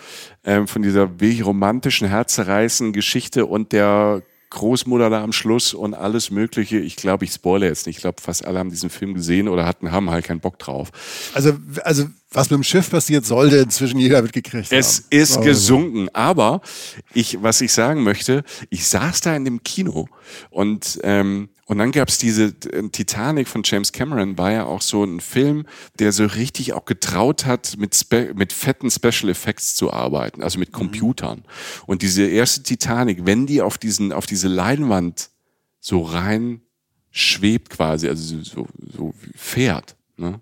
ähm, 0.44 0.68
von 0.68 0.82
dieser 0.82 1.18
wirklich 1.20 1.44
romantischen, 1.44 2.06
herzerreißenden 2.06 2.92
Geschichte 2.92 3.46
und 3.46 3.72
der 3.72 4.22
Großmutter 4.50 5.10
da 5.10 5.22
am 5.22 5.32
Schluss 5.32 5.74
und 5.74 5.94
alles 5.94 6.30
Mögliche. 6.30 6.78
Ich 6.78 6.96
glaube, 6.96 7.24
ich 7.24 7.32
spoilere 7.32 7.68
jetzt 7.68 7.86
nicht. 7.86 7.96
Ich 7.96 8.02
glaube, 8.02 8.20
fast 8.20 8.44
alle 8.44 8.58
haben 8.58 8.70
diesen 8.70 8.90
Film 8.90 9.14
gesehen 9.14 9.48
oder 9.48 9.66
hatten, 9.66 9.92
haben 9.92 10.10
halt 10.10 10.24
keinen 10.24 10.40
Bock 10.40 10.58
drauf. 10.58 10.90
Also, 11.34 11.54
also 11.84 12.06
was 12.30 12.50
mit 12.50 12.58
dem 12.58 12.62
Schiff 12.62 12.90
passiert, 12.90 13.24
sollte 13.24 13.56
inzwischen 13.56 13.98
jeder 13.98 14.22
mitgekriegt 14.22 14.70
haben. 14.70 14.78
Es 14.78 15.00
ist 15.10 15.40
gesunken. 15.42 16.08
Aber 16.12 16.60
ich, 17.14 17.42
was 17.42 17.60
ich 17.60 17.72
sagen 17.72 18.02
möchte, 18.02 18.44
ich 18.70 18.86
saß 18.86 19.20
da 19.22 19.34
in 19.34 19.44
dem 19.44 19.62
Kino 19.62 20.08
und 20.50 21.00
ähm, 21.02 21.48
und 21.66 21.78
dann 21.78 21.90
gab's 21.90 22.18
diese 22.18 22.54
äh, 22.70 22.88
Titanic 22.90 23.48
von 23.48 23.62
James 23.64 23.92
Cameron, 23.92 24.38
war 24.38 24.52
ja 24.52 24.64
auch 24.64 24.80
so 24.80 25.02
ein 25.02 25.20
Film, 25.20 25.66
der 25.98 26.12
so 26.12 26.24
richtig 26.24 26.72
auch 26.72 26.84
getraut 26.84 27.44
hat, 27.44 27.76
mit, 27.76 27.94
Spe 27.94 28.32
mit 28.34 28.52
fetten 28.52 28.90
Special 28.90 29.28
Effects 29.28 29.74
zu 29.74 29.92
arbeiten, 29.92 30.42
also 30.42 30.60
mit 30.60 30.68
mhm. 30.70 30.76
Computern. 30.76 31.44
Und 31.86 32.02
diese 32.02 32.24
erste 32.24 32.62
Titanic, 32.62 33.26
wenn 33.26 33.46
die 33.46 33.62
auf 33.62 33.78
diesen, 33.78 34.12
auf 34.12 34.26
diese 34.26 34.46
Leinwand 34.46 35.30
so 35.80 36.02
rein 36.02 36.62
schwebt 37.10 37.70
quasi, 37.70 38.08
also 38.08 38.42
so, 38.42 38.68
so 38.96 39.12
fährt. 39.34 39.96
Ne? 40.16 40.40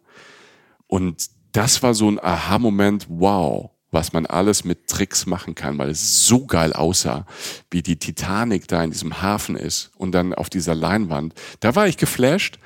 Und 0.87 1.31
das 1.53 1.83
war 1.83 1.95
so 1.95 2.11
ein 2.11 2.19
Aha-Moment, 2.23 3.07
wow 3.09 3.74
was 3.95 4.13
man 4.13 4.27
alles 4.27 4.65
mit 4.65 4.89
Tricks 4.89 5.25
machen 5.25 5.55
kann, 5.55 5.79
weil 5.79 5.91
es 5.91 6.27
so 6.27 6.47
geil 6.47 6.73
aussah, 6.73 7.27
wie 7.71 7.83
die 7.83 7.97
Titanic 7.97 8.69
da 8.69 8.85
in 8.85 8.91
diesem 8.91 9.23
Hafen 9.23 9.57
ist 9.57 9.91
und 9.97 10.13
dann 10.13 10.35
auf 10.35 10.51
dieser 10.51 10.75
Leinwand. 10.75 11.35
Da 11.61 11.75
war 11.75 11.89
ich 11.89 11.97
geflasht 11.97 12.59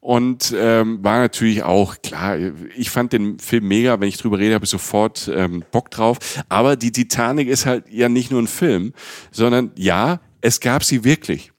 und 0.00 0.54
ähm, 0.56 1.02
war 1.02 1.18
natürlich 1.18 1.64
auch 1.64 1.96
klar. 2.02 2.38
Ich 2.76 2.90
fand 2.90 3.12
den 3.12 3.38
Film 3.38 3.66
mega. 3.66 4.00
Wenn 4.00 4.08
ich 4.08 4.18
drüber 4.18 4.38
rede, 4.38 4.54
habe 4.54 4.64
ich 4.64 4.70
sofort 4.70 5.28
ähm, 5.34 5.64
Bock 5.72 5.90
drauf. 5.90 6.18
Aber 6.48 6.76
die 6.76 6.92
Titanic 6.92 7.48
ist 7.48 7.66
halt 7.66 7.84
ja 7.90 8.08
nicht 8.08 8.30
nur 8.30 8.40
ein 8.40 8.46
Film, 8.46 8.92
sondern 9.32 9.72
ja, 9.74 10.20
es 10.40 10.60
gab 10.60 10.84
sie 10.84 11.02
wirklich. 11.02 11.52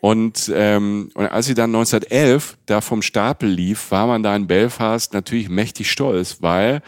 Und, 0.00 0.50
ähm, 0.54 1.10
und 1.14 1.26
als 1.26 1.46
sie 1.46 1.54
dann 1.54 1.74
1911 1.74 2.56
da 2.66 2.80
vom 2.80 3.02
Stapel 3.02 3.48
lief, 3.48 3.90
war 3.90 4.06
man 4.06 4.22
da 4.22 4.34
in 4.34 4.46
Belfast 4.46 5.12
natürlich 5.12 5.48
mächtig 5.48 5.90
stolz, 5.90 6.38
weil 6.40 6.82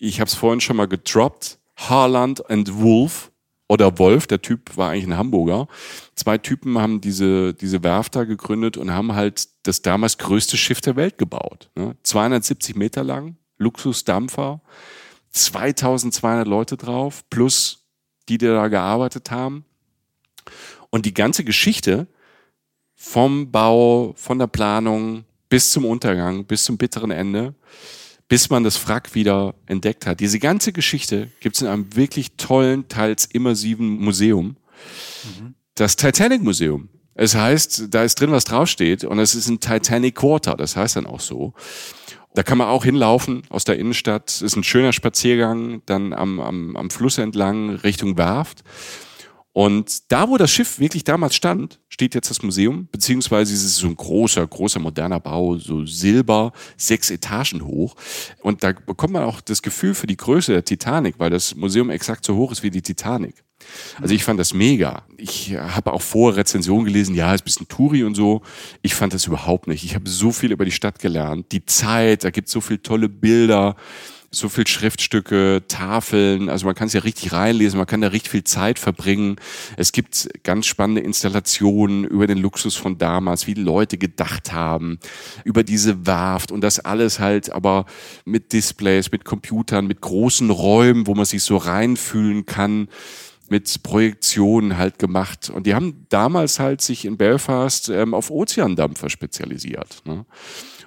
ich 0.00 0.20
habe 0.20 0.28
es 0.28 0.34
vorhin 0.34 0.60
schon 0.60 0.76
mal 0.76 0.88
gedroppt, 0.88 1.58
Harland 1.76 2.48
and 2.50 2.80
Wolf 2.80 3.30
oder 3.68 3.98
Wolf, 3.98 4.26
der 4.26 4.42
Typ 4.42 4.76
war 4.76 4.90
eigentlich 4.90 5.06
ein 5.06 5.16
Hamburger. 5.16 5.68
Zwei 6.14 6.38
Typen 6.38 6.78
haben 6.78 7.00
diese, 7.00 7.54
diese 7.54 7.82
Werft 7.82 8.16
da 8.16 8.24
gegründet 8.24 8.76
und 8.76 8.90
haben 8.90 9.14
halt 9.14 9.48
das 9.62 9.82
damals 9.82 10.18
größte 10.18 10.56
Schiff 10.56 10.80
der 10.80 10.96
Welt 10.96 11.18
gebaut. 11.18 11.70
Ne? 11.76 11.96
270 12.02 12.74
Meter 12.76 13.04
lang, 13.04 13.36
Luxusdampfer, 13.58 14.60
2200 15.30 16.48
Leute 16.48 16.76
drauf, 16.76 17.22
plus 17.30 17.86
die, 18.28 18.38
die 18.38 18.46
da 18.46 18.68
gearbeitet 18.68 19.30
haben. 19.30 19.64
Und 20.90 21.06
die 21.06 21.14
ganze 21.14 21.44
Geschichte 21.44 22.08
vom 22.96 23.50
Bau, 23.52 24.14
von 24.16 24.38
der 24.38 24.48
Planung 24.48 25.24
bis 25.48 25.70
zum 25.70 25.84
Untergang, 25.84 26.44
bis 26.44 26.64
zum 26.64 26.76
bitteren 26.76 27.10
Ende, 27.10 27.54
bis 28.30 28.48
man 28.48 28.62
das 28.62 28.86
Wrack 28.86 29.16
wieder 29.16 29.56
entdeckt 29.66 30.06
hat. 30.06 30.20
Diese 30.20 30.38
ganze 30.38 30.72
Geschichte 30.72 31.32
gibt 31.40 31.56
es 31.56 31.62
in 31.62 31.68
einem 31.68 31.96
wirklich 31.96 32.36
tollen, 32.36 32.86
teils 32.86 33.26
immersiven 33.26 33.98
Museum. 33.98 34.56
Mhm. 35.24 35.54
Das 35.74 35.96
Titanic 35.96 36.40
Museum. 36.40 36.88
Es 37.14 37.34
heißt, 37.34 37.88
da 37.90 38.04
ist 38.04 38.20
drin, 38.20 38.30
was 38.30 38.44
draufsteht, 38.44 39.02
und 39.02 39.18
es 39.18 39.34
ist 39.34 39.48
ein 39.48 39.58
Titanic 39.58 40.14
Quarter, 40.14 40.54
das 40.54 40.76
heißt 40.76 40.94
dann 40.94 41.06
auch 41.06 41.18
so. 41.18 41.54
Da 42.34 42.44
kann 42.44 42.56
man 42.56 42.68
auch 42.68 42.84
hinlaufen 42.84 43.42
aus 43.48 43.64
der 43.64 43.80
Innenstadt. 43.80 44.30
Es 44.30 44.42
ist 44.42 44.54
ein 44.54 44.62
schöner 44.62 44.92
Spaziergang, 44.92 45.82
dann 45.86 46.12
am, 46.12 46.38
am, 46.38 46.76
am 46.76 46.88
Fluss 46.90 47.18
entlang 47.18 47.70
Richtung 47.70 48.16
Werft. 48.16 48.62
Und 49.52 50.12
da, 50.12 50.28
wo 50.28 50.36
das 50.36 50.50
Schiff 50.50 50.78
wirklich 50.78 51.02
damals 51.02 51.34
stand, 51.34 51.80
steht 51.88 52.14
jetzt 52.14 52.30
das 52.30 52.42
Museum, 52.42 52.88
beziehungsweise 52.92 53.52
es 53.52 53.64
ist 53.64 53.76
so 53.76 53.88
ein 53.88 53.96
großer, 53.96 54.46
großer 54.46 54.78
moderner 54.78 55.18
Bau, 55.18 55.56
so 55.56 55.84
Silber, 55.84 56.52
sechs 56.76 57.10
Etagen 57.10 57.64
hoch. 57.64 57.96
Und 58.42 58.62
da 58.62 58.72
bekommt 58.72 59.12
man 59.12 59.24
auch 59.24 59.40
das 59.40 59.60
Gefühl 59.60 59.94
für 59.94 60.06
die 60.06 60.16
Größe 60.16 60.52
der 60.52 60.64
Titanic, 60.64 61.16
weil 61.18 61.30
das 61.30 61.56
Museum 61.56 61.90
exakt 61.90 62.24
so 62.24 62.36
hoch 62.36 62.52
ist 62.52 62.62
wie 62.62 62.70
die 62.70 62.82
Titanic. 62.82 63.42
Also 64.00 64.14
ich 64.14 64.24
fand 64.24 64.40
das 64.40 64.54
mega. 64.54 65.04
Ich 65.16 65.54
habe 65.54 65.92
auch 65.92 66.00
vor 66.00 66.36
Rezensionen 66.36 66.84
gelesen, 66.84 67.14
ja, 67.14 67.34
ist 67.34 67.42
ein 67.42 67.44
bisschen 67.44 67.68
Touri 67.68 68.04
und 68.04 68.14
so. 68.14 68.42
Ich 68.82 68.94
fand 68.94 69.12
das 69.12 69.26
überhaupt 69.26 69.66
nicht. 69.66 69.84
Ich 69.84 69.94
habe 69.94 70.08
so 70.08 70.32
viel 70.32 70.52
über 70.52 70.64
die 70.64 70.70
Stadt 70.70 70.98
gelernt, 70.98 71.52
die 71.52 71.66
Zeit, 71.66 72.24
da 72.24 72.30
gibt 72.30 72.48
es 72.48 72.52
so 72.52 72.60
viele 72.60 72.82
tolle 72.82 73.08
Bilder 73.08 73.76
so 74.32 74.48
viel 74.48 74.66
Schriftstücke, 74.66 75.64
Tafeln, 75.66 76.48
also 76.48 76.64
man 76.64 76.76
kann 76.76 76.86
es 76.86 76.92
ja 76.92 77.00
richtig 77.00 77.32
reinlesen, 77.32 77.78
man 77.78 77.86
kann 77.86 78.00
da 78.00 78.08
richtig 78.08 78.30
viel 78.30 78.44
Zeit 78.44 78.78
verbringen. 78.78 79.36
Es 79.76 79.90
gibt 79.90 80.28
ganz 80.44 80.66
spannende 80.66 81.00
Installationen 81.00 82.04
über 82.04 82.28
den 82.28 82.38
Luxus 82.38 82.76
von 82.76 82.96
damals, 82.96 83.48
wie 83.48 83.54
Leute 83.54 83.98
gedacht 83.98 84.52
haben, 84.52 85.00
über 85.44 85.64
diese 85.64 86.06
Warft 86.06 86.52
und 86.52 86.60
das 86.60 86.78
alles 86.78 87.18
halt 87.18 87.50
aber 87.50 87.86
mit 88.24 88.52
Displays, 88.52 89.10
mit 89.10 89.24
Computern, 89.24 89.88
mit 89.88 90.00
großen 90.00 90.50
Räumen, 90.50 91.08
wo 91.08 91.14
man 91.16 91.24
sich 91.24 91.42
so 91.42 91.56
reinfühlen 91.56 92.46
kann 92.46 92.88
mit 93.50 93.82
Projektionen 93.82 94.78
halt 94.78 94.98
gemacht. 94.98 95.50
Und 95.50 95.66
die 95.66 95.74
haben 95.74 96.06
damals 96.08 96.60
halt 96.60 96.80
sich 96.80 97.04
in 97.04 97.16
Belfast 97.16 97.88
ähm, 97.88 98.14
auf 98.14 98.30
Ozeandampfer 98.30 99.10
spezialisiert. 99.10 100.02
Ne? 100.04 100.24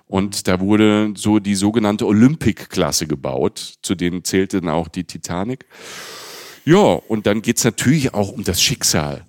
Und 0.07 0.47
da 0.47 0.59
wurde 0.59 1.13
so 1.15 1.39
die 1.39 1.55
sogenannte 1.55 2.05
Olympic-Klasse 2.05 3.07
gebaut. 3.07 3.75
Zu 3.81 3.95
denen 3.95 4.23
zählte 4.23 4.61
dann 4.61 4.69
auch 4.69 4.87
die 4.87 5.03
Titanic. 5.03 5.65
Ja, 6.65 6.77
und 6.77 7.27
dann 7.27 7.41
geht's 7.41 7.63
natürlich 7.63 8.13
auch 8.13 8.31
um 8.31 8.43
das 8.43 8.61
Schicksal 8.61 9.25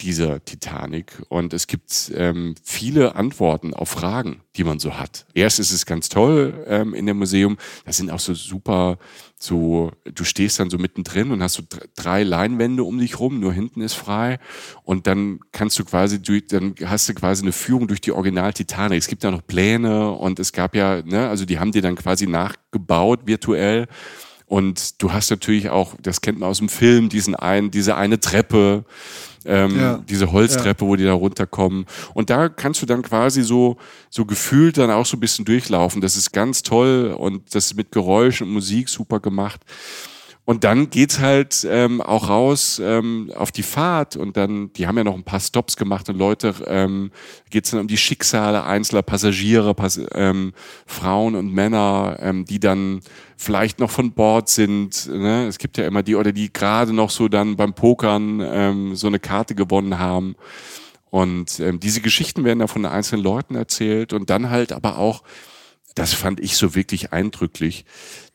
dieser 0.00 0.44
Titanic. 0.44 1.22
Und 1.28 1.52
es 1.52 1.66
gibt 1.66 2.12
ähm, 2.14 2.54
viele 2.62 3.16
Antworten 3.16 3.74
auf 3.74 3.90
Fragen, 3.90 4.42
die 4.56 4.64
man 4.64 4.78
so 4.78 4.98
hat. 4.98 5.26
Erst 5.34 5.60
ist 5.60 5.72
es 5.72 5.86
ganz 5.86 6.08
toll 6.08 6.64
ähm, 6.66 6.94
in 6.94 7.06
dem 7.06 7.18
Museum. 7.18 7.56
Da 7.84 7.92
sind 7.92 8.10
auch 8.10 8.20
so 8.20 8.34
super, 8.34 8.98
so, 9.38 9.92
du 10.04 10.24
stehst 10.24 10.58
dann 10.58 10.70
so 10.70 10.78
mittendrin 10.78 11.30
und 11.30 11.42
hast 11.42 11.54
so 11.54 11.62
drei 11.96 12.22
Leinwände 12.22 12.84
um 12.84 12.98
dich 12.98 13.18
rum, 13.18 13.40
nur 13.40 13.52
hinten 13.52 13.80
ist 13.80 13.94
frei. 13.94 14.38
Und 14.82 15.06
dann 15.06 15.40
kannst 15.52 15.78
du 15.78 15.84
quasi 15.84 16.20
dann 16.48 16.74
hast 16.84 17.08
du 17.08 17.14
quasi 17.14 17.42
eine 17.42 17.52
Führung 17.52 17.88
durch 17.88 18.00
die 18.00 18.12
Original 18.12 18.52
Titanic. 18.52 18.98
Es 18.98 19.08
gibt 19.08 19.24
ja 19.24 19.30
noch 19.30 19.46
Pläne 19.46 20.12
und 20.12 20.38
es 20.38 20.52
gab 20.52 20.74
ja, 20.74 21.02
ne, 21.02 21.28
also 21.28 21.44
die 21.44 21.58
haben 21.58 21.72
die 21.72 21.80
dann 21.80 21.96
quasi 21.96 22.26
nachgebaut 22.26 23.26
virtuell. 23.26 23.86
Und 24.46 25.02
du 25.02 25.12
hast 25.12 25.30
natürlich 25.30 25.70
auch, 25.70 25.94
das 26.00 26.20
kennt 26.20 26.38
man 26.38 26.48
aus 26.48 26.58
dem 26.58 26.68
Film, 26.68 27.08
diesen 27.08 27.34
einen, 27.34 27.70
diese 27.70 27.96
eine 27.96 28.20
Treppe, 28.20 28.84
ähm, 29.44 29.78
ja. 29.78 30.02
diese 30.08 30.32
Holztreppe, 30.32 30.84
ja. 30.84 30.90
wo 30.90 30.96
die 30.96 31.04
da 31.04 31.12
runterkommen. 31.12 31.86
Und 32.14 32.30
da 32.30 32.48
kannst 32.48 32.82
du 32.82 32.86
dann 32.86 33.02
quasi 33.02 33.42
so, 33.42 33.76
so 34.10 34.24
gefühlt 34.24 34.78
dann 34.78 34.90
auch 34.90 35.06
so 35.06 35.16
ein 35.16 35.20
bisschen 35.20 35.44
durchlaufen. 35.44 36.00
Das 36.00 36.16
ist 36.16 36.32
ganz 36.32 36.62
toll 36.62 37.14
und 37.16 37.54
das 37.54 37.66
ist 37.66 37.76
mit 37.76 37.92
Geräuschen 37.92 38.46
und 38.46 38.54
Musik 38.54 38.88
super 38.88 39.20
gemacht. 39.20 39.60
Und 40.46 40.62
dann 40.64 40.90
geht's 40.90 41.20
halt 41.20 41.66
ähm, 41.68 42.02
auch 42.02 42.28
raus 42.28 42.78
ähm, 42.82 43.32
auf 43.34 43.50
die 43.50 43.62
Fahrt 43.62 44.14
und 44.16 44.36
dann, 44.36 44.70
die 44.74 44.86
haben 44.86 44.98
ja 44.98 45.04
noch 45.04 45.14
ein 45.14 45.24
paar 45.24 45.40
Stops 45.40 45.76
gemacht 45.76 46.10
und 46.10 46.18
Leute, 46.18 46.54
ähm, 46.66 47.12
geht's 47.48 47.70
dann 47.70 47.80
um 47.80 47.88
die 47.88 47.96
Schicksale 47.96 48.64
einzelner 48.64 49.00
Passagiere, 49.00 49.74
Pass 49.74 49.98
ähm, 50.12 50.52
Frauen 50.84 51.34
und 51.34 51.50
Männer, 51.50 52.18
ähm, 52.20 52.44
die 52.44 52.60
dann 52.60 53.00
vielleicht 53.38 53.80
noch 53.80 53.90
von 53.90 54.12
Bord 54.12 54.50
sind. 54.50 55.08
Ne? 55.08 55.46
Es 55.46 55.56
gibt 55.56 55.78
ja 55.78 55.86
immer 55.86 56.02
die 56.02 56.14
oder 56.14 56.32
die 56.32 56.52
gerade 56.52 56.92
noch 56.92 57.08
so 57.08 57.28
dann 57.28 57.56
beim 57.56 57.72
Pokern 57.72 58.42
ähm, 58.44 58.96
so 58.96 59.06
eine 59.06 59.20
Karte 59.20 59.54
gewonnen 59.54 59.98
haben. 59.98 60.36
Und 61.08 61.58
ähm, 61.60 61.80
diese 61.80 62.02
Geschichten 62.02 62.44
werden 62.44 62.58
da 62.58 62.66
von 62.66 62.84
einzelnen 62.84 63.22
Leuten 63.22 63.54
erzählt 63.54 64.12
und 64.12 64.28
dann 64.28 64.50
halt 64.50 64.72
aber 64.72 64.98
auch, 64.98 65.22
das 65.94 66.12
fand 66.12 66.40
ich 66.40 66.56
so 66.56 66.74
wirklich 66.74 67.12
eindrücklich. 67.12 67.86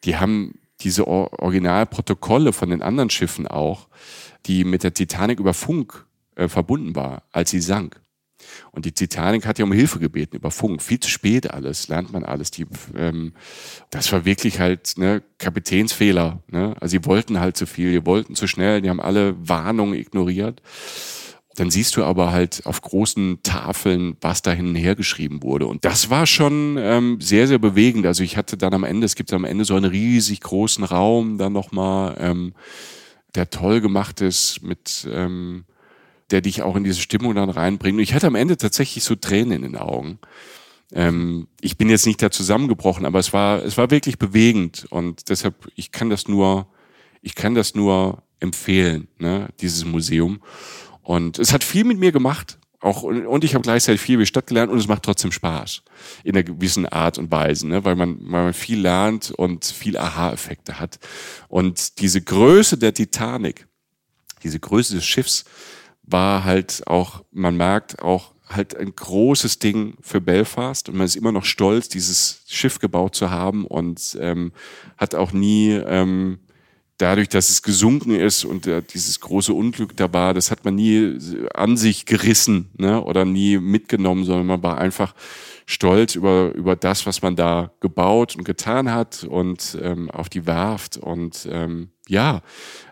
Die 0.06 0.18
haben 0.18 0.56
diese 0.82 1.08
Originalprotokolle 1.08 2.54
von 2.54 2.70
den 2.70 2.82
anderen 2.82 3.10
Schiffen 3.10 3.48
auch, 3.48 3.88
die 4.46 4.64
mit 4.64 4.84
der 4.84 4.94
Titanic 4.94 5.40
über 5.40 5.54
Funk 5.54 6.06
äh, 6.36 6.48
verbunden 6.48 6.96
war, 6.96 7.24
als 7.32 7.52
sie 7.52 7.62
sank. 7.62 8.02
Und 8.72 8.86
die 8.86 8.94
Titanic 8.94 9.46
hat 9.46 9.60
ja 9.60 9.66
um 9.66 9.72
Hilfe 9.72 10.00
gebeten 10.00 10.36
über 10.36 10.52
Funk. 10.52 10.82
Viel 10.82 11.00
zu 11.00 11.10
spät 11.10 11.52
alles, 11.52 11.88
lernt 11.88 12.12
man 12.12 12.24
alles. 12.24 12.52
Die, 12.52 12.66
ähm, 12.96 13.34
das 13.90 14.12
war 14.12 14.26
wirklich 14.26 14.60
halt 14.60 14.94
ne, 14.98 15.22
Kapitänsfehler. 15.38 16.42
Ne? 16.48 16.76
Also 16.80 16.92
sie 16.92 17.06
wollten 17.06 17.40
halt 17.40 17.58
zu 17.58 17.66
viel, 17.66 17.92
die 17.92 18.06
wollten 18.06 18.36
zu 18.36 18.48
schnell, 18.48 18.82
die 18.82 18.90
haben 18.90 19.02
alle 19.02 19.36
Warnungen 19.48 19.96
ignoriert. 19.96 20.62
Dann 21.60 21.72
siehst 21.72 21.98
du 21.98 22.04
aber 22.04 22.32
halt 22.32 22.66
auf 22.66 22.82
großen 22.82 23.40
Tafeln, 23.44 24.16
was 24.22 24.42
da 24.42 24.52
hin 24.52 24.70
und 24.70 24.76
her 24.76 24.96
geschrieben 24.96 25.44
wurde. 25.44 25.68
Und 25.68 25.86
das 25.86 26.10
war 26.10 26.26
schon 26.26 26.78
ähm, 26.80 27.20
sehr, 27.22 27.48
sehr 27.48 27.60
bewegend. 27.60 28.06
Also 28.06 28.24
ich 28.24 28.38
hatte 28.38 28.58
dann 28.58 28.74
am 28.74 28.84
Ende, 28.84 29.06
es 29.06 29.16
gibt 29.16 29.34
am 29.34 29.46
Ende 29.46 29.66
so 29.66 29.76
einen 29.76 29.86
riesig 29.92 30.42
großen 30.42 30.84
Raum, 30.84 31.38
dann 31.38 31.54
nochmal, 31.54 32.16
ähm, 32.20 32.54
der 33.36 33.50
toll 33.50 33.82
gemacht 33.82 34.22
ist 34.22 34.62
mit... 34.64 35.08
Ähm, 35.12 35.66
der 36.32 36.42
dich 36.42 36.62
auch 36.62 36.76
in 36.76 36.84
diese 36.84 37.02
Stimmung 37.02 37.36
dann 37.36 37.50
reinbringt. 37.50 37.98
Und 37.98 38.04
ich 38.04 38.14
hatte 38.14 38.28
am 38.28 38.36
Ende 38.36 38.58
tatsächlich 38.58 39.04
so 39.04 39.16
Tränen 39.16 39.52
in 39.52 39.62
den 39.64 39.76
Augen. 39.76 40.20
Ähm, 40.94 41.48
ich 41.62 41.78
bin 41.78 41.90
jetzt 41.90 42.06
nicht 42.06 42.22
da 42.22 42.32
zusammengebrochen, 42.32 43.06
aber 43.06 43.20
es 43.20 43.34
war, 43.34 43.64
es 43.64 43.78
war 43.78 43.92
wirklich 43.92 44.18
bewegend 44.18 44.88
und 44.90 45.30
deshalb, 45.30 45.68
ich 45.76 45.92
kann 45.92 46.10
das 46.10 46.28
nur, 46.28 46.68
ich 47.22 47.36
kann 47.36 47.54
das 47.54 47.76
nur 47.76 48.24
empfehlen, 48.40 49.08
ne, 49.20 49.50
dieses 49.60 49.86
Museum. 49.86 50.40
Und 51.10 51.40
es 51.40 51.54
hat 51.54 51.64
viel 51.64 51.86
mit 51.86 51.98
mir 51.98 52.12
gemacht, 52.12 52.60
auch 52.82 53.02
und 53.02 53.44
ich 53.44 53.56
habe 53.56 53.64
gleichzeitig 53.64 54.00
viel 54.00 54.14
über 54.14 54.22
die 54.22 54.28
Stadt 54.28 54.46
gelernt 54.46 54.72
und 54.72 54.78
es 54.78 54.88
macht 54.88 55.02
trotzdem 55.02 55.32
Spaß 55.32 55.82
in 56.24 56.36
einer 56.36 56.44
gewissen 56.44 56.86
Art 56.86 57.18
und 57.18 57.32
Weise, 57.32 57.68
ne? 57.68 57.84
weil 57.84 57.96
man 57.96 58.20
weil 58.22 58.44
man 58.44 58.54
viel 58.54 58.80
lernt 58.80 59.32
und 59.32 59.66
viel 59.66 59.98
Aha-Effekte 59.98 60.80
hat 60.80 61.00
und 61.48 62.00
diese 62.00 62.22
Größe 62.22 62.78
der 62.78 62.94
Titanic, 62.94 63.66
diese 64.44 64.60
Größe 64.60 64.94
des 64.94 65.04
Schiffs 65.04 65.46
war 66.04 66.44
halt 66.44 66.84
auch, 66.86 67.24
man 67.32 67.58
merkt 67.58 68.04
auch 68.04 68.36
halt 68.48 68.78
ein 68.78 68.94
großes 68.96 69.58
Ding 69.58 69.96
für 70.02 70.22
Belfast 70.22 70.90
und 70.90 70.96
man 70.96 71.06
ist 71.06 71.16
immer 71.16 71.32
noch 71.32 71.46
stolz, 71.46 71.90
dieses 71.90 72.44
Schiff 72.46 72.78
gebaut 72.78 73.16
zu 73.16 73.32
haben 73.32 73.66
und 73.66 74.16
ähm, 74.22 74.52
hat 74.96 75.16
auch 75.16 75.32
nie 75.32 75.72
ähm, 75.72 76.38
dadurch, 77.00 77.30
dass 77.30 77.50
es 77.50 77.64
gesunken 77.64 78.12
ist 78.12 78.46
und 78.46 78.68
äh, 78.68 78.84
dieses 78.84 79.20
große 79.20 79.54
Unglück 79.54 79.98
da 79.98 80.14
war, 80.14 80.34
das 80.34 80.52
hat 80.52 80.66
man 80.66 80.76
nie 80.76 81.18
an 81.56 81.78
sich 81.78 82.06
gerissen 82.06 82.70
ne? 82.78 83.02
oder 83.02 83.26
nie 83.26 83.58
mitgenommen, 83.58 84.26
sondern 84.26 84.46
man 84.46 84.62
war 84.62 84.78
einfach 84.78 85.16
stolz 85.66 86.16
über, 86.16 86.52
über 86.54 86.76
das, 86.76 87.06
was 87.06 87.22
man 87.22 87.36
da 87.36 87.72
gebaut 87.80 88.36
und 88.36 88.44
getan 88.44 88.92
hat 88.92 89.24
und 89.24 89.78
ähm, 89.82 90.12
auf 90.12 90.28
die 90.30 90.46
Werft. 90.46 90.98
Und 90.98 91.48
ähm, 91.50 91.90
ja, 92.08 92.42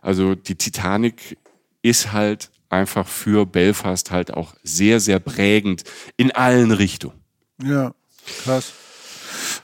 also 0.01 0.35
die 0.35 0.55
Titanic 0.55 1.37
ist 1.81 2.13
halt 2.13 2.49
einfach 2.69 3.07
für 3.07 3.45
Belfast 3.45 4.11
halt 4.11 4.33
auch 4.33 4.55
sehr, 4.63 4.99
sehr 4.99 5.19
prägend 5.19 5.83
in 6.15 6.31
allen 6.31 6.71
Richtungen. 6.71 7.19
Ja, 7.61 7.93
krass. 8.43 8.73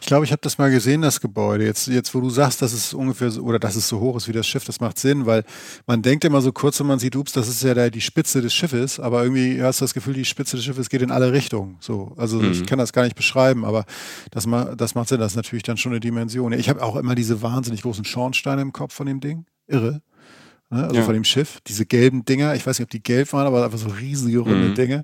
Ich 0.02 0.08
glaube, 0.08 0.26
ich 0.26 0.32
habe 0.32 0.42
das 0.42 0.58
mal 0.58 0.72
gesehen, 0.72 1.02
das 1.02 1.22
Gebäude. 1.22 1.66
Jetzt, 1.66 1.88
jetzt, 1.88 2.14
wo 2.14 2.22
du 2.22 2.30
sagst, 2.30 2.62
dass 2.62 2.74
es 2.74 2.94
ungefähr 2.94 3.32
so, 3.32 3.42
oder 3.44 3.60
dass 3.60 3.76
es 3.76 3.88
so 3.88 4.00
hoch 4.00 4.16
ist 4.18 4.28
wie 4.28 4.34
das 4.34 4.48
Schiff, 4.48 4.66
das 4.66 4.80
macht 4.80 5.00
Sinn, 5.00 5.26
weil 5.26 5.44
man 5.88 6.02
denkt 6.02 6.26
immer 6.26 6.42
so 6.42 6.52
kurz, 6.52 6.80
wenn 6.80 6.88
man 6.88 7.00
sieht, 7.00 7.16
ups, 7.16 7.34
das 7.34 7.48
ist 7.48 7.64
ja 7.64 7.74
da 7.74 7.90
die 7.90 8.02
Spitze 8.02 8.42
des 8.42 8.54
Schiffes, 8.54 9.00
aber 9.00 9.24
irgendwie 9.24 9.62
hast 9.62 9.82
du 9.82 9.86
das 9.86 9.94
Gefühl, 9.94 10.14
die 10.14 10.26
Spitze 10.26 10.56
des 10.56 10.66
Schiffes 10.66 10.90
geht 10.90 11.02
in 11.02 11.12
alle 11.12 11.32
Richtungen. 11.32 11.78
So, 11.80 12.14
also 12.18 12.38
mhm. 12.38 12.52
ich 12.52 12.66
kann 12.66 12.80
das 12.80 12.94
gar 12.94 13.04
nicht 13.04 13.16
beschreiben, 13.16 13.66
aber 13.66 13.86
das, 14.32 14.48
das 14.78 14.96
macht 14.96 15.10
Sinn. 15.10 15.20
Das 15.20 15.34
ist 15.34 15.36
natürlich 15.38 15.64
dann 15.64 15.78
schon 15.78 15.92
eine 15.92 16.00
Dimension. 16.00 16.54
Ich 16.54 16.70
habe 16.70 16.82
auch 16.84 16.96
immer 16.96 17.16
diese 17.16 17.42
wahnsinnig 17.42 17.82
großen 17.82 18.06
Schornsteine 18.06 18.62
im 18.62 18.74
Kopf 18.74 18.94
von 18.94 19.06
dem 19.06 19.20
Ding. 19.20 19.46
Irre 19.68 20.02
ne? 20.74 20.84
also 20.84 20.96
ja. 20.96 21.04
von 21.04 21.14
dem 21.14 21.24
Schiff. 21.24 21.60
Diese 21.68 21.86
gelben 21.86 22.26
Dinger, 22.26 22.56
ich 22.56 22.66
weiß 22.66 22.80
nicht, 22.80 22.86
ob 22.86 22.90
die 22.90 23.04
gelb 23.04 23.32
waren, 23.34 23.48
aber 23.48 23.64
einfach 23.64 23.78
so 23.78 23.90
riesige 23.90 24.40
runde 24.40 24.70
mhm. 24.70 24.76
Dinge. 24.76 25.04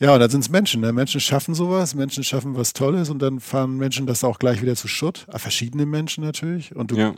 Ja, 0.00 0.14
und 0.14 0.20
dann 0.20 0.30
sind 0.30 0.40
es 0.40 0.50
Menschen. 0.50 0.80
Ne? 0.80 0.92
Menschen 0.92 1.20
schaffen 1.20 1.54
sowas, 1.54 1.94
Menschen 1.94 2.24
schaffen 2.24 2.56
was 2.56 2.72
Tolles 2.72 3.10
und 3.10 3.20
dann 3.20 3.40
fahren 3.40 3.76
Menschen 3.76 4.06
das 4.06 4.24
auch 4.24 4.38
gleich 4.38 4.62
wieder 4.62 4.74
zu 4.74 4.88
Schutt. 4.88 5.26
Ah, 5.30 5.38
verschiedene 5.38 5.86
Menschen 5.86 6.24
natürlich. 6.24 6.74
Und 6.74 6.90
du, 6.90 6.96
ja. 6.96 7.14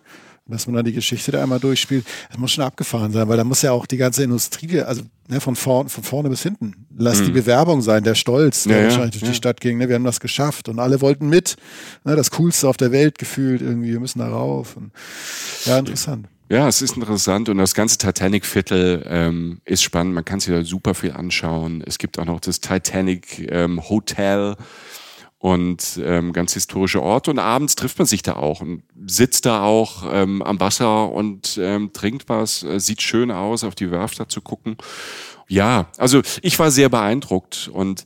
dass 0.46 0.66
man 0.66 0.76
dann 0.76 0.84
die 0.84 0.92
Geschichte 0.92 1.32
da 1.32 1.42
einmal 1.42 1.60
durchspielt, 1.60 2.06
das 2.28 2.38
muss 2.38 2.52
schon 2.52 2.64
abgefahren 2.64 3.12
sein, 3.12 3.28
weil 3.28 3.36
da 3.36 3.44
muss 3.44 3.62
ja 3.62 3.72
auch 3.72 3.86
die 3.86 3.96
ganze 3.96 4.24
Industrie, 4.24 4.80
also 4.80 5.02
ne, 5.28 5.40
von, 5.40 5.56
vorn, 5.56 5.88
von 5.88 6.04
vorne 6.04 6.28
bis 6.28 6.42
hinten, 6.42 6.86
lass 6.96 7.20
mhm. 7.20 7.26
die 7.26 7.32
Bewerbung 7.32 7.80
sein, 7.82 8.04
der 8.04 8.14
Stolz, 8.14 8.64
der 8.64 8.78
ja, 8.78 8.84
wahrscheinlich 8.84 9.12
durch 9.12 9.22
ja. 9.22 9.30
die 9.30 9.34
Stadt 9.34 9.60
ging. 9.60 9.78
Ne? 9.78 9.88
Wir 9.88 9.94
haben 9.94 10.04
das 10.04 10.20
geschafft 10.20 10.68
und 10.68 10.78
alle 10.78 11.00
wollten 11.00 11.28
mit. 11.28 11.56
Ne? 12.04 12.16
Das 12.16 12.30
Coolste 12.32 12.68
auf 12.68 12.76
der 12.76 12.92
Welt 12.92 13.18
gefühlt 13.18 13.62
irgendwie. 13.62 13.92
Wir 13.92 14.00
müssen 14.00 14.18
da 14.18 14.28
rauf. 14.28 14.76
Und, 14.76 14.92
ja, 15.64 15.78
interessant. 15.78 16.28
Ja, 16.48 16.68
es 16.68 16.80
ist 16.80 16.96
interessant 16.96 17.48
und 17.48 17.58
das 17.58 17.74
ganze 17.74 17.98
Titanic-Viertel 17.98 19.04
ähm, 19.08 19.60
ist 19.64 19.82
spannend. 19.82 20.14
Man 20.14 20.24
kann 20.24 20.38
sich 20.38 20.54
da 20.54 20.62
super 20.62 20.94
viel 20.94 21.10
anschauen. 21.10 21.82
Es 21.84 21.98
gibt 21.98 22.20
auch 22.20 22.24
noch 22.24 22.38
das 22.38 22.60
Titanic 22.60 23.50
ähm, 23.50 23.88
Hotel 23.88 24.54
und 25.38 26.00
ähm, 26.02 26.32
ganz 26.32 26.54
historische 26.54 27.02
Orte. 27.02 27.32
Und 27.32 27.40
abends 27.40 27.74
trifft 27.74 27.98
man 27.98 28.06
sich 28.06 28.22
da 28.22 28.34
auch 28.34 28.60
und 28.60 28.84
sitzt 29.06 29.44
da 29.44 29.64
auch 29.64 30.04
ähm, 30.08 30.40
am 30.40 30.60
Wasser 30.60 31.10
und 31.10 31.58
ähm, 31.60 31.92
trinkt 31.92 32.28
was. 32.28 32.62
Äh, 32.62 32.78
sieht 32.78 33.02
schön 33.02 33.32
aus, 33.32 33.64
auf 33.64 33.74
die 33.74 33.90
Werft 33.90 34.20
da 34.20 34.28
zu 34.28 34.40
gucken. 34.40 34.76
Ja, 35.48 35.88
also 35.98 36.22
ich 36.42 36.58
war 36.60 36.70
sehr 36.70 36.88
beeindruckt 36.88 37.70
und 37.72 38.04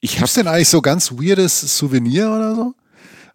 ich 0.00 0.18
habe. 0.20 0.30
Denn 0.34 0.48
eigentlich 0.48 0.68
so 0.68 0.80
ganz 0.80 1.12
weirdes 1.12 1.76
Souvenir 1.76 2.30
oder 2.30 2.54
so? 2.54 2.74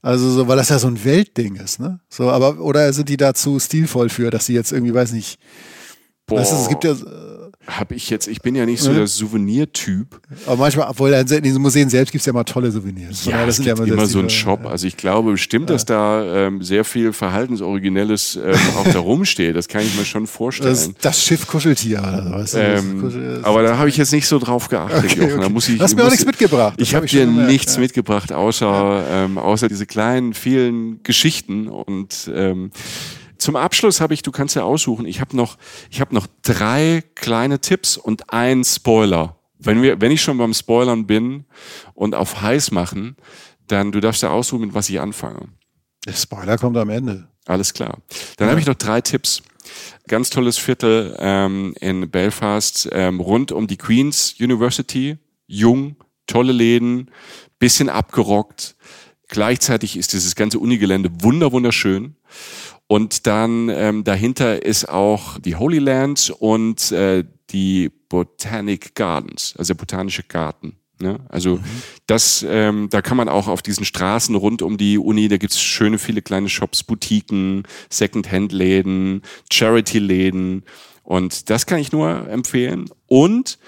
Also 0.06 0.30
so, 0.30 0.48
weil 0.48 0.58
das 0.58 0.70
ja 0.70 0.78
so 0.78 0.86
ein 0.86 1.04
Weltding 1.04 1.56
ist, 1.56 1.80
ne? 1.80 2.00
So, 2.10 2.30
aber 2.30 2.60
oder 2.60 2.94
sind 2.94 3.10
die 3.10 3.18
dazu 3.18 3.60
stilvoll 3.60 4.10
für, 4.10 4.30
dass 4.30 4.46
sie 4.46 4.54
jetzt 4.54 4.72
irgendwie, 4.72 4.94
weiß 4.94 5.14
nicht, 5.14 5.40
Boah. 6.28 6.40
Weißt 6.40 6.52
du, 6.52 6.56
es 6.56 6.70
gibt 6.70 6.84
ja 6.84 6.96
habe 7.68 7.96
ich 7.96 8.10
jetzt, 8.10 8.28
ich 8.28 8.42
bin 8.42 8.56
ja 8.56 8.66
nicht 8.66 8.82
so 8.82 8.94
der 8.94 9.08
Souvenirtyp. 9.08 10.20
Aber 10.46 10.58
manchmal, 10.58 10.88
obwohl 10.90 11.12
in 11.12 11.44
diesen 11.44 11.62
Museen 11.62 11.90
selbst 11.90 12.12
gibt 12.12 12.22
es 12.22 12.26
ja 12.26 12.32
immer 12.32 12.46
tolle 12.46 12.72
Souvenirs. 12.72 13.26
Ja, 13.26 13.46
das 13.46 13.60
es 13.60 13.66
gibt 13.66 13.78
ja 13.78 13.84
immer, 13.84 13.92
immer 13.92 14.06
so 14.06 14.20
ein 14.20 14.30
Shop. 14.30 14.62
Ja. 14.64 14.70
Also 14.70 14.86
ich 14.86 14.98
glaube 14.98 15.32
bestimmt, 15.32 15.70
dass 15.70 15.86
da 15.86 16.24
ähm, 16.24 16.62
sehr 16.62 16.86
viel 16.86 17.12
Verhaltensoriginelles 17.12 18.36
ähm, 18.36 18.54
auch 18.78 18.92
da 18.92 19.00
rumsteht. 19.00 19.56
Das 19.56 19.68
kann 19.68 19.82
ich 19.82 19.98
mir 19.98 20.06
schon 20.06 20.28
vorstellen. 20.28 20.70
Das, 20.70 20.92
das 21.02 21.24
Schiff 21.24 21.48
Kuscheltier. 21.48 22.04
Also, 22.04 22.60
ähm, 22.60 23.02
Kuschel 23.02 23.40
aber 23.44 23.64
da 23.64 23.78
habe 23.78 23.90
ich 23.90 23.98
jetzt 23.98 24.14
nicht 24.14 24.28
so 24.28 24.38
drauf 24.38 24.70
geachtet, 24.70 25.12
okay, 25.12 25.24
okay. 25.24 25.42
Da 25.42 25.50
muss 25.50 25.68
ich, 25.68 25.80
Hast 25.80 25.96
mir 25.96 26.04
auch 26.04 26.10
nichts 26.10 26.26
mitgebracht. 26.26 26.76
Ich 26.78 26.94
habe 26.94 27.06
hab 27.06 27.12
dir 27.12 27.26
nichts 27.26 27.76
ja. 27.76 27.82
mitgebracht, 27.82 28.32
außer, 28.32 29.04
ähm, 29.10 29.38
außer 29.38 29.68
diese 29.68 29.86
kleinen, 29.86 30.34
vielen 30.34 31.02
Geschichten 31.04 31.68
und 31.68 32.30
ähm, 32.34 32.72
zum 33.38 33.56
Abschluss 33.56 34.02
habe 34.02 34.14
ich, 34.14 34.22
du 34.22 34.32
kannst 34.32 34.56
ja 34.56 34.64
aussuchen, 34.64 35.06
ich 35.06 35.22
habe 35.22 35.36
noch, 35.36 35.58
ich 35.90 36.02
habe 36.02 36.14
noch 36.14 36.28
drei 36.42 37.04
kleine 37.16 37.60
Tipps 37.60 37.98
und 37.98 38.32
einen 38.32 38.64
Spoiler. 38.64 39.38
Wenn 39.58 39.82
wir, 39.82 40.02
wenn 40.02 40.12
ich 40.12 40.22
schon 40.22 40.38
beim 40.38 40.54
Spoilern 40.54 41.08
bin 41.08 41.46
und 41.94 42.14
auf 42.14 42.42
heiß 42.42 42.72
machen, 42.72 43.16
dann 43.68 43.92
du 43.92 44.00
darfst 44.00 44.22
ja 44.22 44.30
aussuchen, 44.30 44.62
mit 44.62 44.74
was 44.74 44.90
ich 44.90 45.00
anfange. 45.00 45.50
Der 46.06 46.14
Spoiler 46.14 46.58
kommt 46.58 46.78
am 46.78 46.90
Ende. 46.90 47.28
Alles 47.46 47.74
klar. 47.74 48.00
Dann 48.38 48.48
ja. 48.48 48.52
habe 48.52 48.60
ich 48.60 48.68
noch 48.68 48.76
drei 48.76 49.02
Tipps. 49.02 49.42
Ganz 50.08 50.30
tolles 50.30 50.58
Viertel 50.58 51.16
ähm, 51.20 51.74
in 51.80 52.10
Belfast 52.10 52.88
ähm, 52.92 53.20
rund 53.20 53.52
um 53.52 53.68
die 53.68 53.78
Queen's 53.78 54.36
University. 54.40 55.18
Jung, 55.48 55.96
tolle 56.28 56.52
Läden, 56.52 57.12
bisschen 57.60 57.90
abgerockt. 57.90 58.76
Gleichzeitig 59.28 59.98
ist 59.98 60.14
dieses 60.14 60.36
ganze 60.36 60.60
Unigelände 60.60 61.10
wunder 61.22 61.52
wunderschön. 61.52 62.16
Und 62.88 63.26
dann 63.26 63.70
ähm, 63.70 64.04
dahinter 64.04 64.64
ist 64.64 64.88
auch 64.88 65.40
die 65.40 65.56
Holy 65.56 65.80
Land 65.80 66.34
und 66.40 66.92
äh, 66.92 67.24
die 67.50 67.90
Botanic 68.10 68.96
Gardens, 68.96 69.56
also 69.58 69.74
der 69.74 69.80
botanische 69.80 70.24
Garten. 70.24 70.78
Ne? 71.00 71.20
Also 71.30 71.58
mhm. 71.58 71.64
das, 72.08 72.46
ähm, 72.48 72.88
da 72.90 73.02
kann 73.02 73.18
man 73.18 73.28
auch 73.28 73.48
auf 73.48 73.62
diesen 73.62 73.86
Straßen 73.86 74.36
rund 74.36 74.62
um 74.62 74.78
die 74.78 74.98
Uni, 74.98 75.28
da 75.28 75.38
gibt's 75.38 75.60
schöne 75.60 75.98
viele 75.98 76.22
kleine 76.22 76.48
Shops, 76.48 76.84
Boutiquen, 76.84 77.64
Second-Hand-Läden, 77.90 79.22
Charity-Läden 79.52 80.64
und 81.04 81.50
das 81.50 81.66
kann 81.66 81.80
ich 81.80 81.92
nur 81.92 82.30
empfehlen. 82.30 82.90
Und 83.08 83.60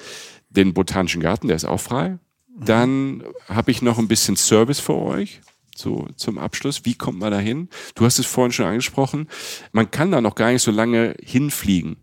den 0.50 0.74
Botanischen 0.74 1.22
Garten, 1.22 1.48
der 1.48 1.56
ist 1.56 1.66
auch 1.66 1.82
frei. 1.82 2.10
Mhm. 2.10 2.66
Dann 2.66 3.24
habe 3.48 3.72
ich 3.72 3.82
noch 3.82 4.00
ein 4.00 4.08
bisschen 4.08 4.38
Service 4.38 4.80
für 4.80 4.96
euch 4.96 5.42
so 5.78 6.08
zum 6.16 6.38
Abschluss. 6.38 6.86
Wie 6.86 6.96
kommt 6.96 7.20
man 7.20 7.32
da 7.32 7.40
hin? 7.40 7.70
Du 7.96 8.06
hast 8.06 8.20
es 8.20 8.26
vorhin 8.26 8.52
schon 8.52 8.66
angesprochen. 8.66 9.28
Man 9.72 9.92
kann 9.92 10.12
da 10.12 10.22
noch 10.22 10.36
gar 10.36 10.52
nicht 10.52 10.62
so 10.62 10.72
lange 10.72 11.16
hinfliegen. 11.24 11.98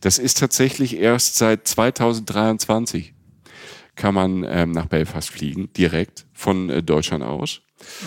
Das 0.00 0.18
ist 0.18 0.38
tatsächlich 0.38 0.96
erst 0.96 1.36
seit 1.36 1.66
2023 1.66 3.14
kann 3.96 4.14
man 4.14 4.46
ähm, 4.48 4.70
nach 4.72 4.86
Belfast 4.86 5.28
fliegen, 5.28 5.70
direkt 5.74 6.26
von 6.32 6.70
äh, 6.70 6.82
Deutschland 6.82 7.22
aus. 7.22 7.60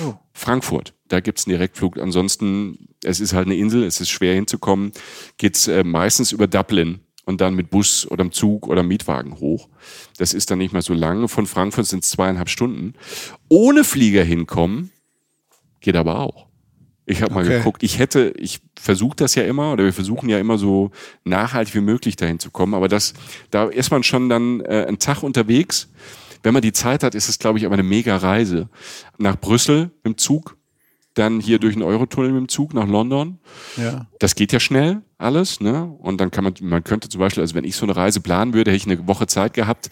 Oh. 0.03 0.15
Frankfurt, 0.33 0.93
da 1.07 1.19
gibt's 1.19 1.45
einen 1.45 1.55
Direktflug. 1.55 1.99
Ansonsten, 1.99 2.89
es 3.03 3.19
ist 3.19 3.33
halt 3.33 3.45
eine 3.45 3.55
Insel, 3.55 3.83
es 3.83 4.01
ist 4.01 4.09
schwer 4.09 4.33
hinzukommen. 4.33 4.91
Geht's 5.37 5.67
äh, 5.67 5.83
meistens 5.83 6.31
über 6.31 6.47
Dublin 6.47 7.01
und 7.25 7.41
dann 7.41 7.55
mit 7.55 7.69
Bus 7.69 8.09
oder 8.09 8.29
Zug 8.31 8.67
oder 8.67 8.83
Mietwagen 8.83 9.39
hoch. 9.39 9.69
Das 10.17 10.33
ist 10.33 10.51
dann 10.51 10.59
nicht 10.59 10.73
mehr 10.73 10.81
so 10.81 10.93
lange. 10.93 11.27
Von 11.27 11.45
Frankfurt 11.45 11.85
sind 11.85 12.03
es 12.03 12.09
zweieinhalb 12.09 12.49
Stunden. 12.49 12.93
Ohne 13.49 13.83
Flieger 13.83 14.23
hinkommen 14.23 14.91
geht 15.79 15.95
aber 15.95 16.19
auch. 16.19 16.47
Ich 17.05 17.21
habe 17.21 17.33
mal 17.33 17.43
okay. 17.43 17.57
geguckt, 17.57 17.83
ich 17.83 17.99
hätte, 17.99 18.33
ich 18.37 18.61
versuche 18.79 19.15
das 19.17 19.35
ja 19.35 19.43
immer, 19.43 19.73
oder 19.73 19.83
wir 19.83 19.91
versuchen 19.91 20.29
ja 20.29 20.39
immer 20.39 20.57
so 20.57 20.91
nachhaltig 21.25 21.75
wie 21.75 21.81
möglich 21.81 22.15
dahin 22.15 22.39
zu 22.39 22.49
kommen, 22.49 22.73
aber 22.73 22.87
das, 22.87 23.13
da 23.51 23.65
ist 23.65 23.91
man 23.91 24.03
schon 24.03 24.29
dann 24.29 24.61
äh, 24.61 24.85
einen 24.87 24.99
Tag 24.99 25.21
unterwegs 25.21 25.89
Wenn 26.43 26.53
man 26.53 26.61
die 26.61 26.73
Zeit 26.73 27.03
hat, 27.03 27.15
ist 27.15 27.29
es, 27.29 27.39
glaube 27.39 27.57
ich, 27.57 27.65
aber 27.65 27.73
eine 27.73 27.83
mega 27.83 28.17
Reise. 28.17 28.69
Nach 29.17 29.39
Brüssel 29.39 29.91
im 30.03 30.17
Zug, 30.17 30.57
dann 31.13 31.39
hier 31.39 31.59
durch 31.59 31.73
den 31.73 31.83
Eurotunnel 31.83 32.31
mit 32.31 32.41
dem 32.41 32.49
Zug 32.49 32.73
nach 32.73 32.87
London. 32.87 33.39
Ja. 33.77 34.07
Das 34.19 34.35
geht 34.35 34.51
ja 34.51 34.59
schnell 34.59 35.01
alles, 35.17 35.59
ne? 35.61 35.85
Und 35.99 36.19
dann 36.19 36.31
kann 36.31 36.43
man, 36.43 36.53
man 36.61 36.83
könnte 36.83 37.09
zum 37.09 37.19
Beispiel, 37.19 37.41
also 37.41 37.55
wenn 37.55 37.63
ich 37.63 37.75
so 37.75 37.85
eine 37.85 37.95
Reise 37.95 38.19
planen 38.19 38.53
würde, 38.53 38.71
hätte 38.71 38.77
ich 38.77 38.91
eine 38.91 39.07
Woche 39.07 39.27
Zeit 39.27 39.53
gehabt, 39.53 39.89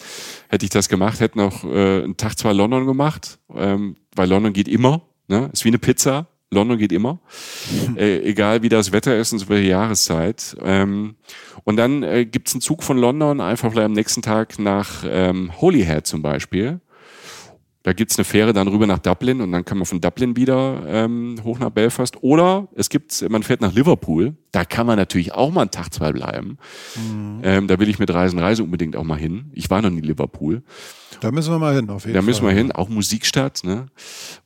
hätte 0.49 0.65
ich 0.65 0.71
das 0.71 0.89
gemacht, 0.89 1.19
hätte 1.19 1.37
noch 1.37 1.63
äh, 1.63 2.03
einen 2.03 2.17
Tag 2.17 2.37
zwei 2.37 2.53
London 2.53 2.85
gemacht, 2.85 3.39
ähm, 3.55 3.95
weil 4.15 4.29
London 4.29 4.53
geht 4.53 4.67
immer, 4.67 5.01
ne? 5.27 5.49
Ist 5.53 5.63
wie 5.63 5.69
eine 5.69 5.79
Pizza. 5.79 6.27
London 6.53 6.77
geht 6.77 6.91
immer, 6.91 7.19
äh, 7.95 8.19
egal 8.23 8.61
wie 8.61 8.67
das 8.67 8.91
Wetter 8.91 9.17
ist 9.17 9.31
und 9.31 9.39
so 9.39 9.47
welche 9.47 9.69
Jahreszeit. 9.69 10.57
Ähm, 10.61 11.15
und 11.63 11.77
dann 11.77 12.03
äh, 12.03 12.25
gibt's 12.25 12.53
einen 12.53 12.61
Zug 12.61 12.83
von 12.83 12.97
London 12.97 13.39
einfach 13.39 13.71
vielleicht 13.71 13.85
am 13.85 13.93
nächsten 13.93 14.21
Tag 14.21 14.59
nach 14.59 15.05
ähm, 15.07 15.51
Holyhead 15.61 16.05
zum 16.05 16.21
Beispiel. 16.21 16.81
Da 17.83 17.93
gibt's 17.93 18.17
eine 18.17 18.25
Fähre 18.25 18.53
dann 18.53 18.67
rüber 18.67 18.85
nach 18.85 18.99
Dublin 18.99 19.41
und 19.41 19.51
dann 19.51 19.65
kann 19.65 19.77
man 19.77 19.85
von 19.85 19.99
Dublin 19.99 20.35
wieder 20.35 20.83
ähm, 20.85 21.37
hoch 21.43 21.57
nach 21.57 21.71
Belfast. 21.71 22.15
Oder 22.21 22.67
es 22.75 22.89
gibt, 22.89 23.27
man 23.29 23.41
fährt 23.41 23.61
nach 23.61 23.73
Liverpool. 23.73 24.35
Da 24.51 24.65
kann 24.65 24.85
man 24.85 24.97
natürlich 24.97 25.33
auch 25.33 25.51
mal 25.51 25.61
einen 25.61 25.71
Tag, 25.71 25.93
zwei 25.93 26.11
bleiben. 26.11 26.57
Mhm. 26.95 27.39
Ähm, 27.43 27.67
da 27.67 27.79
will 27.79 27.89
ich 27.89 27.97
mit 27.97 28.13
Reisen, 28.13 28.37
Reise 28.37 28.63
unbedingt 28.63 28.95
auch 28.95 29.03
mal 29.03 29.17
hin. 29.17 29.49
Ich 29.53 29.69
war 29.69 29.81
noch 29.81 29.89
nie 29.89 29.99
in 29.99 30.03
Liverpool. 30.03 30.61
Da 31.21 31.31
müssen 31.31 31.51
wir 31.51 31.59
mal 31.59 31.75
hin, 31.75 31.89
auf 31.89 32.03
jeden 32.03 32.13
Fall. 32.15 32.21
Da 32.21 32.25
müssen 32.25 32.45
wir 32.45 32.51
hin, 32.51 32.71
auch 32.71 32.89
Musikstadt, 32.89 33.63
ne? 33.63 33.85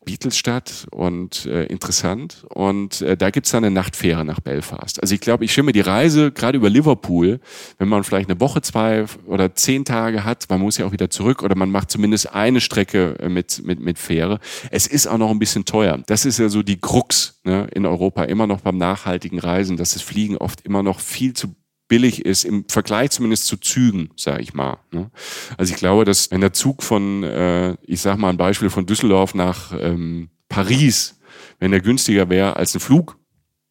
Beatlesstadt 0.04 0.88
und 0.92 1.46
äh, 1.46 1.66
interessant. 1.66 2.46
Und 2.50 3.02
äh, 3.02 3.16
da 3.16 3.30
gibt's 3.30 3.52
dann 3.52 3.64
eine 3.64 3.74
Nachtfähre 3.74 4.26
nach 4.26 4.42
Belfast. 4.42 5.02
Also 5.02 5.16
ich 5.16 5.22
glaube, 5.22 5.46
ich 5.46 5.56
mir 5.64 5.72
die 5.72 5.82
Reise 5.82 6.32
gerade 6.32 6.58
über 6.58 6.70
Liverpool, 6.70 7.40
wenn 7.78 7.88
man 7.88 8.04
vielleicht 8.04 8.30
eine 8.30 8.40
Woche, 8.40 8.62
zwei 8.62 9.06
oder 9.26 9.56
zehn 9.56 9.86
Tage 9.86 10.26
hat, 10.26 10.46
man 10.50 10.60
muss 10.60 10.78
ja 10.78 10.86
auch 10.86 10.92
wieder 10.92 11.10
zurück 11.10 11.44
oder 11.44 11.56
man 11.56 11.72
macht 11.72 11.92
zumindest 11.92 12.34
eine 12.34 12.60
Strecke 12.60 13.16
mit, 13.30 13.64
mit, 13.66 13.80
mit 13.80 14.00
Fähre. 14.00 14.40
Es 14.72 14.88
ist 14.88 15.08
auch 15.08 15.18
noch 15.18 15.30
ein 15.30 15.40
bisschen 15.40 15.66
teuer. 15.66 16.02
Das 16.08 16.26
ist 16.26 16.40
ja 16.40 16.50
so 16.50 16.64
die 16.64 16.80
Krux 16.80 17.40
ne, 17.44 17.68
in 17.74 17.86
Europa, 17.86 18.24
immer 18.24 18.48
noch 18.48 18.62
beim 18.62 18.78
nachhaltigen 18.78 19.40
Reisen, 19.40 19.78
dass 19.78 19.94
das 19.94 20.02
Fliegen 20.02 20.38
oft 20.38 20.62
immer 20.62 20.84
noch 20.84 21.00
viel 21.00 21.34
zu 21.34 21.56
billig 21.88 22.26
ist, 22.26 22.46
im 22.46 22.66
Vergleich 22.68 23.12
zumindest 23.12 23.46
zu 23.46 23.58
Zügen, 23.58 24.10
sage 24.16 24.42
ich 24.42 24.54
mal. 24.54 24.78
Ne? 24.92 25.12
Also 25.58 25.74
ich 25.74 25.80
glaube, 25.80 26.06
dass 26.06 26.32
wenn 26.32 26.42
der 26.42 26.54
Zug 26.54 26.84
von, 26.84 27.24
äh, 27.24 27.76
ich 27.84 28.02
sage 28.02 28.20
mal 28.20 28.30
ein 28.30 28.38
Beispiel 28.38 28.70
von 28.70 28.86
Düsseldorf 28.86 29.36
nach 29.36 29.72
ähm, 29.80 30.30
Paris, 30.50 31.20
wenn 31.60 31.72
der 31.72 31.82
günstiger 31.82 32.30
wäre 32.30 32.56
als 32.56 32.74
ein 32.74 32.80
Flug, 32.80 33.18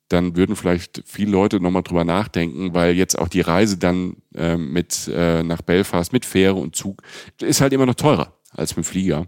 dann 0.09 0.37
würden 0.37 0.55
vielleicht 0.55 1.03
viele 1.07 1.33
Leute 1.33 1.61
nochmal 1.61 1.83
drüber 1.83 2.05
nachdenken, 2.05 2.75
weil 2.75 2.95
jetzt 2.95 3.19
auch 3.19 3.29
die 3.29 3.41
Reise 3.41 3.79
dann 3.79 4.17
äh, 4.35 4.57
mit 4.57 5.09
äh, 5.13 5.43
nach 5.43 5.63
Belfast 5.63 6.13
mit 6.13 6.25
Fähre 6.25 6.55
und 6.55 6.77
Zug 6.77 7.03
ist 7.41 7.61
halt 7.61 7.73
immer 7.73 7.87
noch 7.87 7.95
teurer 7.95 8.35
als 8.55 8.77
mit 8.77 8.87
Flieger. 8.87 9.27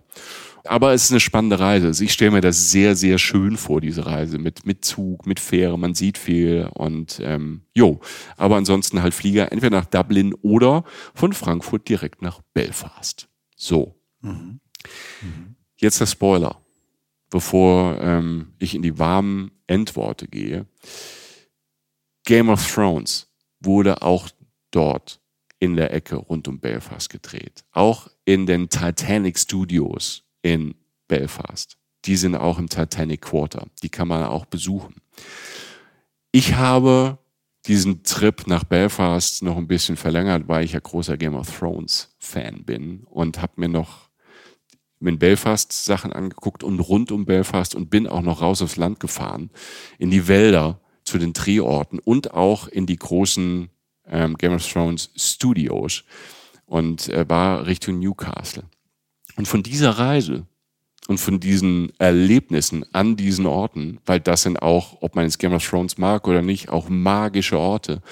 Aber 0.64 0.92
es 0.92 1.04
ist 1.04 1.10
eine 1.12 1.20
spannende 1.20 1.60
Reise. 1.60 1.86
Also 1.88 2.04
ich 2.04 2.12
stelle 2.12 2.32
mir 2.32 2.40
das 2.40 2.70
sehr, 2.70 2.96
sehr 2.96 3.18
schön 3.18 3.56
vor, 3.56 3.80
diese 3.80 4.06
Reise 4.06 4.38
mit, 4.38 4.66
mit 4.66 4.84
Zug, 4.84 5.26
mit 5.26 5.40
Fähre, 5.40 5.78
man 5.78 5.94
sieht 5.94 6.18
viel 6.18 6.68
und 6.74 7.20
ähm, 7.22 7.62
jo. 7.74 8.00
Aber 8.36 8.56
ansonsten 8.56 9.02
halt 9.02 9.14
Flieger 9.14 9.52
entweder 9.52 9.78
nach 9.78 9.86
Dublin 9.86 10.34
oder 10.42 10.84
von 11.14 11.32
Frankfurt 11.32 11.88
direkt 11.88 12.22
nach 12.22 12.40
Belfast. 12.52 13.28
So. 13.56 13.94
Mhm. 14.20 14.60
Mhm. 15.22 15.56
Jetzt 15.76 16.00
der 16.00 16.06
Spoiler, 16.06 16.60
bevor 17.30 18.00
ähm, 18.00 18.54
ich 18.58 18.74
in 18.74 18.82
die 18.82 18.98
warmen 18.98 19.52
Endworte 19.66 20.26
gehe. 20.26 20.66
Game 22.24 22.48
of 22.48 22.66
Thrones 22.72 23.28
wurde 23.60 24.02
auch 24.02 24.28
dort 24.70 25.20
in 25.58 25.76
der 25.76 25.92
Ecke 25.92 26.16
rund 26.16 26.48
um 26.48 26.60
Belfast 26.60 27.08
gedreht. 27.08 27.64
Auch 27.72 28.08
in 28.26 28.44
den 28.44 28.68
Titanic 28.68 29.38
Studios 29.38 30.22
in 30.42 30.74
Belfast. 31.08 31.78
Die 32.04 32.16
sind 32.16 32.34
auch 32.34 32.58
im 32.58 32.68
Titanic 32.68 33.22
Quarter. 33.22 33.66
Die 33.82 33.88
kann 33.88 34.08
man 34.08 34.24
auch 34.24 34.44
besuchen. 34.44 34.96
Ich 36.32 36.54
habe 36.54 37.18
diesen 37.66 38.02
Trip 38.02 38.46
nach 38.46 38.64
Belfast 38.64 39.42
noch 39.42 39.56
ein 39.56 39.66
bisschen 39.66 39.96
verlängert, 39.96 40.46
weil 40.46 40.64
ich 40.64 40.72
ja 40.72 40.80
großer 40.80 41.16
Game 41.16 41.34
of 41.34 41.58
Thrones 41.58 42.14
Fan 42.18 42.64
bin 42.64 43.04
und 43.04 43.40
habe 43.40 43.54
mir 43.56 43.68
noch 43.68 44.10
in 45.00 45.18
Belfast 45.18 45.72
Sachen 45.72 46.12
angeguckt 46.12 46.62
und 46.62 46.80
rund 46.80 47.12
um 47.12 47.26
Belfast 47.26 47.74
und 47.74 47.90
bin 47.90 48.06
auch 48.06 48.22
noch 48.22 48.42
raus 48.42 48.62
aufs 48.62 48.76
Land 48.76 49.00
gefahren, 49.00 49.50
in 49.98 50.10
die 50.10 50.28
Wälder, 50.28 50.80
zu 51.04 51.18
den 51.18 51.32
Drehorten 51.32 52.00
und 52.00 52.34
auch 52.34 52.66
in 52.66 52.84
die 52.84 52.96
großen 52.96 53.70
ähm, 54.08 54.36
Game 54.36 54.52
of 54.52 54.66
Thrones 54.66 55.10
Studios 55.14 56.02
und 56.66 57.08
äh, 57.08 57.28
war 57.28 57.66
Richtung 57.66 57.98
Newcastle. 57.98 58.64
Und 59.36 59.48
von 59.48 59.62
dieser 59.62 59.90
Reise 59.90 60.46
und 61.08 61.18
von 61.18 61.40
diesen 61.40 61.92
Erlebnissen 61.98 62.84
an 62.92 63.16
diesen 63.16 63.46
Orten, 63.46 63.98
weil 64.06 64.20
das 64.20 64.42
sind 64.42 64.60
auch, 64.60 64.98
ob 65.00 65.14
man 65.14 65.24
jetzt 65.24 65.38
Game 65.38 65.52
of 65.52 65.66
Thrones 65.66 65.98
mag 65.98 66.26
oder 66.26 66.42
nicht, 66.42 66.68
auch 66.68 66.88
magische 66.88 67.58
Orte. 67.58 68.02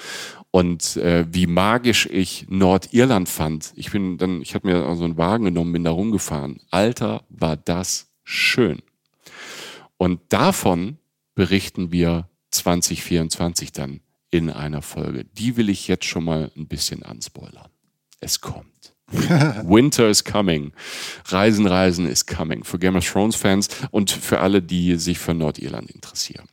Und 0.51 0.95
äh, 0.97 1.25
wie 1.29 1.47
magisch 1.47 2.07
ich 2.09 2.45
Nordirland 2.47 3.27
fand. 3.27 3.73
Ich 3.75 3.91
bin 3.91 4.17
dann, 4.17 4.41
ich 4.41 4.55
habe 4.55 4.67
mir 4.67 4.95
so 4.95 5.03
einen 5.03 5.17
Wagen 5.17 5.45
genommen, 5.45 5.73
bin 5.73 5.83
da 5.83 5.91
rumgefahren. 5.91 6.61
Alter, 6.71 7.23
war 7.27 7.57
das 7.57 8.07
schön. 8.23 8.81
Und 9.97 10.21
davon 10.29 10.97
berichten 11.33 11.91
wir 11.91 12.29
2024 12.51 13.73
dann 13.73 13.99
in 14.29 14.49
einer 14.49 14.81
Folge. 14.81 15.25
Die 15.25 15.57
will 15.57 15.69
ich 15.69 15.89
jetzt 15.89 16.05
schon 16.05 16.23
mal 16.23 16.51
ein 16.55 16.67
bisschen 16.67 17.03
anspoilern. 17.03 17.69
Es 18.19 18.41
kommt. 18.41 18.93
Winter 19.11 20.09
is 20.09 20.23
coming. 20.23 20.73
Reisen, 21.27 21.67
Reisen 21.67 22.07
is 22.07 22.25
coming. 22.25 22.63
Für 22.63 22.79
Game 22.79 22.95
of 22.95 23.05
Thrones 23.05 23.35
Fans 23.35 23.69
und 23.91 24.11
für 24.11 24.39
alle, 24.39 24.61
die 24.61 24.95
sich 24.95 25.19
für 25.19 25.33
Nordirland 25.33 25.91
interessieren. 25.91 26.47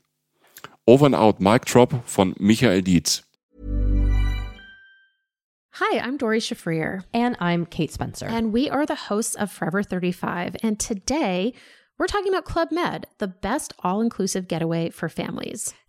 Over 0.87 1.07
and 1.07 1.15
out, 1.15 1.41
Mic 1.41 1.65
Drop 1.65 2.03
von 2.07 2.35
Michael 2.39 2.83
Dietz. 2.83 3.23
Hi, 5.77 5.99
I'm 6.01 6.19
Dori 6.19 6.39
Shafrir. 6.39 7.05
And 7.15 7.37
I'm 7.41 7.65
Kate 7.65 7.91
Spencer. 7.91 8.27
And 8.27 8.53
we 8.53 8.69
are 8.69 8.85
the 8.85 9.09
hosts 9.09 9.35
of 9.35 9.51
Forever 9.51 9.83
35. 9.83 10.57
And 10.63 10.79
today, 10.79 11.55
we're 11.99 12.07
talking 12.07 12.33
about 12.33 12.45
Club 12.45 12.71
Med, 12.71 13.07
the 13.19 13.29
best 13.29 13.73
all 13.83 14.03
inclusive 14.03 14.49
getaway 14.49 14.91
for 14.91 15.09
families. 15.09 15.73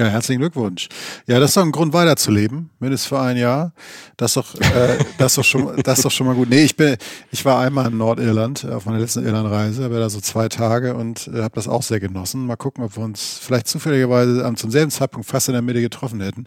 Ja, 0.00 0.06
herzlichen 0.06 0.40
Glückwunsch. 0.40 0.88
Ja, 1.26 1.38
das 1.40 1.50
ist 1.50 1.58
doch 1.58 1.62
ein 1.62 1.72
Grund 1.72 1.92
weiterzuleben, 1.92 2.70
mindestens 2.78 3.08
für 3.08 3.20
ein 3.20 3.36
Jahr. 3.36 3.74
Das 4.16 4.30
ist 4.30 4.36
doch, 4.38 4.54
äh, 4.54 4.96
das 5.18 5.32
ist 5.32 5.38
doch 5.38 5.44
schon, 5.44 5.82
das 5.82 5.98
ist 5.98 6.04
doch 6.06 6.10
schon 6.10 6.26
mal 6.26 6.34
gut. 6.34 6.48
Nee, 6.48 6.62
ich 6.62 6.74
bin, 6.74 6.96
ich 7.30 7.44
war 7.44 7.60
einmal 7.60 7.88
in 7.90 7.98
Nordirland 7.98 8.64
auf 8.64 8.86
meiner 8.86 8.98
letzten 8.98 9.26
Irlandreise, 9.26 9.90
war 9.90 9.98
da 9.98 10.08
so 10.08 10.20
zwei 10.20 10.48
Tage 10.48 10.94
und 10.94 11.28
äh, 11.28 11.42
habe 11.42 11.54
das 11.54 11.68
auch 11.68 11.82
sehr 11.82 12.00
genossen. 12.00 12.46
Mal 12.46 12.56
gucken, 12.56 12.82
ob 12.82 12.96
wir 12.96 13.04
uns 13.04 13.40
vielleicht 13.42 13.68
zufälligerweise 13.68 14.50
zum 14.54 14.70
selben 14.70 14.90
Zeitpunkt 14.90 15.28
fast 15.28 15.48
in 15.48 15.52
der 15.52 15.60
Mitte 15.60 15.82
getroffen 15.82 16.22
hätten. 16.22 16.44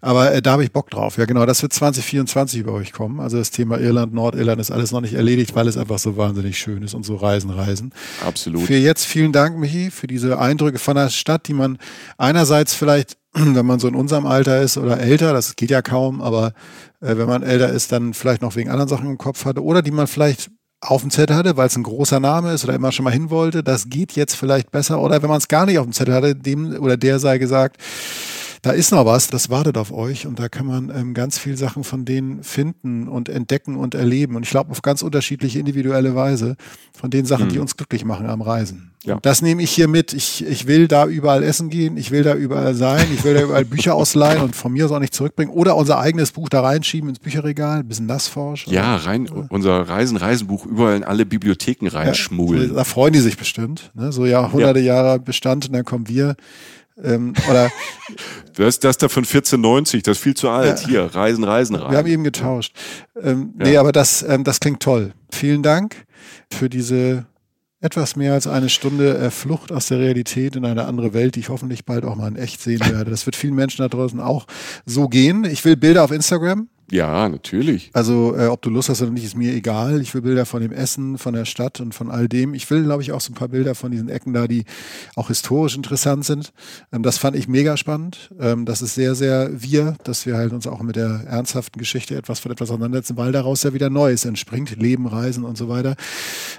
Aber 0.00 0.32
äh, 0.32 0.42
da 0.42 0.52
habe 0.52 0.64
ich 0.64 0.72
Bock 0.72 0.90
drauf. 0.90 1.16
Ja, 1.16 1.26
genau, 1.26 1.46
das 1.46 1.62
wird 1.62 1.72
2024 1.72 2.58
über 2.58 2.72
euch 2.72 2.92
kommen. 2.92 3.20
Also 3.20 3.36
das 3.36 3.52
Thema 3.52 3.78
Irland, 3.78 4.14
Nordirland 4.14 4.60
ist 4.60 4.72
alles 4.72 4.90
noch 4.90 5.00
nicht 5.02 5.14
erledigt, 5.14 5.54
weil 5.54 5.68
es 5.68 5.76
einfach 5.76 6.00
so 6.00 6.16
wahnsinnig 6.16 6.58
schön 6.58 6.82
ist 6.82 6.94
und 6.94 7.04
so 7.04 7.14
Reisen, 7.14 7.50
Reisen. 7.50 7.92
Absolut. 8.26 8.62
Für 8.62 8.76
jetzt 8.76 9.04
vielen 9.04 9.30
Dank, 9.30 9.58
Michi, 9.58 9.92
für 9.92 10.08
diese 10.08 10.40
Eindrücke 10.40 10.80
von 10.80 10.96
der 10.96 11.10
Stadt, 11.10 11.46
die 11.46 11.54
man 11.54 11.78
einerseits 12.18 12.55
vielleicht, 12.64 13.16
wenn 13.32 13.66
man 13.66 13.78
so 13.78 13.88
in 13.88 13.94
unserem 13.94 14.26
Alter 14.26 14.60
ist 14.60 14.76
oder 14.78 14.98
älter, 14.98 15.32
das 15.32 15.56
geht 15.56 15.70
ja 15.70 15.82
kaum, 15.82 16.20
aber 16.20 16.52
äh, 17.00 17.16
wenn 17.16 17.26
man 17.26 17.42
älter 17.42 17.70
ist, 17.70 17.92
dann 17.92 18.14
vielleicht 18.14 18.42
noch 18.42 18.56
wegen 18.56 18.70
anderen 18.70 18.88
Sachen 18.88 19.06
im 19.06 19.18
Kopf 19.18 19.44
hatte 19.44 19.62
oder 19.62 19.82
die 19.82 19.90
man 19.90 20.06
vielleicht 20.06 20.50
auf 20.80 21.00
dem 21.00 21.10
Zettel 21.10 21.36
hatte, 21.36 21.56
weil 21.56 21.68
es 21.68 21.76
ein 21.76 21.82
großer 21.82 22.20
Name 22.20 22.52
ist 22.52 22.64
oder 22.64 22.74
immer 22.74 22.92
schon 22.92 23.04
mal 23.04 23.12
hin 23.12 23.30
wollte, 23.30 23.62
das 23.62 23.88
geht 23.88 24.12
jetzt 24.12 24.36
vielleicht 24.36 24.70
besser 24.70 25.00
oder 25.00 25.22
wenn 25.22 25.28
man 25.28 25.38
es 25.38 25.48
gar 25.48 25.66
nicht 25.66 25.78
auf 25.78 25.86
dem 25.86 25.92
Zettel 25.92 26.14
hatte, 26.14 26.34
dem 26.34 26.76
oder 26.80 26.96
der 26.96 27.18
sei 27.18 27.38
gesagt, 27.38 27.80
da 28.66 28.72
ist 28.72 28.90
noch 28.90 29.06
was, 29.06 29.28
das 29.28 29.48
wartet 29.48 29.78
auf 29.78 29.92
euch 29.92 30.26
und 30.26 30.40
da 30.40 30.48
kann 30.48 30.66
man 30.66 30.90
ähm, 30.90 31.14
ganz 31.14 31.38
viel 31.38 31.56
Sachen 31.56 31.84
von 31.84 32.04
denen 32.04 32.42
finden 32.42 33.06
und 33.06 33.28
entdecken 33.28 33.76
und 33.76 33.94
erleben. 33.94 34.34
Und 34.34 34.42
ich 34.42 34.50
glaube 34.50 34.72
auf 34.72 34.82
ganz 34.82 35.02
unterschiedliche 35.02 35.60
individuelle 35.60 36.16
Weise 36.16 36.56
von 36.92 37.08
den 37.10 37.26
Sachen, 37.26 37.44
mhm. 37.44 37.50
die 37.50 37.58
uns 37.60 37.76
glücklich 37.76 38.04
machen 38.04 38.26
am 38.26 38.42
Reisen. 38.42 38.90
Ja. 39.04 39.20
das 39.22 39.40
nehme 39.40 39.62
ich 39.62 39.70
hier 39.70 39.86
mit. 39.86 40.12
Ich, 40.12 40.44
ich 40.44 40.66
will 40.66 40.88
da 40.88 41.06
überall 41.06 41.44
essen 41.44 41.70
gehen, 41.70 41.96
ich 41.96 42.10
will 42.10 42.24
da 42.24 42.34
überall 42.34 42.74
sein, 42.74 43.06
ich 43.14 43.22
will 43.22 43.34
da 43.34 43.42
überall 43.42 43.64
Bücher 43.64 43.94
ausleihen 43.94 44.42
und 44.42 44.56
von 44.56 44.72
mir 44.72 44.86
aus 44.86 44.90
auch 44.90 44.98
nicht 44.98 45.14
zurückbringen. 45.14 45.52
Oder 45.52 45.76
unser 45.76 46.00
eigenes 46.00 46.32
Buch 46.32 46.48
da 46.48 46.60
reinschieben 46.60 47.10
ins 47.10 47.20
Bücherregal, 47.20 47.78
ein 47.78 47.86
bisschen 47.86 48.06
nassforsch. 48.06 48.66
Ja, 48.66 48.96
rein, 48.96 49.28
unser 49.28 49.88
Reisen-Reisenbuch 49.88 50.66
überall 50.66 50.96
in 50.96 51.04
alle 51.04 51.24
Bibliotheken 51.24 51.86
reinschmulen. 51.86 52.70
Ja, 52.70 52.74
da 52.74 52.82
freuen 52.82 53.12
die 53.12 53.20
sich 53.20 53.36
bestimmt. 53.36 53.92
Ne? 53.94 54.10
So 54.10 54.26
ja, 54.26 54.50
hunderte 54.50 54.80
ja. 54.80 54.96
Jahre 54.96 55.20
Bestand 55.20 55.66
und 55.66 55.72
dann 55.72 55.84
kommen 55.84 56.08
wir. 56.08 56.34
Ähm, 57.02 57.34
oder 57.48 57.70
das, 58.54 58.80
das 58.80 58.98
da 58.98 59.08
von 59.08 59.24
1490, 59.24 60.02
das 60.02 60.18
ist 60.18 60.22
viel 60.22 60.34
zu 60.34 60.48
alt. 60.48 60.82
Ja. 60.82 60.88
Hier, 60.88 61.02
Reisen, 61.14 61.44
Reisen, 61.44 61.76
Reisen. 61.76 61.90
Wir 61.90 61.98
haben 61.98 62.06
eben 62.06 62.24
getauscht. 62.24 62.74
Ähm, 63.20 63.54
ja. 63.58 63.66
Nee, 63.66 63.76
aber 63.76 63.92
das, 63.92 64.22
ähm, 64.22 64.44
das 64.44 64.60
klingt 64.60 64.80
toll. 64.80 65.12
Vielen 65.30 65.62
Dank 65.62 66.06
für 66.52 66.68
diese 66.68 67.26
etwas 67.80 68.16
mehr 68.16 68.32
als 68.32 68.46
eine 68.46 68.68
Stunde 68.68 69.18
äh, 69.18 69.30
Flucht 69.30 69.70
aus 69.70 69.86
der 69.86 69.98
Realität 69.98 70.56
in 70.56 70.64
eine 70.64 70.86
andere 70.86 71.12
Welt, 71.12 71.34
die 71.36 71.40
ich 71.40 71.48
hoffentlich 71.50 71.84
bald 71.84 72.04
auch 72.04 72.16
mal 72.16 72.28
in 72.28 72.36
echt 72.36 72.60
sehen 72.60 72.80
werde. 72.80 73.10
Das 73.10 73.26
wird 73.26 73.36
vielen 73.36 73.54
Menschen 73.54 73.82
da 73.82 73.88
draußen 73.88 74.18
auch 74.20 74.46
so 74.86 75.08
gehen. 75.08 75.44
Ich 75.44 75.64
will 75.64 75.76
Bilder 75.76 76.02
auf 76.02 76.10
Instagram. 76.10 76.68
Ja, 76.90 77.28
natürlich. 77.28 77.90
Also, 77.94 78.36
äh, 78.36 78.46
ob 78.46 78.62
du 78.62 78.70
Lust 78.70 78.88
hast 78.88 79.02
oder 79.02 79.10
nicht, 79.10 79.24
ist 79.24 79.36
mir 79.36 79.52
egal. 79.52 80.00
Ich 80.00 80.14
will 80.14 80.22
Bilder 80.22 80.46
von 80.46 80.62
dem 80.62 80.70
Essen, 80.70 81.18
von 81.18 81.34
der 81.34 81.44
Stadt 81.44 81.80
und 81.80 81.94
von 81.94 82.10
all 82.10 82.28
dem. 82.28 82.54
Ich 82.54 82.70
will, 82.70 82.84
glaube 82.84 83.02
ich, 83.02 83.10
auch 83.10 83.20
so 83.20 83.32
ein 83.32 83.34
paar 83.34 83.48
Bilder 83.48 83.74
von 83.74 83.90
diesen 83.90 84.08
Ecken 84.08 84.32
da, 84.32 84.46
die 84.46 84.64
auch 85.16 85.28
historisch 85.28 85.76
interessant 85.76 86.24
sind. 86.24 86.52
Ähm, 86.92 87.02
das 87.02 87.18
fand 87.18 87.34
ich 87.36 87.48
mega 87.48 87.76
spannend. 87.76 88.30
Ähm, 88.38 88.66
das 88.66 88.82
ist 88.82 88.94
sehr, 88.94 89.16
sehr 89.16 89.50
wir, 89.52 89.96
dass 90.04 90.26
wir 90.26 90.36
halt 90.36 90.52
uns 90.52 90.68
auch 90.68 90.80
mit 90.82 90.94
der 90.94 91.24
ernsthaften 91.26 91.78
Geschichte 91.78 92.14
etwas 92.14 92.38
von 92.38 92.52
etwas 92.52 92.70
auseinandersetzen, 92.70 93.16
weil 93.16 93.32
daraus 93.32 93.64
ja 93.64 93.72
wieder 93.72 93.90
Neues 93.90 94.24
entspringt. 94.24 94.76
Leben, 94.76 95.06
Reisen 95.06 95.44
und 95.44 95.58
so 95.58 95.68
weiter. 95.68 95.96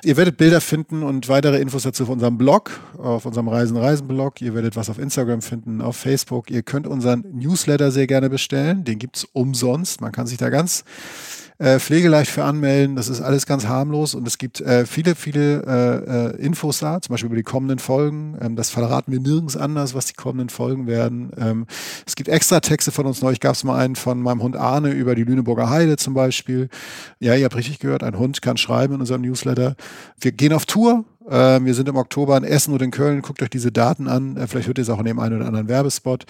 Ihr 0.04 0.18
werdet 0.18 0.38
Bilder 0.38 0.60
finden 0.60 1.04
und 1.04 1.30
weitere 1.30 1.60
Infos 1.60 1.84
dazu 1.84 2.04
auf 2.04 2.10
unserem 2.10 2.38
Blog, 2.38 2.72
auf 2.98 3.26
unserem 3.26 3.48
Reisen-Reisen-Blog. 3.48 4.42
Ihr 4.42 4.54
werdet 4.54 4.76
was 4.76 4.90
auf 4.90 5.00
Instagram 5.00 5.42
finden, 5.42 5.82
auf 5.82 5.96
Facebook. 5.96 6.52
Ihr 6.52 6.64
könnt 6.64 6.86
unseren 6.86 7.24
Newsletter 7.32 7.92
sehr 7.92 8.08
gerne 8.08 8.30
bestellen. 8.30 8.84
Den 8.84 9.00
gibt's 9.00 9.26
umsonst. 9.34 10.02
Man 10.02 10.12
kann 10.18 10.26
sich 10.26 10.40
da 10.40 10.50
ganz 10.50 10.84
äh, 11.60 11.78
pflegeleicht 11.80 12.32
für 12.32 12.44
anmelden. 12.44 12.96
Das 12.96 13.08
ist 13.08 13.22
alles 13.22 13.46
ganz 13.46 13.68
harmlos 13.68 14.16
und 14.16 14.28
es 14.28 14.40
gibt 14.40 14.62
äh, 14.62 14.88
viele, 14.88 15.14
viele 15.14 15.64
äh, 15.64 16.38
äh, 16.40 16.44
Infos 16.44 16.80
da, 16.80 17.00
zum 17.00 17.14
Beispiel 17.14 17.28
über 17.28 17.36
die 17.36 17.44
kommenden 17.44 17.78
Folgen. 17.78 18.36
Ähm, 18.42 18.56
das 18.56 18.72
verraten 18.72 19.12
wir 19.12 19.20
nirgends 19.20 19.56
anders, 19.56 19.94
was 19.94 20.08
die 20.08 20.16
kommenden 20.16 20.50
Folgen 20.50 20.88
werden. 20.88 21.30
Ähm, 21.38 21.68
es 22.08 22.16
gibt 22.16 22.30
extra 22.30 22.62
Texte 22.62 22.92
von 22.92 23.06
uns. 23.06 23.22
Neulich 23.22 23.40
gab 23.40 23.54
es 23.54 23.64
mal 23.64 23.78
einen 23.78 23.96
von 23.96 24.20
meinem 24.20 24.42
Hund 24.42 24.56
Arne 24.56 24.90
über 24.90 25.14
die 25.14 25.24
Lüneburger 25.24 25.70
Heide 25.70 25.98
zum 25.98 26.16
Beispiel. 26.16 26.70
Ja, 27.20 27.36
ihr 27.36 27.46
habt 27.46 27.56
richtig 27.56 27.78
gehört, 27.78 28.02
ein 28.02 28.18
Hund 28.18 28.42
kann 28.42 28.58
schreiben 28.58 28.96
in 28.96 29.02
unserem 29.02 29.22
Newsletter. 29.22 29.76
Wir 30.20 30.32
gehen 30.32 30.54
auf 30.54 30.66
Tour. 30.66 31.06
Ähm, 31.30 31.66
wir 31.66 31.76
sind 31.76 31.88
im 31.90 31.96
Oktober 31.96 32.38
in 32.38 32.44
Essen 32.44 32.74
und 32.74 32.82
in 32.82 32.90
Köln. 32.90 33.22
Guckt 33.22 33.44
euch 33.44 33.52
diese 33.52 33.72
Daten 33.72 34.08
an. 34.08 34.36
Äh, 34.36 34.48
vielleicht 34.48 34.68
hört 34.68 34.80
ihr 34.80 34.82
es 34.82 34.90
auch 34.90 35.00
in 35.00 35.06
dem 35.06 35.20
einen 35.20 35.38
oder 35.38 35.46
anderen 35.46 35.68
Werbespot 35.68 36.26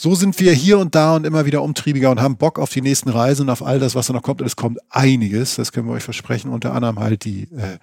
so 0.00 0.14
sind 0.14 0.38
wir 0.38 0.52
hier 0.52 0.78
und 0.78 0.94
da 0.94 1.16
und 1.16 1.26
immer 1.26 1.44
wieder 1.44 1.60
umtriebiger 1.60 2.12
und 2.12 2.20
haben 2.20 2.36
Bock 2.36 2.60
auf 2.60 2.70
die 2.70 2.82
nächsten 2.82 3.08
Reisen 3.08 3.42
und 3.42 3.50
auf 3.50 3.64
all 3.64 3.80
das, 3.80 3.96
was 3.96 4.06
da 4.06 4.12
noch 4.12 4.22
kommt. 4.22 4.40
Und 4.40 4.46
es 4.46 4.54
kommt 4.54 4.78
einiges, 4.90 5.56
das 5.56 5.72
können 5.72 5.88
wir 5.88 5.94
euch 5.94 6.04
versprechen. 6.04 6.52
Unter 6.52 6.72
anderem 6.72 7.00
halt 7.00 7.24
die 7.24 7.48
äh, 7.52 7.78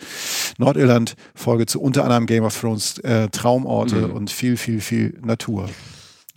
Nordirland-Folge 0.58 1.66
zu 1.66 1.82
unter 1.82 2.06
anderem 2.06 2.26
Game 2.26 2.46
of 2.46 2.58
Thrones, 2.58 3.00
äh, 3.00 3.28
Traumorte 3.28 4.08
mhm. 4.08 4.14
und 4.14 4.32
viel, 4.32 4.56
viel, 4.56 4.80
viel 4.80 5.20
Natur. 5.26 5.70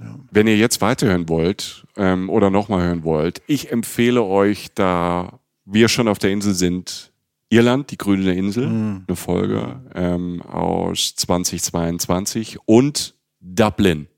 Ja. 0.01 0.17
Wenn 0.33 0.49
ihr 0.49 0.57
jetzt 0.57 0.81
weiterhören 0.81 1.29
wollt 1.29 1.87
ähm, 1.97 2.29
oder 2.29 2.51
nochmal 2.51 2.83
hören 2.83 3.05
wollt, 3.05 3.41
ich 3.47 3.71
empfehle 3.71 4.25
euch, 4.25 4.71
da 4.75 5.39
wir 5.65 5.87
schon 5.87 6.09
auf 6.09 6.19
der 6.19 6.31
Insel 6.31 6.55
sind, 6.55 7.13
Irland, 7.51 7.93
die 7.93 7.99
grüne 7.99 8.35
Insel, 8.35 8.67
mhm. 8.67 9.05
eine 9.07 9.17
Folge 9.17 9.81
ähm, 9.95 10.43
aus 10.43 11.15
2022 11.15 12.59
und 12.67 13.15
Dublin 13.41 14.09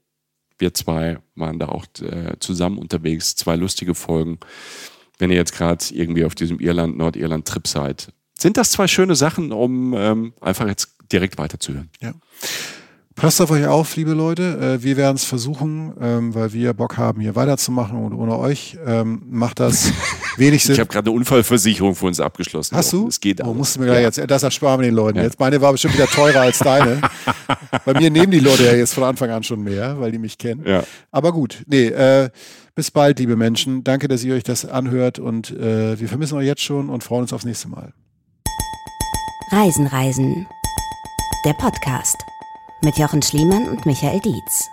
wir 0.61 0.75
zwei 0.75 1.19
waren 1.35 1.59
da 1.59 1.69
auch 1.69 1.87
äh, 2.01 2.39
zusammen 2.41 2.79
unterwegs, 2.79 3.37
zwei 3.37 3.57
lustige 3.57 3.95
Folgen. 3.95 4.39
Wenn 5.19 5.31
ihr 5.31 5.37
jetzt 5.37 5.55
gerade 5.55 5.85
irgendwie 5.91 6.25
auf 6.25 6.35
diesem 6.35 6.61
Irland-Nordirland-Trip 6.61 7.67
seid, 7.67 8.13
sind 8.39 8.57
das 8.57 8.71
zwei 8.71 8.89
schöne 8.89 9.17
Sachen, 9.17 9.53
um 9.53 9.95
ähm, 9.95 10.33
einfach 10.41 10.67
jetzt 10.67 10.97
direkt 11.13 11.39
weiterzuhören. 11.39 11.91
Ja. 12.01 12.15
Passt 13.21 13.39
auf 13.43 13.51
euch 13.51 13.67
auf, 13.67 13.97
liebe 13.97 14.15
Leute. 14.15 14.79
Äh, 14.79 14.83
wir 14.83 14.97
werden 14.97 15.17
es 15.17 15.25
versuchen, 15.25 15.93
ähm, 16.01 16.35
weil 16.35 16.55
wir 16.55 16.73
Bock 16.73 16.97
haben, 16.97 17.21
hier 17.21 17.37
weiterzumachen 17.37 18.03
und 18.03 18.15
ohne 18.15 18.39
euch 18.39 18.79
ähm, 18.87 19.21
macht 19.29 19.61
das 19.61 19.93
wenig 20.39 20.65
Sinn. 20.65 20.73
Ich 20.73 20.81
habe 20.81 20.89
gerade 20.89 21.11
eine 21.11 21.19
Unfallversicherung 21.19 21.95
für 21.95 22.07
uns 22.07 22.19
abgeschlossen. 22.19 22.75
Hast 22.75 22.95
du? 22.95 23.09
Es 23.09 23.21
geht 23.21 23.45
oh, 23.45 23.53
musst 23.53 23.77
du 23.77 23.81
mir 23.81 23.89
ja. 23.89 24.01
jetzt, 24.01 24.19
das 24.27 24.43
ersparen 24.43 24.81
wir 24.81 24.87
den 24.87 24.95
Leuten. 24.95 25.19
Ja. 25.19 25.25
Jetzt 25.25 25.39
meine 25.39 25.61
war 25.61 25.71
bestimmt 25.73 25.93
wieder 25.93 26.07
teurer 26.07 26.41
als 26.41 26.61
deine. 26.61 27.03
Bei 27.85 27.93
mir 27.93 28.11
nehmen 28.11 28.31
die 28.31 28.41
Leute 28.41 28.65
ja 28.65 28.73
jetzt 28.73 28.95
von 28.95 29.05
Anfang 29.05 29.29
an 29.29 29.43
schon 29.43 29.63
mehr, 29.63 30.01
weil 30.01 30.13
die 30.13 30.19
mich 30.19 30.39
kennen. 30.39 30.65
Ja. 30.67 30.83
Aber 31.11 31.33
gut, 31.33 31.63
nee, 31.67 31.89
äh, 31.89 32.31
bis 32.75 32.91
bald, 32.91 33.19
liebe 33.19 33.37
Menschen. 33.37 33.85
Danke, 33.85 34.09
dass 34.09 34.25
ihr 34.25 34.35
euch 34.35 34.45
das 34.45 34.65
anhört 34.65 35.19
und 35.19 35.51
äh, 35.51 36.01
wir 36.01 36.09
vermissen 36.09 36.39
euch 36.39 36.47
jetzt 36.47 36.63
schon 36.63 36.89
und 36.89 37.05
freuen 37.05 37.23
uns 37.23 37.35
aufs 37.35 37.45
nächste 37.45 37.69
Mal. 37.69 37.93
Reisen, 39.53 39.87
Reisen. 39.89 40.47
Der 41.45 41.53
Podcast 41.53 42.17
mit 42.83 42.99
Jochen 42.99 43.23
Schliemann 43.23 43.69
und 43.69 43.87
Michael 43.87 44.21
Dietz. 44.21 44.71